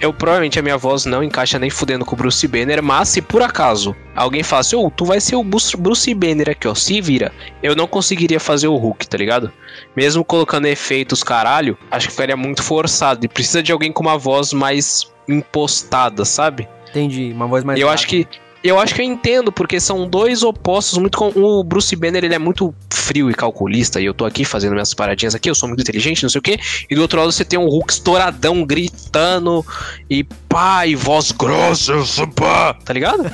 Eu 0.00 0.12
provavelmente 0.12 0.58
a 0.58 0.62
minha 0.62 0.76
voz 0.76 1.04
não 1.04 1.22
encaixa 1.22 1.60
nem 1.60 1.70
fudendo 1.70 2.04
com 2.04 2.16
o 2.16 2.18
Bruce 2.18 2.48
Banner, 2.48 2.82
mas 2.82 3.08
se 3.08 3.22
por 3.22 3.40
acaso 3.40 3.94
alguém 4.16 4.42
falasse, 4.42 4.74
ô, 4.74 4.86
oh, 4.86 4.90
tu 4.90 5.04
vai 5.04 5.20
ser 5.20 5.36
o 5.36 5.44
Bruce 5.44 6.12
Banner 6.12 6.50
aqui, 6.50 6.66
ó, 6.66 6.74
se 6.74 7.00
vira, 7.00 7.30
eu 7.62 7.76
não 7.76 7.86
conseguiria 7.86 8.40
fazer 8.40 8.66
o 8.66 8.74
Hulk, 8.74 9.06
tá 9.06 9.16
ligado? 9.16 9.52
Mesmo 9.94 10.24
colocando 10.24 10.66
efeitos 10.66 11.22
caralho, 11.22 11.78
acho 11.88 12.08
que 12.08 12.12
ficaria 12.14 12.36
muito 12.36 12.64
forçado. 12.64 13.24
E 13.24 13.28
precisa 13.28 13.62
de 13.62 13.70
alguém 13.70 13.92
com 13.92 14.02
uma 14.02 14.18
voz 14.18 14.52
mais 14.52 15.12
impostada, 15.28 16.24
sabe? 16.24 16.68
Entendi, 16.90 17.30
uma 17.32 17.46
voz 17.46 17.62
mais. 17.62 17.78
Eu 17.78 17.86
grave. 17.86 17.94
acho 17.94 18.08
que 18.08 18.26
eu 18.62 18.78
acho 18.78 18.94
que 18.94 19.00
eu 19.00 19.04
entendo, 19.04 19.50
porque 19.50 19.80
são 19.80 20.08
dois 20.08 20.42
opostos 20.42 20.98
muito. 20.98 21.18
Com... 21.18 21.28
O 21.34 21.64
Bruce 21.64 21.94
Banner 21.96 22.24
ele 22.24 22.34
é 22.34 22.38
muito 22.38 22.74
frio 22.90 23.30
e 23.30 23.34
calculista, 23.34 24.00
e 24.00 24.04
eu 24.04 24.14
tô 24.14 24.24
aqui 24.24 24.44
fazendo 24.44 24.72
minhas 24.72 24.94
paradinhas 24.94 25.34
aqui, 25.34 25.50
eu 25.50 25.54
sou 25.54 25.68
muito 25.68 25.80
inteligente, 25.80 26.22
não 26.22 26.30
sei 26.30 26.38
o 26.38 26.42
quê. 26.42 26.58
E 26.88 26.94
do 26.94 27.02
outro 27.02 27.18
lado 27.18 27.32
você 27.32 27.44
tem 27.44 27.58
um 27.58 27.66
Hulk 27.66 27.92
estouradão 27.92 28.64
gritando 28.64 29.64
e 30.08 30.24
pá, 30.24 30.86
e 30.86 30.94
voz 30.94 31.32
grossa, 31.32 31.94
pá, 32.28 32.74
tá 32.74 32.92
ligado? 32.92 33.30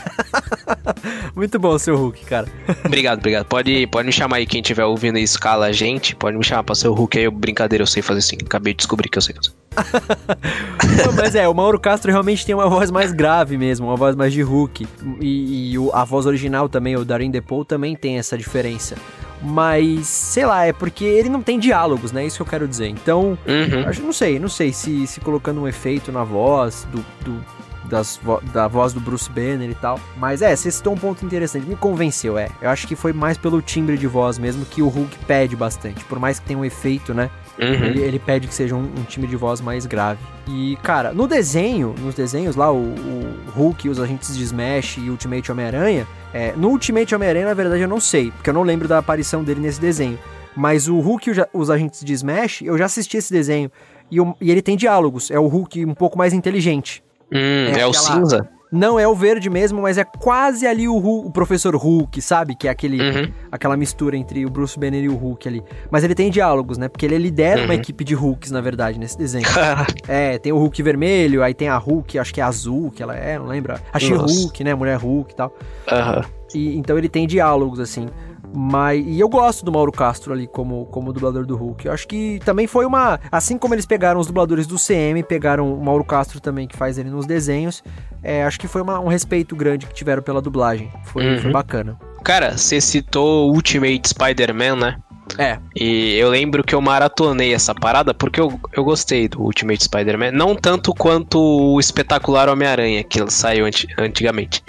muito 1.37 1.59
bom 1.59 1.75
o 1.75 1.79
seu 1.79 1.97
Hulk, 1.97 2.25
cara. 2.25 2.49
obrigado, 2.85 3.19
obrigado. 3.19 3.47
Pode, 3.47 3.87
pode 3.89 4.07
me 4.07 4.13
chamar 4.13 4.37
aí 4.37 4.47
quem 4.47 4.61
estiver 4.61 4.85
ouvindo 4.85 5.19
e 5.19 5.23
escala 5.23 5.67
a 5.67 5.73
gente, 5.73 6.17
pode 6.17 6.37
me 6.37 6.45
chamar 6.45 6.63
pra 6.63 6.75
ser 6.75 6.89
o 6.89 6.95
Hulk 6.95 7.19
aí, 7.19 7.25
eu, 7.25 7.31
brincadeira, 7.31 7.83
eu 7.83 7.87
sei 7.87 8.03
fazer 8.03 8.21
assim. 8.21 8.37
Acabei 8.45 8.73
de 8.73 8.79
descobrir 8.79 9.09
que 9.09 9.19
eu 9.19 9.23
sei 9.23 9.35
fazer. 9.35 9.68
Mas 11.17 11.35
é, 11.35 11.49
o 11.49 11.55
Mauro 11.55 11.79
Castro 11.79 12.11
realmente 12.11 12.45
tem 12.45 12.55
uma 12.55 12.69
voz 12.69 12.91
mais 12.91 13.13
grave 13.13 13.57
mesmo, 13.57 13.87
uma 13.87 13.97
voz 13.97 14.17
mais 14.17 14.33
de 14.33 14.43
Hulk. 14.43 14.87
E, 15.21 15.73
e 15.73 15.79
o, 15.79 15.91
a 15.93 16.05
voz 16.05 16.27
original 16.27 16.69
também, 16.69 16.97
o 16.97 17.05
Darin 17.05 17.31
DePaul, 17.31 17.65
também 17.65 17.97
tem 17.97 18.19
essa 18.19 18.37
diferença. 18.37 18.97
Mas, 19.41 20.07
sei 20.09 20.45
lá, 20.45 20.67
é 20.67 20.73
porque 20.73 21.05
ele 21.05 21.29
não 21.29 21.43
tem 21.43 21.59
diálogos, 21.59 22.11
né? 22.11 22.27
Isso 22.27 22.37
que 22.37 22.43
eu 22.43 22.47
quero 22.47 22.67
dizer. 22.67 22.89
Então, 22.89 23.39
uhum. 23.47 23.89
acho, 23.89 24.03
não 24.03 24.13
sei, 24.13 24.39
não 24.39 24.49
sei 24.49 24.73
se, 24.73 25.07
se 25.07 25.21
colocando 25.21 25.61
um 25.61 25.69
efeito 25.69 26.11
na 26.11 26.25
voz 26.25 26.87
do, 26.91 27.05
do 27.25 27.45
das 27.89 28.21
da 28.53 28.69
voz 28.69 28.93
do 28.93 29.01
Bruce 29.01 29.31
Banner 29.31 29.71
e 29.71 29.75
tal. 29.75 29.99
Mas 30.17 30.43
é, 30.43 30.55
você 30.55 30.71
citou 30.71 30.93
um 30.93 30.97
ponto 30.97 31.25
interessante. 31.25 31.67
Me 31.67 31.77
convenceu, 31.77 32.39
é. 32.39 32.49
Eu 32.61 32.71
acho 32.71 32.87
que 32.87 32.95
foi 32.95 33.13
mais 33.13 33.39
pelo 33.39 33.63
timbre 33.63 33.97
de 33.97 34.07
voz 34.07 34.39
mesmo 34.39 34.65
que 34.67 34.83
o 34.83 34.89
Hulk 34.89 35.19
pede 35.27 35.57
bastante. 35.57 36.05
Por 36.05 36.19
mais 36.19 36.39
que 36.39 36.47
tenha 36.47 36.59
um 36.59 36.65
efeito, 36.65 37.15
né? 37.15 37.31
Uhum. 37.61 37.87
Ele, 37.87 38.01
ele, 38.03 38.19
pede 38.19 38.47
que 38.47 38.55
seja 38.55 38.75
um, 38.77 38.85
um, 38.85 39.03
time 39.03 39.27
de 39.27 39.35
voz 39.35 39.61
mais 39.61 39.85
grave. 39.85 40.21
E, 40.47 40.79
cara, 40.83 41.13
no 41.13 41.27
desenho, 41.27 41.95
nos 41.99 42.15
desenhos 42.15 42.55
lá, 42.55 42.73
o, 42.73 42.77
o 42.77 43.51
Hulk, 43.51 43.89
os 43.89 43.99
agentes 43.99 44.37
de 44.37 44.45
Smash 44.45 44.99
e 44.99 45.11
Ultimate 45.11 45.51
Homem-Aranha. 45.51 46.07
É, 46.33 46.53
no 46.57 46.69
Ultimate 46.69 47.15
Homem-Aranha, 47.15 47.47
na 47.47 47.55
verdade, 47.55 47.83
eu 47.83 47.89
não 47.89 47.99
sei, 47.99 48.31
porque 48.31 48.51
eu 48.51 48.55
não 48.55 48.63
lembro 48.63 48.87
da 48.87 48.99
aparição 48.99 49.43
dele 49.43 49.61
nesse 49.61 49.81
desenho. 49.81 50.19
Mas 50.55 50.89
o 50.89 51.01
Hulk 51.01 51.31
e 51.31 51.33
os 51.53 51.71
agentes 51.71 52.05
de 52.05 52.13
Smash, 52.13 52.63
eu 52.63 52.79
já 52.79 52.85
assisti 52.85 53.17
esse 53.17 53.33
desenho. 53.33 53.71
E, 54.11 54.19
e 54.41 54.51
ele 54.51 54.63
tem 54.63 54.77
diálogos. 54.77 55.31
É 55.31 55.39
o 55.39 55.47
Hulk 55.47 55.85
um 55.85 55.95
pouco 55.95 56.17
mais 56.17 56.33
inteligente. 56.33 57.03
Hum, 57.33 57.73
é, 57.75 57.81
é 57.81 57.87
o 57.87 57.93
cinza? 57.93 58.49
Não 58.71 58.99
é 58.99 59.09
o 59.09 59.15
verde 59.15 59.49
mesmo, 59.49 59.83
mas 59.83 59.97
é 59.97 60.05
quase 60.05 60.67
ali 60.67 60.87
o, 60.87 60.99
Hulk, 60.99 61.29
o 61.29 61.31
professor 61.31 61.75
Hulk, 61.75 62.21
sabe? 62.21 62.55
Que 62.55 62.69
é 62.69 62.71
aquele, 62.71 63.01
uhum. 63.01 63.33
aquela 63.51 63.77
mistura 63.77 64.17
entre 64.17 64.45
o 64.45 64.51
Bruce 64.51 64.79
Banner 64.79 65.03
e 65.03 65.09
o 65.09 65.15
Hulk 65.15 65.49
ali. 65.49 65.63
Mas 65.91 66.05
ele 66.05 66.15
tem 66.15 66.31
diálogos, 66.31 66.77
né? 66.77 66.89
Porque 66.89 67.07
ele 67.07 67.17
lidera 67.17 67.61
uhum. 67.61 67.65
uma 67.67 67.75
equipe 67.75 68.05
de 68.05 68.15
Hulks, 68.15 68.51
na 68.51 68.61
verdade, 68.61 68.99
nesse 68.99 69.17
desenho. 69.17 69.47
é, 70.07 70.39
tem 70.39 70.53
o 70.53 70.59
Hulk 70.59 70.83
vermelho, 70.83 71.43
aí 71.43 71.55
tem 71.55 71.69
a 71.69 71.79
Hulk, 71.79 72.19
acho 72.19 72.35
que 72.35 72.41
é 72.41 72.45
azul, 72.45 72.91
que 72.91 73.03
ela 73.03 73.17
é, 73.17 73.39
não 73.39 73.47
lembra? 73.47 73.81
A 73.93 73.99
She-Hulk, 73.99 74.63
né? 74.63 74.75
Mulher 74.75 74.99
Hulk 74.99 75.33
e 75.33 75.37
tal. 75.37 75.55
Uhum. 75.91 76.23
E, 76.55 76.77
então 76.77 76.99
ele 76.99 77.09
tem 77.09 77.27
diálogos, 77.27 77.81
assim. 77.81 78.09
Mas, 78.55 79.05
e 79.07 79.21
eu 79.21 79.29
gosto 79.29 79.65
do 79.65 79.71
Mauro 79.71 79.93
Castro 79.93 80.33
ali 80.33 80.47
como, 80.47 80.87
como 80.87 81.13
dublador 81.13 81.45
do 81.45 81.57
Hulk. 81.57 81.87
Eu 81.87 81.93
acho 81.93 82.07
que 82.09 82.41
também 82.45 82.67
foi 82.67 82.87
uma. 82.87 83.21
Assim 83.31 83.59
como 83.59 83.75
eles 83.75 83.87
pegaram 83.87 84.21
os 84.21 84.27
dubladores 84.27 84.67
do 84.67 84.77
CM, 84.77 85.23
pegaram 85.23 85.73
o 85.73 85.85
Mauro 85.85 86.05
Castro 86.05 86.41
também, 86.41 86.67
que 86.67 86.77
faz 86.77 86.99
ele 86.99 87.11
nos 87.11 87.27
desenhos. 87.27 87.83
É, 88.23 88.45
acho 88.45 88.59
que 88.59 88.67
foi 88.67 88.83
uma, 88.83 88.99
um 88.99 89.09
respeito 89.09 89.55
grande 89.55 89.87
que 89.87 89.95
tiveram 89.95 90.23
pela 90.23 90.41
dublagem. 90.41 90.91
Foi, 91.05 91.25
uhum. 91.27 91.43
foi 91.43 91.53
bacana. 91.53 91.99
Cara, 92.25 92.57
você 92.57 92.81
citou 92.81 93.53
Ultimate 93.53 94.09
Spider-Man, 94.09 94.77
né? 94.77 94.97
É. 95.37 95.59
E 95.77 96.15
eu 96.15 96.31
lembro 96.31 96.65
que 96.65 96.75
eu 96.75 96.81
maratonei 96.81 97.53
essa 97.53 97.75
parada 97.75 98.15
porque 98.15 98.41
eu, 98.41 98.59
eu 98.73 98.83
gostei 98.83 99.29
do 99.29 99.43
Ultimate 99.43 99.85
Spider-Man. 99.85 100.33
Não 100.33 100.55
tanto 100.55 100.95
quanto 100.95 101.39
o 101.39 101.79
espetacular 101.79 102.49
Homem-Aranha, 102.49 103.05
que 103.05 103.31
saiu 103.31 103.67
antigamente. 103.99 104.63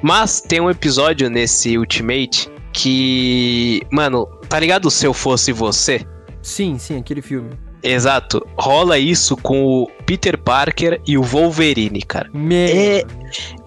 Mas 0.00 0.40
tem 0.40 0.60
um 0.60 0.70
episódio 0.70 1.28
nesse 1.28 1.76
Ultimate 1.76 2.50
que. 2.78 3.82
Mano, 3.90 4.26
tá 4.48 4.58
ligado 4.60 4.90
se 4.90 5.04
eu 5.04 5.12
fosse 5.12 5.52
você? 5.52 6.06
Sim, 6.40 6.78
sim, 6.78 6.96
aquele 6.96 7.20
filme. 7.20 7.50
Exato. 7.82 8.46
Rola 8.56 8.98
isso 8.98 9.36
com 9.36 9.64
o 9.64 9.86
Peter 10.04 10.38
Parker 10.38 11.00
e 11.06 11.16
o 11.16 11.22
Wolverine, 11.22 12.02
cara. 12.02 12.28
Meu. 12.32 12.68
É 12.68 13.04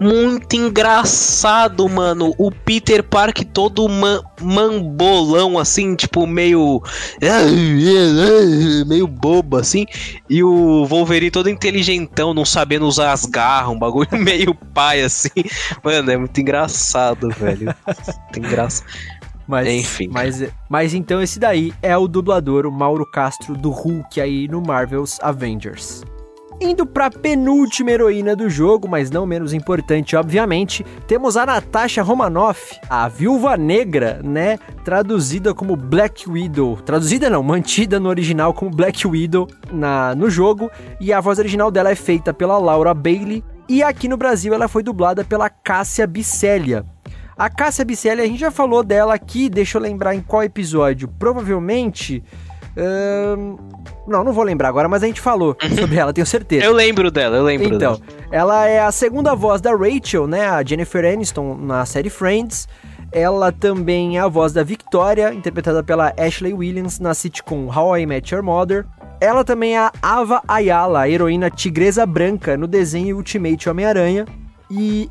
muito 0.00 0.54
engraçado, 0.54 1.88
mano. 1.88 2.34
O 2.36 2.50
Peter 2.50 3.02
Parker 3.02 3.46
todo 3.46 3.88
man 3.88 4.22
mambolão, 4.40 5.58
assim, 5.58 5.94
tipo, 5.94 6.26
meio. 6.26 6.82
meio 8.86 9.06
bobo, 9.06 9.56
assim. 9.56 9.86
E 10.28 10.42
o 10.42 10.84
Wolverine 10.84 11.30
todo 11.30 11.48
inteligentão, 11.48 12.34
não 12.34 12.44
sabendo 12.44 12.86
usar 12.86 13.12
as 13.12 13.24
garras, 13.24 13.70
um 13.70 13.78
bagulho 13.78 14.08
meio 14.18 14.54
pai, 14.54 15.02
assim. 15.02 15.30
Mano, 15.82 16.10
é 16.10 16.16
muito 16.16 16.40
engraçado, 16.40 17.28
velho. 17.30 17.74
Muito 17.86 18.38
engraçado. 18.38 18.86
Mas, 19.52 19.68
Enfim. 19.68 20.08
Mas, 20.10 20.42
mas 20.66 20.94
então 20.94 21.20
esse 21.20 21.38
daí 21.38 21.74
é 21.82 21.94
o 21.94 22.08
dublador, 22.08 22.64
o 22.64 22.72
Mauro 22.72 23.04
Castro 23.04 23.54
do 23.54 23.68
Hulk 23.68 24.18
aí 24.18 24.48
no 24.48 24.62
Marvel's 24.62 25.18
Avengers. 25.20 26.02
Indo 26.58 26.86
para 26.86 27.10
penúltima 27.10 27.90
heroína 27.90 28.34
do 28.34 28.48
jogo, 28.48 28.88
mas 28.88 29.10
não 29.10 29.26
menos 29.26 29.52
importante, 29.52 30.16
obviamente, 30.16 30.86
temos 31.06 31.36
a 31.36 31.44
Natasha 31.44 32.02
Romanoff, 32.02 32.78
a 32.88 33.06
Viúva 33.08 33.58
Negra, 33.58 34.20
né? 34.24 34.58
Traduzida 34.86 35.52
como 35.52 35.76
Black 35.76 36.30
Widow. 36.30 36.76
Traduzida 36.76 37.28
não, 37.28 37.42
mantida 37.42 38.00
no 38.00 38.08
original 38.08 38.54
como 38.54 38.70
Black 38.70 39.06
Widow 39.06 39.46
na, 39.70 40.14
no 40.14 40.30
jogo. 40.30 40.70
E 40.98 41.12
a 41.12 41.20
voz 41.20 41.38
original 41.38 41.70
dela 41.70 41.90
é 41.90 41.96
feita 41.96 42.32
pela 42.32 42.56
Laura 42.56 42.94
Bailey. 42.94 43.44
E 43.68 43.82
aqui 43.82 44.08
no 44.08 44.16
Brasil 44.16 44.54
ela 44.54 44.66
foi 44.66 44.82
dublada 44.82 45.22
pela 45.24 45.50
Cássia 45.50 46.06
Biscelia. 46.06 46.86
A 47.42 47.50
Cássia 47.50 47.84
Bicelli, 47.84 48.22
a 48.22 48.26
gente 48.26 48.38
já 48.38 48.52
falou 48.52 48.84
dela 48.84 49.14
aqui, 49.14 49.48
deixa 49.48 49.76
eu 49.76 49.82
lembrar 49.82 50.14
em 50.14 50.20
qual 50.20 50.44
episódio. 50.44 51.08
Provavelmente. 51.08 52.22
Hum, 52.76 53.56
não, 54.06 54.22
não 54.22 54.32
vou 54.32 54.44
lembrar 54.44 54.68
agora, 54.68 54.88
mas 54.88 55.02
a 55.02 55.08
gente 55.08 55.20
falou 55.20 55.56
sobre 55.76 55.96
ela, 55.96 56.12
tenho 56.12 56.24
certeza. 56.24 56.64
Eu 56.64 56.72
lembro 56.72 57.10
dela, 57.10 57.38
eu 57.38 57.42
lembro 57.42 57.66
então, 57.66 57.94
dela. 57.94 58.00
ela 58.30 58.68
é 58.68 58.78
a 58.78 58.92
segunda 58.92 59.34
voz 59.34 59.60
da 59.60 59.72
Rachel, 59.74 60.28
né? 60.28 60.46
A 60.46 60.62
Jennifer 60.62 61.04
Aniston 61.04 61.56
na 61.56 61.84
série 61.84 62.08
Friends. 62.10 62.68
Ela 63.10 63.50
também 63.50 64.18
é 64.18 64.20
a 64.20 64.28
voz 64.28 64.52
da 64.52 64.62
Victoria, 64.62 65.34
interpretada 65.34 65.82
pela 65.82 66.14
Ashley 66.16 66.54
Williams 66.54 67.00
na 67.00 67.12
sitcom 67.12 67.68
How 67.76 67.98
I 67.98 68.06
Met 68.06 68.32
Your 68.32 68.44
Mother. 68.44 68.86
Ela 69.20 69.42
também 69.42 69.74
é 69.74 69.80
a 69.80 69.92
Ava 70.00 70.40
Ayala, 70.46 71.00
a 71.00 71.10
heroína 71.10 71.50
tigresa 71.50 72.06
branca 72.06 72.56
no 72.56 72.68
desenho 72.68 73.16
Ultimate 73.16 73.68
Homem-Aranha. 73.68 74.26
E 74.70 75.10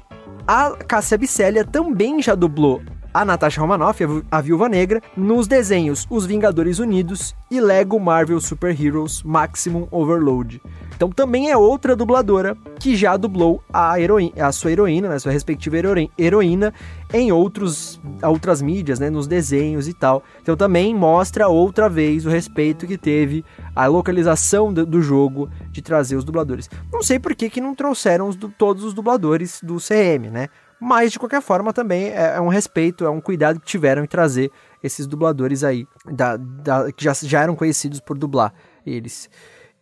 a 0.54 0.72
Cássia 0.86 1.18
Biscelia 1.18 1.64
também 1.64 2.22
já 2.22 2.36
dublou 2.36 2.82
a 3.14 3.24
Natasha 3.24 3.62
Romanoff, 3.62 4.04
a 4.04 4.08
Vi- 4.08 4.24
a 4.30 4.42
Viúva 4.42 4.68
Negra, 4.68 5.02
nos 5.16 5.48
desenhos 5.48 6.06
Os 6.10 6.26
Vingadores 6.26 6.78
Unidos 6.78 7.34
e 7.50 7.60
Lego 7.62 7.98
Marvel 8.00 8.40
Super 8.42 8.78
Heroes 8.80 9.24
Maximum 9.24 9.88
Overload. 9.92 10.62
Então 10.94 11.10
também 11.10 11.50
é 11.50 11.56
outra 11.56 11.96
dubladora 11.96 12.56
que 12.80 12.96
já 12.98 13.16
dublou 13.16 13.64
a, 13.72 13.98
heroína, 14.00 14.46
a 14.46 14.52
sua 14.52 14.72
heroína, 14.74 15.08
né, 15.08 15.20
sua 15.20 15.32
respectiva 15.32 15.78
heroína, 16.18 16.74
em 17.14 17.32
outros, 17.32 18.00
outras 18.24 18.62
mídias, 18.62 19.00
né, 19.00 19.10
nos 19.10 19.28
desenhos 19.28 19.88
e 19.88 19.94
tal. 19.94 20.24
Então 20.42 20.56
também 20.56 20.96
mostra 20.96 21.48
outra 21.48 21.90
vez 21.90 22.26
o 22.26 22.30
respeito 22.30 22.88
que 22.88 22.98
teve 22.98 23.44
a 23.76 23.86
localização 23.88 24.74
do, 24.74 24.86
do 24.86 25.02
jogo 25.02 25.50
de 25.72 25.82
trazer 25.82 26.16
os 26.16 26.24
dubladores. 26.24 26.70
Não 26.92 27.04
sei 27.04 27.20
por 27.20 27.36
que, 27.36 27.50
que 27.50 27.60
não 27.62 27.76
trouxeram 27.76 28.28
os 28.28 28.38
todos 28.58 28.84
os 28.84 28.94
dubladores 28.94 29.60
do 29.62 29.78
CM, 29.78 30.30
né? 30.30 30.48
Mas 30.80 31.12
de 31.12 31.20
qualquer 31.20 31.42
forma 31.42 31.72
também 31.72 32.06
é, 32.10 32.34
é 32.38 32.42
um 32.42 32.48
respeito, 32.48 33.06
é 33.06 33.10
um 33.10 33.22
cuidado 33.22 33.60
que 33.60 33.66
tiveram 33.68 34.04
em 34.04 34.08
trazer 34.08 34.52
esses 34.82 35.06
dubladores 35.06 35.64
aí, 35.64 35.86
da, 36.12 36.38
da- 36.38 36.92
que 36.92 37.04
já, 37.04 37.14
já 37.14 37.42
eram 37.44 37.56
conhecidos 37.56 38.00
por 38.00 38.18
dublar 38.18 38.52
eles. 38.86 39.30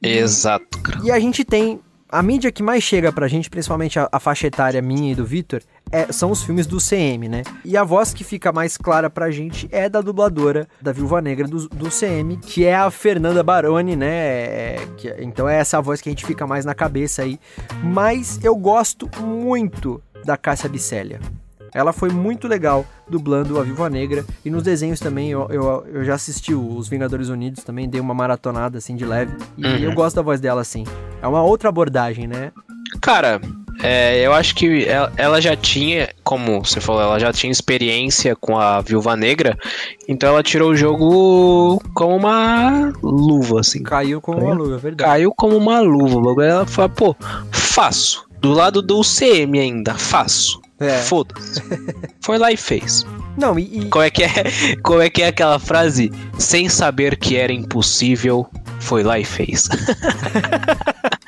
Exato. 0.01 0.77
E 1.03 1.11
a 1.11 1.19
gente 1.19 1.43
tem. 1.45 1.80
A 2.11 2.23
mídia 2.23 2.52
que 2.52 2.64
mais 2.64 2.84
chega 2.84 3.11
pra 3.11 3.27
gente, 3.27 3.49
principalmente 3.52 3.99
a, 3.99 4.10
a 4.11 4.19
faixa 4.19 4.48
etária 4.48 4.81
minha 4.81 5.11
e 5.11 5.15
do 5.15 5.23
Vitor, 5.23 5.61
é- 5.91 6.11
são 6.11 6.31
os 6.31 6.41
filmes 6.41 6.65
do 6.65 6.77
CM, 6.77 7.30
né? 7.30 7.44
E 7.64 7.77
a 7.77 7.84
voz 7.84 8.14
que 8.14 8.23
fica 8.23 8.52
mais 8.52 8.77
clara 8.77 9.10
pra 9.11 9.30
gente 9.30 9.69
é 9.72 9.88
da 9.88 10.02
dubladora 10.02 10.68
da 10.81 10.91
Viúva 10.91 11.22
Negra 11.22 11.48
do, 11.48 11.69
do 11.69 11.90
CM, 11.91 12.38
que 12.38 12.65
é 12.65 12.76
a 12.76 12.90
Fernanda 12.90 13.44
Baroni, 13.44 13.95
né? 13.95 14.07
É- 14.07 14.88
que- 14.98 15.15
então 15.19 15.48
é 15.48 15.57
essa 15.60 15.80
voz 15.81 16.02
que 16.02 16.10
a 16.10 16.11
gente 16.11 16.26
fica 16.26 16.48
mais 16.48 16.65
na 16.65 16.73
cabeça 16.73 17.22
aí. 17.22 17.40
Mas 17.84 18.40
eu 18.44 18.56
gosto 18.56 19.07
muito 19.22 20.02
da 20.26 20.36
Cássia 20.36 20.68
Bissélia. 20.68 21.19
Ela 21.73 21.91
foi 21.93 22.09
muito 22.09 22.47
legal 22.47 22.85
dublando 23.09 23.59
a 23.59 23.63
Viúva 23.63 23.89
Negra. 23.89 24.25
E 24.43 24.49
nos 24.49 24.63
desenhos 24.63 24.99
também, 24.99 25.29
eu, 25.29 25.47
eu, 25.49 25.85
eu 25.93 26.03
já 26.05 26.15
assisti 26.15 26.53
os 26.53 26.87
Vingadores 26.87 27.29
Unidos 27.29 27.63
também, 27.63 27.89
dei 27.89 27.99
uma 28.01 28.13
maratonada 28.13 28.77
assim 28.77 28.95
de 28.95 29.05
leve. 29.05 29.35
E 29.57 29.65
Uhum. 29.65 29.77
eu 29.77 29.93
gosto 29.93 30.15
da 30.15 30.21
voz 30.21 30.39
dela 30.39 30.61
assim. 30.61 30.83
É 31.21 31.27
uma 31.27 31.41
outra 31.43 31.69
abordagem, 31.69 32.27
né? 32.27 32.51
Cara, 33.01 33.39
é, 33.83 34.25
eu 34.25 34.33
acho 34.33 34.55
que 34.55 34.85
ela, 34.85 35.11
ela 35.15 35.39
já 35.41 35.55
tinha, 35.55 36.09
como 36.23 36.59
você 36.65 36.81
falou, 36.81 37.01
ela 37.01 37.19
já 37.19 37.31
tinha 37.31 37.51
experiência 37.51 38.35
com 38.35 38.57
a 38.57 38.81
Viúva 38.81 39.15
Negra, 39.15 39.57
então 40.07 40.29
ela 40.29 40.43
tirou 40.43 40.71
o 40.71 40.75
jogo 40.75 41.81
como 41.93 42.15
uma 42.15 42.91
luva, 43.01 43.59
assim. 43.61 43.83
Caiu 43.83 44.19
com 44.19 44.33
Caiu? 44.33 44.45
uma 44.45 44.53
luva, 44.55 44.75
é 44.75 44.79
verdade. 44.79 45.09
Caiu 45.09 45.33
como 45.35 45.55
uma 45.55 45.79
luva. 45.79 46.17
O 46.17 46.21
bagulho 46.21 46.47
ela 46.47 46.65
falou, 46.65 46.89
pô, 46.89 47.15
faço. 47.51 48.25
Do 48.41 48.51
lado 48.53 48.81
do 48.81 49.01
CM 49.01 49.59
ainda, 49.59 49.93
faço. 49.95 50.59
É. 50.80 50.97
Foda-se. 50.99 51.61
Foi 52.22 52.38
lá 52.38 52.51
e 52.51 52.57
fez. 52.57 53.06
Não, 53.38 53.57
e, 53.57 53.85
e- 53.85 53.89
Como 53.89 54.03
é 54.03 54.10
que 54.10 54.23
é, 54.23 54.30
como 54.84 55.01
é 55.01 55.10
que 55.10 55.22
é 55.22 55.27
aquela 55.27 55.60
frase? 55.60 56.11
Sem 56.38 56.68
saber 56.69 57.15
que 57.18 57.38
era 57.38 57.53
impossível, 57.53 58.47
foi 58.80 59.03
lá 59.03 59.18
e 59.19 59.23
fez. 59.26 59.69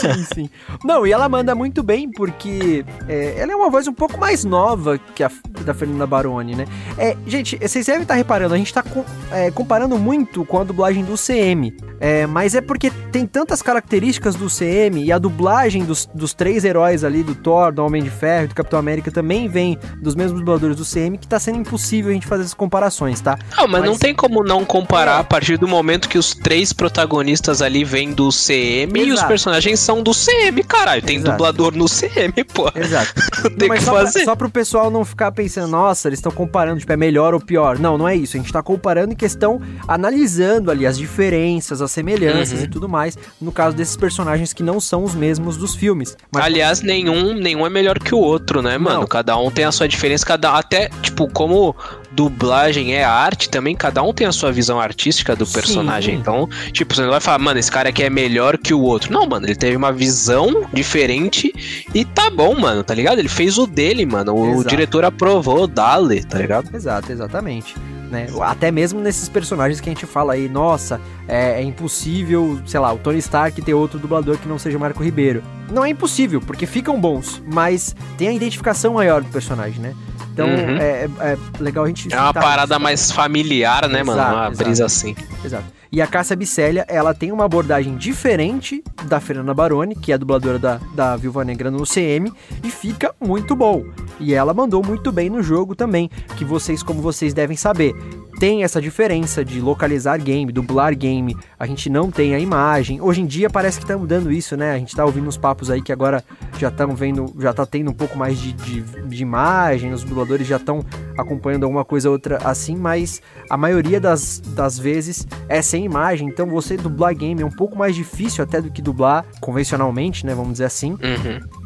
sim, 0.00 0.24
sim. 0.34 0.50
Não, 0.84 1.06
e 1.06 1.12
ela 1.12 1.28
manda 1.28 1.54
muito 1.54 1.82
bem, 1.82 2.10
porque 2.10 2.84
é, 3.08 3.34
ela 3.38 3.52
é 3.52 3.56
uma 3.56 3.70
voz 3.70 3.86
um 3.88 3.92
pouco 3.92 4.18
mais 4.18 4.44
nova 4.44 4.98
que 5.14 5.22
a 5.22 5.30
da 5.64 5.74
Fernanda 5.74 6.06
Baroni, 6.06 6.54
né? 6.54 6.64
É, 6.96 7.16
gente, 7.26 7.56
vocês 7.56 7.86
devem 7.86 8.02
estar 8.02 8.14
reparando, 8.14 8.54
a 8.54 8.58
gente 8.58 8.72
tá 8.72 8.82
com- 8.82 9.04
é, 9.30 9.50
comparando 9.50 9.98
muito 9.98 10.44
com 10.44 10.58
a 10.58 10.64
dublagem 10.64 11.04
do 11.04 11.16
CM. 11.16 11.74
É, 12.00 12.26
mas 12.26 12.54
é 12.54 12.60
porque 12.62 12.90
tem 13.12 13.26
tantas 13.26 13.60
características 13.60 14.34
do 14.34 14.48
CM 14.48 15.04
e 15.04 15.12
a 15.12 15.18
dublagem 15.18 15.84
dos, 15.84 16.06
dos 16.14 16.32
três 16.32 16.64
heróis 16.64 17.04
ali, 17.04 17.22
do 17.22 17.34
Thor, 17.34 17.72
do 17.72 17.84
Homem 17.84 18.02
de 18.02 18.08
Ferro 18.10 18.44
e 18.44 18.48
do 18.48 18.54
Capitão 18.54 18.78
América, 18.78 19.10
também 19.10 19.48
vem 19.48 19.78
dos 20.00 20.14
mesmos 20.14 20.40
dubladores 20.40 20.76
do 20.76 20.84
CM, 20.84 21.18
que 21.18 21.28
tá 21.28 21.38
sendo 21.38 21.58
impossível 21.58 22.10
a 22.10 22.14
gente 22.14 22.26
fazer 22.26 22.42
essas 22.44 22.54
comparações, 22.54 23.20
tá? 23.20 23.38
Não, 23.56 23.68
mas, 23.68 23.82
não 23.82 23.90
Mas- 23.90 23.98
tem 23.98 24.14
como 24.14 24.42
não 24.42 24.64
comparar 24.64 25.18
É. 25.18 25.20
a 25.20 25.24
partir 25.24 25.58
do 25.58 25.68
momento 25.68 26.08
que 26.08 26.16
os 26.16 26.34
três 26.34 26.72
protagonistas 26.72 27.60
ali 27.60 27.84
vêm 27.84 28.12
do 28.12 28.30
CM 28.32 28.98
e 28.98 29.02
os 29.12 29.18
Exato. 29.18 29.28
Personagens 29.30 29.78
são 29.80 30.02
do 30.02 30.10
CM, 30.12 30.62
caralho. 30.64 31.00
Tem 31.02 31.16
Exato. 31.16 31.30
dublador 31.32 31.74
no 31.76 31.86
CM, 31.86 32.32
pô. 32.52 32.70
Exato. 32.74 33.12
Não 33.44 33.50
tem 33.56 33.66
o 33.66 33.68
mas 33.68 33.78
que 33.78 33.84
só, 33.84 33.92
pra, 33.92 34.00
fazer. 34.04 34.24
só 34.24 34.36
pro 34.36 34.50
pessoal 34.50 34.90
não 34.90 35.04
ficar 35.04 35.32
pensando, 35.32 35.68
nossa, 35.70 36.08
eles 36.08 36.18
estão 36.18 36.30
comparando, 36.32 36.78
tipo, 36.80 36.92
é 36.92 36.96
melhor 36.96 37.32
ou 37.32 37.40
pior. 37.40 37.78
Não, 37.78 37.96
não 37.96 38.06
é 38.06 38.14
isso. 38.14 38.36
A 38.36 38.40
gente 38.40 38.52
tá 38.52 38.62
comparando 38.62 39.12
em 39.12 39.16
questão, 39.16 39.60
analisando 39.88 40.70
ali 40.70 40.86
as 40.86 40.98
diferenças, 40.98 41.80
as 41.80 41.90
semelhanças 41.90 42.58
Uhum. 42.58 42.64
e 42.64 42.68
tudo 42.68 42.88
mais, 42.88 43.16
no 43.40 43.52
caso 43.52 43.76
desses 43.76 43.96
personagens 43.96 44.52
que 44.52 44.62
não 44.62 44.80
são 44.80 45.04
os 45.04 45.14
mesmos 45.14 45.56
dos 45.56 45.74
filmes. 45.74 46.16
Mas 46.32 46.44
Aliás, 46.44 46.80
nenhum, 46.82 47.34
nenhum 47.34 47.64
é 47.66 47.70
melhor 47.70 47.98
que 47.98 48.14
o 48.14 48.18
outro, 48.18 48.60
né, 48.62 48.76
mano? 48.78 49.00
Não. 49.00 49.06
Cada 49.06 49.36
um 49.36 49.50
tem 49.50 49.64
a 49.64 49.72
sua 49.72 49.86
diferença, 49.88 50.24
cada 50.26 50.52
até, 50.56 50.90
tipo, 51.02 51.28
como 51.32 51.74
dublagem 52.20 52.94
é 52.94 53.02
arte, 53.02 53.48
também 53.48 53.74
cada 53.74 54.02
um 54.02 54.12
tem 54.12 54.26
a 54.26 54.32
sua 54.32 54.52
visão 54.52 54.78
artística 54.78 55.34
do 55.34 55.46
Sim. 55.46 55.54
personagem. 55.54 56.14
Então, 56.14 56.46
tipo, 56.70 56.94
você 56.94 57.00
não 57.00 57.08
vai 57.08 57.20
falar, 57.20 57.38
mano, 57.38 57.58
esse 57.58 57.72
cara 57.72 57.88
aqui 57.88 58.02
é 58.02 58.10
melhor 58.10 58.58
que 58.58 58.74
o 58.74 58.80
outro. 58.82 59.10
Não, 59.10 59.26
mano, 59.26 59.46
ele 59.46 59.54
teve 59.54 59.74
uma 59.74 59.90
visão 59.90 60.66
diferente 60.70 61.50
e 61.94 62.04
tá 62.04 62.28
bom, 62.28 62.54
mano, 62.60 62.84
tá 62.84 62.92
ligado? 62.92 63.20
Ele 63.20 63.28
fez 63.28 63.56
o 63.56 63.66
dele, 63.66 64.04
mano. 64.04 64.34
O 64.34 64.52
Exato. 64.52 64.68
diretor 64.68 65.02
aprovou, 65.02 65.66
dale, 65.66 66.22
tá 66.22 66.36
ligado? 66.36 66.68
Exato, 66.76 67.10
exatamente. 67.10 67.74
Né? 68.10 68.26
Até 68.42 68.70
mesmo 68.70 69.00
nesses 69.00 69.28
personagens 69.28 69.80
que 69.80 69.88
a 69.88 69.92
gente 69.92 70.04
fala 70.04 70.34
aí, 70.34 70.46
nossa, 70.46 71.00
é, 71.26 71.60
é 71.60 71.62
impossível, 71.62 72.60
sei 72.66 72.80
lá, 72.80 72.92
o 72.92 72.98
Tony 72.98 73.18
Stark 73.18 73.62
ter 73.62 73.72
outro 73.72 73.98
dublador 73.98 74.36
que 74.36 74.48
não 74.48 74.58
seja 74.58 74.78
Marco 74.78 75.02
Ribeiro. 75.02 75.42
Não 75.72 75.84
é 75.84 75.88
impossível, 75.88 76.40
porque 76.40 76.66
ficam 76.66 77.00
bons, 77.00 77.40
mas 77.50 77.94
tem 78.18 78.28
a 78.28 78.32
identificação 78.32 78.94
maior 78.94 79.22
do 79.22 79.30
personagem, 79.30 79.80
né? 79.80 79.94
Então 80.32 80.46
Uhum. 80.46 80.76
é, 80.76 81.04
é- 81.20 81.32
é 81.32 81.38
legal 81.62 81.84
a 81.84 81.88
gente. 81.88 82.12
É 82.12 82.20
uma 82.20 82.32
parada 82.32 82.74
isso. 82.74 82.82
mais 82.82 83.10
familiar, 83.12 83.88
né, 83.88 84.02
mano? 84.02 84.20
Exato, 84.20 84.34
Uma 84.36 84.48
exato. 84.50 84.64
brisa 84.64 84.84
assim. 84.86 85.16
Exato. 85.44 85.64
E 85.92 86.00
a 86.00 86.06
Cássia 86.06 86.36
Bissélia, 86.36 86.84
ela 86.88 87.12
tem 87.12 87.32
uma 87.32 87.44
abordagem 87.44 87.96
diferente 87.96 88.80
da 89.08 89.18
Fernanda 89.18 89.52
Baroni, 89.52 89.96
que 89.96 90.12
é 90.12 90.14
a 90.14 90.18
dubladora 90.18 90.56
da, 90.56 90.80
da 90.94 91.16
Viúva 91.16 91.42
Negra 91.44 91.68
no 91.68 91.84
CM, 91.84 92.32
e 92.62 92.70
fica 92.70 93.12
muito 93.20 93.56
bom. 93.56 93.84
E 94.20 94.32
ela 94.32 94.54
mandou 94.54 94.84
muito 94.86 95.10
bem 95.10 95.28
no 95.28 95.42
jogo 95.42 95.74
também, 95.74 96.08
que 96.36 96.44
vocês, 96.44 96.80
como 96.80 97.02
vocês 97.02 97.34
devem 97.34 97.56
saber, 97.56 97.92
tem 98.40 98.64
essa 98.64 98.80
diferença 98.80 99.44
de 99.44 99.60
localizar 99.60 100.16
game, 100.16 100.50
dublar 100.50 100.96
game, 100.96 101.36
a 101.58 101.66
gente 101.66 101.90
não 101.90 102.10
tem 102.10 102.34
a 102.34 102.38
imagem. 102.38 102.98
Hoje 102.98 103.20
em 103.20 103.26
dia 103.26 103.50
parece 103.50 103.78
que 103.78 103.84
tá 103.84 103.98
mudando 103.98 104.32
isso, 104.32 104.56
né? 104.56 104.72
A 104.72 104.78
gente 104.78 104.96
tá 104.96 105.04
ouvindo 105.04 105.28
uns 105.28 105.36
papos 105.36 105.70
aí 105.70 105.82
que 105.82 105.92
agora 105.92 106.24
já 106.58 106.68
estão 106.68 106.96
vendo, 106.96 107.34
já 107.38 107.52
tá 107.52 107.66
tendo 107.66 107.90
um 107.90 107.94
pouco 107.94 108.16
mais 108.16 108.38
de, 108.38 108.54
de, 108.54 108.80
de 108.80 109.22
imagem, 109.22 109.92
os 109.92 110.02
dubladores 110.02 110.46
já 110.46 110.56
estão 110.56 110.82
acompanhando 111.18 111.64
alguma 111.64 111.84
coisa 111.84 112.08
ou 112.08 112.14
outra 112.14 112.38
assim, 112.42 112.76
mas 112.76 113.20
a 113.50 113.58
maioria 113.58 114.00
das, 114.00 114.40
das 114.40 114.78
vezes 114.78 115.28
é 115.46 115.60
sem 115.60 115.84
imagem, 115.84 116.26
então 116.26 116.46
você 116.46 116.78
dublar 116.78 117.14
game 117.14 117.42
é 117.42 117.44
um 117.44 117.50
pouco 117.50 117.76
mais 117.76 117.94
difícil 117.94 118.42
até 118.42 118.58
do 118.62 118.70
que 118.70 118.80
dublar 118.80 119.22
convencionalmente, 119.38 120.24
né? 120.24 120.34
Vamos 120.34 120.52
dizer 120.52 120.64
assim. 120.64 120.92
Uhum. 120.92 121.59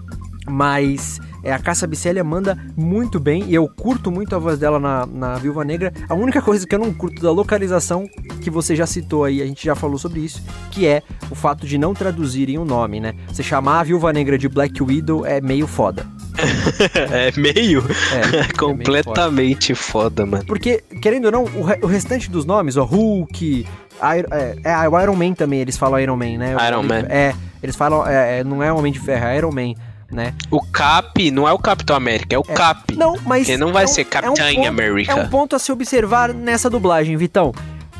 Mas 0.46 1.18
é, 1.42 1.52
a 1.52 1.58
Cássia 1.58 1.86
Bissélia 1.88 2.22
manda 2.22 2.56
muito 2.76 3.18
bem 3.18 3.44
e 3.48 3.54
eu 3.54 3.66
curto 3.68 4.10
muito 4.10 4.34
a 4.36 4.38
voz 4.38 4.58
dela 4.58 4.78
na, 4.78 5.06
na 5.06 5.34
Viúva 5.36 5.64
Negra. 5.64 5.92
A 6.08 6.14
única 6.14 6.40
coisa 6.42 6.66
que 6.66 6.74
eu 6.74 6.78
não 6.78 6.92
curto 6.92 7.22
da 7.22 7.30
localização, 7.30 8.06
que 8.42 8.50
você 8.50 8.76
já 8.76 8.86
citou 8.86 9.24
aí, 9.24 9.40
a 9.42 9.46
gente 9.46 9.64
já 9.64 9.74
falou 9.74 9.98
sobre 9.98 10.20
isso, 10.20 10.42
que 10.70 10.86
é 10.86 11.02
o 11.30 11.34
fato 11.34 11.66
de 11.66 11.78
não 11.78 11.94
traduzirem 11.94 12.58
o 12.58 12.64
nome, 12.64 13.00
né? 13.00 13.14
Você 13.28 13.42
chamar 13.42 13.80
a 13.80 13.82
Viúva 13.84 14.12
Negra 14.12 14.36
de 14.38 14.48
Black 14.48 14.82
Widow 14.82 15.24
é 15.26 15.40
meio 15.40 15.66
foda. 15.66 16.06
É 17.12 17.30
meio 17.40 17.84
É, 18.12 18.52
completamente 18.58 19.74
foda, 19.74 20.26
mano. 20.26 20.44
Porque, 20.46 20.82
querendo 21.00 21.26
ou 21.26 21.32
não, 21.32 21.44
o, 21.44 21.62
re- 21.62 21.78
o 21.82 21.86
restante 21.86 22.30
dos 22.30 22.44
nomes, 22.44 22.76
ó, 22.76 22.84
Hulk, 22.84 23.66
é, 24.02 24.56
é, 24.64 24.88
o 24.88 25.00
Iron 25.00 25.14
Man 25.14 25.32
também, 25.34 25.60
eles 25.60 25.76
falam 25.76 25.98
Iron 26.00 26.16
Man, 26.16 26.38
né? 26.38 26.56
Iron 26.68 26.80
Ele- 26.80 26.88
Man. 26.88 27.06
É, 27.08 27.34
eles 27.62 27.76
falam, 27.76 28.06
é, 28.06 28.40
é, 28.40 28.44
não 28.44 28.62
é 28.62 28.72
Homem 28.72 28.92
de 28.92 28.98
Ferro, 29.00 29.26
é 29.26 29.36
Iron 29.38 29.52
Man, 29.52 29.74
né? 30.10 30.34
O 30.50 30.60
Cap 30.60 31.30
não 31.30 31.46
é 31.48 31.52
o 31.52 31.58
Capitão 31.58 31.96
América, 31.96 32.34
é 32.34 32.38
o 32.38 32.42
Cap. 32.42 32.96
Não, 32.96 33.16
mas... 33.26 33.48
Ele 33.48 33.58
não 33.58 33.72
vai 33.72 33.84
é 33.84 33.86
um- 33.86 33.88
ser 33.88 34.06
é 34.22 34.30
um 34.30 34.64
América. 34.66 35.12
É 35.12 35.14
um 35.14 35.28
ponto 35.28 35.56
a 35.56 35.58
se 35.58 35.70
observar 35.72 36.32
nessa 36.32 36.68
dublagem, 36.70 37.16
Vitão. 37.16 37.52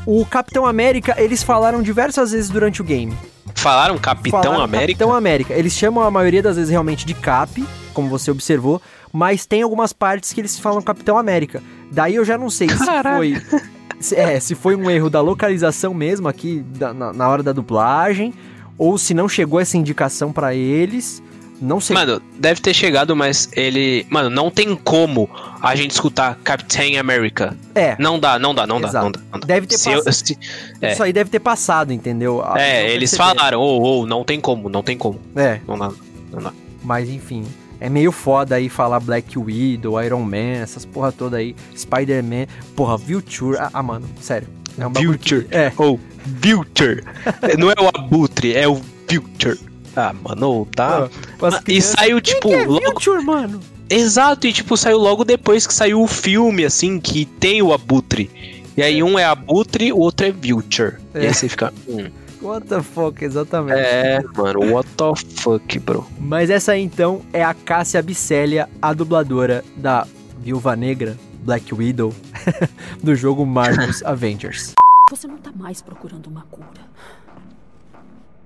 O 0.05 0.25
Capitão 0.25 0.65
América, 0.65 1.15
eles 1.17 1.41
falaram 1.43 1.81
diversas 1.81 2.31
vezes 2.31 2.49
durante 2.49 2.81
o 2.81 2.83
game. 2.85 3.15
Falaram 3.55 3.97
Capitão 3.97 4.41
Falaram 4.43 4.63
América? 4.63 4.99
Capitão 4.99 5.13
América. 5.15 5.53
Eles 5.53 5.73
chamam 5.73 6.03
a 6.03 6.11
maioria 6.11 6.43
das 6.43 6.55
vezes 6.57 6.69
realmente 6.69 7.05
de 7.05 7.13
Cap, 7.13 7.65
como 7.93 8.07
você 8.09 8.29
observou, 8.29 8.81
mas 9.11 9.45
tem 9.45 9.61
algumas 9.63 9.93
partes 9.93 10.31
que 10.33 10.41
eles 10.41 10.59
falam 10.59 10.81
Capitão 10.81 11.17
América. 11.17 11.63
Daí 11.91 12.15
eu 12.15 12.25
já 12.25 12.37
não 12.37 12.49
sei 12.49 12.69
se 12.69 12.85
Caralho. 12.85 13.17
foi. 13.17 13.59
se- 13.99 14.15
É, 14.15 14.39
se 14.39 14.53
foi 14.53 14.75
um 14.75 14.89
erro 14.89 15.09
da 15.09 15.21
localização 15.21 15.93
mesmo 15.93 16.27
aqui 16.27 16.63
da- 16.77 16.93
na, 16.93 17.11
na 17.13 17.27
hora 17.29 17.41
da 17.41 17.51
dublagem, 17.53 18.33
ou 18.77 18.97
se 18.97 19.13
não 19.13 19.27
chegou 19.29 19.59
essa 19.59 19.77
indicação 19.77 20.31
pra 20.33 20.53
eles. 20.53 21.23
Não 21.61 21.79
sei. 21.79 21.93
Mano, 21.95 22.21
deve 22.37 22.59
ter 22.61 22.73
chegado, 22.73 23.15
mas 23.15 23.49
ele. 23.53 24.05
Mano, 24.09 24.29
não 24.29 24.51
tem 24.51 24.75
como 24.75 25.29
a 25.61 25.75
gente 25.75 25.91
escutar 25.91 26.37
Captain 26.43 26.97
America. 26.97 27.55
é, 27.73 27.95
Não 27.97 28.19
dá, 28.19 28.37
não 28.37 28.53
dá, 28.53 28.67
não 28.67 28.79
dá, 28.81 28.91
não 28.91 29.11
dá, 29.11 29.19
não 29.31 29.39
dá. 29.39 29.45
Deve 29.45 29.65
ter 29.67 29.77
Se 29.77 29.89
eu- 29.89 30.03
passado. 30.03 30.13
se- 30.13 30.37
é. 30.81 30.91
isso 30.91 31.01
aí 31.03 31.13
deve 31.13 31.29
ter 31.29 31.39
passado, 31.39 31.93
entendeu? 31.93 32.41
Ah, 32.45 32.59
É, 32.59 32.91
eles 32.91 33.15
falaram, 33.15 33.59
ou, 33.61 33.81
ou, 33.81 34.05
não 34.05 34.23
tem 34.23 34.39
como, 34.41 34.67
não 34.69 34.83
tem 34.83 34.97
como. 34.97 35.19
É, 35.35 35.59
Não 35.67 35.77
dá, 35.77 35.91
não 36.31 36.41
dá. 36.41 36.53
Mas 36.83 37.09
enfim. 37.09 37.45
É 37.79 37.89
meio 37.89 38.11
foda 38.11 38.55
aí 38.55 38.69
falar 38.69 38.99
Black 39.01 39.37
Widow, 39.37 40.01
Iron 40.01 40.21
Man, 40.23 40.61
essas 40.61 40.85
porra 40.85 41.11
toda 41.11 41.37
aí, 41.37 41.55
Spider-Man, 41.75 42.47
porra, 42.75 42.95
Vulture. 42.97 43.57
Ah, 43.59 43.69
ah, 43.73 43.83
mano, 43.83 44.07
sério. 44.21 44.47
É 44.77 44.85
um 44.87 44.91
bagulho 44.91 45.17
que- 45.19 45.35
Vulture. 45.35 45.47
É. 45.55 45.71
Ou 45.77 45.99
Vulture. 46.25 47.03
Não 47.59 47.69
é 47.71 47.75
o 47.79 47.87
Abutre, 47.87 48.53
é 48.55 48.67
o 48.67 48.75
Vulture. 49.09 49.59
Ah, 49.95 50.13
mano, 50.13 50.67
tá. 50.75 51.09
As 51.41 51.53
Ah, 51.55 51.61
e 51.67 51.81
saiu, 51.81 52.19
tipo, 52.21 52.49
Quem 52.49 52.57
que 52.57 52.63
é 52.63 52.65
logo. 52.65 53.23
Mano? 53.23 53.59
Exato, 53.89 54.47
e 54.47 54.53
tipo, 54.53 54.75
saiu 54.75 54.97
logo 54.97 55.23
depois 55.23 55.65
que 55.67 55.73
saiu 55.73 56.01
o 56.01 56.07
filme, 56.07 56.65
assim, 56.65 56.99
que 56.99 57.25
tem 57.25 57.61
o 57.61 57.71
Abutre. 57.71 58.29
E 58.75 58.81
aí 58.81 59.01
um 59.01 59.17
é 59.17 59.23
Abutre, 59.23 59.93
o 59.93 59.97
outro 59.99 60.25
é 60.25 60.31
Vulture. 60.31 60.97
E 61.13 61.19
É. 61.19 61.27
aí 61.27 61.33
você 61.33 61.47
fica. 61.47 61.73
Hum, 61.87 62.09
What 62.41 62.67
the 62.67 62.81
fuck, 62.83 63.23
exatamente. 63.23 63.79
é, 63.79 64.21
mano, 64.35 64.73
what 64.73 64.87
the 64.91 65.15
fuck, 65.41 65.79
bro. 65.79 66.05
Mas 66.19 66.49
essa 66.51 66.73
aí 66.73 66.83
então 66.83 67.21
é 67.33 67.43
a 67.43 67.53
Cássia 67.55 67.99
Abicélia, 67.99 68.69
a 68.81 68.93
dubladora 68.93 69.63
da 69.77 70.05
Viúva 70.41 70.75
Negra, 70.75 71.17
Black 71.41 71.73
Widow, 71.73 72.13
do 73.01 73.15
jogo 73.15 73.45
Marvel's 73.45 74.01
Avengers. 74.05 74.73
Você 75.09 75.25
não 75.27 75.37
tá 75.37 75.51
mais 75.55 75.81
procurando 75.81 76.27
uma 76.27 76.41
cura. 76.51 76.67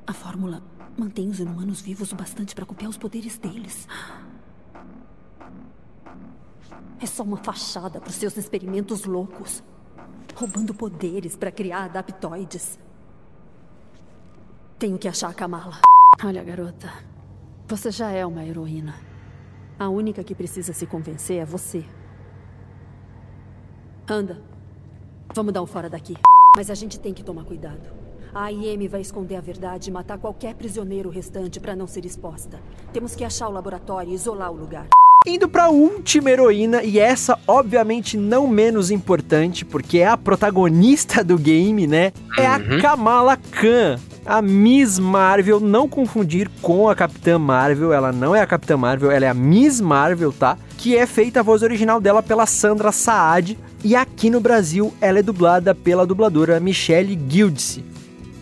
A 0.07 0.13
fórmula 0.13 0.61
mantém 0.99 1.29
os 1.29 1.39
inumanos 1.39 1.79
vivos 1.79 2.11
o 2.11 2.15
bastante 2.15 2.53
para 2.53 2.65
copiar 2.65 2.89
os 2.89 2.97
poderes 2.97 3.37
deles. 3.37 3.87
É 6.99 7.05
só 7.05 7.23
uma 7.23 7.37
fachada 7.37 8.01
para 8.01 8.09
os 8.09 8.15
seus 8.15 8.35
experimentos 8.35 9.05
loucos. 9.05 9.63
Roubando 10.35 10.73
poderes 10.73 11.35
para 11.35 11.51
criar 11.51 11.85
adaptoides. 11.85 12.77
Tenho 14.77 14.97
que 14.97 15.07
achar 15.07 15.29
a 15.29 15.33
Kamala. 15.33 15.79
Olha, 16.23 16.43
garota. 16.43 16.91
Você 17.67 17.91
já 17.91 18.11
é 18.11 18.25
uma 18.25 18.45
heroína. 18.45 18.95
A 19.77 19.87
única 19.87 20.23
que 20.23 20.35
precisa 20.35 20.73
se 20.73 20.85
convencer 20.85 21.41
é 21.41 21.45
você. 21.45 21.85
Anda. 24.07 24.41
Vamos 25.33 25.53
dar 25.53 25.61
um 25.61 25.67
fora 25.67 25.89
daqui. 25.89 26.15
Mas 26.55 26.69
a 26.69 26.75
gente 26.75 26.99
tem 26.99 27.13
que 27.13 27.23
tomar 27.23 27.45
cuidado. 27.45 27.98
A 28.33 28.43
AIM 28.45 28.87
vai 28.87 29.01
esconder 29.01 29.37
a 29.37 29.41
verdade 29.41 29.89
e 29.89 29.93
matar 29.93 30.19
qualquer 30.19 30.53
prisioneiro 30.53 31.09
restante 31.09 31.59
para 31.59 31.75
não 31.75 31.87
ser 31.87 32.05
exposta. 32.05 32.59
Temos 32.93 33.15
que 33.15 33.23
achar 33.23 33.47
o 33.47 33.51
laboratório 33.51 34.11
e 34.11 34.15
isolar 34.15 34.51
o 34.51 34.55
lugar. 34.55 34.85
Indo 35.25 35.49
pra 35.49 35.69
última 35.69 36.29
heroína, 36.29 36.83
e 36.83 36.97
essa 36.97 37.37
obviamente 37.47 38.15
não 38.15 38.47
menos 38.47 38.91
importante, 38.91 39.65
porque 39.65 39.97
é 39.97 40.07
a 40.07 40.15
protagonista 40.15 41.23
do 41.23 41.37
game, 41.37 41.87
né? 41.87 42.13
É 42.37 42.45
a 42.45 42.59
Kamala 42.79 43.35
Khan. 43.35 43.99
A 44.25 44.41
Miss 44.41 44.99
Marvel, 44.99 45.59
não 45.59 45.89
confundir 45.89 46.49
com 46.61 46.87
a 46.87 46.95
Capitã 46.95 47.39
Marvel, 47.39 47.91
ela 47.91 48.11
não 48.11 48.35
é 48.35 48.41
a 48.41 48.47
Capitã 48.47 48.77
Marvel, 48.77 49.09
ela 49.09 49.25
é 49.25 49.27
a 49.27 49.33
Miss 49.33 49.81
Marvel, 49.81 50.31
tá? 50.31 50.55
Que 50.77 50.95
é 50.95 51.05
feita 51.07 51.39
a 51.39 51.43
voz 51.43 51.63
original 51.63 51.99
dela 51.99 52.21
pela 52.21 52.45
Sandra 52.45 52.91
Saad, 52.91 53.57
e 53.83 53.95
aqui 53.95 54.29
no 54.29 54.39
Brasil 54.39 54.93
ela 55.01 55.19
é 55.19 55.23
dublada 55.23 55.73
pela 55.73 56.05
dubladora 56.05 56.59
Michelle 56.59 57.19
Gildsey. 57.27 57.83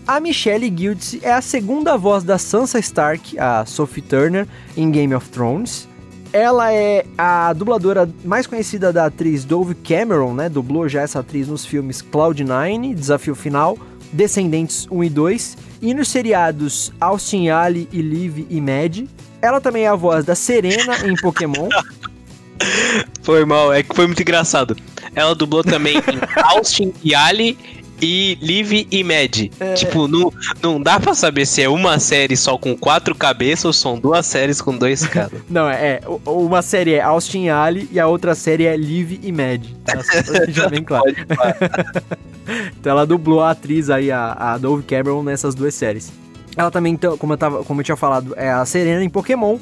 A 0.08 0.22
Michelle 0.22 0.74
Gildsey 0.74 1.20
é 1.22 1.34
a 1.34 1.42
segunda 1.42 1.98
voz 1.98 2.24
da 2.24 2.38
Sansa 2.38 2.80
Stark, 2.80 3.38
a 3.38 3.66
Sophie 3.66 4.02
Turner, 4.02 4.48
em 4.78 4.90
Game 4.90 5.14
of 5.14 5.28
Thrones. 5.28 5.86
Ela 6.32 6.72
é 6.72 7.06
a 7.18 7.52
dubladora 7.52 8.10
mais 8.24 8.48
conhecida 8.48 8.94
da 8.94 9.08
atriz 9.08 9.44
Dove 9.44 9.76
Cameron, 9.76 10.34
né? 10.34 10.48
Dublou 10.48 10.88
já 10.88 11.02
essa 11.02 11.20
atriz 11.20 11.50
nos 11.50 11.66
filmes 11.66 12.02
Cloud9, 12.02 12.94
Desafio 12.94 13.36
Final, 13.36 13.78
Descendentes 14.14 14.88
1 14.90 15.04
e 15.04 15.10
2, 15.10 15.58
e 15.82 15.94
nos 15.94 16.08
seriados 16.08 16.94
Austin 17.02 17.50
Alley 17.50 17.90
e 17.92 18.02
Liv 18.02 18.48
e 18.50 18.62
Mad. 18.62 19.10
Ela 19.42 19.60
também 19.60 19.84
é 19.84 19.88
a 19.90 19.96
voz 19.96 20.24
da 20.24 20.36
Serena 20.36 21.06
em 21.06 21.16
Pokémon. 21.16 21.68
Foi 23.24 23.44
mal, 23.44 23.74
é 23.74 23.84
que 23.84 23.94
foi 23.94 24.08
muito 24.08 24.22
engraçado. 24.22 24.76
Ela 25.14 25.36
dublou 25.36 25.64
também 25.64 25.98
em 25.98 26.42
Austin 26.44 26.94
e 27.04 27.14
Ali 27.14 27.58
e 28.02 28.38
Live 28.42 28.88
e 28.92 29.04
Mad. 29.04 29.50
Tipo, 29.76 30.08
não, 30.08 30.32
não 30.62 30.82
dá 30.82 31.00
pra 31.00 31.14
saber 31.14 31.46
se 31.46 31.62
é 31.62 31.70
uma 31.70 32.00
série 32.00 32.36
só 32.36 32.58
com 32.58 32.78
quatro 32.78 33.16
cabeças 33.16 33.66
ou 33.66 33.74
são 33.74 34.00
duas 34.00 34.26
séries 34.26 34.62
com 34.62 34.78
dois 34.78 35.06
caras. 35.08 35.42
Não, 35.50 35.70
é, 35.70 35.96
é, 35.96 36.02
uma 36.26 36.62
série 36.62 36.94
é 36.94 37.02
Austin 37.02 37.50
Alley 37.50 37.88
e 37.92 38.00
a 38.00 38.08
outra 38.08 38.36
série 38.36 38.66
é 38.66 38.76
Liv 38.76 39.20
e 39.22 39.32
Mad. 39.32 39.64
Tá? 39.86 39.98
Pra 39.98 40.46
deixar 40.46 40.70
bem 40.70 40.84
claro. 40.84 41.06
Então 42.80 42.92
ela 42.92 43.06
dublou 43.06 43.42
a 43.42 43.52
atriz 43.52 43.90
aí, 43.90 44.12
a, 44.12 44.34
a 44.34 44.58
Dove 44.58 44.84
Cameron, 44.84 45.24
nessas 45.24 45.54
duas 45.54 45.74
séries. 45.74 46.12
Ela 46.56 46.72
também, 46.72 46.94
então, 46.94 47.18
como 47.18 47.34
eu, 47.34 47.38
tava, 47.38 47.64
como 47.64 47.82
eu 47.82 47.86
tinha 47.86 47.96
falado, 47.96 48.34
é 48.36 48.50
a 48.50 48.66
Serena 48.66 49.04
em 49.04 49.10
Pokémon. 49.10 49.58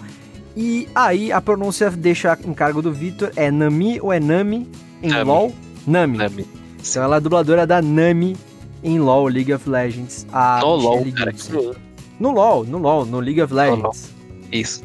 E 0.55 0.87
aí 0.95 1.31
a 1.31 1.41
pronúncia 1.41 1.89
deixa 1.89 2.37
em 2.45 2.53
cargo 2.53 2.81
do 2.81 2.91
Victor. 2.91 3.31
É 3.35 3.51
Nami 3.51 3.99
ou 4.01 4.13
é 4.13 4.19
Nami 4.19 4.69
em 5.03 5.09
Nami. 5.09 5.23
LoL? 5.25 5.53
Nami. 5.85 6.17
Nami. 6.17 6.47
Então 6.89 7.03
ela 7.03 7.15
é 7.15 7.17
a 7.17 7.19
dubladora 7.19 7.65
da 7.67 7.81
Nami 7.81 8.35
em 8.83 8.99
LoL, 8.99 9.27
League 9.27 9.53
of 9.53 9.69
Legends. 9.69 10.25
A 10.31 10.59
No 10.61 10.75
LOL, 10.75 11.05
cara. 11.11 11.31
Gibson. 11.31 11.73
No 12.19 12.31
LoL, 12.31 12.63
no 12.65 12.77
LoL, 12.77 13.05
no 13.05 13.19
League 13.19 13.41
of 13.41 13.53
Legends. 13.53 14.11
Isso. 14.51 14.83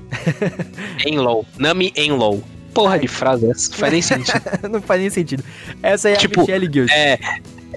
em 1.07 1.19
LOL. 1.19 1.45
Nami 1.59 1.93
em 1.95 2.11
LOL. 2.11 2.43
Porra 2.73 2.99
de 2.99 3.09
frase 3.09 3.51
essa. 3.51 3.73
Faz 3.75 3.93
nem 3.93 4.03
sentido. 4.03 4.41
Não 4.71 4.81
faz 4.81 5.01
nem 5.01 5.11
sentido. 5.11 5.45
Essa 5.83 6.11
é 6.11 6.17
Tipo, 6.17 6.41
a 6.41 6.43
Michelle 6.43 6.73
Gilson. 6.73 6.95
É. 6.95 7.19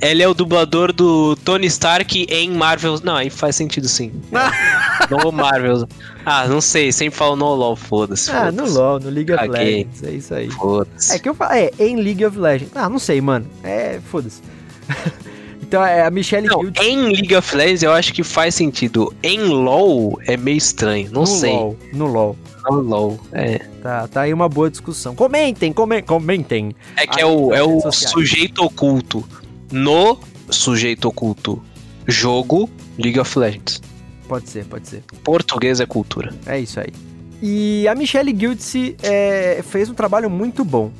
Ele 0.04 0.22
é 0.24 0.28
o 0.28 0.34
dublador 0.34 0.92
do 0.92 1.36
Tony 1.38 1.68
Stark 1.68 2.26
em 2.30 2.50
Marvel. 2.52 3.00
Não, 3.04 3.16
aí 3.16 3.30
faz 3.30 3.56
sentido 3.56 3.88
sim. 3.88 4.12
no 5.10 5.32
Marvel. 5.32 5.88
Ah, 6.26 6.48
não 6.48 6.62
sei, 6.62 6.92
sempre 6.92 7.16
falo 7.18 7.36
no 7.36 7.54
LOL, 7.54 7.76
foda-se. 7.76 8.32
Ah, 8.32 8.52
no. 8.52 8.66
LoL, 8.70 9.00
no 9.00 9.10
League 9.10 9.32
of. 9.34 9.48
Legends, 9.48 10.04
é 10.04 10.12
isso 10.12 10.34
aí. 10.34 10.50
Foda-se. 10.50 11.14
É 11.14 11.20
que 11.20 11.28
eu 11.30 11.34
falo, 11.36 11.54
é, 11.54 11.72
em 11.80 11.96
League 11.98 12.26
of 12.26 12.38
Legends. 12.38 12.72
Ah, 12.76 12.90
não 12.90 13.00
sei, 13.00 13.20
mano. 13.22 13.48
É, 13.64 14.00
foda-se. 14.10 14.42
então 15.62 15.84
é 15.84 16.06
a 16.06 16.12
Michelle 16.12 16.48
Não, 16.48 16.64
em 16.82 17.12
League 17.12 17.36
of 17.36 17.56
Legends 17.56 17.84
eu 17.84 17.92
acho 17.92 18.14
que 18.14 18.24
faz 18.24 18.56
sentido. 18.56 19.14
Em 19.24 19.40
LoL 19.40 20.20
é 20.26 20.38
meio 20.38 20.58
estranho, 20.58 21.10
não 21.12 21.22
no 21.22 21.28
sei. 21.28 21.52
LoL. 21.54 21.78
No 21.94 22.06
LoL. 22.08 22.38
No 22.70 22.80
LoL, 22.80 23.20
é. 23.34 23.60
Tá, 23.82 24.08
tá 24.08 24.22
aí 24.22 24.34
uma 24.34 24.48
boa 24.48 24.70
discussão. 24.70 25.14
Comentem, 25.16 25.74
come- 25.74 26.02
comentem. 26.02 26.74
É 26.96 27.06
que 27.06 27.20
é 27.20 27.26
o, 27.26 27.54
é 27.54 27.62
o 27.62 27.82
sociais. 27.82 28.12
sujeito 28.12 28.64
oculto. 28.64 29.24
No 29.74 30.20
sujeito 30.50 31.08
oculto. 31.08 31.62
Jogo 32.08 32.70
League 32.98 33.20
of 33.20 33.38
Legends. 33.40 33.82
Pode 34.28 34.48
ser, 34.50 34.66
pode 34.66 34.88
ser. 34.88 35.04
Português 35.24 35.80
é 35.80 35.86
cultura. 35.86 36.34
É 36.46 36.60
isso 36.60 36.80
aí. 36.80 36.94
E 37.42 37.88
a 37.88 37.96
Michelle 37.96 38.34
Gildsey 38.38 38.96
é, 39.02 39.62
fez 39.64 39.90
um 39.90 39.94
trabalho 39.94 40.30
muito 40.30 40.64
bom 40.64 40.92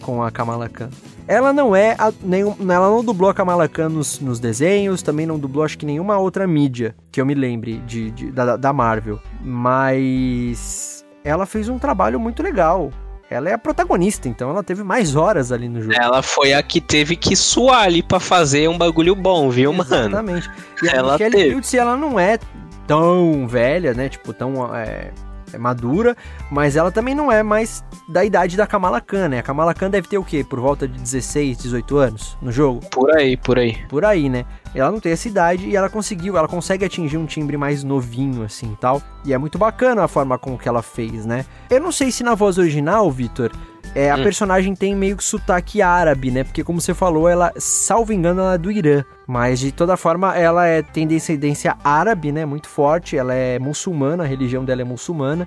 com 0.00 0.22
a 0.22 0.30
Kamala 0.30 0.68
Khan. 0.68 0.90
Ela 1.28 1.52
não 1.52 1.74
é 1.76 1.94
a, 1.98 2.12
nenhum, 2.22 2.54
ela 2.68 2.90
não 2.90 3.04
dublou 3.04 3.30
a 3.30 3.34
Kamala 3.34 3.68
Khan 3.68 3.88
nos, 3.88 4.18
nos 4.18 4.40
desenhos, 4.40 5.00
também 5.02 5.24
não 5.24 5.38
dublou 5.38 5.64
acho 5.64 5.78
que 5.78 5.86
nenhuma 5.86 6.18
outra 6.18 6.46
mídia 6.46 6.96
que 7.12 7.20
eu 7.20 7.24
me 7.24 7.34
lembre 7.34 7.78
de, 7.86 8.10
de- 8.10 8.30
da, 8.32 8.56
da 8.56 8.72
Marvel. 8.72 9.20
Mas 9.40 11.04
ela 11.24 11.46
fez 11.46 11.68
um 11.68 11.78
trabalho 11.78 12.18
muito 12.18 12.42
legal. 12.42 12.90
Ela 13.32 13.50
é 13.50 13.52
a 13.54 13.58
protagonista, 13.58 14.28
então 14.28 14.50
ela 14.50 14.62
teve 14.62 14.82
mais 14.82 15.16
horas 15.16 15.50
ali 15.50 15.68
no 15.68 15.80
jogo. 15.80 15.94
Ela 15.94 16.22
foi 16.22 16.52
a 16.52 16.62
que 16.62 16.80
teve 16.80 17.16
que 17.16 17.34
suar 17.34 17.84
ali 17.84 18.02
pra 18.02 18.20
fazer 18.20 18.68
um 18.68 18.76
bagulho 18.76 19.14
bom, 19.14 19.50
viu, 19.50 19.72
mano? 19.72 19.94
Exatamente. 19.94 20.50
E 20.82 20.88
a 20.88 20.92
Ela 20.92 21.12
Michelle 21.12 21.60
teve. 21.60 21.76
Ela 21.76 21.96
não 21.96 22.18
é 22.18 22.38
tão 22.86 23.46
velha, 23.48 23.94
né? 23.94 24.08
Tipo, 24.08 24.32
tão 24.32 24.74
é, 24.74 25.10
é 25.52 25.58
madura, 25.58 26.16
mas 26.50 26.76
ela 26.76 26.90
também 26.90 27.14
não 27.14 27.30
é 27.30 27.42
mais 27.42 27.84
da 28.08 28.24
idade 28.24 28.56
da 28.56 28.66
Kamala 28.66 29.00
Khan, 29.00 29.28
né? 29.28 29.38
A 29.38 29.42
Kamala 29.42 29.74
Khan 29.74 29.90
deve 29.90 30.08
ter 30.08 30.18
o 30.18 30.24
quê? 30.24 30.44
Por 30.44 30.60
volta 30.60 30.86
de 30.86 30.98
16, 30.98 31.58
18 31.58 31.96
anos 31.96 32.38
no 32.40 32.52
jogo? 32.52 32.80
Por 32.90 33.16
aí, 33.16 33.36
por 33.36 33.58
aí. 33.58 33.78
Por 33.88 34.04
aí, 34.04 34.28
né? 34.28 34.44
Ela 34.74 34.90
não 34.90 35.00
tem 35.00 35.12
essa 35.12 35.28
idade 35.28 35.68
e 35.68 35.76
ela 35.76 35.90
conseguiu, 35.90 36.36
ela 36.36 36.48
consegue 36.48 36.84
atingir 36.84 37.18
um 37.18 37.26
timbre 37.26 37.56
mais 37.56 37.84
novinho, 37.84 38.42
assim, 38.42 38.76
tal. 38.80 39.02
E 39.24 39.32
é 39.32 39.38
muito 39.38 39.58
bacana 39.58 40.04
a 40.04 40.08
forma 40.08 40.38
como 40.38 40.56
que 40.58 40.68
ela 40.68 40.82
fez, 40.82 41.26
né? 41.26 41.44
Eu 41.68 41.80
não 41.80 41.92
sei 41.92 42.10
se 42.10 42.22
na 42.24 42.34
voz 42.34 42.56
original, 42.56 43.10
Vitor, 43.10 43.52
é, 43.94 44.10
a 44.10 44.16
Hum. 44.16 44.22
personagem 44.22 44.74
tem 44.74 44.96
meio 44.96 45.16
que 45.16 45.24
sotaque 45.24 45.82
árabe, 45.82 46.30
né? 46.30 46.44
Porque, 46.44 46.64
como 46.64 46.80
você 46.80 46.94
falou, 46.94 47.28
ela, 47.28 47.52
salvo 47.58 48.12
engano, 48.12 48.40
ela 48.40 48.54
é 48.54 48.58
do 48.58 48.70
Irã. 48.70 49.04
Mas, 49.26 49.60
de 49.60 49.70
toda 49.72 49.96
forma, 49.96 50.34
ela 50.34 50.66
é, 50.66 50.80
tem 50.82 51.06
descendência 51.06 51.76
árabe, 51.84 52.32
né? 52.32 52.46
Muito 52.46 52.68
forte. 52.68 53.16
Ela 53.16 53.34
é 53.34 53.58
muçulmana, 53.58 54.24
a 54.24 54.26
religião 54.26 54.64
dela 54.64 54.80
é 54.80 54.84
muçulmana. 54.84 55.46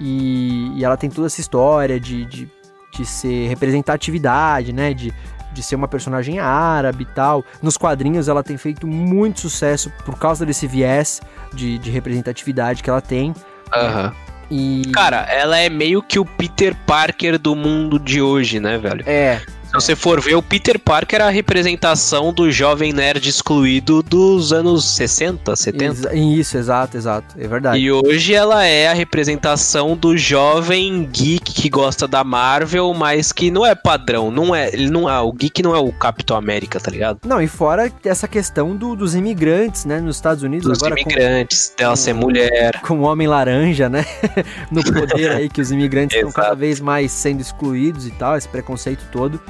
E, 0.00 0.72
e 0.76 0.84
ela 0.84 0.96
tem 0.96 1.08
toda 1.08 1.26
essa 1.28 1.40
história 1.40 1.98
de, 1.98 2.24
de, 2.26 2.50
de 2.92 3.06
ser 3.06 3.48
representatividade, 3.48 4.72
né? 4.72 4.92
De, 4.92 5.12
de 5.52 5.62
ser 5.62 5.76
uma 5.76 5.88
personagem 5.88 6.38
árabe 6.38 7.02
e 7.04 7.14
tal. 7.14 7.44
Nos 7.60 7.76
quadrinhos, 7.76 8.28
ela 8.28 8.42
tem 8.42 8.56
feito 8.56 8.86
muito 8.86 9.40
sucesso 9.40 9.90
por 10.04 10.18
causa 10.18 10.44
desse 10.46 10.66
viés 10.66 11.20
de, 11.52 11.78
de 11.78 11.90
representatividade 11.90 12.82
que 12.82 12.90
ela 12.90 13.00
tem. 13.00 13.34
Aham. 13.74 14.12
E. 14.50 14.82
Cara, 14.92 15.22
ela 15.30 15.56
é 15.56 15.70
meio 15.70 16.02
que 16.02 16.18
o 16.18 16.26
Peter 16.26 16.74
Parker 16.86 17.38
do 17.38 17.56
mundo 17.56 17.98
de 17.98 18.20
hoje, 18.20 18.60
né, 18.60 18.76
velho? 18.76 19.02
É, 19.06 19.40
Se 19.72 19.86
você 19.86 19.96
for 19.96 20.20
ver, 20.20 20.34
o 20.34 20.42
Peter 20.42 20.78
Parker 20.78 21.16
era 21.18 21.28
a 21.28 21.30
representação 21.30 22.30
do 22.30 22.50
jovem 22.52 22.92
nerd 22.92 23.26
excluído 23.26 24.02
dos 24.02 24.52
anos 24.52 24.84
60, 24.84 25.56
70. 25.56 25.84
Exa- 25.86 26.14
Isso, 26.14 26.58
exato, 26.58 26.94
exato. 26.98 27.34
É 27.38 27.48
verdade. 27.48 27.78
E 27.78 27.90
hoje 27.90 28.34
ela 28.34 28.66
é 28.66 28.88
a 28.88 28.92
representação 28.92 29.96
do 29.96 30.14
jovem 30.14 31.08
geek 31.10 31.54
que 31.54 31.70
gosta 31.70 32.06
da 32.06 32.22
Marvel, 32.22 32.92
mas 32.92 33.32
que 33.32 33.50
não 33.50 33.64
é 33.64 33.74
padrão, 33.74 34.30
não 34.30 34.54
é, 34.54 34.68
ele 34.68 34.90
não 34.90 35.08
é, 35.08 35.18
o 35.20 35.32
geek 35.32 35.62
não 35.62 35.74
é 35.74 35.78
o 35.78 35.90
Capitão 35.90 36.36
América, 36.36 36.78
tá 36.78 36.90
ligado? 36.90 37.20
Não, 37.24 37.40
e 37.40 37.48
fora 37.48 37.90
essa 38.04 38.28
questão 38.28 38.76
do- 38.76 38.94
dos 38.94 39.14
imigrantes, 39.14 39.86
né, 39.86 40.00
nos 40.00 40.16
Estados 40.16 40.42
Unidos, 40.42 40.68
Dos 40.68 40.78
agora 40.82 40.96
com, 41.02 41.10
imigrantes, 41.10 41.72
dela 41.78 41.96
ser 41.96 42.12
mulher. 42.12 42.78
com 42.82 42.98
o 42.98 43.02
Homem 43.04 43.26
Laranja, 43.26 43.88
né, 43.88 44.04
no 44.70 44.84
poder 44.84 45.30
aí, 45.30 45.48
que 45.48 45.62
os 45.62 45.70
imigrantes 45.72 46.14
estão 46.14 46.30
cada 46.30 46.54
vez 46.54 46.78
mais 46.78 47.10
sendo 47.10 47.40
excluídos 47.40 48.06
e 48.06 48.10
tal, 48.10 48.36
esse 48.36 48.46
preconceito 48.48 49.02
todo. 49.10 49.40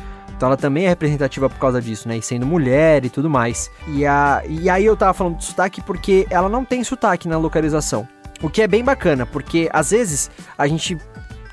Então 0.42 0.48
ela 0.48 0.56
também 0.56 0.86
é 0.86 0.88
representativa 0.88 1.48
por 1.48 1.56
causa 1.60 1.80
disso, 1.80 2.08
né, 2.08 2.16
e 2.16 2.22
sendo 2.22 2.44
mulher 2.44 3.04
e 3.04 3.08
tudo 3.08 3.30
mais. 3.30 3.70
E, 3.86 4.04
a, 4.04 4.42
e 4.48 4.68
aí 4.68 4.84
eu 4.84 4.96
tava 4.96 5.14
falando 5.14 5.36
de 5.36 5.44
sotaque 5.44 5.80
porque 5.80 6.26
ela 6.30 6.48
não 6.48 6.64
tem 6.64 6.82
sotaque 6.82 7.28
na 7.28 7.38
localização. 7.38 8.08
O 8.42 8.50
que 8.50 8.60
é 8.60 8.66
bem 8.66 8.82
bacana, 8.82 9.24
porque 9.24 9.70
às 9.72 9.92
vezes 9.92 10.32
a 10.58 10.66
gente 10.66 10.98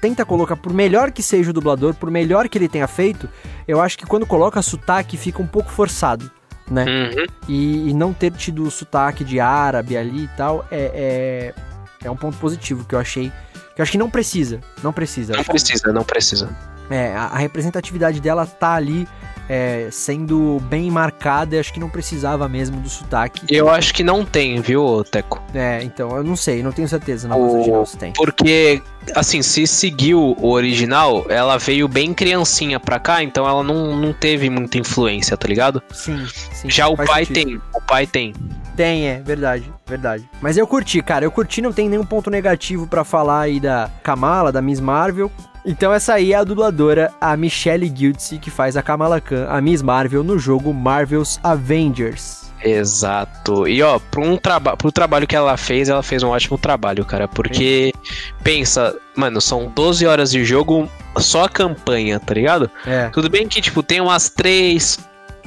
tenta 0.02 0.26
colocar, 0.26 0.56
por 0.56 0.74
melhor 0.74 1.12
que 1.12 1.22
seja 1.22 1.52
o 1.52 1.54
dublador, 1.54 1.94
por 1.94 2.10
melhor 2.10 2.50
que 2.50 2.58
ele 2.58 2.68
tenha 2.68 2.88
feito, 2.88 3.30
eu 3.68 3.80
acho 3.80 3.96
que 3.96 4.08
quando 4.08 4.26
coloca 4.26 4.60
sotaque 4.60 5.18
fica 5.18 5.40
um 5.40 5.46
pouco 5.46 5.70
forçado, 5.70 6.32
né? 6.68 6.86
Uhum. 6.86 7.26
E, 7.48 7.92
e 7.92 7.94
não 7.94 8.12
ter 8.12 8.32
tido 8.32 8.64
o 8.64 8.72
sotaque 8.72 9.24
de 9.24 9.40
árabe 9.40 9.96
ali 9.96 10.24
e 10.24 10.30
tal 10.36 10.66
é, 10.72 11.54
é, 12.02 12.08
é 12.08 12.10
um 12.10 12.18
ponto 12.18 12.40
positivo 12.40 12.84
que 12.86 12.96
eu 12.96 13.00
achei. 13.00 13.32
Que 13.76 13.82
eu 13.82 13.84
acho 13.84 13.92
que 13.92 14.00
não 14.00 14.10
precisa. 14.10 14.60
Não 14.82 14.92
precisa. 14.92 15.34
Não 15.34 15.44
que- 15.44 15.52
precisa, 15.52 15.94
não 15.94 16.04
precisa. 16.04 16.50
É, 16.90 17.14
a, 17.16 17.26
a 17.26 17.38
representatividade 17.38 18.20
dela 18.20 18.46
tá 18.46 18.74
ali 18.74 19.08
é, 19.50 19.88
sendo 19.92 20.62
bem 20.70 20.92
marcada 20.92 21.56
e 21.56 21.60
acho 21.60 21.74
que 21.74 21.80
não 21.80 21.90
precisava 21.90 22.48
mesmo 22.48 22.80
do 22.80 22.88
sotaque. 22.88 23.42
Eu 23.50 23.68
acho 23.68 23.94
que 23.94 24.04
não 24.04 24.24
tem, 24.24 24.62
viu, 24.62 25.04
Teco? 25.04 25.42
É, 25.56 25.82
então, 25.82 26.16
eu 26.16 26.24
não 26.24 26.36
sei, 26.36 26.62
não 26.62 26.72
tenho 26.72 26.88
certeza 26.88 27.28
na 27.28 27.36
voz 27.36 27.54
original 27.54 27.86
se 27.86 27.98
tem. 27.98 28.14
Porque, 28.14 28.80
assim, 29.16 29.42
se 29.42 29.66
seguiu 29.66 30.36
o 30.40 30.52
original, 30.52 31.26
ela 31.30 31.58
veio 31.58 31.88
bem 31.88 32.14
criancinha 32.14 32.80
pra 32.80 33.00
cá, 33.00 33.24
então 33.24 33.48
ela 33.48 33.64
não, 33.64 33.96
não 33.96 34.14
teve 34.14 34.50
muita 34.52 34.78
influência, 34.78 35.36
tá 35.36 35.48
ligado? 35.48 35.82
Sim, 35.92 36.24
sim. 36.54 36.70
Já 36.70 36.88
o 36.88 36.96
pai 36.96 37.26
sentido. 37.26 37.34
tem, 37.34 37.62
o 37.74 37.82
pai 37.82 38.06
tem. 38.06 38.34
Tem, 38.76 39.08
é, 39.08 39.20
verdade, 39.20 39.74
verdade. 39.86 40.30
Mas 40.40 40.58
eu 40.58 40.66
curti, 40.68 41.02
cara, 41.02 41.26
eu 41.26 41.32
curti, 41.32 41.60
não 41.62 41.74
tem 41.74 41.90
nenhum 41.90 42.06
ponto 42.06 42.30
negativo 42.30 42.88
pra 42.88 43.04
falar 43.04 43.42
aí 43.42 43.60
da 43.60 43.90
Kamala, 44.04 44.52
da 44.52 44.62
Miss 44.62 44.80
Marvel. 44.80 45.32
Então 45.66 45.94
essa 45.94 46.14
aí 46.14 46.34
é 46.34 46.36
a 46.38 46.44
dubladora, 46.44 47.12
a 47.20 47.36
Michelle 47.38 47.92
Giltzy, 47.94 48.38
que 48.40 48.50
faz 48.50 48.76
a 48.78 48.82
Kamala 48.82 49.20
Khan, 49.22 49.46
a 49.50 49.60
Miss 49.62 49.82
Marvel, 49.82 50.24
no 50.24 50.40
jogo 50.40 50.74
Marvel's 50.74 51.40
Avengers. 51.44 52.50
Exato. 52.64 53.68
E 53.68 53.82
ó, 53.82 54.00
pro, 54.00 54.22
um 54.24 54.36
traba 54.38 54.76
pro 54.76 54.92
trabalho 54.92 55.26
que 55.28 55.36
ela 55.36 55.56
fez, 55.56 55.88
ela 55.90 56.04
fez 56.04 56.24
um 56.24 56.30
ótimo 56.30 56.58
trabalho, 56.58 57.06
cara. 57.06 57.28
Porque, 57.28 57.94
pensa, 58.44 58.96
mano, 59.16 59.40
são 59.40 59.72
12 59.74 60.06
horas 60.06 60.32
de 60.32 60.44
jogo, 60.44 60.90
só 61.18 61.46
a 61.46 61.50
campanha, 61.50 62.20
tá 62.20 62.34
ligado? 62.34 62.70
É, 62.86 63.08
Tudo 63.10 63.30
bem 63.30 63.48
que, 63.48 63.62
tipo, 63.62 63.82
tem 63.82 64.02
umas 64.02 64.30
3, 64.30 65.00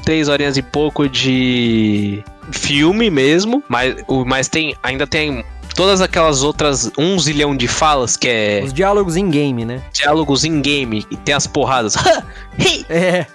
3 0.05 0.29
horinhas 0.29 0.57
e 0.57 0.63
pouco 0.63 1.07
de 1.09 2.25
filme 2.51 3.11
mesmo, 3.11 3.63
mas, 3.69 3.95
o- 4.09 4.25
mas 4.25 4.49
tem, 4.49 4.75
ainda 4.83 5.07
tem 5.07 5.45
todas 5.73 6.01
aquelas 6.01 6.43
outras, 6.43 6.91
um 6.99 7.19
zilhão 7.19 7.57
de 7.57 7.69
falas, 7.69 8.17
que 8.17 8.29
é 8.29 8.63
os 8.65 8.73
diálogos 8.73 9.17
em 9.17 9.31
game, 9.31 9.65
né? 9.65 9.83
diálogos 9.93 10.45
in 10.45 10.61
game, 10.61 11.07
e 11.11 11.17
tem 11.17 11.35
as 11.35 11.47
porradas. 11.47 11.95
É. 12.89 13.27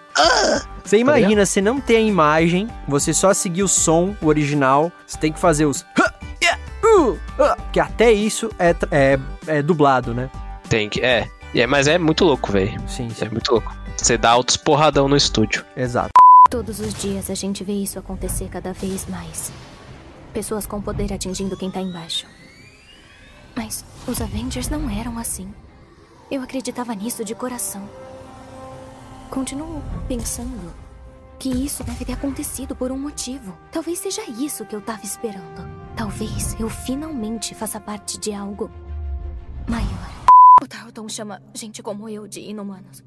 Você 0.84 0.98
imagina, 0.98 1.46
você 1.46 1.60
não 1.60 1.82
tem 1.82 1.98
a 1.98 2.02
imagem, 2.02 2.68
você 2.88 3.14
só 3.14 3.34
seguir 3.34 3.64
o 3.64 3.68
som, 3.68 4.16
o 4.22 4.28
original, 4.28 4.92
você 5.06 5.18
tem 5.18 5.34
que 5.34 5.40
fazer 5.40 5.66
os. 5.66 5.86
Que 7.72 7.80
até 7.80 8.12
isso 8.12 8.50
é, 8.58 8.76
é, 8.92 9.20
é 9.48 9.62
dublado, 9.62 10.14
né? 10.14 10.30
Tem 10.70 10.90
que, 10.90 11.02
é. 11.02 11.30
É, 11.54 11.68
mas 11.68 11.88
é 11.88 11.98
muito 11.98 12.24
louco, 12.24 12.52
velho. 12.52 12.80
Sim, 12.88 13.10
sim. 13.10 13.26
É 13.26 13.30
muito 13.30 13.52
louco. 13.52 13.76
Você 13.96 14.18
dá 14.18 14.32
altos 14.32 14.58
porradão 14.58 15.08
no 15.08 15.18
estúdio. 15.18 15.66
Exato. 15.76 16.10
Todos 16.50 16.80
os 16.80 16.94
dias 16.94 17.30
a 17.30 17.36
gente 17.36 17.64
vê 17.64 17.74
isso 17.74 18.00
acontecer 18.00 18.48
cada 18.50 18.74
vez 18.74 19.06
mais. 19.08 19.52
Pessoas 20.34 20.68
com 20.68 20.82
poder 20.82 21.12
atingindo 21.14 21.58
quem 21.58 21.72
tá 21.72 21.82
embaixo. 21.82 22.28
Mas 23.56 23.84
os 24.08 24.22
Avengers 24.22 24.70
não 24.70 24.90
eram 24.90 25.18
assim. 25.18 25.52
Eu 26.30 26.42
acreditava 26.44 26.94
nisso 26.94 27.26
de 27.26 27.34
coração. 27.34 27.90
Continuo 29.32 29.82
pensando 30.08 30.74
que 31.40 31.50
isso 31.50 31.84
deve 31.84 32.06
ter 32.06 32.14
acontecido 32.14 32.76
por 32.76 32.92
um 32.92 33.00
motivo. 33.00 33.58
Talvez 33.72 34.00
seja 34.00 34.24
isso 34.30 34.66
que 34.66 34.76
eu 34.76 34.82
tava 34.82 35.04
esperando. 35.04 35.66
Talvez 35.96 36.60
eu 36.60 36.70
finalmente 36.70 37.56
faça 37.56 37.80
parte 37.80 38.20
de 38.20 38.32
algo 38.32 38.70
maior. 39.68 40.28
O 40.62 40.68
Tarleton 40.68 41.10
chama 41.10 41.42
gente 41.54 41.82
como 41.82 42.08
eu 42.08 42.28
de 42.28 42.42
inumanos. 42.42 43.04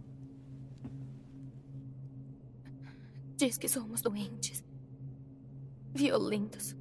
Diz 3.36 3.56
que 3.56 3.68
somos 3.68 4.02
doentes, 4.02 4.64
violentos 5.94 6.76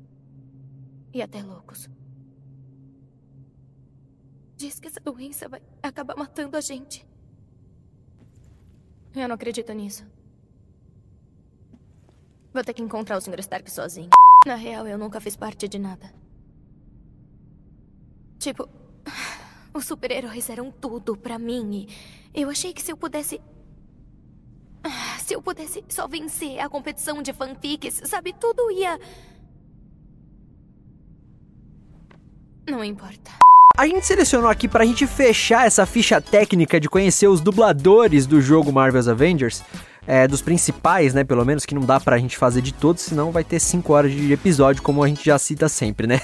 e 1.14 1.22
até 1.22 1.41
loucos. 1.41 1.90
Diz 4.56 4.80
que 4.80 4.88
essa 4.88 4.99
doença 4.99 5.48
vai 5.48 5.61
acabar 5.81 6.15
matando 6.18 6.57
a 6.57 6.61
gente. 6.61 7.07
Eu 9.15 9.27
não 9.27 9.36
acredito 9.36 9.72
nisso. 9.73 10.06
Vou 12.53 12.64
ter 12.64 12.73
que 12.73 12.81
encontrar 12.81 13.18
o 13.18 13.22
Sr. 13.22 13.40
Stark 13.40 13.72
sozinho. 13.72 14.10
Na 14.45 14.56
real, 14.56 14.88
eu 14.88 14.98
nunca 14.98 15.19
fiz 15.22 15.36
parte 15.36 15.68
de 15.68 15.80
nada. 15.80 16.14
Tipo, 18.38 18.69
os 19.73 19.86
super-heróis 19.86 20.49
eram 20.49 20.72
tudo 20.72 21.15
pra 21.15 21.38
mim 21.38 21.88
e 22.34 22.41
eu 22.41 22.49
achei 22.49 22.73
que 22.73 22.81
se 22.81 22.91
eu 22.91 22.98
pudesse 22.98 23.41
se 25.19 25.36
eu 25.36 25.41
pudesse 25.41 25.84
só 25.90 26.07
vencer 26.07 26.60
a 26.60 26.69
competição 26.69 27.22
de 27.22 27.34
fanfics, 27.34 28.02
sabe, 28.06 28.34
tudo 28.34 28.72
ia. 28.72 28.99
Não 32.69 32.83
importa. 32.83 33.31
A 33.77 33.87
gente 33.87 34.05
selecionou 34.05 34.49
aqui 34.49 34.67
pra 34.67 34.85
gente 34.85 35.07
fechar 35.07 35.65
essa 35.65 35.85
ficha 35.85 36.19
técnica 36.19 36.79
de 36.79 36.89
conhecer 36.89 37.27
os 37.27 37.39
dubladores 37.39 38.25
do 38.25 38.41
jogo 38.41 38.71
Marvel's 38.71 39.07
Avengers. 39.07 39.63
é, 40.07 40.27
dos 40.27 40.41
principais, 40.41 41.13
né? 41.13 41.23
Pelo 41.23 41.45
menos, 41.45 41.67
que 41.67 41.75
não 41.75 41.83
dá 41.83 41.99
pra 41.99 42.17
gente 42.17 42.35
fazer 42.35 42.63
de 42.63 42.73
todos, 42.73 43.03
senão 43.03 43.31
vai 43.31 43.43
ter 43.43 43.59
5 43.59 43.93
horas 43.93 44.11
de 44.11 44.33
episódio, 44.33 44.81
como 44.81 45.03
a 45.03 45.07
gente 45.07 45.23
já 45.23 45.37
cita 45.37 45.69
sempre, 45.69 46.07
né? 46.07 46.19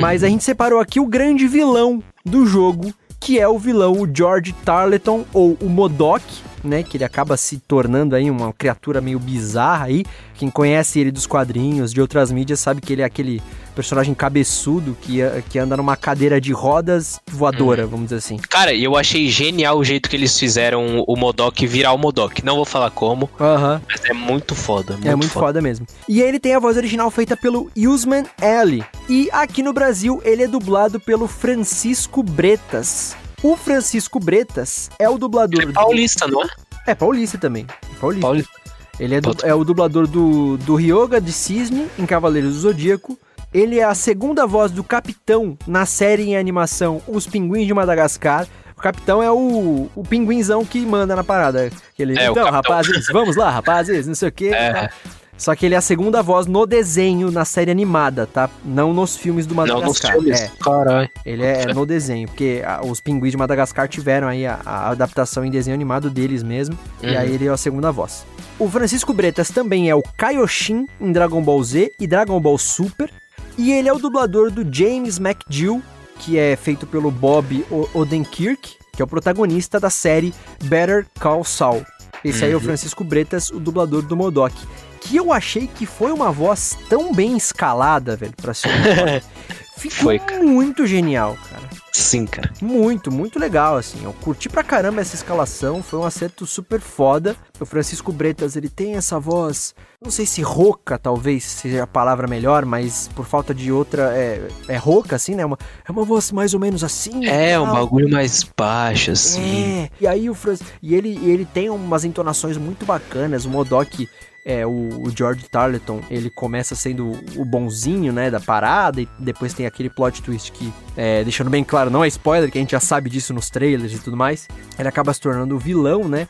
Mas 0.00 0.22
a 0.22 0.28
gente 0.28 0.44
separou 0.44 0.78
aqui 0.78 1.00
o 1.00 1.06
grande 1.06 1.48
vilão 1.48 2.00
do 2.24 2.46
jogo, 2.46 2.94
que 3.18 3.40
é 3.40 3.48
o 3.48 3.58
vilão, 3.58 3.94
o 4.00 4.08
George 4.14 4.52
Tarleton, 4.64 5.24
ou 5.32 5.58
o 5.60 5.68
Modok, 5.68 6.22
né? 6.68 6.82
Que 6.82 6.96
ele 6.96 7.04
acaba 7.04 7.36
se 7.36 7.58
tornando 7.58 8.14
aí 8.14 8.30
uma 8.30 8.52
criatura 8.52 9.00
meio 9.00 9.18
bizarra 9.18 9.86
aí. 9.86 10.04
Quem 10.34 10.50
conhece 10.50 11.00
ele 11.00 11.10
dos 11.10 11.26
quadrinhos, 11.26 11.92
de 11.92 12.00
outras 12.00 12.30
mídias, 12.30 12.60
sabe 12.60 12.80
que 12.80 12.92
ele 12.92 13.02
é 13.02 13.04
aquele 13.04 13.42
personagem 13.74 14.12
cabeçudo 14.12 14.96
que, 15.00 15.18
que 15.48 15.58
anda 15.58 15.76
numa 15.76 15.96
cadeira 15.96 16.40
de 16.40 16.52
rodas 16.52 17.20
voadora, 17.30 17.86
vamos 17.86 18.06
dizer 18.06 18.16
assim. 18.16 18.36
Cara, 18.36 18.72
e 18.72 18.82
eu 18.82 18.96
achei 18.96 19.28
genial 19.28 19.78
o 19.78 19.84
jeito 19.84 20.10
que 20.10 20.16
eles 20.16 20.36
fizeram 20.36 21.04
o 21.06 21.16
Modok 21.16 21.64
virar 21.66 21.92
o 21.92 21.98
Modok. 21.98 22.44
Não 22.44 22.56
vou 22.56 22.64
falar 22.64 22.90
como, 22.90 23.30
mas 23.38 24.04
é 24.04 24.12
muito 24.12 24.54
foda. 24.56 24.94
Muito 24.94 25.08
é 25.08 25.14
muito 25.14 25.30
foda. 25.30 25.62
mesmo. 25.62 25.86
E 26.08 26.20
ele 26.20 26.40
tem 26.40 26.54
a 26.54 26.58
voz 26.58 26.76
original 26.76 27.08
feita 27.10 27.36
pelo 27.36 27.70
Usman 27.76 28.24
Ellie. 28.42 28.84
E 29.08 29.28
aqui 29.32 29.62
no 29.62 29.72
Brasil 29.72 30.20
ele 30.24 30.42
é 30.42 30.48
dublado 30.48 30.98
pelo 30.98 31.28
Francisco 31.28 32.22
Bretas. 32.22 33.16
O 33.42 33.56
Francisco 33.56 34.18
Bretas 34.18 34.90
é 34.98 35.08
o 35.08 35.16
dublador. 35.18 35.62
Ele 35.62 35.70
é 35.70 35.74
paulista, 35.74 36.26
não 36.26 36.42
é? 36.42 36.48
É 36.88 36.94
paulista 36.94 37.38
também. 37.38 37.66
Paulista. 38.00 38.26
Paulista. 38.26 38.50
Ele 38.98 39.14
é, 39.14 39.20
du- 39.20 39.36
é 39.44 39.54
o 39.54 39.62
dublador 39.64 40.06
do, 40.06 40.56
do 40.58 40.74
Ryoga 40.74 41.20
de 41.20 41.32
Cisne 41.32 41.88
em 41.98 42.04
Cavaleiros 42.06 42.54
do 42.54 42.60
Zodíaco. 42.60 43.16
Ele 43.54 43.78
é 43.78 43.84
a 43.84 43.94
segunda 43.94 44.46
voz 44.46 44.72
do 44.72 44.82
Capitão 44.82 45.56
na 45.66 45.86
série 45.86 46.24
em 46.24 46.36
animação 46.36 47.00
Os 47.06 47.26
Pinguins 47.26 47.66
de 47.66 47.72
Madagascar. 47.74 48.46
O 48.76 48.80
Capitão 48.80 49.20
é 49.22 49.30
o, 49.30 49.88
o 49.94 50.02
pinguinzão 50.04 50.64
que 50.64 50.78
manda 50.86 51.16
na 51.16 51.24
parada. 51.24 51.68
Ele, 51.98 52.12
É, 52.18 52.22
então, 52.30 52.34
Capitão." 52.44 52.52
rapazes, 52.52 53.06
vamos 53.12 53.34
lá, 53.36 53.50
rapazes, 53.50 54.06
não 54.06 54.14
sei 54.14 54.28
o 54.28 54.32
quê. 54.32 54.50
É. 54.54 54.72
tá? 54.72 54.90
Só 55.38 55.54
que 55.54 55.64
ele 55.64 55.74
é 55.76 55.78
a 55.78 55.80
segunda 55.80 56.20
voz 56.20 56.46
no 56.46 56.66
desenho, 56.66 57.30
na 57.30 57.44
série 57.44 57.70
animada, 57.70 58.26
tá? 58.26 58.50
Não 58.64 58.92
nos 58.92 59.16
filmes 59.16 59.46
do 59.46 59.54
Não 59.54 59.64
nos 59.64 59.72
Madagascar. 59.74 60.12
filmes. 60.14 60.40
É, 60.40 60.50
Caralho. 60.60 61.08
ele 61.24 61.44
é 61.44 61.72
no 61.72 61.86
desenho, 61.86 62.26
porque 62.26 62.60
ah, 62.66 62.80
os 62.84 63.00
pinguins 63.00 63.30
de 63.30 63.36
Madagascar 63.36 63.86
tiveram 63.88 64.26
aí 64.26 64.44
a, 64.44 64.58
a 64.66 64.88
adaptação 64.90 65.44
em 65.44 65.50
desenho 65.50 65.74
animado 65.76 66.10
deles 66.10 66.42
mesmo, 66.42 66.76
e 67.00 67.06
Uhum. 67.06 67.18
aí 67.18 67.32
ele 67.32 67.46
é 67.46 67.50
a 67.50 67.56
segunda 67.56 67.92
voz. 67.92 68.26
O 68.58 68.68
Francisco 68.68 69.12
Bretas 69.14 69.48
também 69.50 69.88
é 69.88 69.94
o 69.94 70.02
Kaioshin 70.16 70.86
em 71.00 71.12
Dragon 71.12 71.40
Ball 71.40 71.62
Z 71.62 71.92
e 72.00 72.06
Dragon 72.08 72.40
Ball 72.40 72.58
Super, 72.58 73.08
e 73.56 73.70
ele 73.72 73.88
é 73.88 73.92
o 73.92 73.98
dublador 73.98 74.50
do 74.50 74.66
James 74.74 75.18
McGill, 75.20 75.80
que 76.18 76.36
é 76.36 76.56
feito 76.56 76.84
pelo 76.84 77.12
Bob 77.12 77.64
Odenkirk, 77.94 78.76
que 78.92 79.00
é 79.00 79.04
o 79.04 79.08
protagonista 79.08 79.78
da 79.78 79.88
série 79.90 80.34
Better 80.64 81.06
Call 81.20 81.44
Saul. 81.44 81.84
Esse 82.24 82.44
aí 82.44 82.50
é 82.50 82.56
o 82.56 82.60
Francisco 82.60 83.04
Bretas, 83.04 83.50
o 83.50 83.60
dublador 83.60 84.02
do 84.02 84.16
Modok. 84.16 84.52
Que 85.00 85.16
eu 85.16 85.32
achei 85.32 85.66
que 85.66 85.86
foi 85.86 86.12
uma 86.12 86.30
voz 86.30 86.76
tão 86.88 87.12
bem 87.12 87.36
escalada, 87.36 88.16
velho, 88.16 88.34
pra 88.36 88.54
ser 88.54 88.68
um. 88.68 89.48
Ficou 89.78 90.06
Foi, 90.06 90.18
cara. 90.18 90.42
muito 90.42 90.84
genial, 90.88 91.38
cara. 91.48 91.68
Sim, 91.92 92.26
cara. 92.26 92.52
Muito, 92.60 93.12
muito 93.12 93.38
legal, 93.38 93.76
assim. 93.76 94.02
Eu 94.02 94.12
curti 94.12 94.48
pra 94.48 94.64
caramba 94.64 95.00
essa 95.00 95.14
escalação, 95.14 95.82
foi 95.82 96.00
um 96.00 96.04
acerto 96.04 96.46
super 96.46 96.80
foda. 96.80 97.36
O 97.60 97.64
Francisco 97.66 98.12
Bretas, 98.12 98.56
ele 98.56 98.68
tem 98.68 98.96
essa 98.96 99.20
voz, 99.20 99.74
não 100.02 100.10
sei 100.10 100.26
se 100.26 100.42
rouca, 100.42 100.98
talvez 100.98 101.44
seja 101.44 101.84
a 101.84 101.86
palavra 101.86 102.26
melhor, 102.26 102.64
mas 102.64 103.08
por 103.14 103.24
falta 103.24 103.54
de 103.54 103.70
outra, 103.70 104.12
é, 104.16 104.48
é 104.68 104.76
rouca, 104.76 105.14
assim, 105.14 105.34
né? 105.36 105.44
Uma, 105.44 105.58
é 105.86 105.92
uma 105.92 106.04
voz 106.04 106.32
mais 106.32 106.54
ou 106.54 106.60
menos 106.60 106.82
assim. 106.82 107.26
É, 107.26 107.58
um 107.58 107.64
tal. 107.64 107.74
bagulho 107.74 108.10
mais 108.10 108.44
baixo, 108.56 109.12
assim. 109.12 109.82
É, 109.82 109.90
e 110.00 110.06
aí 110.08 110.28
o 110.28 110.34
Franz, 110.34 110.60
e 110.82 110.94
ele, 110.94 111.16
e 111.20 111.30
ele 111.30 111.44
tem 111.44 111.70
umas 111.70 112.04
entonações 112.04 112.56
muito 112.56 112.84
bacanas. 112.84 113.44
O 113.44 113.50
Modok, 113.50 114.08
é, 114.48 114.66
o, 114.66 114.70
o 114.70 115.12
George 115.14 115.44
Tarleton, 115.50 116.00
ele 116.10 116.30
começa 116.30 116.74
sendo 116.74 117.12
o 117.36 117.44
bonzinho, 117.44 118.10
né, 118.14 118.30
da 118.30 118.40
parada, 118.40 118.98
e 118.98 119.06
depois 119.18 119.52
tem 119.52 119.66
aquele 119.66 119.90
plot 119.90 120.22
twist 120.22 120.50
que, 120.52 120.72
é, 120.96 121.22
deixando 121.22 121.50
bem 121.50 121.62
claro, 121.62 121.90
não 121.90 122.02
é 122.02 122.08
spoiler, 122.08 122.50
que 122.50 122.56
a 122.56 122.60
gente 122.62 122.70
já 122.70 122.80
sabe 122.80 123.10
disso 123.10 123.34
nos 123.34 123.50
trailers 123.50 123.92
e 123.92 123.98
tudo 123.98 124.16
mais. 124.16 124.48
Ele 124.78 124.88
acaba 124.88 125.12
se 125.12 125.20
tornando 125.20 125.54
o 125.54 125.58
vilão, 125.58 126.08
né? 126.08 126.26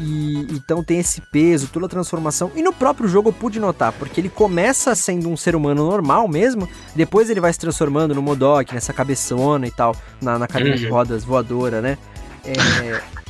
E 0.00 0.46
então 0.50 0.82
tem 0.82 0.98
esse 0.98 1.20
peso, 1.30 1.68
toda 1.72 1.86
a 1.86 1.88
transformação. 1.88 2.50
E 2.56 2.62
no 2.62 2.72
próprio 2.72 3.08
jogo 3.08 3.28
eu 3.28 3.32
pude 3.32 3.60
notar, 3.60 3.92
porque 3.92 4.20
ele 4.20 4.28
começa 4.28 4.92
sendo 4.96 5.28
um 5.28 5.36
ser 5.36 5.54
humano 5.54 5.88
normal 5.88 6.26
mesmo, 6.26 6.68
depois 6.96 7.30
ele 7.30 7.40
vai 7.40 7.52
se 7.52 7.58
transformando 7.60 8.16
no 8.16 8.22
Modok, 8.22 8.74
nessa 8.74 8.92
cabeçona 8.92 9.68
e 9.68 9.70
tal, 9.70 9.94
na, 10.20 10.40
na 10.40 10.48
cadeira 10.48 10.76
de 10.76 10.86
Uhum. 10.86 10.92
rodas 10.92 11.22
voadora, 11.22 11.80
né? 11.80 11.96
É, 12.44 13.00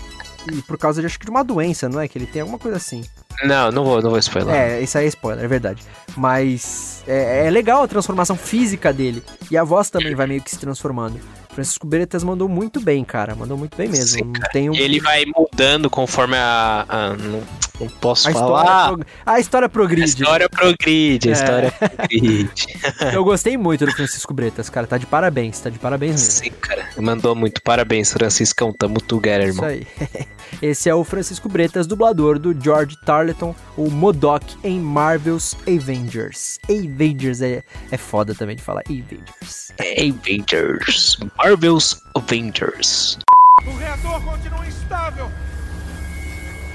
e 0.53 0.63
por 0.63 0.79
causa 0.79 1.01
de 1.01 1.07
acho 1.07 1.19
que 1.19 1.25
de 1.25 1.31
uma 1.31 1.43
doença, 1.45 1.89
não 1.89 2.01
é? 2.01 2.09
Que 2.09 2.19
ele 2.19 2.27
tem 2.27 2.43
alguma 2.43 2.59
coisa 2.59 2.77
assim. 2.77 3.03
Não, 3.45 3.71
não 3.73 3.85
vou, 3.85 4.03
não 4.03 4.11
vou 4.11 4.19
spoiler. 4.19 4.55
É, 4.55 4.81
isso 4.83 4.99
aí 4.99 5.07
é 5.07 5.09
spoiler, 5.09 5.45
é 5.45 5.49
verdade. 5.49 5.83
Mas 6.17 7.03
é, 7.07 7.47
é 7.47 7.51
legal 7.51 7.83
a 7.83 7.89
transformação 7.89 8.37
física 8.37 8.93
dele. 8.93 9.23
E 9.51 9.57
a 9.57 9.65
voz 9.65 9.89
também 9.91 10.15
vai 10.15 10.27
meio 10.27 10.43
que 10.43 10.51
se 10.51 10.59
transformando. 10.59 11.19
Francisco 11.53 11.87
Bretas 11.87 12.23
mandou 12.23 12.49
muito 12.49 12.81
bem, 12.81 13.03
cara. 13.05 13.35
Mandou 13.35 13.57
muito 13.57 13.77
bem 13.77 13.89
mesmo. 13.89 14.33
Sim, 14.53 14.71
um... 14.71 14.75
Ele 14.75 15.01
vai 15.01 15.25
mudando 15.27 15.91
conforme 15.91 16.37
a. 16.37 16.85
a- 16.89 17.17
não, 17.17 17.43
não 17.81 17.89
posso 17.89 18.29
a, 18.29 18.33
falar. 18.33 18.63
história 18.63 18.87
prog- 18.89 19.07
a 19.27 19.41
história 19.41 19.67
A 19.67 19.69
progride. 19.69 20.05
história 20.23 20.49
progride, 20.49 21.29
a 21.29 21.31
É. 21.31 21.35
história 21.35 21.73
progride. 21.73 22.67
Eu 23.15 23.25
gostei 23.25 23.57
muito 23.57 23.87
do 23.87 23.93
Francisco 23.93 24.33
Bretas, 24.35 24.69
cara. 24.69 24.87
Tá 24.87 24.99
de 24.99 25.07
parabéns, 25.07 25.59
tá 25.61 25.71
de 25.71 25.79
parabéns 25.79 26.13
mesmo. 26.13 26.31
Sim, 26.45 26.51
cara. 26.61 26.89
Mandou 26.99 27.35
muito. 27.35 27.63
Parabéns, 27.63 28.13
Franciscão. 28.13 28.73
Tamo 28.73 29.01
together, 29.01 29.49
Isso 29.49 29.59
irmão. 29.65 29.71
aí. 29.71 29.87
Esse 30.63 30.89
é 30.91 30.95
o 30.95 31.03
Francisco 31.05 31.49
Bretas, 31.49 31.87
dublador 31.87 32.39
do 32.39 32.55
George 32.61 32.97
Tarleton, 33.05 33.55
o 33.77 33.89
Modok 33.91 34.57
em 34.65 34.79
Marvel's 34.81 35.57
Avengers. 35.67 36.59
Avengers 36.69 37.41
é, 37.41 37.63
é 37.91 37.97
foda 37.97 38.35
também 38.35 38.57
de 38.57 38.63
falar. 38.63 38.83
Avengers. 38.89 39.73
Avengers. 39.81 41.19
Marvel's 41.39 42.03
Avengers. 42.15 43.19
O 43.67 43.77
reator 43.77 44.21
continua 44.23 44.67
instável. 44.67 45.31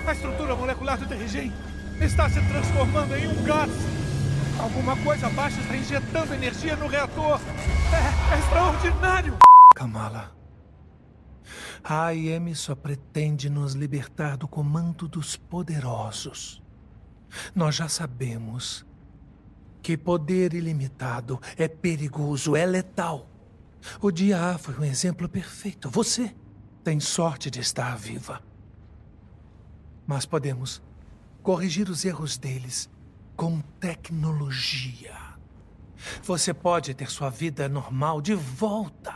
A 0.08 0.14
estrutura 0.14 0.56
molecular 0.56 1.00
do 1.00 1.08
Terrigen 1.08 1.52
está 2.00 2.30
se 2.30 2.40
transformando 2.48 3.16
em 3.16 3.28
um 3.28 3.44
gás. 3.44 3.72
Alguma 4.60 4.96
coisa 4.98 5.26
abaixo 5.26 5.60
está 5.60 5.76
injetando 5.76 6.32
energia 6.32 6.76
no 6.76 6.86
reator. 6.86 7.40
É, 7.92 8.36
é 8.36 8.40
extraordinário. 8.40 9.38
Kamala, 9.76 10.32
a 11.84 12.06
AIM 12.06 12.54
só 12.54 12.76
pretende 12.76 13.50
nos 13.50 13.74
libertar 13.74 14.38
do 14.38 14.48
comando 14.48 15.08
dos 15.08 15.38
poderosos. 15.38 16.62
Nós 17.56 17.74
já 17.74 17.90
sabemos 17.90 18.86
que 19.82 19.98
poder 19.98 20.54
ilimitado 20.54 21.42
é 21.58 21.68
perigoso, 21.68 22.56
é 22.56 22.64
letal. 22.64 23.28
O 24.00 24.12
dia 24.12 24.56
foi 24.60 24.76
um 24.76 24.84
exemplo 24.84 25.28
perfeito. 25.28 25.90
Você 25.90 26.34
tem 26.84 27.00
sorte 27.00 27.50
de 27.50 27.60
estar 27.60 27.98
viva. 27.98 28.40
Mas 30.08 30.26
podemos 30.26 30.82
corrigir 31.42 31.90
os 31.90 32.06
erros 32.06 32.38
deles 32.38 32.90
com 33.36 33.60
tecnologia. 33.80 35.16
Você 36.24 36.54
pode 36.54 36.94
ter 36.94 37.10
sua 37.10 37.30
vida 37.30 37.68
normal 37.68 38.22
de 38.22 38.34
volta. 38.34 39.14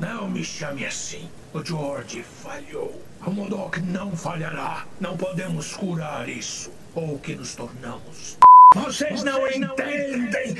Não 0.00 0.28
me 0.28 0.42
chame 0.42 0.84
assim. 0.84 1.28
O 1.52 1.64
George 1.64 2.22
falhou. 2.22 3.02
O 3.24 3.30
Modok 3.30 3.80
não 3.80 4.16
falhará. 4.16 4.86
Não 5.00 5.16
podemos 5.16 5.76
curar 5.76 6.28
isso. 6.28 6.72
Ou 6.94 7.14
o 7.14 7.18
que 7.18 7.34
nos 7.34 7.54
tornamos. 7.54 8.38
Vocês 8.74 9.22
não 9.22 9.46
entendem! 9.46 10.56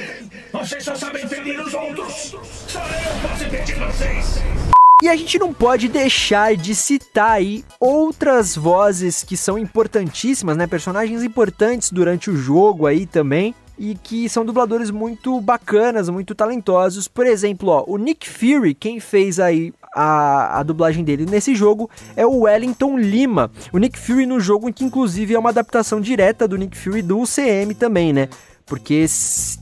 Vocês 0.53 0.85
só 0.85 0.95
sabem 0.95 1.27
ferir 1.27 1.59
os 1.61 1.73
outros! 1.73 2.37
Só 2.69 2.81
eu 2.81 3.29
posso 3.29 3.45
impedir 3.45 3.79
vocês! 3.79 4.73
E 5.03 5.09
a 5.09 5.17
gente 5.17 5.37
não 5.37 5.53
pode 5.53 5.89
deixar 5.89 6.55
de 6.55 6.77
citar 6.77 7.33
aí 7.33 7.65
outras 7.81 8.55
vozes 8.55 9.25
que 9.25 9.37
são 9.37 9.59
importantíssimas, 9.59 10.57
né? 10.57 10.65
Personagens 10.65 11.25
importantes 11.25 11.91
durante 11.91 12.31
o 12.31 12.37
jogo 12.37 12.87
aí 12.87 13.05
também. 13.05 13.53
E 13.77 13.97
que 13.97 14.29
são 14.29 14.45
dubladores 14.45 14.93
muito 14.93 15.41
bacanas, 15.41 16.09
muito 16.09 16.37
talentosos. 16.37 17.09
Por 17.09 17.27
exemplo, 17.27 17.71
ó, 17.71 17.85
o 17.85 17.97
Nick 17.97 18.31
Fury, 18.31 18.75
quem 18.75 19.01
fez 19.01 19.41
aí 19.41 19.75
a, 19.93 20.61
a 20.61 20.63
dublagem 20.63 21.03
dele 21.03 21.27
nesse 21.27 21.53
jogo 21.53 21.91
é 22.15 22.25
o 22.25 22.43
Wellington 22.43 22.97
Lima. 22.97 23.51
O 23.73 23.79
Nick 23.79 23.99
Fury 23.99 24.25
no 24.25 24.39
jogo, 24.39 24.73
que 24.73 24.85
inclusive 24.85 25.35
é 25.35 25.39
uma 25.39 25.51
adaptação 25.51 26.01
direta 26.01 26.47
do 26.47 26.57
Nick 26.57 26.79
Fury 26.79 27.03
do 27.03 27.19
UCM 27.19 27.75
também, 27.75 28.13
né? 28.13 28.29
Porque 28.67 29.05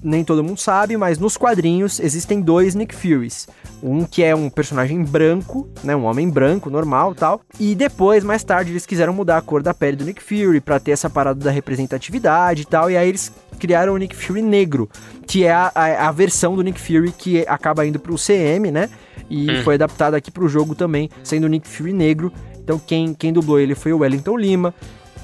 nem 0.03 0.23
todo 0.23 0.45
mundo 0.45 0.59
sabe, 0.59 0.97
mas 0.97 1.19
nos 1.19 1.37
quadrinhos 1.37 1.99
existem 2.01 2.41
dois 2.41 2.75
Nick 2.75 2.95
Furies. 2.95 3.49
Um 3.83 4.05
que 4.05 4.23
é 4.23 4.35
um 4.35 4.51
personagem 4.51 5.03
branco, 5.03 5.69
né, 5.83 5.97
um 5.97 6.05
homem 6.05 6.29
branco, 6.29 6.69
normal 6.71 7.15
tal. 7.15 7.41
E 7.59 7.75
depois, 7.75 8.23
mais 8.23 8.45
tarde, 8.45 8.71
eles 8.71 8.87
quiseram 8.87 9.13
mudar 9.13 9.39
a 9.39 9.43
cor 9.43 9.63
da 9.63 9.73
pele 9.73 9.97
do 9.97 10.05
Nick 10.05 10.23
Fury 10.23 10.61
pra 10.61 10.79
ter 10.79 10.93
essa 10.93 11.09
parada 11.09 11.43
da 11.43 11.51
representatividade 11.51 12.63
e 12.63 12.67
tal. 12.67 12.91
E 12.91 12.97
aí 12.97 13.09
eles 13.09 13.33
criaram 13.59 13.95
o 13.95 13.97
Nick 13.99 14.15
Fury 14.15 14.43
negro, 14.43 14.89
que 15.27 15.45
é 15.45 15.53
a, 15.53 15.71
a, 15.75 16.09
a 16.09 16.13
versão 16.13 16.55
do 16.55 16.63
Nick 16.63 16.81
Fury 16.81 17.13
que 17.13 17.45
acaba 17.47 17.87
indo 17.87 17.99
pro 17.99 18.17
CM, 18.17 18.71
né? 18.71 18.89
E 19.31 19.63
foi 19.63 19.75
adaptada 19.75 20.17
aqui 20.17 20.31
pro 20.31 20.49
jogo 20.49 20.75
também, 20.75 21.09
sendo 21.23 21.45
o 21.45 21.49
Nick 21.49 21.69
Fury 21.69 21.93
negro. 21.93 22.33
Então 22.59 22.81
quem, 22.85 23.15
quem 23.15 23.33
dublou 23.33 23.61
ele 23.61 23.75
foi 23.75 23.93
o 23.93 23.99
Wellington 23.99 24.37
Lima. 24.37 24.75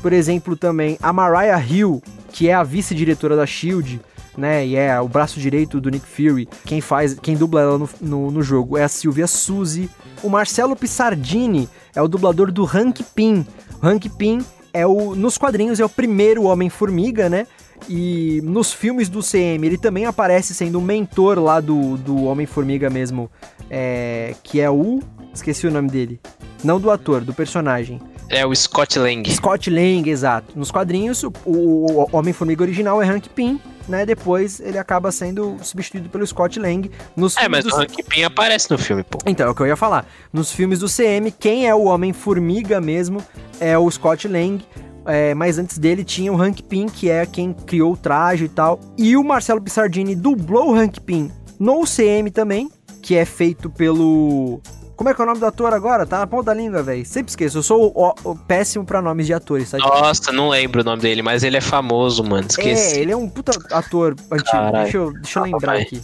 Por 0.00 0.12
exemplo, 0.12 0.56
também 0.56 0.96
a 1.02 1.12
Mariah 1.12 1.60
Hill, 1.60 2.02
que 2.36 2.50
é 2.50 2.52
a 2.52 2.62
vice-diretora 2.62 3.34
da 3.34 3.46
SHIELD, 3.46 3.98
né, 4.36 4.66
e 4.66 4.76
é 4.76 5.00
o 5.00 5.08
braço 5.08 5.40
direito 5.40 5.80
do 5.80 5.88
Nick 5.88 6.06
Fury. 6.06 6.46
Quem 6.66 6.82
faz, 6.82 7.14
quem 7.14 7.34
dubla 7.34 7.62
ela 7.62 7.78
no, 7.78 7.88
no, 7.98 8.30
no 8.30 8.42
jogo 8.42 8.76
é 8.76 8.84
a 8.84 8.88
Sylvia 8.88 9.26
Suzy. 9.26 9.88
O 10.22 10.28
Marcelo 10.28 10.76
Pissardini 10.76 11.66
é 11.94 12.02
o 12.02 12.06
dublador 12.06 12.52
do 12.52 12.66
Hank 12.66 13.02
Pym. 13.14 13.46
Hank 13.82 14.10
Pym 14.10 14.44
é 14.74 14.86
o, 14.86 15.14
nos 15.14 15.38
quadrinhos 15.38 15.80
é 15.80 15.84
o 15.86 15.88
primeiro 15.88 16.42
Homem-Formiga, 16.42 17.30
né? 17.30 17.46
E 17.88 18.42
nos 18.44 18.70
filmes 18.70 19.08
do 19.08 19.22
CM 19.22 19.66
ele 19.66 19.78
também 19.78 20.04
aparece 20.04 20.52
sendo 20.52 20.78
o 20.78 20.82
mentor 20.82 21.38
lá 21.38 21.58
do, 21.58 21.96
do 21.96 22.24
Homem-Formiga 22.24 22.90
mesmo, 22.90 23.30
é, 23.70 24.34
que 24.42 24.60
é 24.60 24.70
o... 24.70 25.00
Esqueci 25.32 25.66
o 25.66 25.70
nome 25.70 25.88
dele. 25.88 26.20
Não 26.62 26.78
do 26.78 26.90
ator, 26.90 27.22
do 27.22 27.32
personagem. 27.32 27.98
É 28.28 28.44
o 28.44 28.54
Scott 28.54 28.98
Lang. 28.98 29.28
Scott 29.30 29.70
Lang, 29.70 30.08
exato. 30.10 30.58
Nos 30.58 30.70
quadrinhos, 30.70 31.22
o, 31.44 32.08
Homem-Formiga 32.12 32.62
original 32.62 33.00
é 33.00 33.06
Hank 33.08 33.28
Pym, 33.28 33.60
né? 33.88 34.04
Depois 34.04 34.58
ele 34.60 34.78
acaba 34.78 35.12
sendo 35.12 35.56
substituído 35.62 36.08
pelo 36.08 36.26
Scott 36.26 36.58
Lang. 36.58 36.90
Nos 37.16 37.36
É, 37.36 37.48
mas 37.48 37.64
do- 37.64 37.72
o 37.74 37.80
Hank 37.80 38.02
Pym 38.02 38.24
aparece 38.24 38.70
no 38.70 38.78
filme, 38.78 39.04
pô. 39.04 39.18
Então, 39.26 39.46
é 39.46 39.50
o 39.50 39.54
que 39.54 39.62
eu 39.62 39.66
ia 39.66 39.76
falar. 39.76 40.04
Nos 40.32 40.50
filmes 40.50 40.80
do 40.80 40.88
CM, 40.88 41.30
quem 41.30 41.68
é 41.68 41.74
o 41.74 41.84
Homem-Formiga 41.84 42.80
mesmo 42.80 43.22
é 43.60 43.78
o 43.78 43.88
Scott 43.90 44.26
Lang. 44.26 44.64
É, 45.08 45.32
mas 45.34 45.56
antes 45.56 45.78
dele 45.78 46.02
tinha 46.02 46.32
o 46.32 46.42
Hank 46.42 46.64
Pym, 46.64 46.86
que 46.86 47.08
é 47.08 47.24
quem 47.24 47.52
criou 47.52 47.92
o 47.92 47.96
traje 47.96 48.46
e 48.46 48.48
tal. 48.48 48.80
E 48.98 49.16
o 49.16 49.22
Marcelo 49.22 49.62
Pissardini 49.62 50.16
dublou 50.16 50.72
o 50.72 50.74
Hank 50.74 51.00
Pym 51.00 51.30
no 51.60 51.84
CM 51.84 52.28
também, 52.32 52.68
que 53.00 53.14
é 53.14 53.24
feito 53.24 53.70
pelo... 53.70 54.60
Como 54.96 55.10
é 55.10 55.14
que 55.14 55.20
é 55.20 55.24
o 55.24 55.26
nome 55.26 55.38
do 55.40 55.46
ator 55.46 55.74
agora? 55.74 56.06
Tá 56.06 56.18
na 56.20 56.26
ponta 56.26 56.44
da 56.44 56.54
língua, 56.54 56.82
velho. 56.82 57.04
Sempre 57.04 57.30
esqueço. 57.30 57.58
Eu 57.58 57.62
sou 57.62 57.92
o, 57.94 58.14
o- 58.30 58.34
péssimo 58.34 58.84
pra 58.84 59.02
nomes 59.02 59.26
de 59.26 59.34
atores, 59.34 59.70
tá? 59.70 59.78
Nossa, 59.78 60.32
não 60.32 60.48
lembro 60.48 60.80
o 60.80 60.84
nome 60.84 61.02
dele, 61.02 61.20
mas 61.22 61.42
ele 61.42 61.56
é 61.56 61.60
famoso, 61.60 62.24
mano. 62.24 62.44
É, 62.44 62.46
Esqueci. 62.50 62.98
ele 63.00 63.12
é 63.12 63.16
um 63.16 63.28
puta 63.28 63.52
ator 63.72 64.16
antigo. 64.30 64.72
Deixa 64.72 64.96
eu, 64.96 65.12
deixa 65.12 65.38
eu 65.38 65.42
lembrar 65.44 65.76
aqui. 65.76 66.00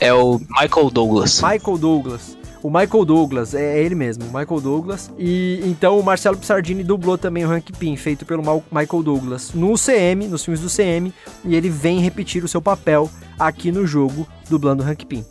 É 0.00 0.12
o 0.12 0.38
Michael 0.60 0.90
Douglas. 0.90 1.40
Michael 1.42 1.78
Douglas. 1.78 2.36
O 2.62 2.68
Michael 2.68 3.04
Douglas, 3.04 3.54
é 3.54 3.80
ele 3.80 3.94
mesmo, 3.94 4.24
o 4.24 4.26
Michael 4.26 4.60
Douglas. 4.60 5.10
E 5.16 5.60
então 5.64 5.96
o 5.98 6.02
Marcelo 6.02 6.36
Pissardini 6.36 6.82
dublou 6.82 7.16
também 7.16 7.46
o 7.46 7.50
Hank 7.50 7.72
Pym, 7.72 7.96
feito 7.96 8.26
pelo 8.26 8.42
Michael 8.72 9.02
Douglas 9.04 9.52
no 9.54 9.74
CM, 9.78 10.26
nos 10.26 10.44
filmes 10.44 10.60
do 10.60 10.68
CM, 10.68 11.14
e 11.44 11.54
ele 11.54 11.70
vem 11.70 12.00
repetir 12.00 12.42
o 12.42 12.48
seu 12.48 12.60
papel 12.60 13.08
aqui 13.38 13.70
no 13.70 13.86
jogo, 13.86 14.26
dublando 14.50 14.82
o 14.82 14.86
Hank 14.86 15.06
Pym. 15.06 15.24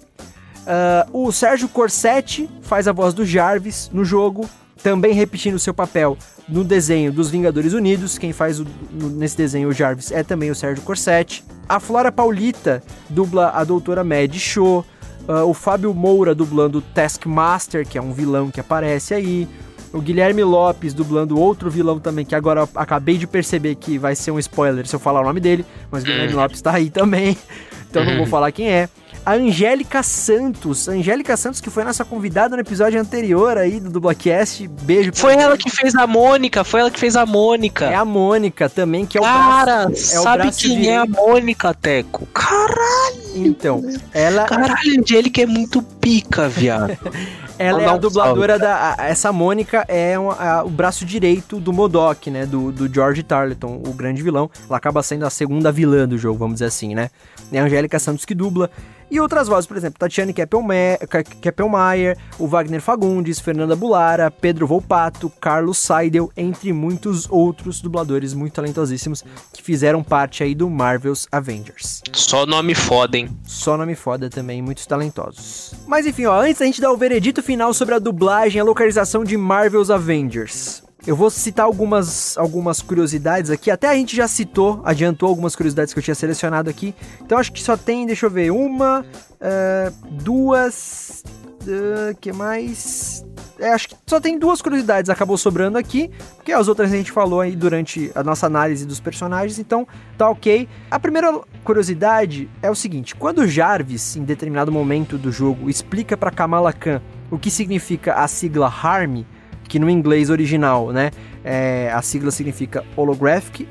Ah, 0.67 1.07
o 1.13 1.31
Sérgio 1.31 1.69
Corsetti 1.69 2.49
faz 2.61 2.87
a 2.89 2.91
voz 2.91 3.13
do 3.13 3.25
Jarvis 3.25 3.89
no 3.93 4.03
jogo. 4.03 4.47
também 4.83 5.11
repetindo 5.11 5.55
o 5.55 5.59
seu 5.59 5.73
papel 5.73 6.15
no 6.47 6.63
desenho 6.63 7.11
dos 7.11 7.29
Vingadores 7.31 7.73
Unidos. 7.73 8.17
Quem 8.17 8.31
faz 8.31 8.59
o, 8.59 8.67
no, 8.91 9.09
nesse 9.09 9.35
desenho 9.35 9.69
o 9.69 9.73
Jarvis 9.73 10.11
é 10.11 10.23
também 10.23 10.51
o 10.51 10.55
Sérgio 10.55 10.83
Corsetti. 10.83 11.43
A 11.67 11.79
Flora 11.79 12.11
Paulita 12.11 12.83
dubla 13.09 13.49
a 13.55 13.63
doutora 13.63 14.03
Mad 14.03 14.35
Show. 14.35 14.85
Uh, 15.27 15.49
o 15.49 15.53
Fábio 15.53 15.93
Moura 15.93 16.35
dublando 16.35 16.79
Taskmaster, 16.79 17.87
que 17.87 17.97
é 17.97 18.01
um 18.01 18.13
vilão 18.13 18.51
que 18.51 18.59
aparece 18.59 19.13
aí. 19.13 19.47
O 19.91 19.99
Guilherme 19.99 20.43
Lopes 20.43 20.93
dublando 20.93 21.39
outro 21.39 21.71
vilão 21.71 21.99
também, 21.99 22.23
que 22.25 22.35
agora 22.35 22.67
acabei 22.75 23.17
de 23.17 23.25
perceber 23.25 23.75
que 23.75 23.97
vai 23.97 24.15
ser 24.15 24.31
um 24.31 24.39
spoiler 24.39 24.85
se 24.85 24.95
eu 24.95 24.99
falar 24.99 25.21
o 25.21 25.23
nome 25.23 25.39
dele, 25.39 25.65
mas 25.89 26.03
o 26.03 26.05
Guilherme 26.05 26.33
Uhum. 26.33 26.41
Lopes 26.41 26.61
tá 26.61 26.73
aí 26.73 26.89
também, 26.89 27.37
então 27.89 28.05
não 28.05 28.17
vou 28.17 28.27
falar 28.27 28.51
quem 28.51 28.69
é. 28.69 28.87
A 29.27 29.33
Angélica 29.33 30.01
Santos, 30.03 30.87
a 30.87 30.93
Angélica 30.93 31.35
Santos 31.35 31.59
que 31.59 31.69
foi 31.69 31.83
nossa 31.83 32.05
convidada 32.05 32.55
no 32.55 32.61
episódio 32.61 32.97
anterior 32.97 33.57
aí 33.57 33.77
do 33.77 33.89
Dublacast, 33.89 34.65
beijo. 34.83 35.11
pra 35.11 35.19
Foi 35.19 35.33
ela 35.35 35.57
que 35.57 35.69
fez 35.69 35.93
a 35.95 36.07
Mônica, 36.07 36.63
foi 36.63 36.79
ela 36.79 36.89
que 36.89 36.97
fez 36.97 37.13
a 37.17 37.25
Mônica. 37.25 37.83
É 37.87 37.95
a 37.95 38.05
Mônica 38.05 38.69
também, 38.69 39.05
que 39.05 39.17
é 39.17 39.21
o 39.21 39.25
Cara, 39.25 39.87
braço, 39.87 40.15
é 40.15 40.19
o 40.21 40.23
sabe 40.23 40.43
braço 40.43 40.59
quem 40.59 40.87
é 40.89 40.97
a 40.97 41.01
direito. 41.05 41.21
Mônica, 41.27 41.73
Teco? 41.73 42.25
Caralho, 42.27 43.17
Então, 43.35 43.83
ela, 44.13 44.45
caralho, 44.45 44.73
a 44.97 45.01
Angélica 45.01 45.41
é 45.41 45.45
muito 45.45 45.81
pica, 45.81 46.47
viado. 46.47 46.97
Ela 47.59 47.79
é 47.79 47.81
Mandar 47.81 47.91
a 47.91 47.95
um 47.95 47.99
dubladora 47.99 48.59
da. 48.59 48.95
a- 48.99 49.07
essa 49.07 49.33
Mônica 49.33 49.83
é 49.87 50.13
a- 50.13 50.61
o 50.63 50.69
braço 50.69 51.03
direito 51.03 51.59
do 51.59 51.73
Modok, 51.73 52.29
né? 52.29 52.45
Do, 52.45 52.71
do 52.71 52.87
George 52.93 53.23
Tarleton, 53.23 53.81
o 53.83 53.93
grande 53.93 54.21
vilão. 54.21 54.47
Ela 54.69 54.77
acaba 54.77 55.01
sendo 55.01 55.25
a 55.25 55.29
segunda 55.31 55.71
vilã 55.71 56.07
do 56.07 56.19
jogo, 56.19 56.37
vamos 56.37 56.53
dizer 56.55 56.65
assim, 56.65 56.93
né? 56.93 57.09
É 57.51 57.59
a 57.59 57.63
Angélica 57.63 57.97
Santos 57.97 58.25
que 58.25 58.35
dubla. 58.35 58.69
E 59.09 59.19
outras 59.21 59.47
vozes, 59.47 59.65
por 59.65 59.77
exemplo, 59.77 59.97
Tatiane 59.97 60.33
Keppelme- 60.33 60.97
Ke- 61.09 61.23
Keppelmeier, 61.23 62.17
o 62.37 62.45
Wagner 62.47 62.81
Fagundes, 62.81 63.39
Fernanda 63.39 63.75
Bulara, 63.75 64.29
Pedro 64.29 64.67
Volpato, 64.67 65.29
Carlos 65.39 65.77
Seidel, 65.77 66.29
entre 66.35 66.73
muitos 66.73 67.25
outros 67.29 67.79
dubladores 67.81 68.33
muito 68.33 68.53
talentosíssimos 68.53 69.23
que 69.53 69.63
fizeram 69.63 70.03
parte 70.03 70.43
aí 70.43 70.53
do 70.53 70.69
Marvel's 70.69 71.25
Avengers. 71.31 72.01
Só 72.11 72.45
nome 72.45 72.75
foda, 72.75 73.17
hein? 73.17 73.29
Só 73.45 73.77
nome 73.77 73.95
foda 73.95 74.29
também, 74.29 74.61
muitos 74.61 74.85
talentosos. 74.85 75.73
Mas 75.87 76.05
enfim, 76.05 76.25
ó, 76.25 76.41
antes 76.41 76.59
da 76.59 76.65
gente 76.65 76.81
dar 76.81 76.91
o 76.91 76.97
veredito 76.97 77.41
final 77.41 77.73
sobre 77.73 77.95
a 77.95 77.99
dublagem 77.99 78.57
e 78.57 78.61
a 78.61 78.63
localização 78.65 79.23
de 79.23 79.37
Marvel's 79.37 79.89
Avengers. 79.89 80.83
Eu 81.07 81.15
vou 81.15 81.29
citar 81.29 81.65
algumas, 81.65 82.37
algumas 82.37 82.81
curiosidades 82.81 83.49
aqui. 83.49 83.71
Até 83.71 83.87
a 83.87 83.95
gente 83.95 84.13
já 84.13 84.27
citou, 84.27 84.81
adiantou 84.83 85.29
algumas 85.29 85.55
curiosidades 85.55 85.93
que 85.93 85.99
eu 85.99 86.03
tinha 86.03 86.13
selecionado 86.13 86.69
aqui. 86.69 86.93
Então 87.21 87.37
acho 87.37 87.49
que 87.53 87.61
só 87.61 87.77
tem, 87.77 88.05
deixa 88.05 88.25
eu 88.25 88.29
ver, 88.29 88.51
uma, 88.51 89.05
eh, 89.39 89.89
duas. 90.11 91.23
eh, 91.65 92.13
que 92.19 92.33
mais? 92.33 93.25
É, 93.57 93.71
acho 93.71 93.87
que 93.87 93.95
só 94.05 94.19
tem 94.19 94.37
duas 94.37 94.61
curiosidades, 94.61 95.09
acabou 95.09 95.37
sobrando 95.37 95.77
aqui, 95.77 96.11
porque 96.35 96.51
as 96.51 96.67
outras 96.67 96.91
a 96.91 96.95
gente 96.95 97.11
falou 97.11 97.39
aí 97.39 97.55
durante 97.55 98.11
a 98.13 98.21
nossa 98.21 98.45
análise 98.45 98.85
dos 98.85 98.99
personagens, 98.99 99.57
então 99.57 99.87
tá 100.17 100.29
ok. 100.29 100.67
A 100.91 100.99
primeira 100.99 101.39
curiosidade 101.63 102.49
é 102.61 102.69
o 102.69 102.75
seguinte: 102.75 103.15
quando 103.15 103.47
Jarvis, 103.47 104.17
em 104.17 104.23
determinado 104.23 104.71
momento 104.73 105.17
do 105.17 105.31
jogo, 105.31 105.69
explica 105.69 106.17
pra 106.17 106.31
Kamala 106.31 106.73
Khan 106.73 107.01
o 107.31 107.39
que 107.39 107.49
significa 107.49 108.13
a 108.15 108.27
sigla 108.27 108.67
HARM, 108.67 109.25
que 109.67 109.79
no 109.79 109.89
inglês 109.89 110.29
original, 110.29 110.91
né, 110.91 111.11
é, 111.43 111.91
a 111.93 112.01
sigla 112.01 112.31
significa 112.31 112.83
Holographic 112.95 113.67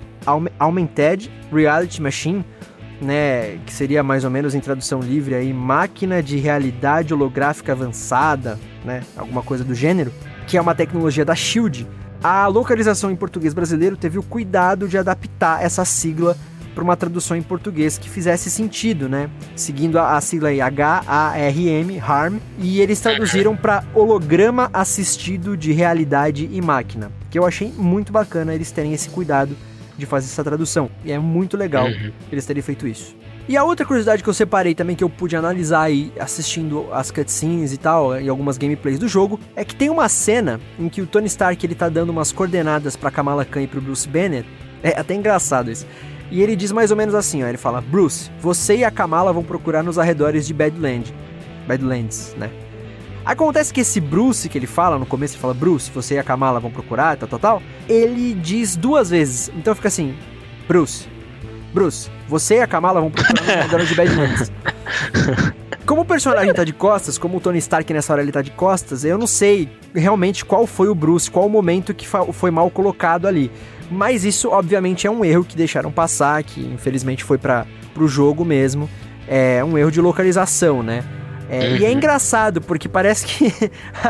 Augmented 0.58 1.30
Reality 1.52 2.02
Machine, 2.02 2.44
né, 3.00 3.58
que 3.64 3.72
seria 3.72 4.02
mais 4.02 4.24
ou 4.24 4.30
menos 4.30 4.54
em 4.54 4.60
tradução 4.60 5.00
livre 5.00 5.34
aí, 5.34 5.52
máquina 5.52 6.22
de 6.22 6.36
realidade 6.38 7.12
holográfica 7.12 7.72
avançada, 7.72 8.58
né, 8.84 9.02
alguma 9.16 9.42
coisa 9.42 9.62
do 9.64 9.74
gênero, 9.74 10.12
que 10.46 10.56
é 10.56 10.60
uma 10.60 10.74
tecnologia 10.74 11.24
da 11.24 11.34
Shield. 11.34 11.86
A 12.22 12.46
localização 12.46 13.10
em 13.10 13.16
português 13.16 13.52
brasileiro 13.52 13.96
teve 13.96 14.18
o 14.18 14.22
cuidado 14.22 14.88
de 14.88 14.96
adaptar 14.96 15.62
essa 15.62 15.84
sigla 15.84 16.36
para 16.76 16.84
uma 16.84 16.94
tradução 16.96 17.34
em 17.36 17.42
português 17.42 17.96
que 17.96 18.08
fizesse 18.10 18.50
sentido, 18.50 19.08
né? 19.08 19.30
Seguindo 19.56 19.98
a, 19.98 20.14
a 20.14 20.20
sigla 20.20 20.50
aí 20.50 20.60
H-A-R-M, 20.60 21.98
HARM, 21.98 22.38
e 22.58 22.80
eles 22.82 23.00
traduziram 23.00 23.56
para 23.56 23.82
holograma 23.94 24.68
assistido 24.74 25.56
de 25.56 25.72
realidade 25.72 26.48
e 26.52 26.60
máquina, 26.60 27.10
que 27.30 27.38
eu 27.38 27.46
achei 27.46 27.72
muito 27.76 28.12
bacana 28.12 28.54
eles 28.54 28.70
terem 28.70 28.92
esse 28.92 29.08
cuidado 29.08 29.56
de 29.96 30.04
fazer 30.04 30.26
essa 30.26 30.44
tradução. 30.44 30.90
E 31.02 31.10
é 31.10 31.18
muito 31.18 31.56
legal 31.56 31.86
Uhum. 31.86 32.12
eles 32.30 32.44
terem 32.44 32.62
feito 32.62 32.86
isso. 32.86 33.16
E 33.48 33.56
a 33.56 33.64
outra 33.64 33.86
curiosidade 33.86 34.22
que 34.22 34.28
eu 34.28 34.34
separei 34.34 34.74
também, 34.74 34.94
que 34.94 35.04
eu 35.04 35.08
pude 35.08 35.34
analisar 35.34 35.82
aí 35.82 36.12
assistindo 36.20 36.92
as 36.92 37.10
cutscenes 37.10 37.72
e 37.72 37.78
tal, 37.78 38.20
e 38.20 38.28
algumas 38.28 38.58
gameplays 38.58 38.98
do 38.98 39.08
jogo, 39.08 39.40
é 39.54 39.64
que 39.64 39.74
tem 39.74 39.88
uma 39.88 40.08
cena 40.10 40.60
em 40.78 40.88
que 40.90 41.00
o 41.00 41.06
Tony 41.06 41.26
Stark 41.26 41.64
ele 41.64 41.74
tá 41.74 41.88
dando 41.88 42.10
umas 42.10 42.32
coordenadas 42.32 42.96
pra 42.96 43.10
Kamala 43.10 43.44
Khan 43.46 43.62
e 43.62 43.66
pro 43.66 43.80
Bruce 43.80 44.06
Banner. 44.06 44.44
É 44.82 44.98
até 45.00 45.14
engraçado 45.14 45.70
isso. 45.70 45.86
E 46.30 46.42
ele 46.42 46.56
diz 46.56 46.72
mais 46.72 46.90
ou 46.90 46.96
menos 46.96 47.14
assim, 47.14 47.42
ó, 47.42 47.46
ele 47.46 47.58
fala: 47.58 47.80
"Bruce, 47.80 48.30
você 48.40 48.78
e 48.78 48.84
a 48.84 48.90
Kamala 48.90 49.32
vão 49.32 49.42
procurar 49.42 49.82
nos 49.82 49.98
arredores 49.98 50.46
de 50.46 50.54
Badland, 50.54 51.14
Badlands, 51.66 52.34
né? 52.36 52.50
Acontece 53.24 53.74
que 53.74 53.80
esse 53.80 54.00
Bruce 54.00 54.48
que 54.48 54.56
ele 54.56 54.68
fala, 54.68 54.98
no 54.98 55.04
começo 55.04 55.34
ele 55.34 55.40
fala 55.40 55.52
Bruce, 55.52 55.90
você 55.92 56.14
e 56.14 56.18
a 56.18 56.22
Kamala 56.22 56.60
vão 56.60 56.70
procurar, 56.70 57.16
tal, 57.16 57.28
tal, 57.28 57.38
tal. 57.40 57.62
Ele 57.88 58.34
diz 58.34 58.76
duas 58.76 59.10
vezes. 59.10 59.50
Então 59.56 59.74
fica 59.74 59.88
assim: 59.88 60.14
Bruce, 60.68 61.08
Bruce, 61.74 62.08
você 62.28 62.56
e 62.58 62.60
a 62.60 62.66
Kamala 62.68 63.00
vão 63.00 63.10
procurar 63.10 63.42
nos 63.42 63.50
arredores 63.50 63.88
de 63.88 63.94
Badlands. 63.96 64.52
Como 65.84 66.02
o 66.02 66.04
personagem 66.04 66.52
tá 66.52 66.64
de 66.64 66.72
costas, 66.72 67.16
como 67.16 67.36
o 67.36 67.40
Tony 67.40 67.58
Stark 67.58 67.92
nessa 67.92 68.12
hora 68.12 68.20
ele 68.20 68.32
tá 68.32 68.42
de 68.42 68.50
costas, 68.50 69.04
eu 69.04 69.16
não 69.16 69.26
sei 69.26 69.68
realmente 69.94 70.44
qual 70.44 70.66
foi 70.66 70.88
o 70.88 70.94
Bruce, 70.96 71.30
qual 71.30 71.46
o 71.46 71.48
momento 71.48 71.94
que 71.94 72.08
foi 72.08 72.50
mal 72.50 72.68
colocado 72.70 73.28
ali. 73.28 73.52
Mas 73.90 74.24
isso, 74.24 74.50
obviamente, 74.50 75.06
é 75.06 75.10
um 75.10 75.24
erro 75.24 75.44
que 75.44 75.56
deixaram 75.56 75.92
passar, 75.92 76.42
que 76.42 76.60
infelizmente 76.60 77.24
foi 77.24 77.38
para 77.38 77.66
pro 77.94 78.06
jogo 78.06 78.44
mesmo. 78.44 78.88
É 79.26 79.64
um 79.64 79.76
erro 79.76 79.90
de 79.90 80.00
localização, 80.00 80.82
né? 80.82 81.04
É, 81.48 81.76
E 81.76 81.84
é 81.84 81.92
engraçado, 81.92 82.60
porque 82.60 82.88
parece 82.88 83.26
que 83.26 83.52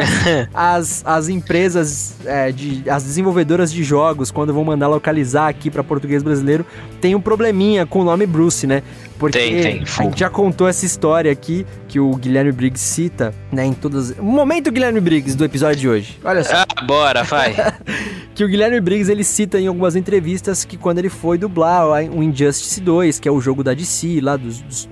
as, 0.55 1.03
as 1.05 1.29
empresas, 1.29 2.17
é, 2.25 2.51
de, 2.51 2.89
as 2.89 3.05
desenvolvedoras 3.05 3.71
de 3.71 3.85
jogos, 3.85 4.31
quando 4.31 4.55
vão 4.55 4.65
mandar 4.65 4.89
localizar 4.89 5.49
aqui 5.49 5.71
para 5.71 5.85
português 5.85 6.23
brasileiro, 6.23 6.65
tem 7.01 7.15
um 7.15 7.21
probleminha 7.21 7.85
com 7.85 8.01
o 8.01 8.05
nome 8.05 8.27
Bruce, 8.27 8.67
né? 8.67 8.83
Porque 9.19 9.39
Tem, 9.39 9.63
tem, 9.63 9.83
a 9.99 10.03
gente 10.03 10.21
já 10.21 10.29
contou 10.29 10.69
essa 10.69 10.85
história 10.85 11.33
aqui 11.33 11.67
que 11.89 11.99
o 11.99 12.15
Guilherme 12.17 12.53
Briggs 12.53 12.81
cita, 12.85 13.33
né, 13.51 13.65
em 13.65 13.73
todas... 13.73 14.11
O 14.19 14.23
momento 14.23 14.71
Guilherme 14.71 15.01
Briggs 15.01 15.35
do 15.37 15.45
episódio 15.45 15.77
de 15.81 15.89
hoje. 15.89 16.19
Olha 16.23 16.45
só 16.45 16.57
Ah, 16.57 16.85
bora, 16.85 17.23
vai. 17.23 17.55
que 18.35 18.45
o 18.45 18.49
Guilherme 18.49 18.79
Briggs 18.81 19.11
ele 19.11 19.25
cita 19.25 19.59
em 19.59 19.67
algumas 19.67 19.97
entrevistas 19.97 20.65
que 20.65 20.77
quando 20.77 20.99
ele 20.99 21.09
foi 21.09 21.39
dublar 21.39 21.87
o 21.89 22.23
Injustice 22.23 22.81
2, 22.81 23.19
que 23.19 23.27
é 23.27 23.33
o 23.33 23.41
jogo 23.41 23.65
da 23.65 23.73
DC, 23.73 24.21
lá 24.21 24.37
dos, 24.37 24.61
dos, 24.61 24.89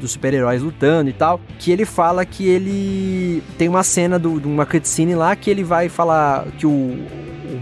dos 0.00 0.10
super-heróis 0.12 0.62
lutando 0.62 1.10
e 1.10 1.12
tal, 1.12 1.40
que 1.58 1.72
ele 1.72 1.84
fala 1.84 2.24
que 2.24 2.46
ele 2.46 3.42
tem 3.58 3.68
uma 3.68 3.82
cena 3.82 4.18
do- 4.18 4.38
de 4.38 4.46
uma 4.46 4.64
cutscene 4.64 5.14
lá 5.16 5.34
que 5.34 5.50
ele 5.50 5.64
vai 5.64 5.88
falar 5.88 6.46
que 6.58 6.66
o, 6.66 6.70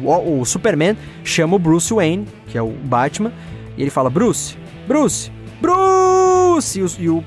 o, 0.03 0.41
o 0.41 0.45
Superman 0.45 0.97
chama 1.25 1.57
o 1.57 1.59
Bruce 1.59 1.93
Wayne, 1.95 2.27
que 2.49 2.59
é 2.59 2.63
o 2.63 2.69
Batman, 2.71 3.33
e 3.79 3.83
ele 3.83 3.91
fala: 3.91 4.11
Bruce, 4.11 4.57
Bruce, 4.87 5.31
Bruce! 5.61 5.92
E 6.77 6.83
o, 6.83 6.87
e 6.99 7.09
o 7.09 7.25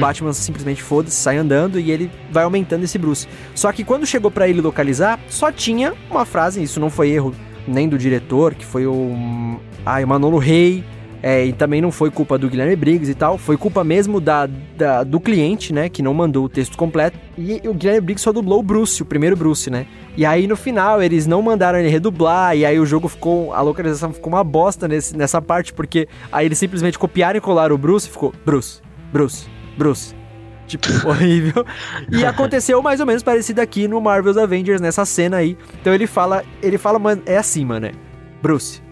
Batman 0.00 0.32
simplesmente 0.32 0.82
foda-se, 0.82 1.16
sai 1.16 1.36
andando 1.36 1.78
e 1.78 1.90
ele 1.90 2.10
vai 2.30 2.44
aumentando 2.44 2.84
esse 2.84 2.98
Bruce. 2.98 3.26
Só 3.54 3.70
que 3.72 3.84
quando 3.84 4.06
chegou 4.06 4.30
pra 4.30 4.48
ele 4.48 4.60
localizar, 4.60 5.18
só 5.28 5.52
tinha 5.52 5.94
uma 6.10 6.24
frase, 6.24 6.62
isso 6.62 6.80
não 6.80 6.90
foi 6.90 7.10
erro 7.10 7.34
nem 7.66 7.88
do 7.88 7.98
diretor, 7.98 8.54
que 8.54 8.64
foi 8.64 8.86
o. 8.86 9.60
Ah, 9.84 10.00
o 10.02 10.06
Manolo 10.06 10.38
Rey. 10.38 10.84
É, 11.22 11.44
e 11.46 11.52
também 11.52 11.80
não 11.80 11.90
foi 11.90 12.10
culpa 12.10 12.38
do 12.38 12.48
Guilherme 12.48 12.76
Briggs 12.76 13.10
e 13.10 13.14
tal, 13.14 13.36
foi 13.38 13.56
culpa 13.56 13.82
mesmo 13.82 14.20
da, 14.20 14.46
da- 14.76 15.02
do 15.04 15.18
cliente, 15.18 15.72
né, 15.72 15.88
que 15.88 16.02
não 16.02 16.14
mandou 16.14 16.44
o 16.44 16.48
texto 16.48 16.76
completo. 16.76 17.18
E 17.36 17.60
o 17.66 17.74
Guilherme 17.74 18.00
Briggs 18.02 18.22
só 18.22 18.32
dublou 18.32 18.60
o 18.60 18.62
Bruce, 18.62 19.02
o 19.02 19.04
primeiro 19.06 19.36
Bruce, 19.36 19.70
né? 19.70 19.86
E 20.16 20.24
aí 20.26 20.46
no 20.46 20.56
final 20.56 21.02
eles 21.02 21.26
não 21.26 21.40
mandaram 21.42 21.78
ele 21.78 21.88
redublar, 21.88 22.56
e 22.56 22.64
aí 22.66 22.78
o 22.78 22.86
jogo 22.86 23.08
ficou. 23.08 23.52
A 23.54 23.60
localização 23.60 24.12
ficou 24.12 24.32
uma 24.32 24.42
bosta 24.44 24.88
nesse, 24.88 25.16
nessa 25.16 25.40
parte, 25.40 25.72
porque 25.72 26.08
aí 26.32 26.46
eles 26.46 26.58
simplesmente 26.58 26.98
copiaram 26.98 27.38
e 27.38 27.40
colaram 27.40 27.74
o 27.74 27.78
Bruce 27.78 28.08
e 28.08 28.10
ficou 28.10 28.32
Bruce, 28.44 28.80
Bruce, 29.12 29.46
Bruce. 29.76 30.14
Tipo, 30.66 30.86
horrível. 31.08 31.64
E 32.12 32.24
aconteceu 32.26 32.82
mais 32.82 33.00
ou 33.00 33.06
menos 33.06 33.22
parecido 33.22 33.60
aqui 33.60 33.88
no 33.88 34.00
Marvel's 34.00 34.36
Avengers, 34.36 34.80
nessa 34.82 35.04
cena 35.06 35.38
aí. 35.38 35.56
Então 35.80 35.94
ele 35.94 36.06
fala, 36.06 36.44
ele 36.62 36.76
fala, 36.76 36.98
mano, 36.98 37.22
é 37.24 37.38
assim, 37.38 37.64
mano, 37.64 37.86
é. 37.86 37.92
Bruce, 38.42 38.82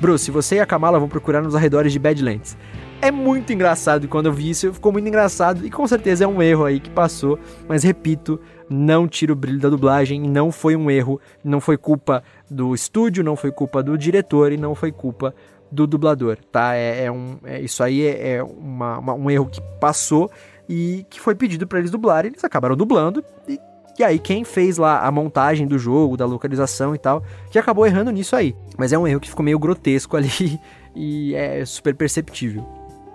Bruce, 0.00 0.30
você 0.30 0.56
e 0.56 0.60
a 0.60 0.66
Kamala 0.66 0.98
vão 0.98 1.08
procurar 1.08 1.42
nos 1.42 1.54
arredores 1.56 1.92
de 1.92 1.98
Badlands. 1.98 2.56
É 3.00 3.10
muito 3.10 3.52
engraçado 3.52 4.04
e 4.04 4.08
quando 4.08 4.26
eu 4.26 4.32
vi 4.32 4.50
isso, 4.50 4.72
ficou 4.72 4.92
muito 4.92 5.06
engraçado 5.08 5.64
e 5.64 5.70
com 5.70 5.86
certeza 5.86 6.24
é 6.24 6.26
um 6.26 6.42
erro 6.42 6.64
aí 6.64 6.80
que 6.80 6.90
passou, 6.90 7.38
mas 7.68 7.82
repito, 7.84 8.40
não 8.68 9.06
tira 9.06 9.32
o 9.32 9.36
brilho 9.36 9.60
da 9.60 9.68
dublagem, 9.68 10.20
não 10.20 10.50
foi 10.50 10.74
um 10.76 10.90
erro, 10.90 11.20
não 11.44 11.60
foi 11.60 11.76
culpa 11.76 12.22
do 12.50 12.74
estúdio, 12.74 13.22
não 13.22 13.36
foi 13.36 13.52
culpa 13.52 13.82
do 13.82 13.96
diretor 13.96 14.50
e 14.52 14.56
não 14.56 14.74
foi 14.74 14.90
culpa 14.90 15.32
do 15.70 15.86
dublador, 15.86 16.38
tá? 16.50 16.74
É, 16.74 17.04
é 17.04 17.12
um, 17.12 17.36
é- 17.44 17.60
isso 17.60 17.82
aí 17.84 18.02
é, 18.04 18.36
é 18.36 18.42
uma- 18.42 18.98
uma- 18.98 19.14
um 19.14 19.30
erro 19.30 19.46
que 19.46 19.60
passou 19.80 20.30
e 20.68 21.04
que 21.10 21.20
foi 21.20 21.34
pedido 21.34 21.66
pra 21.66 21.78
eles 21.78 21.90
dublarem, 21.90 22.30
eles 22.32 22.42
acabaram 22.42 22.74
dublando 22.76 23.22
e 23.48 23.58
E 23.98 24.04
aí 24.04 24.18
quem 24.18 24.44
fez 24.44 24.78
lá 24.78 25.00
a 25.04 25.10
montagem 25.10 25.66
do 25.66 25.78
jogo, 25.78 26.16
da 26.16 26.24
localização 26.24 26.94
e 26.94 26.98
tal, 26.98 27.22
que 27.50 27.58
acabou 27.58 27.86
errando 27.86 28.10
nisso 28.12 28.36
aí. 28.36 28.54
Mas 28.76 28.92
é 28.92 28.98
um 28.98 29.06
erro 29.08 29.20
que 29.20 29.28
ficou 29.28 29.44
meio 29.44 29.58
grotesco 29.58 30.14
ali 30.18 30.60
e 30.94 31.34
é 31.34 31.64
super 31.64 31.94
perceptível. 31.94 32.64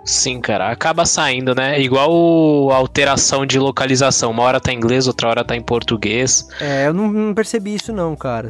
Sim, 0.04 0.38
cara, 0.38 0.70
acaba 0.70 1.06
saindo, 1.06 1.54
né? 1.54 1.80
Igual 1.80 2.70
a 2.70 2.76
alteração 2.76 3.46
de 3.46 3.58
localização. 3.58 4.30
Uma 4.32 4.42
hora 4.42 4.60
tá 4.60 4.70
em 4.70 4.76
inglês, 4.76 5.06
outra 5.06 5.28
hora 5.30 5.42
tá 5.42 5.56
em 5.56 5.62
português. 5.62 6.46
É, 6.60 6.86
eu 6.88 6.92
não, 6.92 7.10
não 7.10 7.32
percebi 7.32 7.74
isso 7.74 7.90
não, 7.90 8.14
cara. 8.14 8.48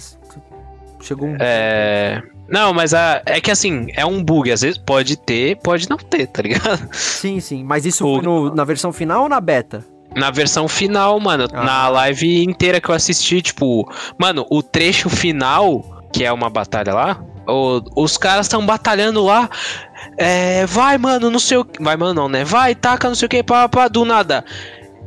Chegou 1.00 1.28
um. 1.28 1.36
É. 1.38 2.20
Não, 2.48 2.74
mas 2.74 2.92
a, 2.92 3.22
é 3.24 3.40
que 3.40 3.52
assim, 3.52 3.86
é 3.94 4.04
um 4.04 4.22
bug. 4.22 4.50
Às 4.50 4.62
vezes 4.62 4.78
pode 4.78 5.16
ter, 5.16 5.56
pode 5.62 5.88
não 5.88 5.96
ter, 5.96 6.26
tá 6.26 6.42
ligado? 6.42 6.88
Sim, 6.92 7.38
sim. 7.38 7.62
Mas 7.62 7.86
isso 7.86 7.98
foi 8.02 8.20
no- 8.22 8.52
na 8.52 8.64
versão 8.64 8.92
final 8.92 9.22
ou 9.22 9.28
na 9.28 9.40
beta? 9.40 9.84
Na 10.16 10.30
versão 10.30 10.68
final, 10.68 11.18
mano, 11.20 11.46
Ah. 11.52 11.64
na 11.64 11.88
live 11.88 12.44
inteira 12.44 12.80
que 12.80 12.88
eu 12.88 12.94
assisti, 12.94 13.42
tipo, 13.42 13.90
mano, 14.18 14.46
o 14.50 14.62
trecho 14.62 15.08
final, 15.10 16.02
que 16.12 16.24
é 16.24 16.32
uma 16.32 16.48
batalha 16.48 16.94
lá, 16.94 17.20
o- 17.48 17.82
os 17.96 18.16
caras 18.16 18.46
estão 18.46 18.64
batalhando 18.64 19.24
lá. 19.24 19.50
É, 20.16 20.64
vai, 20.66 20.96
mano, 20.98 21.30
não 21.30 21.38
sei 21.40 21.58
o 21.58 21.64
que. 21.64 21.82
Vai, 21.82 21.96
mano, 21.96 22.14
não, 22.14 22.28
né? 22.28 22.44
Vai, 22.44 22.74
taca, 22.74 23.08
não 23.08 23.14
sei 23.14 23.26
o 23.26 23.28
que, 23.28 23.42
pá, 23.42 23.68
pá, 23.68 23.88
do 23.88 24.04
nada. 24.04 24.44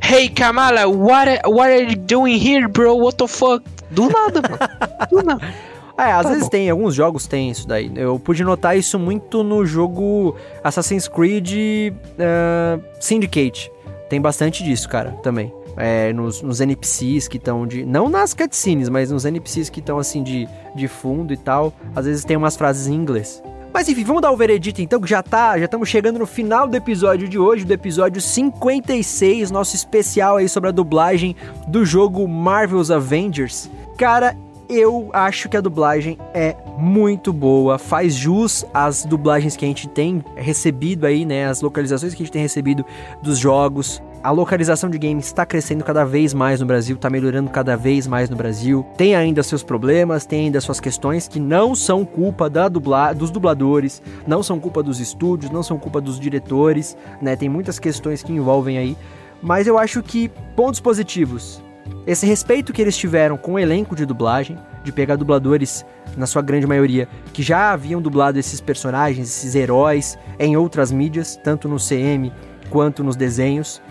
Hey, 0.04 0.30
Kamala, 0.30 0.86
what, 0.88 1.30
are- 1.30 1.42
what 1.48 1.72
are 1.72 1.84
you 1.90 1.96
doing 1.96 2.38
here, 2.38 2.68
bro? 2.68 2.96
What 2.98 3.18
the 3.18 3.28
fuck? 3.28 3.64
Do 3.90 4.10
nada, 4.10 4.42
mano. 4.42 4.60
Do 5.10 5.24
nada. 5.24 5.42
É, 6.00 6.12
às 6.12 6.22
Tá 6.22 6.30
vezes 6.30 6.44
bom. 6.44 6.50
tem, 6.50 6.70
alguns 6.70 6.94
jogos 6.94 7.26
tem 7.26 7.50
isso 7.50 7.68
daí. 7.68 7.92
Eu 7.96 8.20
pude 8.20 8.44
notar 8.44 8.78
isso 8.78 9.00
muito 9.00 9.42
no 9.44 9.66
jogo 9.66 10.36
Assassin's 10.64 11.08
Creed 11.08 11.92
ah, 12.20 12.78
Syndicate. 13.00 13.72
Tem 14.10 14.22
bastante 14.22 14.64
disso, 14.64 14.88
cara, 14.88 15.12
também. 15.24 15.54
É, 15.76 16.12
nos, 16.12 16.42
nos 16.42 16.60
NPCs 16.60 17.28
que 17.28 17.38
estão 17.38 17.68
de. 17.68 17.86
Não 17.86 18.10
nas 18.10 18.34
cutscenes, 18.34 18.90
mas 18.90 19.12
nos 19.12 19.26
NPCs 19.26 19.70
que 19.70 19.80
estão 19.80 20.00
assim 20.00 20.24
de, 20.24 20.48
de 20.76 20.88
fundo 20.88 21.34
e 21.34 21.38
tal. 21.38 21.74
Às 21.96 22.06
vezes 22.06 22.26
tem 22.26 22.36
umas 22.36 22.56
frases 22.56 22.88
em 22.88 22.94
inglês. 22.94 23.44
Mas 23.74 23.88
enfim, 23.88 24.04
vamos 24.04 24.24
dar 24.24 24.32
o 24.32 24.36
veredito 24.36 24.82
então, 24.82 25.00
que 25.00 25.08
já 25.08 25.22
tá, 25.22 25.56
já 25.60 25.66
estamos 25.66 25.88
chegando 25.88 26.18
no 26.18 26.26
final 26.26 26.68
do 26.68 26.76
episódio 26.76 27.28
de 27.28 27.38
hoje, 27.38 27.64
do 27.64 27.72
episódio 27.72 28.20
56, 28.20 29.52
nosso 29.52 29.76
especial 29.76 30.38
aí 30.38 30.50
sobre 30.50 30.70
a 30.70 30.72
dublagem 30.72 31.36
do 31.68 31.86
jogo 31.86 32.28
Marvel's 32.28 32.90
Avengers. 32.90 33.70
Cara, 33.96 34.36
eu 34.70 35.10
acho 35.14 35.48
que 35.50 35.56
a 35.56 35.62
dublagem 35.62 36.18
é 36.34 36.56
muito 36.78 37.32
boa, 37.32 37.78
faz 37.78 38.14
jus 38.14 38.66
às 38.74 39.06
dublagens 39.06 39.56
que 39.56 39.66
a 39.66 39.68
gente 39.68 39.88
tem 39.88 40.24
recebido 40.36 41.06
aí, 41.06 41.26
né, 41.26 41.48
as 41.48 41.62
localizações 41.62 42.14
que 42.14 42.22
a 42.22 42.26
gente 42.26 42.34
tem 42.34 42.42
recebido 42.42 42.86
dos 43.22 43.38
jogos. 43.38 44.02
A 44.24 44.32
localização 44.32 44.90
de 44.90 44.98
games 44.98 45.28
está 45.28 45.46
crescendo 45.46 45.84
cada 45.84 46.04
vez 46.04 46.34
mais 46.34 46.60
no 46.60 46.66
Brasil, 46.66 46.96
está 46.96 47.10
melhorando 47.10 47.50
cada 47.50 47.78
vez 47.78 48.08
mais 48.08 48.30
no 48.30 48.36
Brasil. 48.36 48.86
Tem 48.98 49.16
ainda 49.16 49.42
seus 49.44 49.64
problemas, 49.64 50.26
tem 50.26 50.46
ainda 50.46 50.60
suas 50.60 50.80
questões 50.80 51.28
que 51.28 51.40
não 51.40 51.74
são 51.74 52.04
culpa 52.04 52.50
da 52.50 52.68
dubla 52.68 53.14
dos 53.14 53.32
dubladores, 53.32 54.02
não 54.26 54.44
são 54.44 54.60
culpa 54.60 54.84
dos 54.84 55.00
estúdios, 55.00 55.52
não 55.52 55.64
são 55.64 55.78
culpa 55.78 56.02
dos 56.02 56.20
diretores, 56.20 56.98
né? 57.22 57.36
Tem 57.36 57.48
muitas 57.48 57.80
questões 57.80 58.22
que 58.24 58.34
envolvem 58.34 58.78
aí. 58.78 58.98
Mas 59.42 59.68
eu 59.68 59.78
acho 59.78 60.02
que 60.02 60.30
pontos 60.56 60.80
positivos. 60.80 61.62
Esse 62.06 62.26
respeito 62.26 62.72
que 62.72 62.82
eles 62.82 62.96
tiveram 62.98 63.38
com 63.38 63.54
o 63.54 63.60
elenco 63.60 63.96
de 63.96 64.06
dublagem, 64.06 64.58
de 64.84 64.92
pegar 64.92 65.16
dubladores, 65.18 65.86
na 66.16 66.26
sua 66.26 66.42
grande 66.42 66.66
maioria, 66.66 67.08
que 67.34 67.44
já 67.44 67.72
haviam 67.72 68.02
dublado 68.02 68.40
esses 68.40 68.62
personagens, 68.62 69.28
esses 69.28 69.56
heróis, 69.56 70.18
em 70.40 70.56
outras 70.56 70.92
mídias, 70.92 71.36
tanto 71.44 71.68
no 71.68 71.78
CM 71.78 72.32
quanto 72.70 73.04
nos 73.04 73.16
desenhos. 73.16 73.82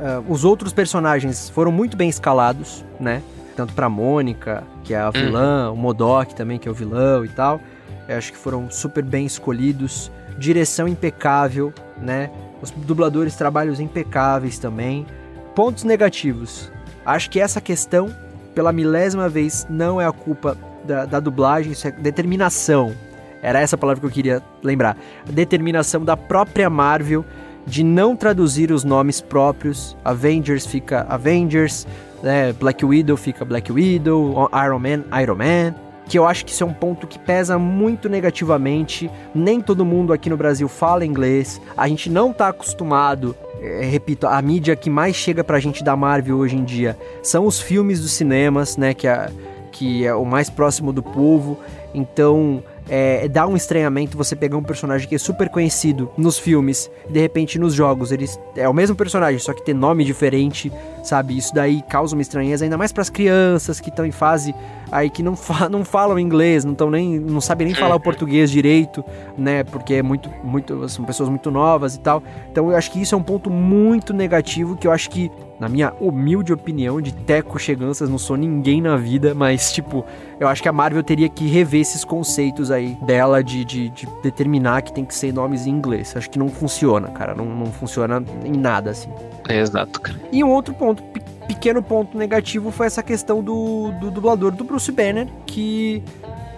Ah, 0.00 0.22
os 0.26 0.44
outros 0.44 0.72
personagens 0.72 1.50
foram 1.50 1.70
muito 1.70 1.96
bem 1.96 2.08
escalados, 2.08 2.84
né? 2.98 3.22
Tanto 3.56 3.74
pra 3.74 3.88
Mônica, 3.88 4.62
que 4.84 4.94
é 4.94 4.98
a 4.98 5.10
vilã, 5.10 5.70
o 5.70 5.76
Modok 5.76 6.34
também, 6.34 6.58
que 6.58 6.68
é 6.68 6.70
o 6.70 6.74
vilão 6.74 7.24
e 7.24 7.28
tal. 7.28 7.60
Eu 8.08 8.16
acho 8.16 8.32
que 8.32 8.38
foram 8.38 8.70
super 8.70 9.04
bem 9.04 9.26
escolhidos. 9.26 10.10
Direção 10.38 10.86
impecável, 10.86 11.72
né? 12.00 12.30
Os 12.62 12.70
dubladores 12.70 13.34
trabalhos 13.34 13.80
impecáveis 13.80 14.58
também. 14.58 15.06
Pontos 15.54 15.84
negativos. 15.84 16.70
Acho 17.08 17.30
que 17.30 17.40
essa 17.40 17.58
questão, 17.58 18.14
pela 18.54 18.70
milésima 18.70 19.30
vez, 19.30 19.66
não 19.70 19.98
é 19.98 20.06
a 20.06 20.12
culpa 20.12 20.58
da, 20.84 21.06
da 21.06 21.18
dublagem, 21.18 21.72
isso 21.72 21.88
é 21.88 21.90
determinação. 21.90 22.94
Era 23.40 23.60
essa 23.60 23.78
palavra 23.78 24.02
que 24.02 24.06
eu 24.06 24.10
queria 24.10 24.42
lembrar. 24.62 24.94
A 25.26 25.32
determinação 25.32 26.04
da 26.04 26.18
própria 26.18 26.68
Marvel 26.68 27.24
de 27.66 27.82
não 27.82 28.14
traduzir 28.14 28.70
os 28.70 28.84
nomes 28.84 29.22
próprios. 29.22 29.96
Avengers 30.04 30.66
fica 30.66 31.06
Avengers, 31.08 31.86
né? 32.22 32.52
Black 32.52 32.84
Widow 32.84 33.16
fica 33.16 33.42
Black 33.42 33.72
Widow, 33.72 34.50
Iron 34.62 34.78
Man, 34.78 35.22
Iron 35.22 35.36
Man. 35.36 35.74
Que 36.06 36.18
eu 36.18 36.26
acho 36.26 36.44
que 36.44 36.52
isso 36.52 36.62
é 36.62 36.66
um 36.66 36.74
ponto 36.74 37.06
que 37.06 37.18
pesa 37.18 37.58
muito 37.58 38.06
negativamente. 38.10 39.10
Nem 39.34 39.62
todo 39.62 39.82
mundo 39.82 40.12
aqui 40.12 40.28
no 40.28 40.36
Brasil 40.36 40.68
fala 40.68 41.06
inglês. 41.06 41.58
A 41.74 41.88
gente 41.88 42.10
não 42.10 42.34
tá 42.34 42.48
acostumado. 42.48 43.34
É, 43.60 43.84
repito, 43.84 44.26
a 44.26 44.40
mídia 44.40 44.76
que 44.76 44.88
mais 44.88 45.16
chega 45.16 45.42
pra 45.42 45.58
gente 45.58 45.82
da 45.82 45.96
Marvel 45.96 46.36
hoje 46.36 46.56
em 46.56 46.64
dia 46.64 46.96
são 47.22 47.46
os 47.46 47.60
filmes 47.60 48.00
dos 48.00 48.12
cinemas, 48.12 48.76
né? 48.76 48.94
Que 48.94 49.08
é, 49.08 49.30
que 49.72 50.06
é 50.06 50.14
o 50.14 50.24
mais 50.24 50.48
próximo 50.48 50.92
do 50.92 51.02
povo. 51.02 51.58
Então, 51.94 52.62
é, 52.88 53.28
dá 53.28 53.46
um 53.46 53.56
estranhamento 53.56 54.16
você 54.16 54.34
pegar 54.34 54.56
um 54.56 54.62
personagem 54.62 55.06
que 55.06 55.14
é 55.14 55.18
super 55.18 55.48
conhecido 55.48 56.10
nos 56.16 56.38
filmes 56.38 56.90
e 57.08 57.12
de 57.12 57.20
repente 57.20 57.58
nos 57.58 57.74
jogos 57.74 58.12
eles 58.12 58.38
é 58.56 58.68
o 58.68 58.74
mesmo 58.74 58.96
personagem, 58.96 59.38
só 59.38 59.52
que 59.52 59.62
tem 59.62 59.74
nome 59.74 60.04
diferente, 60.04 60.72
sabe? 61.02 61.36
Isso 61.36 61.54
daí 61.54 61.82
causa 61.82 62.16
uma 62.16 62.22
estranheza 62.22 62.64
ainda 62.64 62.76
mais 62.76 62.92
para 62.92 63.02
as 63.02 63.10
crianças 63.10 63.80
que 63.80 63.90
estão 63.90 64.06
em 64.06 64.10
fase 64.10 64.54
aí 64.90 65.10
que 65.10 65.22
não, 65.22 65.36
fa 65.36 65.68
não 65.70 65.84
falam 65.84 66.18
inglês, 66.18 66.64
não 66.64 66.72
estão 66.72 66.90
nem 66.90 67.18
não 67.18 67.40
sabem 67.40 67.66
nem 67.66 67.74
falar 67.74 67.94
o 67.94 68.00
português 68.00 68.50
direito, 68.50 69.04
né? 69.36 69.64
Porque 69.64 69.94
é 69.94 70.02
muito 70.02 70.30
muito 70.42 70.88
são 70.88 71.04
pessoas 71.04 71.28
muito 71.28 71.50
novas 71.50 71.94
e 71.94 72.00
tal. 72.00 72.22
Então 72.50 72.70
eu 72.70 72.76
acho 72.76 72.90
que 72.90 73.00
isso 73.00 73.14
é 73.14 73.18
um 73.18 73.22
ponto 73.22 73.50
muito 73.50 74.12
negativo 74.14 74.76
que 74.76 74.86
eu 74.86 74.92
acho 74.92 75.10
que 75.10 75.30
na 75.60 75.68
minha 75.68 75.92
humilde 76.00 76.52
opinião 76.52 77.00
de 77.00 77.12
teco 77.12 77.58
cheganças, 77.58 78.08
não 78.08 78.18
sou 78.18 78.36
ninguém 78.36 78.80
na 78.80 78.96
vida, 78.96 79.34
mas 79.34 79.72
tipo, 79.72 80.04
eu 80.38 80.46
acho 80.46 80.62
que 80.62 80.68
a 80.68 80.72
Marvel 80.72 81.02
teria 81.02 81.28
que 81.28 81.46
rever 81.48 81.80
esses 81.80 82.04
conceitos 82.04 82.70
aí 82.70 82.96
dela 83.02 83.42
de, 83.42 83.64
de, 83.64 83.88
de 83.90 84.06
determinar 84.22 84.82
que 84.82 84.92
tem 84.92 85.04
que 85.04 85.14
ser 85.14 85.32
nomes 85.32 85.66
em 85.66 85.70
inglês. 85.70 86.14
Acho 86.16 86.30
que 86.30 86.38
não 86.38 86.48
funciona, 86.48 87.08
cara. 87.08 87.34
Não, 87.34 87.44
não 87.44 87.66
funciona 87.66 88.22
em 88.44 88.52
nada, 88.56 88.90
assim. 88.90 89.08
Exato, 89.48 90.00
cara. 90.00 90.20
E 90.30 90.44
um 90.44 90.50
outro 90.50 90.72
ponto, 90.74 91.02
pe- 91.02 91.22
pequeno 91.48 91.82
ponto 91.82 92.16
negativo, 92.16 92.70
foi 92.70 92.86
essa 92.86 93.02
questão 93.02 93.42
do, 93.42 93.90
do 94.00 94.10
dublador 94.10 94.52
do 94.52 94.62
Bruce 94.62 94.92
Banner, 94.92 95.26
que, 95.46 96.02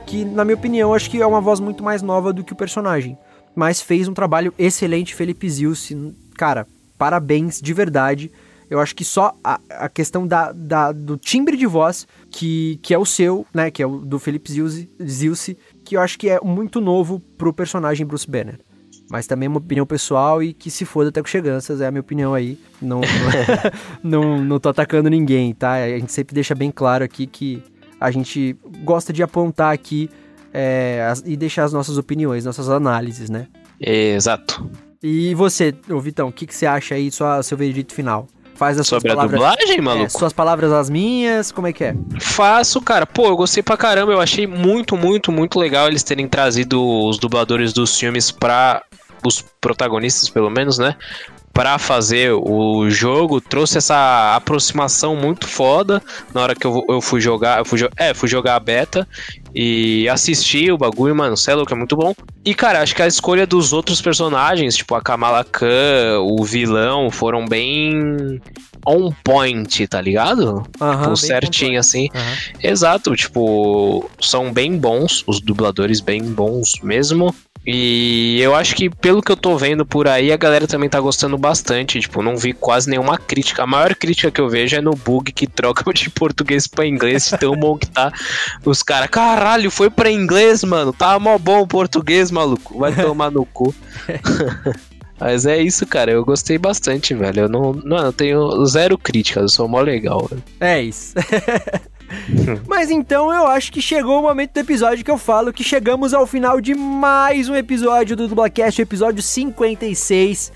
que, 0.06 0.24
na 0.24 0.44
minha 0.44 0.56
opinião, 0.56 0.92
acho 0.92 1.08
que 1.08 1.22
é 1.22 1.26
uma 1.26 1.40
voz 1.40 1.58
muito 1.60 1.82
mais 1.82 2.02
nova 2.02 2.32
do 2.32 2.44
que 2.44 2.52
o 2.52 2.56
personagem. 2.56 3.16
Mas 3.54 3.80
fez 3.80 4.06
um 4.08 4.14
trabalho 4.14 4.52
excelente, 4.58 5.14
Felipe 5.14 5.48
Zilce. 5.48 6.14
Cara, 6.36 6.66
parabéns 6.98 7.60
de 7.60 7.72
verdade. 7.72 8.30
Eu 8.70 8.78
acho 8.80 8.94
que 8.94 9.04
só 9.04 9.34
a, 9.42 9.60
a 9.68 9.88
questão 9.88 10.24
da, 10.26 10.52
da- 10.52 10.92
do 10.92 11.16
timbre 11.16 11.56
de 11.56 11.66
voz, 11.66 12.06
que, 12.30 12.78
que 12.82 12.94
é 12.94 12.98
o 12.98 13.04
seu, 13.04 13.44
né? 13.52 13.70
Que 13.70 13.82
é 13.82 13.86
o 13.86 13.98
do 13.98 14.18
Felipe 14.20 14.50
Zilce, 15.04 15.58
que 15.84 15.96
eu 15.96 16.00
acho 16.00 16.16
que 16.18 16.28
é 16.30 16.40
muito 16.40 16.80
novo 16.80 17.20
pro 17.36 17.52
personagem 17.52 18.06
Bruce 18.06 18.30
Banner. 18.30 18.60
Mas 19.10 19.26
também 19.26 19.46
é 19.46 19.48
uma 19.50 19.58
opinião 19.58 19.84
pessoal 19.84 20.40
e 20.40 20.52
que 20.52 20.70
se 20.70 20.84
foda 20.84 21.08
até 21.08 21.20
com 21.20 21.26
cheganças, 21.26 21.80
é 21.80 21.86
a 21.88 21.90
minha 21.90 22.00
opinião 22.00 22.32
aí. 22.32 22.56
Não, 22.80 23.00
não, 24.02 24.42
não 24.44 24.58
tô 24.60 24.68
atacando 24.70 25.10
ninguém, 25.10 25.52
tá? 25.52 25.72
A 25.74 25.98
gente 25.98 26.12
sempre 26.12 26.32
deixa 26.34 26.54
bem 26.54 26.70
claro 26.70 27.04
aqui 27.04 27.26
que 27.26 27.62
a 28.00 28.10
gente 28.10 28.56
gosta 28.84 29.12
de 29.12 29.22
apontar 29.22 29.74
aqui 29.74 30.08
é, 30.52 31.06
as- 31.10 31.22
e 31.26 31.36
deixar 31.36 31.64
as 31.64 31.72
nossas 31.72 31.98
opiniões, 31.98 32.44
nossas 32.44 32.68
análises, 32.70 33.28
né? 33.28 33.48
Exato. 33.80 34.70
E 35.02 35.34
você, 35.34 35.74
ô 35.90 35.98
Vitão, 36.00 36.28
o 36.28 36.32
que, 36.32 36.46
que 36.46 36.54
você 36.54 36.66
acha 36.66 36.94
aí, 36.94 37.10
sua, 37.10 37.42
seu 37.42 37.56
veredito 37.58 37.92
final? 37.94 38.26
Faz 38.60 38.78
as 38.78 38.86
suas 38.86 39.00
Sobre 39.00 39.12
a 39.12 39.16
palavras. 39.16 39.40
dublagem, 39.40 39.78
É, 39.78 39.80
maluco? 39.80 40.10
suas 40.10 40.34
palavras 40.34 40.70
as 40.70 40.90
minhas, 40.90 41.50
como 41.50 41.66
é 41.66 41.72
que 41.72 41.82
é? 41.82 41.94
Faço, 42.20 42.78
cara. 42.82 43.06
Pô, 43.06 43.28
eu 43.28 43.34
gostei 43.36 43.62
pra 43.62 43.74
caramba. 43.74 44.12
Eu 44.12 44.20
achei 44.20 44.46
muito, 44.46 44.98
muito, 44.98 45.32
muito 45.32 45.58
legal 45.58 45.88
eles 45.88 46.02
terem 46.02 46.28
trazido 46.28 46.78
os 47.06 47.18
dubladores 47.18 47.72
dos 47.72 47.98
filmes 47.98 48.30
pra. 48.30 48.82
Os 49.24 49.42
protagonistas, 49.62 50.28
pelo 50.28 50.50
menos, 50.50 50.76
né? 50.78 50.94
Pra 51.52 51.78
fazer 51.78 52.32
o 52.32 52.88
jogo. 52.88 53.40
Trouxe 53.40 53.78
essa 53.78 54.34
aproximação 54.36 55.16
muito 55.16 55.48
foda 55.48 56.00
na 56.32 56.40
hora 56.42 56.54
que 56.54 56.66
eu, 56.66 56.84
eu 56.88 57.00
fui 57.00 57.20
jogar. 57.20 57.58
Eu 57.58 57.64
fui, 57.64 57.80
é, 57.96 58.14
fui 58.14 58.28
jogar 58.28 58.54
a 58.56 58.60
beta 58.60 59.06
e 59.54 60.08
assisti 60.08 60.70
o 60.70 60.78
bagulho, 60.78 61.14
mano. 61.14 61.36
Cê 61.36 61.50
é 61.50 61.54
louco, 61.54 61.72
é 61.72 61.76
muito 61.76 61.96
bom. 61.96 62.14
E, 62.44 62.54
cara, 62.54 62.80
acho 62.80 62.94
que 62.94 63.02
a 63.02 63.06
escolha 63.06 63.46
dos 63.46 63.72
outros 63.72 64.00
personagens, 64.00 64.76
tipo 64.76 64.94
a 64.94 65.02
Kamala 65.02 65.44
Khan, 65.44 66.20
o 66.20 66.42
vilão, 66.44 67.10
foram 67.10 67.44
bem 67.46 68.40
on 68.86 69.12
point, 69.22 69.86
tá 69.88 70.00
ligado? 70.00 70.62
Aham, 70.80 71.02
Tipo, 71.02 71.16
certinho 71.16 71.78
assim. 71.78 72.08
Exato, 72.62 73.14
tipo, 73.14 74.08
são 74.20 74.52
bem 74.52 74.78
bons, 74.78 75.22
os 75.26 75.40
dubladores 75.40 76.00
bem 76.00 76.22
bons 76.22 76.74
mesmo. 76.82 77.34
E 77.72 78.40
eu 78.40 78.52
acho 78.56 78.74
que, 78.74 78.90
pelo 78.90 79.22
que 79.22 79.30
eu 79.30 79.36
tô 79.36 79.56
vendo 79.56 79.86
por 79.86 80.08
aí, 80.08 80.32
a 80.32 80.36
galera 80.36 80.66
também 80.66 80.88
tá 80.88 80.98
gostando 81.00 81.38
bastante. 81.38 82.00
Tipo, 82.00 82.20
não 82.20 82.36
vi 82.36 82.52
quase 82.52 82.90
nenhuma 82.90 83.16
crítica. 83.16 83.62
A 83.62 83.66
maior 83.66 83.94
crítica 83.94 84.28
que 84.28 84.40
eu 84.40 84.48
vejo 84.48 84.74
é 84.74 84.80
no 84.80 84.90
bug 84.90 85.30
que 85.30 85.46
troca 85.46 85.84
de 85.94 86.10
português 86.10 86.66
pra 86.66 86.84
inglês, 86.84 87.28
de 87.28 87.38
tão 87.38 87.54
bom 87.54 87.78
que 87.78 87.86
tá. 87.86 88.12
Os 88.64 88.82
caras, 88.82 89.08
caralho, 89.08 89.70
foi 89.70 89.88
pra 89.88 90.10
inglês, 90.10 90.64
mano. 90.64 90.92
Tá 90.92 91.16
mó 91.20 91.38
bom 91.38 91.60
o 91.60 91.66
português, 91.66 92.32
maluco. 92.32 92.76
Vai 92.76 92.92
tomar 92.92 93.30
no 93.30 93.46
cu. 93.46 93.72
Mas 95.20 95.46
é 95.46 95.62
isso, 95.62 95.86
cara. 95.86 96.10
Eu 96.10 96.24
gostei 96.24 96.58
bastante, 96.58 97.14
velho. 97.14 97.42
Eu 97.42 97.48
não, 97.48 97.72
não 97.72 97.98
eu 97.98 98.12
tenho 98.12 98.66
zero 98.66 98.98
críticas, 98.98 99.42
eu 99.44 99.48
sou 99.48 99.68
mó 99.68 99.80
legal. 99.80 100.26
Velho. 100.26 100.42
É 100.58 100.82
isso. 100.82 101.14
Mas 102.66 102.90
então 102.90 103.32
eu 103.32 103.46
acho 103.46 103.72
que 103.72 103.80
chegou 103.80 104.18
o 104.18 104.22
momento 104.22 104.52
do 104.52 104.60
episódio 104.60 105.04
que 105.04 105.10
eu 105.10 105.18
falo 105.18 105.52
que 105.52 105.64
chegamos 105.64 106.14
ao 106.14 106.26
final 106.26 106.60
de 106.60 106.74
mais 106.74 107.48
um 107.48 107.54
episódio 107.54 108.16
do 108.16 108.28
Dublacast, 108.28 108.80
episódio 108.80 109.22
56, 109.22 110.52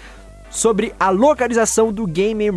sobre 0.51 0.95
a 0.99 1.11
localização 1.11 1.93
do 1.93 2.07
gamer 2.07 2.53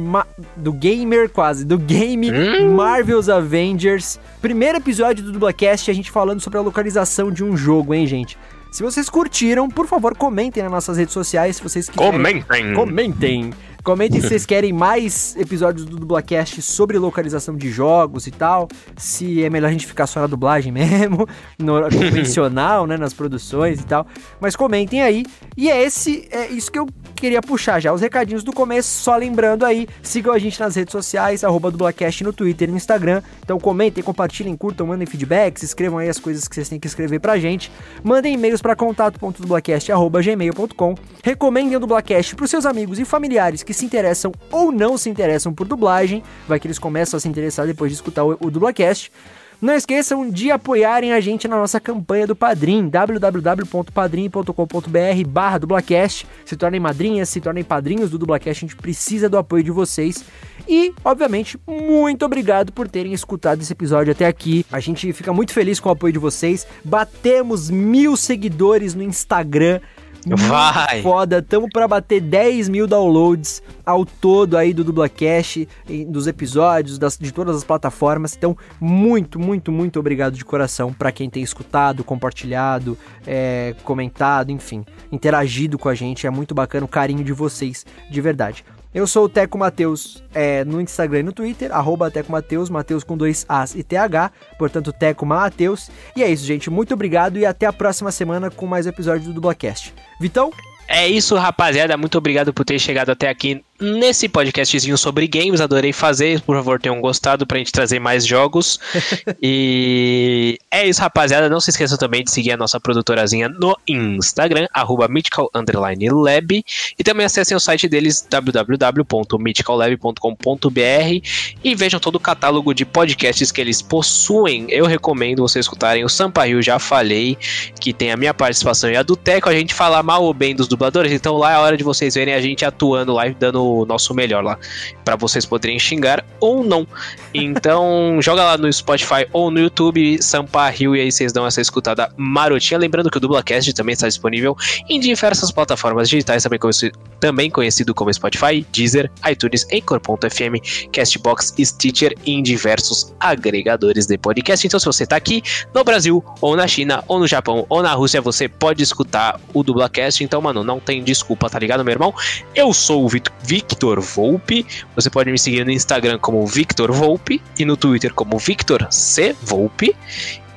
do 0.56 0.72
gamer 0.72 1.30
quase, 1.30 1.66
do 1.66 1.78
game 1.78 2.32
hum? 2.32 2.76
Marvel's 2.76 3.30
Avengers. 3.30 4.20
Primeiro 4.42 4.78
episódio 4.78 5.24
do 5.24 5.32
Dublacast, 5.32 5.90
a 5.90 5.94
gente 5.94 6.12
falando 6.12 6.40
sobre 6.40 6.60
a 6.60 6.62
localização 6.62 7.32
de 7.32 7.44
um 7.44 7.58
jogo, 7.58 7.94
hein, 7.94 8.06
gente? 8.06 8.38
Se 8.72 8.84
vocês 8.84 9.10
curtiram, 9.10 9.70
por 9.70 9.88
favor, 9.88 10.16
comentem 10.16 10.62
nas 10.62 10.72
nossas 10.72 10.98
redes 10.98 11.14
sociais 11.14 11.56
se 11.56 11.64
vocês 11.64 11.90
quiserem. 11.90 12.12
Comentem! 12.12 12.74
Comentem! 12.76 13.52
Comentem 13.88 14.20
se 14.20 14.28
vocês 14.28 14.46
querem 14.46 14.74
mais 14.74 15.34
episódios 15.38 15.86
do 15.86 15.96
Dublacast 15.96 16.62
sobre 16.62 16.98
localização 16.98 17.56
de 17.56 17.72
jogos 17.72 18.28
e 18.28 18.32
tal. 18.32 18.68
Se 18.98 19.46
é 19.46 19.50
melhor 19.50 19.70
a 19.70 19.72
gente 19.72 19.88
ficar 19.88 20.06
só 20.08 20.20
na 20.20 20.28
dublagem 20.28 20.74
mesmo, 20.76 21.26
no 21.58 21.84
convencional, 21.90 22.86
né? 22.86 22.98
Nas 22.98 23.14
produções 23.14 23.80
e 23.80 23.86
tal. 23.86 24.06
Mas 24.42 24.58
comentem 24.58 25.02
aí. 25.02 25.26
E 25.56 25.72
é 25.72 25.82
esse, 25.82 26.28
é 26.32 26.48
isso 26.48 26.70
que 26.70 26.78
eu 26.78 26.86
queria 27.16 27.42
puxar 27.42 27.80
já. 27.80 27.94
Os 27.94 28.02
recadinhos 28.02 28.44
do 28.44 28.52
começo, 28.52 28.90
só 28.90 29.16
lembrando 29.16 29.66
aí, 29.66 29.88
sigam 30.04 30.34
a 30.34 30.38
gente 30.38 30.60
nas 30.60 30.76
redes 30.76 30.92
sociais, 30.92 31.46
arroba 31.46 31.72
Dublacast 31.72 32.26
no 32.26 32.34
Twitter 32.34 32.68
e 32.68 32.72
no 32.72 32.78
Instagram. 32.78 33.22
Então 33.42 33.58
comentem, 33.58 34.04
compartilhem, 34.04 34.58
curtam, 34.58 34.88
mandem 34.88 35.08
feedbacks, 35.08 35.64
escrevam 35.64 36.00
aí 36.00 36.10
as 36.10 36.20
coisas 36.20 36.46
que 36.46 36.56
vocês 36.56 36.68
têm 36.68 36.78
que 36.78 36.88
escrever 36.88 37.22
pra 37.22 37.40
gente. 37.40 37.72
Mandem 38.04 38.34
e-mails 38.34 38.62
para 38.62 38.76
contato.dublacast.gmail.com. 38.76 40.96
Recomendem 41.24 41.78
o 41.78 41.80
Dublacast 41.80 42.36
pros 42.36 42.50
seus 42.50 42.66
amigos 42.66 43.00
e 43.00 43.06
familiares 43.06 43.64
que 43.64 43.77
se 43.78 43.86
interessam 43.86 44.32
ou 44.52 44.72
não 44.72 44.98
se 44.98 45.10
interessam 45.10 45.54
por 45.54 45.68
dublagem, 45.68 46.24
vai 46.48 46.60
que 46.60 46.68
eles 46.68 46.80
começam 46.80 47.18
a 47.18 47.22
se 47.22 47.28
interessar 47.28 47.66
depois 47.66 47.92
de 47.92 47.96
escutar 47.96 48.24
o, 48.24 48.38
o 48.40 48.52
Dublacast. 48.52 49.12
Não 49.60 49.74
esqueçam 49.74 50.30
de 50.30 50.52
apoiarem 50.52 51.14
a 51.14 51.20
gente 51.20 51.48
na 51.48 51.58
nossa 51.58 51.80
campanha 51.80 52.28
do 52.28 52.36
Padrim, 52.36 52.88
www.padrim.com.br 52.88 55.28
barra 55.28 55.58
dublacast. 55.58 56.28
Se 56.46 56.56
tornem 56.56 56.80
madrinhas, 56.80 57.30
se 57.30 57.42
tornem 57.42 57.64
padrinhos 57.64 58.12
do 58.12 58.20
Dublacast, 58.20 58.64
a 58.64 58.68
gente 58.68 58.76
precisa 58.76 59.28
do 59.28 59.36
apoio 59.36 59.64
de 59.64 59.72
vocês. 59.72 60.24
E, 60.68 60.94
obviamente, 61.04 61.60
muito 61.66 62.24
obrigado 62.24 62.72
por 62.72 62.88
terem 62.88 63.14
escutado 63.14 63.60
esse 63.60 63.74
episódio 63.74 64.12
até 64.12 64.28
aqui. 64.28 64.64
A 64.72 64.80
gente 64.80 65.12
fica 65.12 65.34
muito 65.34 65.54
feliz 65.54 65.80
com 65.80 65.90
o 65.90 65.94
apoio 65.94 66.14
de 66.14 66.20
vocês. 66.20 66.68
Batemos 66.86 67.72
mil 67.72 68.16
seguidores 68.16 68.94
no 68.94 69.02
Instagram. 69.02 69.80
Vai! 70.26 71.02
Foda, 71.02 71.42
tamo 71.42 71.70
pra 71.70 71.88
bater 71.88 72.22
10 72.22 72.70
mil 72.70 72.88
downloads 72.88 73.62
ao 73.86 74.06
todo 74.06 74.58
aí 74.58 74.74
do 74.74 74.84
Dublacast, 74.84 75.68
dos 76.08 76.28
episódios, 76.28 76.98
das, 76.98 77.18
de 77.18 77.32
todas 77.32 77.56
as 77.56 77.64
plataformas. 77.64 78.36
Então, 78.36 78.58
muito, 78.80 79.40
muito, 79.40 79.72
muito 79.72 80.00
obrigado 80.00 80.34
de 80.34 80.44
coração 80.44 80.92
para 80.92 81.12
quem 81.12 81.30
tem 81.30 81.44
escutado, 81.44 82.04
compartilhado, 82.04 82.98
é, 83.26 83.76
comentado, 83.84 84.52
enfim, 84.52 84.86
interagido 85.12 85.78
com 85.78 85.90
a 85.90 85.96
gente. 85.96 86.28
É 86.28 86.30
muito 86.30 86.54
bacana 86.54 86.86
o 86.86 86.90
carinho 86.90 87.24
de 87.24 87.34
vocês, 87.34 87.86
de 88.10 88.22
verdade. 88.22 88.64
Eu 88.94 89.06
sou 89.06 89.26
o 89.26 89.30
Teco 89.30 89.58
Mateus 89.58 90.24
é, 90.34 90.64
no 90.64 90.82
Instagram 90.82 91.20
e 91.20 91.24
no 91.24 91.32
Twitter, 91.32 91.72
arroba 91.72 92.10
Teco 92.10 92.32
Mateus, 92.32 92.70
Mateus 92.70 93.04
com 93.04 93.18
dois 93.18 93.46
As 93.48 93.76
e 93.76 93.84
TH, 93.84 94.32
portanto 94.58 94.92
Teco 94.92 95.26
Mateus. 95.26 95.90
E 96.16 96.24
é 96.24 96.30
isso, 96.30 96.46
gente. 96.46 96.70
Muito 96.70 96.94
obrigado 96.94 97.38
e 97.38 97.46
até 97.46 97.66
a 97.66 97.74
próxima 97.74 98.12
semana 98.12 98.50
com 98.50 98.66
mais 98.66 98.88
episódios 98.88 99.28
do 99.28 99.34
Dublacast. 99.34 99.94
Vitão? 100.20 100.52
É 100.88 101.08
isso, 101.08 101.36
rapaziada. 101.36 101.98
Muito 101.98 102.18
obrigado 102.18 102.54
por 102.54 102.64
ter 102.64 102.80
chegado 102.80 103.10
até 103.10 103.30
aqui 103.30 103.62
nesse 103.80 104.28
podcastzinho 104.28 104.98
sobre 104.98 105.28
games. 105.28 105.62
Adorei 105.62 105.94
fazer. 105.94 106.42
Por 106.42 106.56
favor, 106.56 106.80
tenham 106.80 107.00
gostado 107.02 107.46
pra 107.46 107.58
gente 107.58 107.72
trazer 107.72 108.00
mais 108.00 108.26
jogos. 108.26 108.80
e 109.42 110.58
é 110.72 110.88
isso, 110.88 111.02
rapaziada. 111.02 111.50
Não 111.50 111.60
se 111.60 111.70
esqueçam 111.70 111.98
também 111.98 112.24
de 112.24 112.32
seguir 112.32 112.52
a 112.52 112.58
nossa 112.58 112.80
produtorazinha 112.80 113.50
no 113.50 113.78
Instagram, 113.88 114.68
mythical_lab. 115.10 116.66
E 116.98 117.04
também 117.04 117.26
acessem 117.26 117.56
o 117.56 117.60
site 117.60 117.88
deles, 117.88 118.26
www.mythicallab.com.br 118.30 121.28
e 121.64 121.76
vejam 121.76 122.00
todo 122.00 122.16
o 122.16 122.20
catálogo 122.20 122.74
de 122.74 122.86
podcasts 122.86 123.52
que 123.52 123.62
eles 123.62 123.82
possuem. 123.82 124.68
Eu 124.70 124.86
recomendo 124.86 125.42
vocês 125.42 125.66
escutarem 125.66 126.04
o 126.04 126.10
Sampa 126.10 126.46
Rio, 126.46 126.62
já 126.62 126.80
falei, 126.80 127.38
que 127.80 127.94
tem 127.94 128.12
a 128.12 128.18
minha 128.18 128.34
participação 128.34 128.90
e 128.90 128.96
a 128.96 129.04
do 129.04 129.16
Teco. 129.16 129.50
A 129.50 129.54
gente 129.54 129.74
fala 129.74 130.02
mal 130.02 130.24
ou 130.24 130.34
bem 130.34 130.56
dos 130.56 130.68
dubladores, 130.68 131.12
então 131.12 131.38
lá 131.38 131.52
é 131.52 131.56
a 131.56 131.60
hora 131.60 131.78
de 131.78 131.84
vocês 131.84 132.16
verem 132.16 132.34
a 132.34 132.42
gente 132.42 132.66
atuando 132.66 133.14
lá, 133.14 133.28
dando 133.30 133.67
o 133.68 133.86
nosso 133.86 134.14
melhor 134.14 134.44
lá, 134.44 134.58
para 135.04 135.16
vocês 135.16 135.46
poderem 135.46 135.78
xingar 135.80 136.26
ou 136.40 136.64
não. 136.64 136.88
Então, 137.34 138.20
joga 138.22 138.44
lá 138.44 138.58
no 138.58 138.72
Spotify 138.72 139.28
ou 139.32 139.52
no 139.52 139.60
YouTube, 139.60 140.22
Sampa 140.22 140.70
Rio, 140.70 140.96
e 140.96 141.02
aí 141.02 141.12
vocês 141.12 141.32
dão 141.32 141.46
essa 141.46 141.62
escutada 141.62 142.10
marotinha. 142.18 142.78
Lembrando 142.78 143.10
que 143.10 143.18
o 143.18 143.20
Dublacast 143.20 143.74
também 143.74 143.94
está 143.94 144.08
disponível 144.08 144.56
em 144.90 145.00
diversas 145.00 145.52
plataformas 145.52 146.10
digitais, 146.10 146.44
também 146.44 146.60
conhecido, 146.60 146.98
também 147.20 147.50
conhecido 147.50 147.94
como 147.94 148.14
Spotify, 148.14 148.66
Deezer, 148.72 149.12
iTunes, 149.30 149.66
Anchor.fm, 149.72 150.90
Castbox, 150.92 151.54
Stitcher 151.60 152.16
e 152.26 152.32
em 152.32 152.44
diversos 152.44 153.14
agregadores 153.20 154.06
de 154.06 154.18
podcast. 154.18 154.66
Então, 154.66 154.80
se 154.80 154.86
você 154.86 155.04
está 155.04 155.16
aqui 155.16 155.42
no 155.74 155.84
Brasil, 155.84 156.24
ou 156.42 156.56
na 156.56 156.68
China, 156.68 157.04
ou 157.08 157.20
no 157.20 157.28
Japão, 157.28 157.66
ou 157.70 157.82
na 157.82 157.94
Rússia, 157.94 158.22
você 158.22 158.48
pode 158.48 158.84
escutar 158.84 159.40
o 159.54 159.64
Dublacast. 159.64 160.24
Então, 160.24 160.42
mano, 160.42 160.64
não 160.64 160.80
tem 160.80 161.04
desculpa, 161.04 161.50
tá 161.50 161.60
ligado, 161.60 161.84
meu 161.84 161.92
irmão? 161.92 162.14
Eu 162.54 162.74
sou 162.74 163.04
o 163.04 163.10
Vitor 163.10 163.34
Victor 163.58 164.00
Volpe. 164.00 164.64
Você 164.96 165.10
pode 165.10 165.32
me 165.32 165.40
seguir 165.40 165.66
no 165.66 165.72
Instagram 165.72 166.20
como 166.20 166.46
Victor 166.46 166.92
Volpe 166.92 167.42
e 167.58 167.66
no 167.66 167.76
Twitter 167.76 168.14
como 168.14 168.38
Victor 168.38 168.88
C 168.92 169.36
Volpe. 169.42 169.96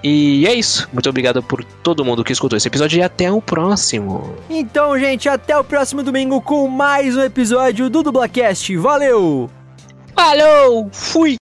E 0.04 0.46
é 0.46 0.52
isso. 0.52 0.86
Muito 0.92 1.08
obrigado 1.08 1.42
por 1.42 1.64
todo 1.64 2.04
mundo 2.04 2.22
que 2.22 2.32
escutou 2.32 2.58
esse 2.58 2.68
episódio 2.68 2.98
e 2.98 3.02
até 3.02 3.32
o 3.32 3.40
próximo. 3.40 4.34
Então, 4.50 4.98
gente, 4.98 5.30
até 5.30 5.56
o 5.56 5.64
próximo 5.64 6.02
domingo 6.02 6.42
com 6.42 6.68
mais 6.68 7.16
um 7.16 7.22
episódio 7.22 7.88
do 7.88 8.02
Dublacast. 8.02 8.76
Valeu! 8.76 9.48
Falou! 10.14 10.90
Fui! 10.92 11.36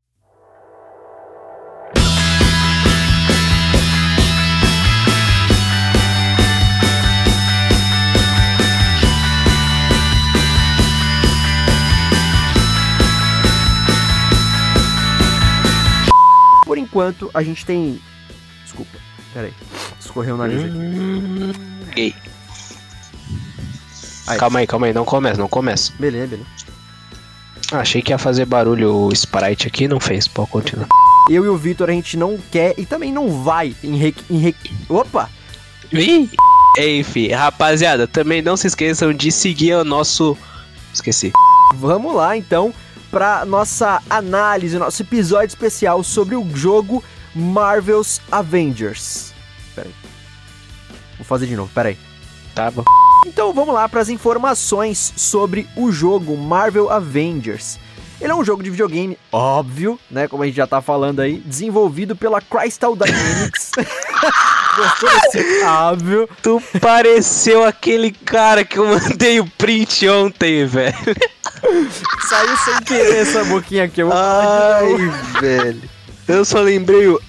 Enquanto, 16.98 17.30
a 17.34 17.44
gente 17.44 17.64
tem. 17.64 18.02
Desculpa, 18.64 18.98
peraí. 19.34 19.53
Escorreu 19.99 20.34
o 20.34 20.38
nariz 20.38 20.64
aqui. 20.64 21.94
Gay. 21.95 22.15
Aí. 24.28 24.38
Calma 24.38 24.60
aí, 24.60 24.68
calma 24.68 24.88
aí, 24.88 24.94
não 24.94 25.06
começa, 25.06 25.38
não 25.38 25.48
começa. 25.48 25.94
Beleza, 25.99 26.28
beleza. 26.28 26.49
Ah, 27.72 27.80
achei 27.80 28.02
que 28.02 28.11
ia 28.11 28.18
fazer 28.18 28.45
barulho 28.45 28.94
o 28.94 29.14
sprite 29.14 29.68
aqui, 29.68 29.88
não 29.88 29.99
fez. 29.99 30.28
Pode 30.28 30.49
continuar. 30.49 30.88
Eu 31.30 31.45
e 31.45 31.49
o 31.49 31.57
Vitor 31.57 31.90
a 31.90 31.94
gente 31.94 32.18
não 32.18 32.38
quer 32.52 32.74
e 32.78 32.86
também 32.86 33.11
não 33.11 33.44
vai 33.44 33.76
em 33.84 33.98
re... 33.98 34.15
Em 34.30 34.38
re... 34.38 34.56
Opa! 34.90 35.30
Ih! 35.91 36.30
Enfim, 36.78 37.30
rapaziada, 37.30 38.07
também 38.07 38.41
não 38.41 38.56
se 38.56 38.68
esqueçam 38.68 39.14
de 39.14 39.32
seguir 39.32 39.74
o 39.74 39.84
nosso. 39.84 40.38
Esqueci. 40.94 41.32
Vamos 41.76 42.15
lá 42.15 42.38
então 42.38 42.74
para 43.12 43.46
nossa 43.46 44.02
análise, 44.10 44.78
nosso 44.78 45.02
episódio 45.02 45.48
especial 45.48 46.04
sobre 46.04 46.36
o 46.36 46.56
jogo 46.56 47.04
Marvel's 47.36 48.22
Avengers. 48.32 49.34
Pera 49.76 49.88
aí. 49.88 49.96
Vou 51.18 51.26
fazer 51.26 51.48
de 51.48 51.56
novo, 51.56 51.72
pera 51.74 51.90
aí. 51.90 51.98
Tá 52.54 52.72
bom. 52.72 52.84
Então 53.26 53.54
vamos 53.54 53.74
lá 53.74 53.88
para 53.88 54.02
as 54.02 54.10
informações 54.10 55.14
sobre 55.16 55.68
o 55.76 55.92
jogo 55.92 56.38
Marvel 56.38 56.90
Avengers. 56.90 57.80
Ele 58.20 58.32
é 58.32 58.36
um 58.36 58.44
jogo 58.44 58.64
de 58.64 58.72
videogame, 58.72 59.18
óbvio, 59.32 60.00
né? 60.10 60.28
Como 60.28 60.42
a 60.42 60.46
gente 60.48 60.56
já 60.56 60.66
tá 60.66 60.82
falando 60.82 61.20
aí, 61.20 61.38
desenvolvido 61.40 62.16
pela 62.16 62.42
Crystal 62.42 62.96
Dynamics. 62.96 63.72
Gostou 64.78 65.10
desse 65.10 65.64
óbvio? 65.64 66.30
Tu 66.41 66.62
pareceu 66.80 67.66
aquele 67.66 68.12
cara 68.12 68.64
que 68.64 68.78
eu 68.78 68.86
mandei 68.88 69.40
o 69.40 69.48
print 69.58 70.08
ontem, 70.08 70.66
velho. 70.68 70.95
Saiu 72.30 72.58
sem 72.58 72.76
querer 72.84 73.18
essa 73.18 73.44
boquinha 73.45 73.86
aqui. 73.86 74.02
Eu 74.02 74.12
Ai, 74.14 74.95
velho. 75.41 75.82
Eu 76.28 76.45
só 76.45 76.62
lembrei 76.62 77.08
o. 77.08 77.16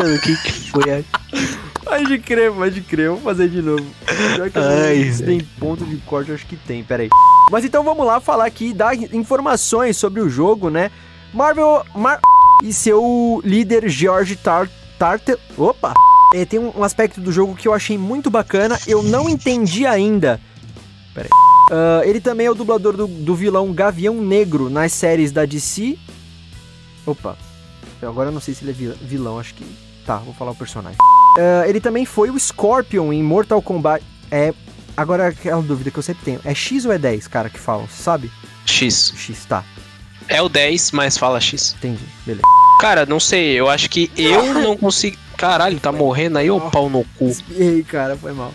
o 0.00 0.20
que, 0.20 0.36
que 0.36 0.52
foi 0.70 0.90
aqui? 0.90 1.58
Pode 1.84 2.18
crer, 2.18 2.50
pode 2.50 2.80
crer. 2.80 3.08
Vamos 3.10 3.22
fazer 3.22 3.48
de 3.48 3.62
novo. 3.62 3.84
Pior 4.34 4.50
que 4.50 4.58
eu 4.58 4.62
não 4.62 4.70
Ai, 4.70 5.12
tem 5.24 5.40
ponto 5.60 5.84
de 5.84 5.98
corte, 5.98 6.30
eu 6.30 6.34
acho 6.34 6.46
que 6.46 6.56
tem, 6.56 6.82
peraí. 6.82 7.08
Mas 7.50 7.64
então 7.64 7.84
vamos 7.84 8.04
lá 8.06 8.18
falar 8.20 8.46
aqui, 8.46 8.72
dar 8.72 8.94
informações 8.94 9.96
sobre 9.96 10.20
o 10.20 10.28
jogo, 10.28 10.70
né? 10.70 10.90
Marvel 11.32 11.84
Mar 11.94 12.20
e 12.62 12.72
seu 12.72 13.40
líder 13.44 13.88
George 13.88 14.36
Tar 14.36 14.68
Tartel. 15.02 15.36
Opa! 15.58 15.94
É, 16.32 16.44
tem 16.44 16.60
um 16.60 16.72
um 16.78 16.84
aspecto 16.84 17.20
do 17.20 17.32
jogo 17.32 17.56
que 17.56 17.66
eu 17.66 17.74
achei 17.74 17.98
muito 17.98 18.30
bacana, 18.30 18.78
eu 18.86 19.02
não 19.02 19.28
entendi 19.28 19.84
ainda. 19.84 20.40
Peraí. 21.12 21.28
Ah, 21.72 22.02
ele 22.04 22.20
também 22.20 22.46
é 22.46 22.50
o 22.52 22.54
dublador 22.54 22.96
do, 22.96 23.08
do 23.08 23.34
vilão 23.34 23.72
Gavião 23.72 24.14
Negro 24.22 24.70
nas 24.70 24.92
séries 24.92 25.32
da 25.32 25.44
DC. 25.44 25.98
Opa. 27.04 27.36
Eu 28.00 28.08
agora 28.10 28.30
não 28.30 28.40
sei 28.40 28.54
se 28.54 28.62
ele 28.62 28.70
é 28.70 28.74
vil- 28.74 28.94
vilão, 29.02 29.40
acho 29.40 29.54
que. 29.54 29.64
Tá, 30.06 30.18
vou 30.18 30.34
falar 30.34 30.52
o 30.52 30.54
personagem. 30.54 30.98
Ah, 31.36 31.64
ele 31.66 31.80
também 31.80 32.06
foi 32.06 32.30
o 32.30 32.38
Scorpion 32.38 33.12
em 33.12 33.24
Mortal 33.24 33.60
Kombat. 33.60 34.04
É. 34.30 34.54
Agora 34.96 35.26
aquela 35.28 35.60
dúvida 35.62 35.90
que 35.90 35.98
eu 35.98 36.02
sempre 36.04 36.24
tenho: 36.24 36.40
é 36.44 36.54
X 36.54 36.84
ou 36.86 36.92
é 36.92 36.98
10, 36.98 37.26
cara, 37.26 37.50
que 37.50 37.58
falam, 37.58 37.88
sabe? 37.88 38.30
X. 38.64 39.12
X, 39.16 39.44
tá. 39.46 39.64
É 40.28 40.40
o 40.40 40.48
10, 40.48 40.92
mas 40.92 41.18
fala 41.18 41.40
X. 41.40 41.74
Entendi, 41.76 42.04
beleza. 42.24 42.46
Cara, 42.82 43.06
não 43.06 43.20
sei, 43.20 43.52
eu 43.52 43.70
acho 43.70 43.88
que 43.88 44.10
eu 44.16 44.52
não 44.60 44.76
consigo. 44.76 45.16
Caralho, 45.38 45.78
tá 45.78 45.92
morrendo 45.92 46.36
aí, 46.38 46.50
ô 46.50 46.60
pau 46.60 46.90
no 46.90 47.04
cu. 47.16 47.30
E 47.50 47.62
aí, 47.62 47.84
cara, 47.84 48.16
foi 48.16 48.32
mal. 48.32 48.52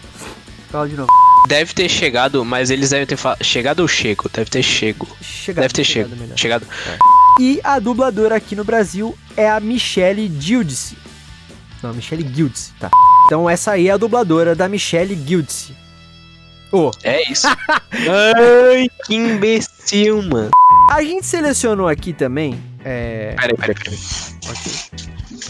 Fala 0.69 0.89
de 0.89 0.97
novo. 0.97 1.07
Deve 1.47 1.73
ter 1.73 1.87
chegado, 1.87 2.43
mas 2.43 2.69
eles 2.69 2.89
devem 2.89 3.05
ter 3.07 3.15
falado. 3.15 3.41
Chegado 3.41 3.79
ou 3.79 3.87
chego? 3.87 4.29
Deve 4.33 4.49
ter 4.49 4.61
chego. 4.61 5.07
Chegado, 5.21 5.61
Deve 5.61 5.73
ter 5.73 5.83
chegado 5.85 6.17
chego. 6.17 6.37
Chegado. 6.37 6.67
E 7.39 7.61
a 7.63 7.79
dubladora 7.79 8.35
aqui 8.35 8.53
no 8.53 8.65
Brasil 8.65 9.17
é 9.37 9.49
a 9.49 9.61
Michelle 9.61 10.29
Gildice. 10.37 10.97
Não, 11.81 11.93
Michelle 11.93 12.29
Gildice, 12.33 12.73
tá. 12.77 12.89
Então 13.27 13.49
essa 13.49 13.71
aí 13.71 13.87
é 13.87 13.91
a 13.91 13.97
dubladora 13.97 14.53
da 14.53 14.67
Michelle 14.67 15.17
Gildice. 15.25 15.73
Ô, 16.71 16.91
É 17.03 17.31
isso. 17.31 17.47
Ai, 17.91 18.89
que 19.05 19.15
imbecil, 19.15 20.21
mano. 20.23 20.51
a 20.91 21.01
gente 21.01 21.25
selecionou 21.25 21.87
aqui 21.87 22.13
também. 22.13 22.59
É. 22.83 23.35
Peraí, 23.39 23.55
peraí, 23.57 23.75
peraí. 23.75 23.97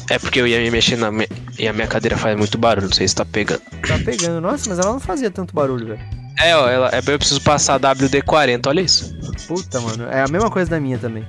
É 0.10 0.18
porque 0.20 0.40
eu 0.40 0.48
ia 0.48 0.60
me 0.60 0.72
mexer 0.72 0.96
na 0.98 1.12
minha. 1.12 1.28
E 1.60 1.68
a 1.68 1.74
minha 1.74 1.88
cadeira 1.88 2.18
faz 2.18 2.38
muito 2.38 2.58
barulho, 2.58 2.88
não 2.88 2.94
sei 2.94 3.08
se 3.08 3.16
tá 3.16 3.26
pegando. 3.26 3.62
Tá 3.86 3.98
pegando. 4.04 4.40
Nossa, 4.40 4.70
mas 4.70 4.80
ela 4.80 4.94
não 4.94 5.00
fazia 5.00 5.30
tanto 5.30 5.54
barulho, 5.54 5.88
velho. 5.88 6.00
É, 6.40 6.56
ó, 6.56 6.70
ela, 6.70 6.90
é, 6.94 7.00
eu 7.00 7.18
preciso 7.18 7.42
passar 7.42 7.80
WD-40, 7.80 8.68
olha 8.68 8.82
isso. 8.82 9.18
Puta, 9.48 9.82
mano. 9.82 10.08
É 10.10 10.22
a 10.22 10.28
mesma 10.28 10.50
coisa 10.52 10.70
da 10.70 10.80
minha 10.80 10.98
também. 10.98 11.26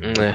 É. 0.00 0.34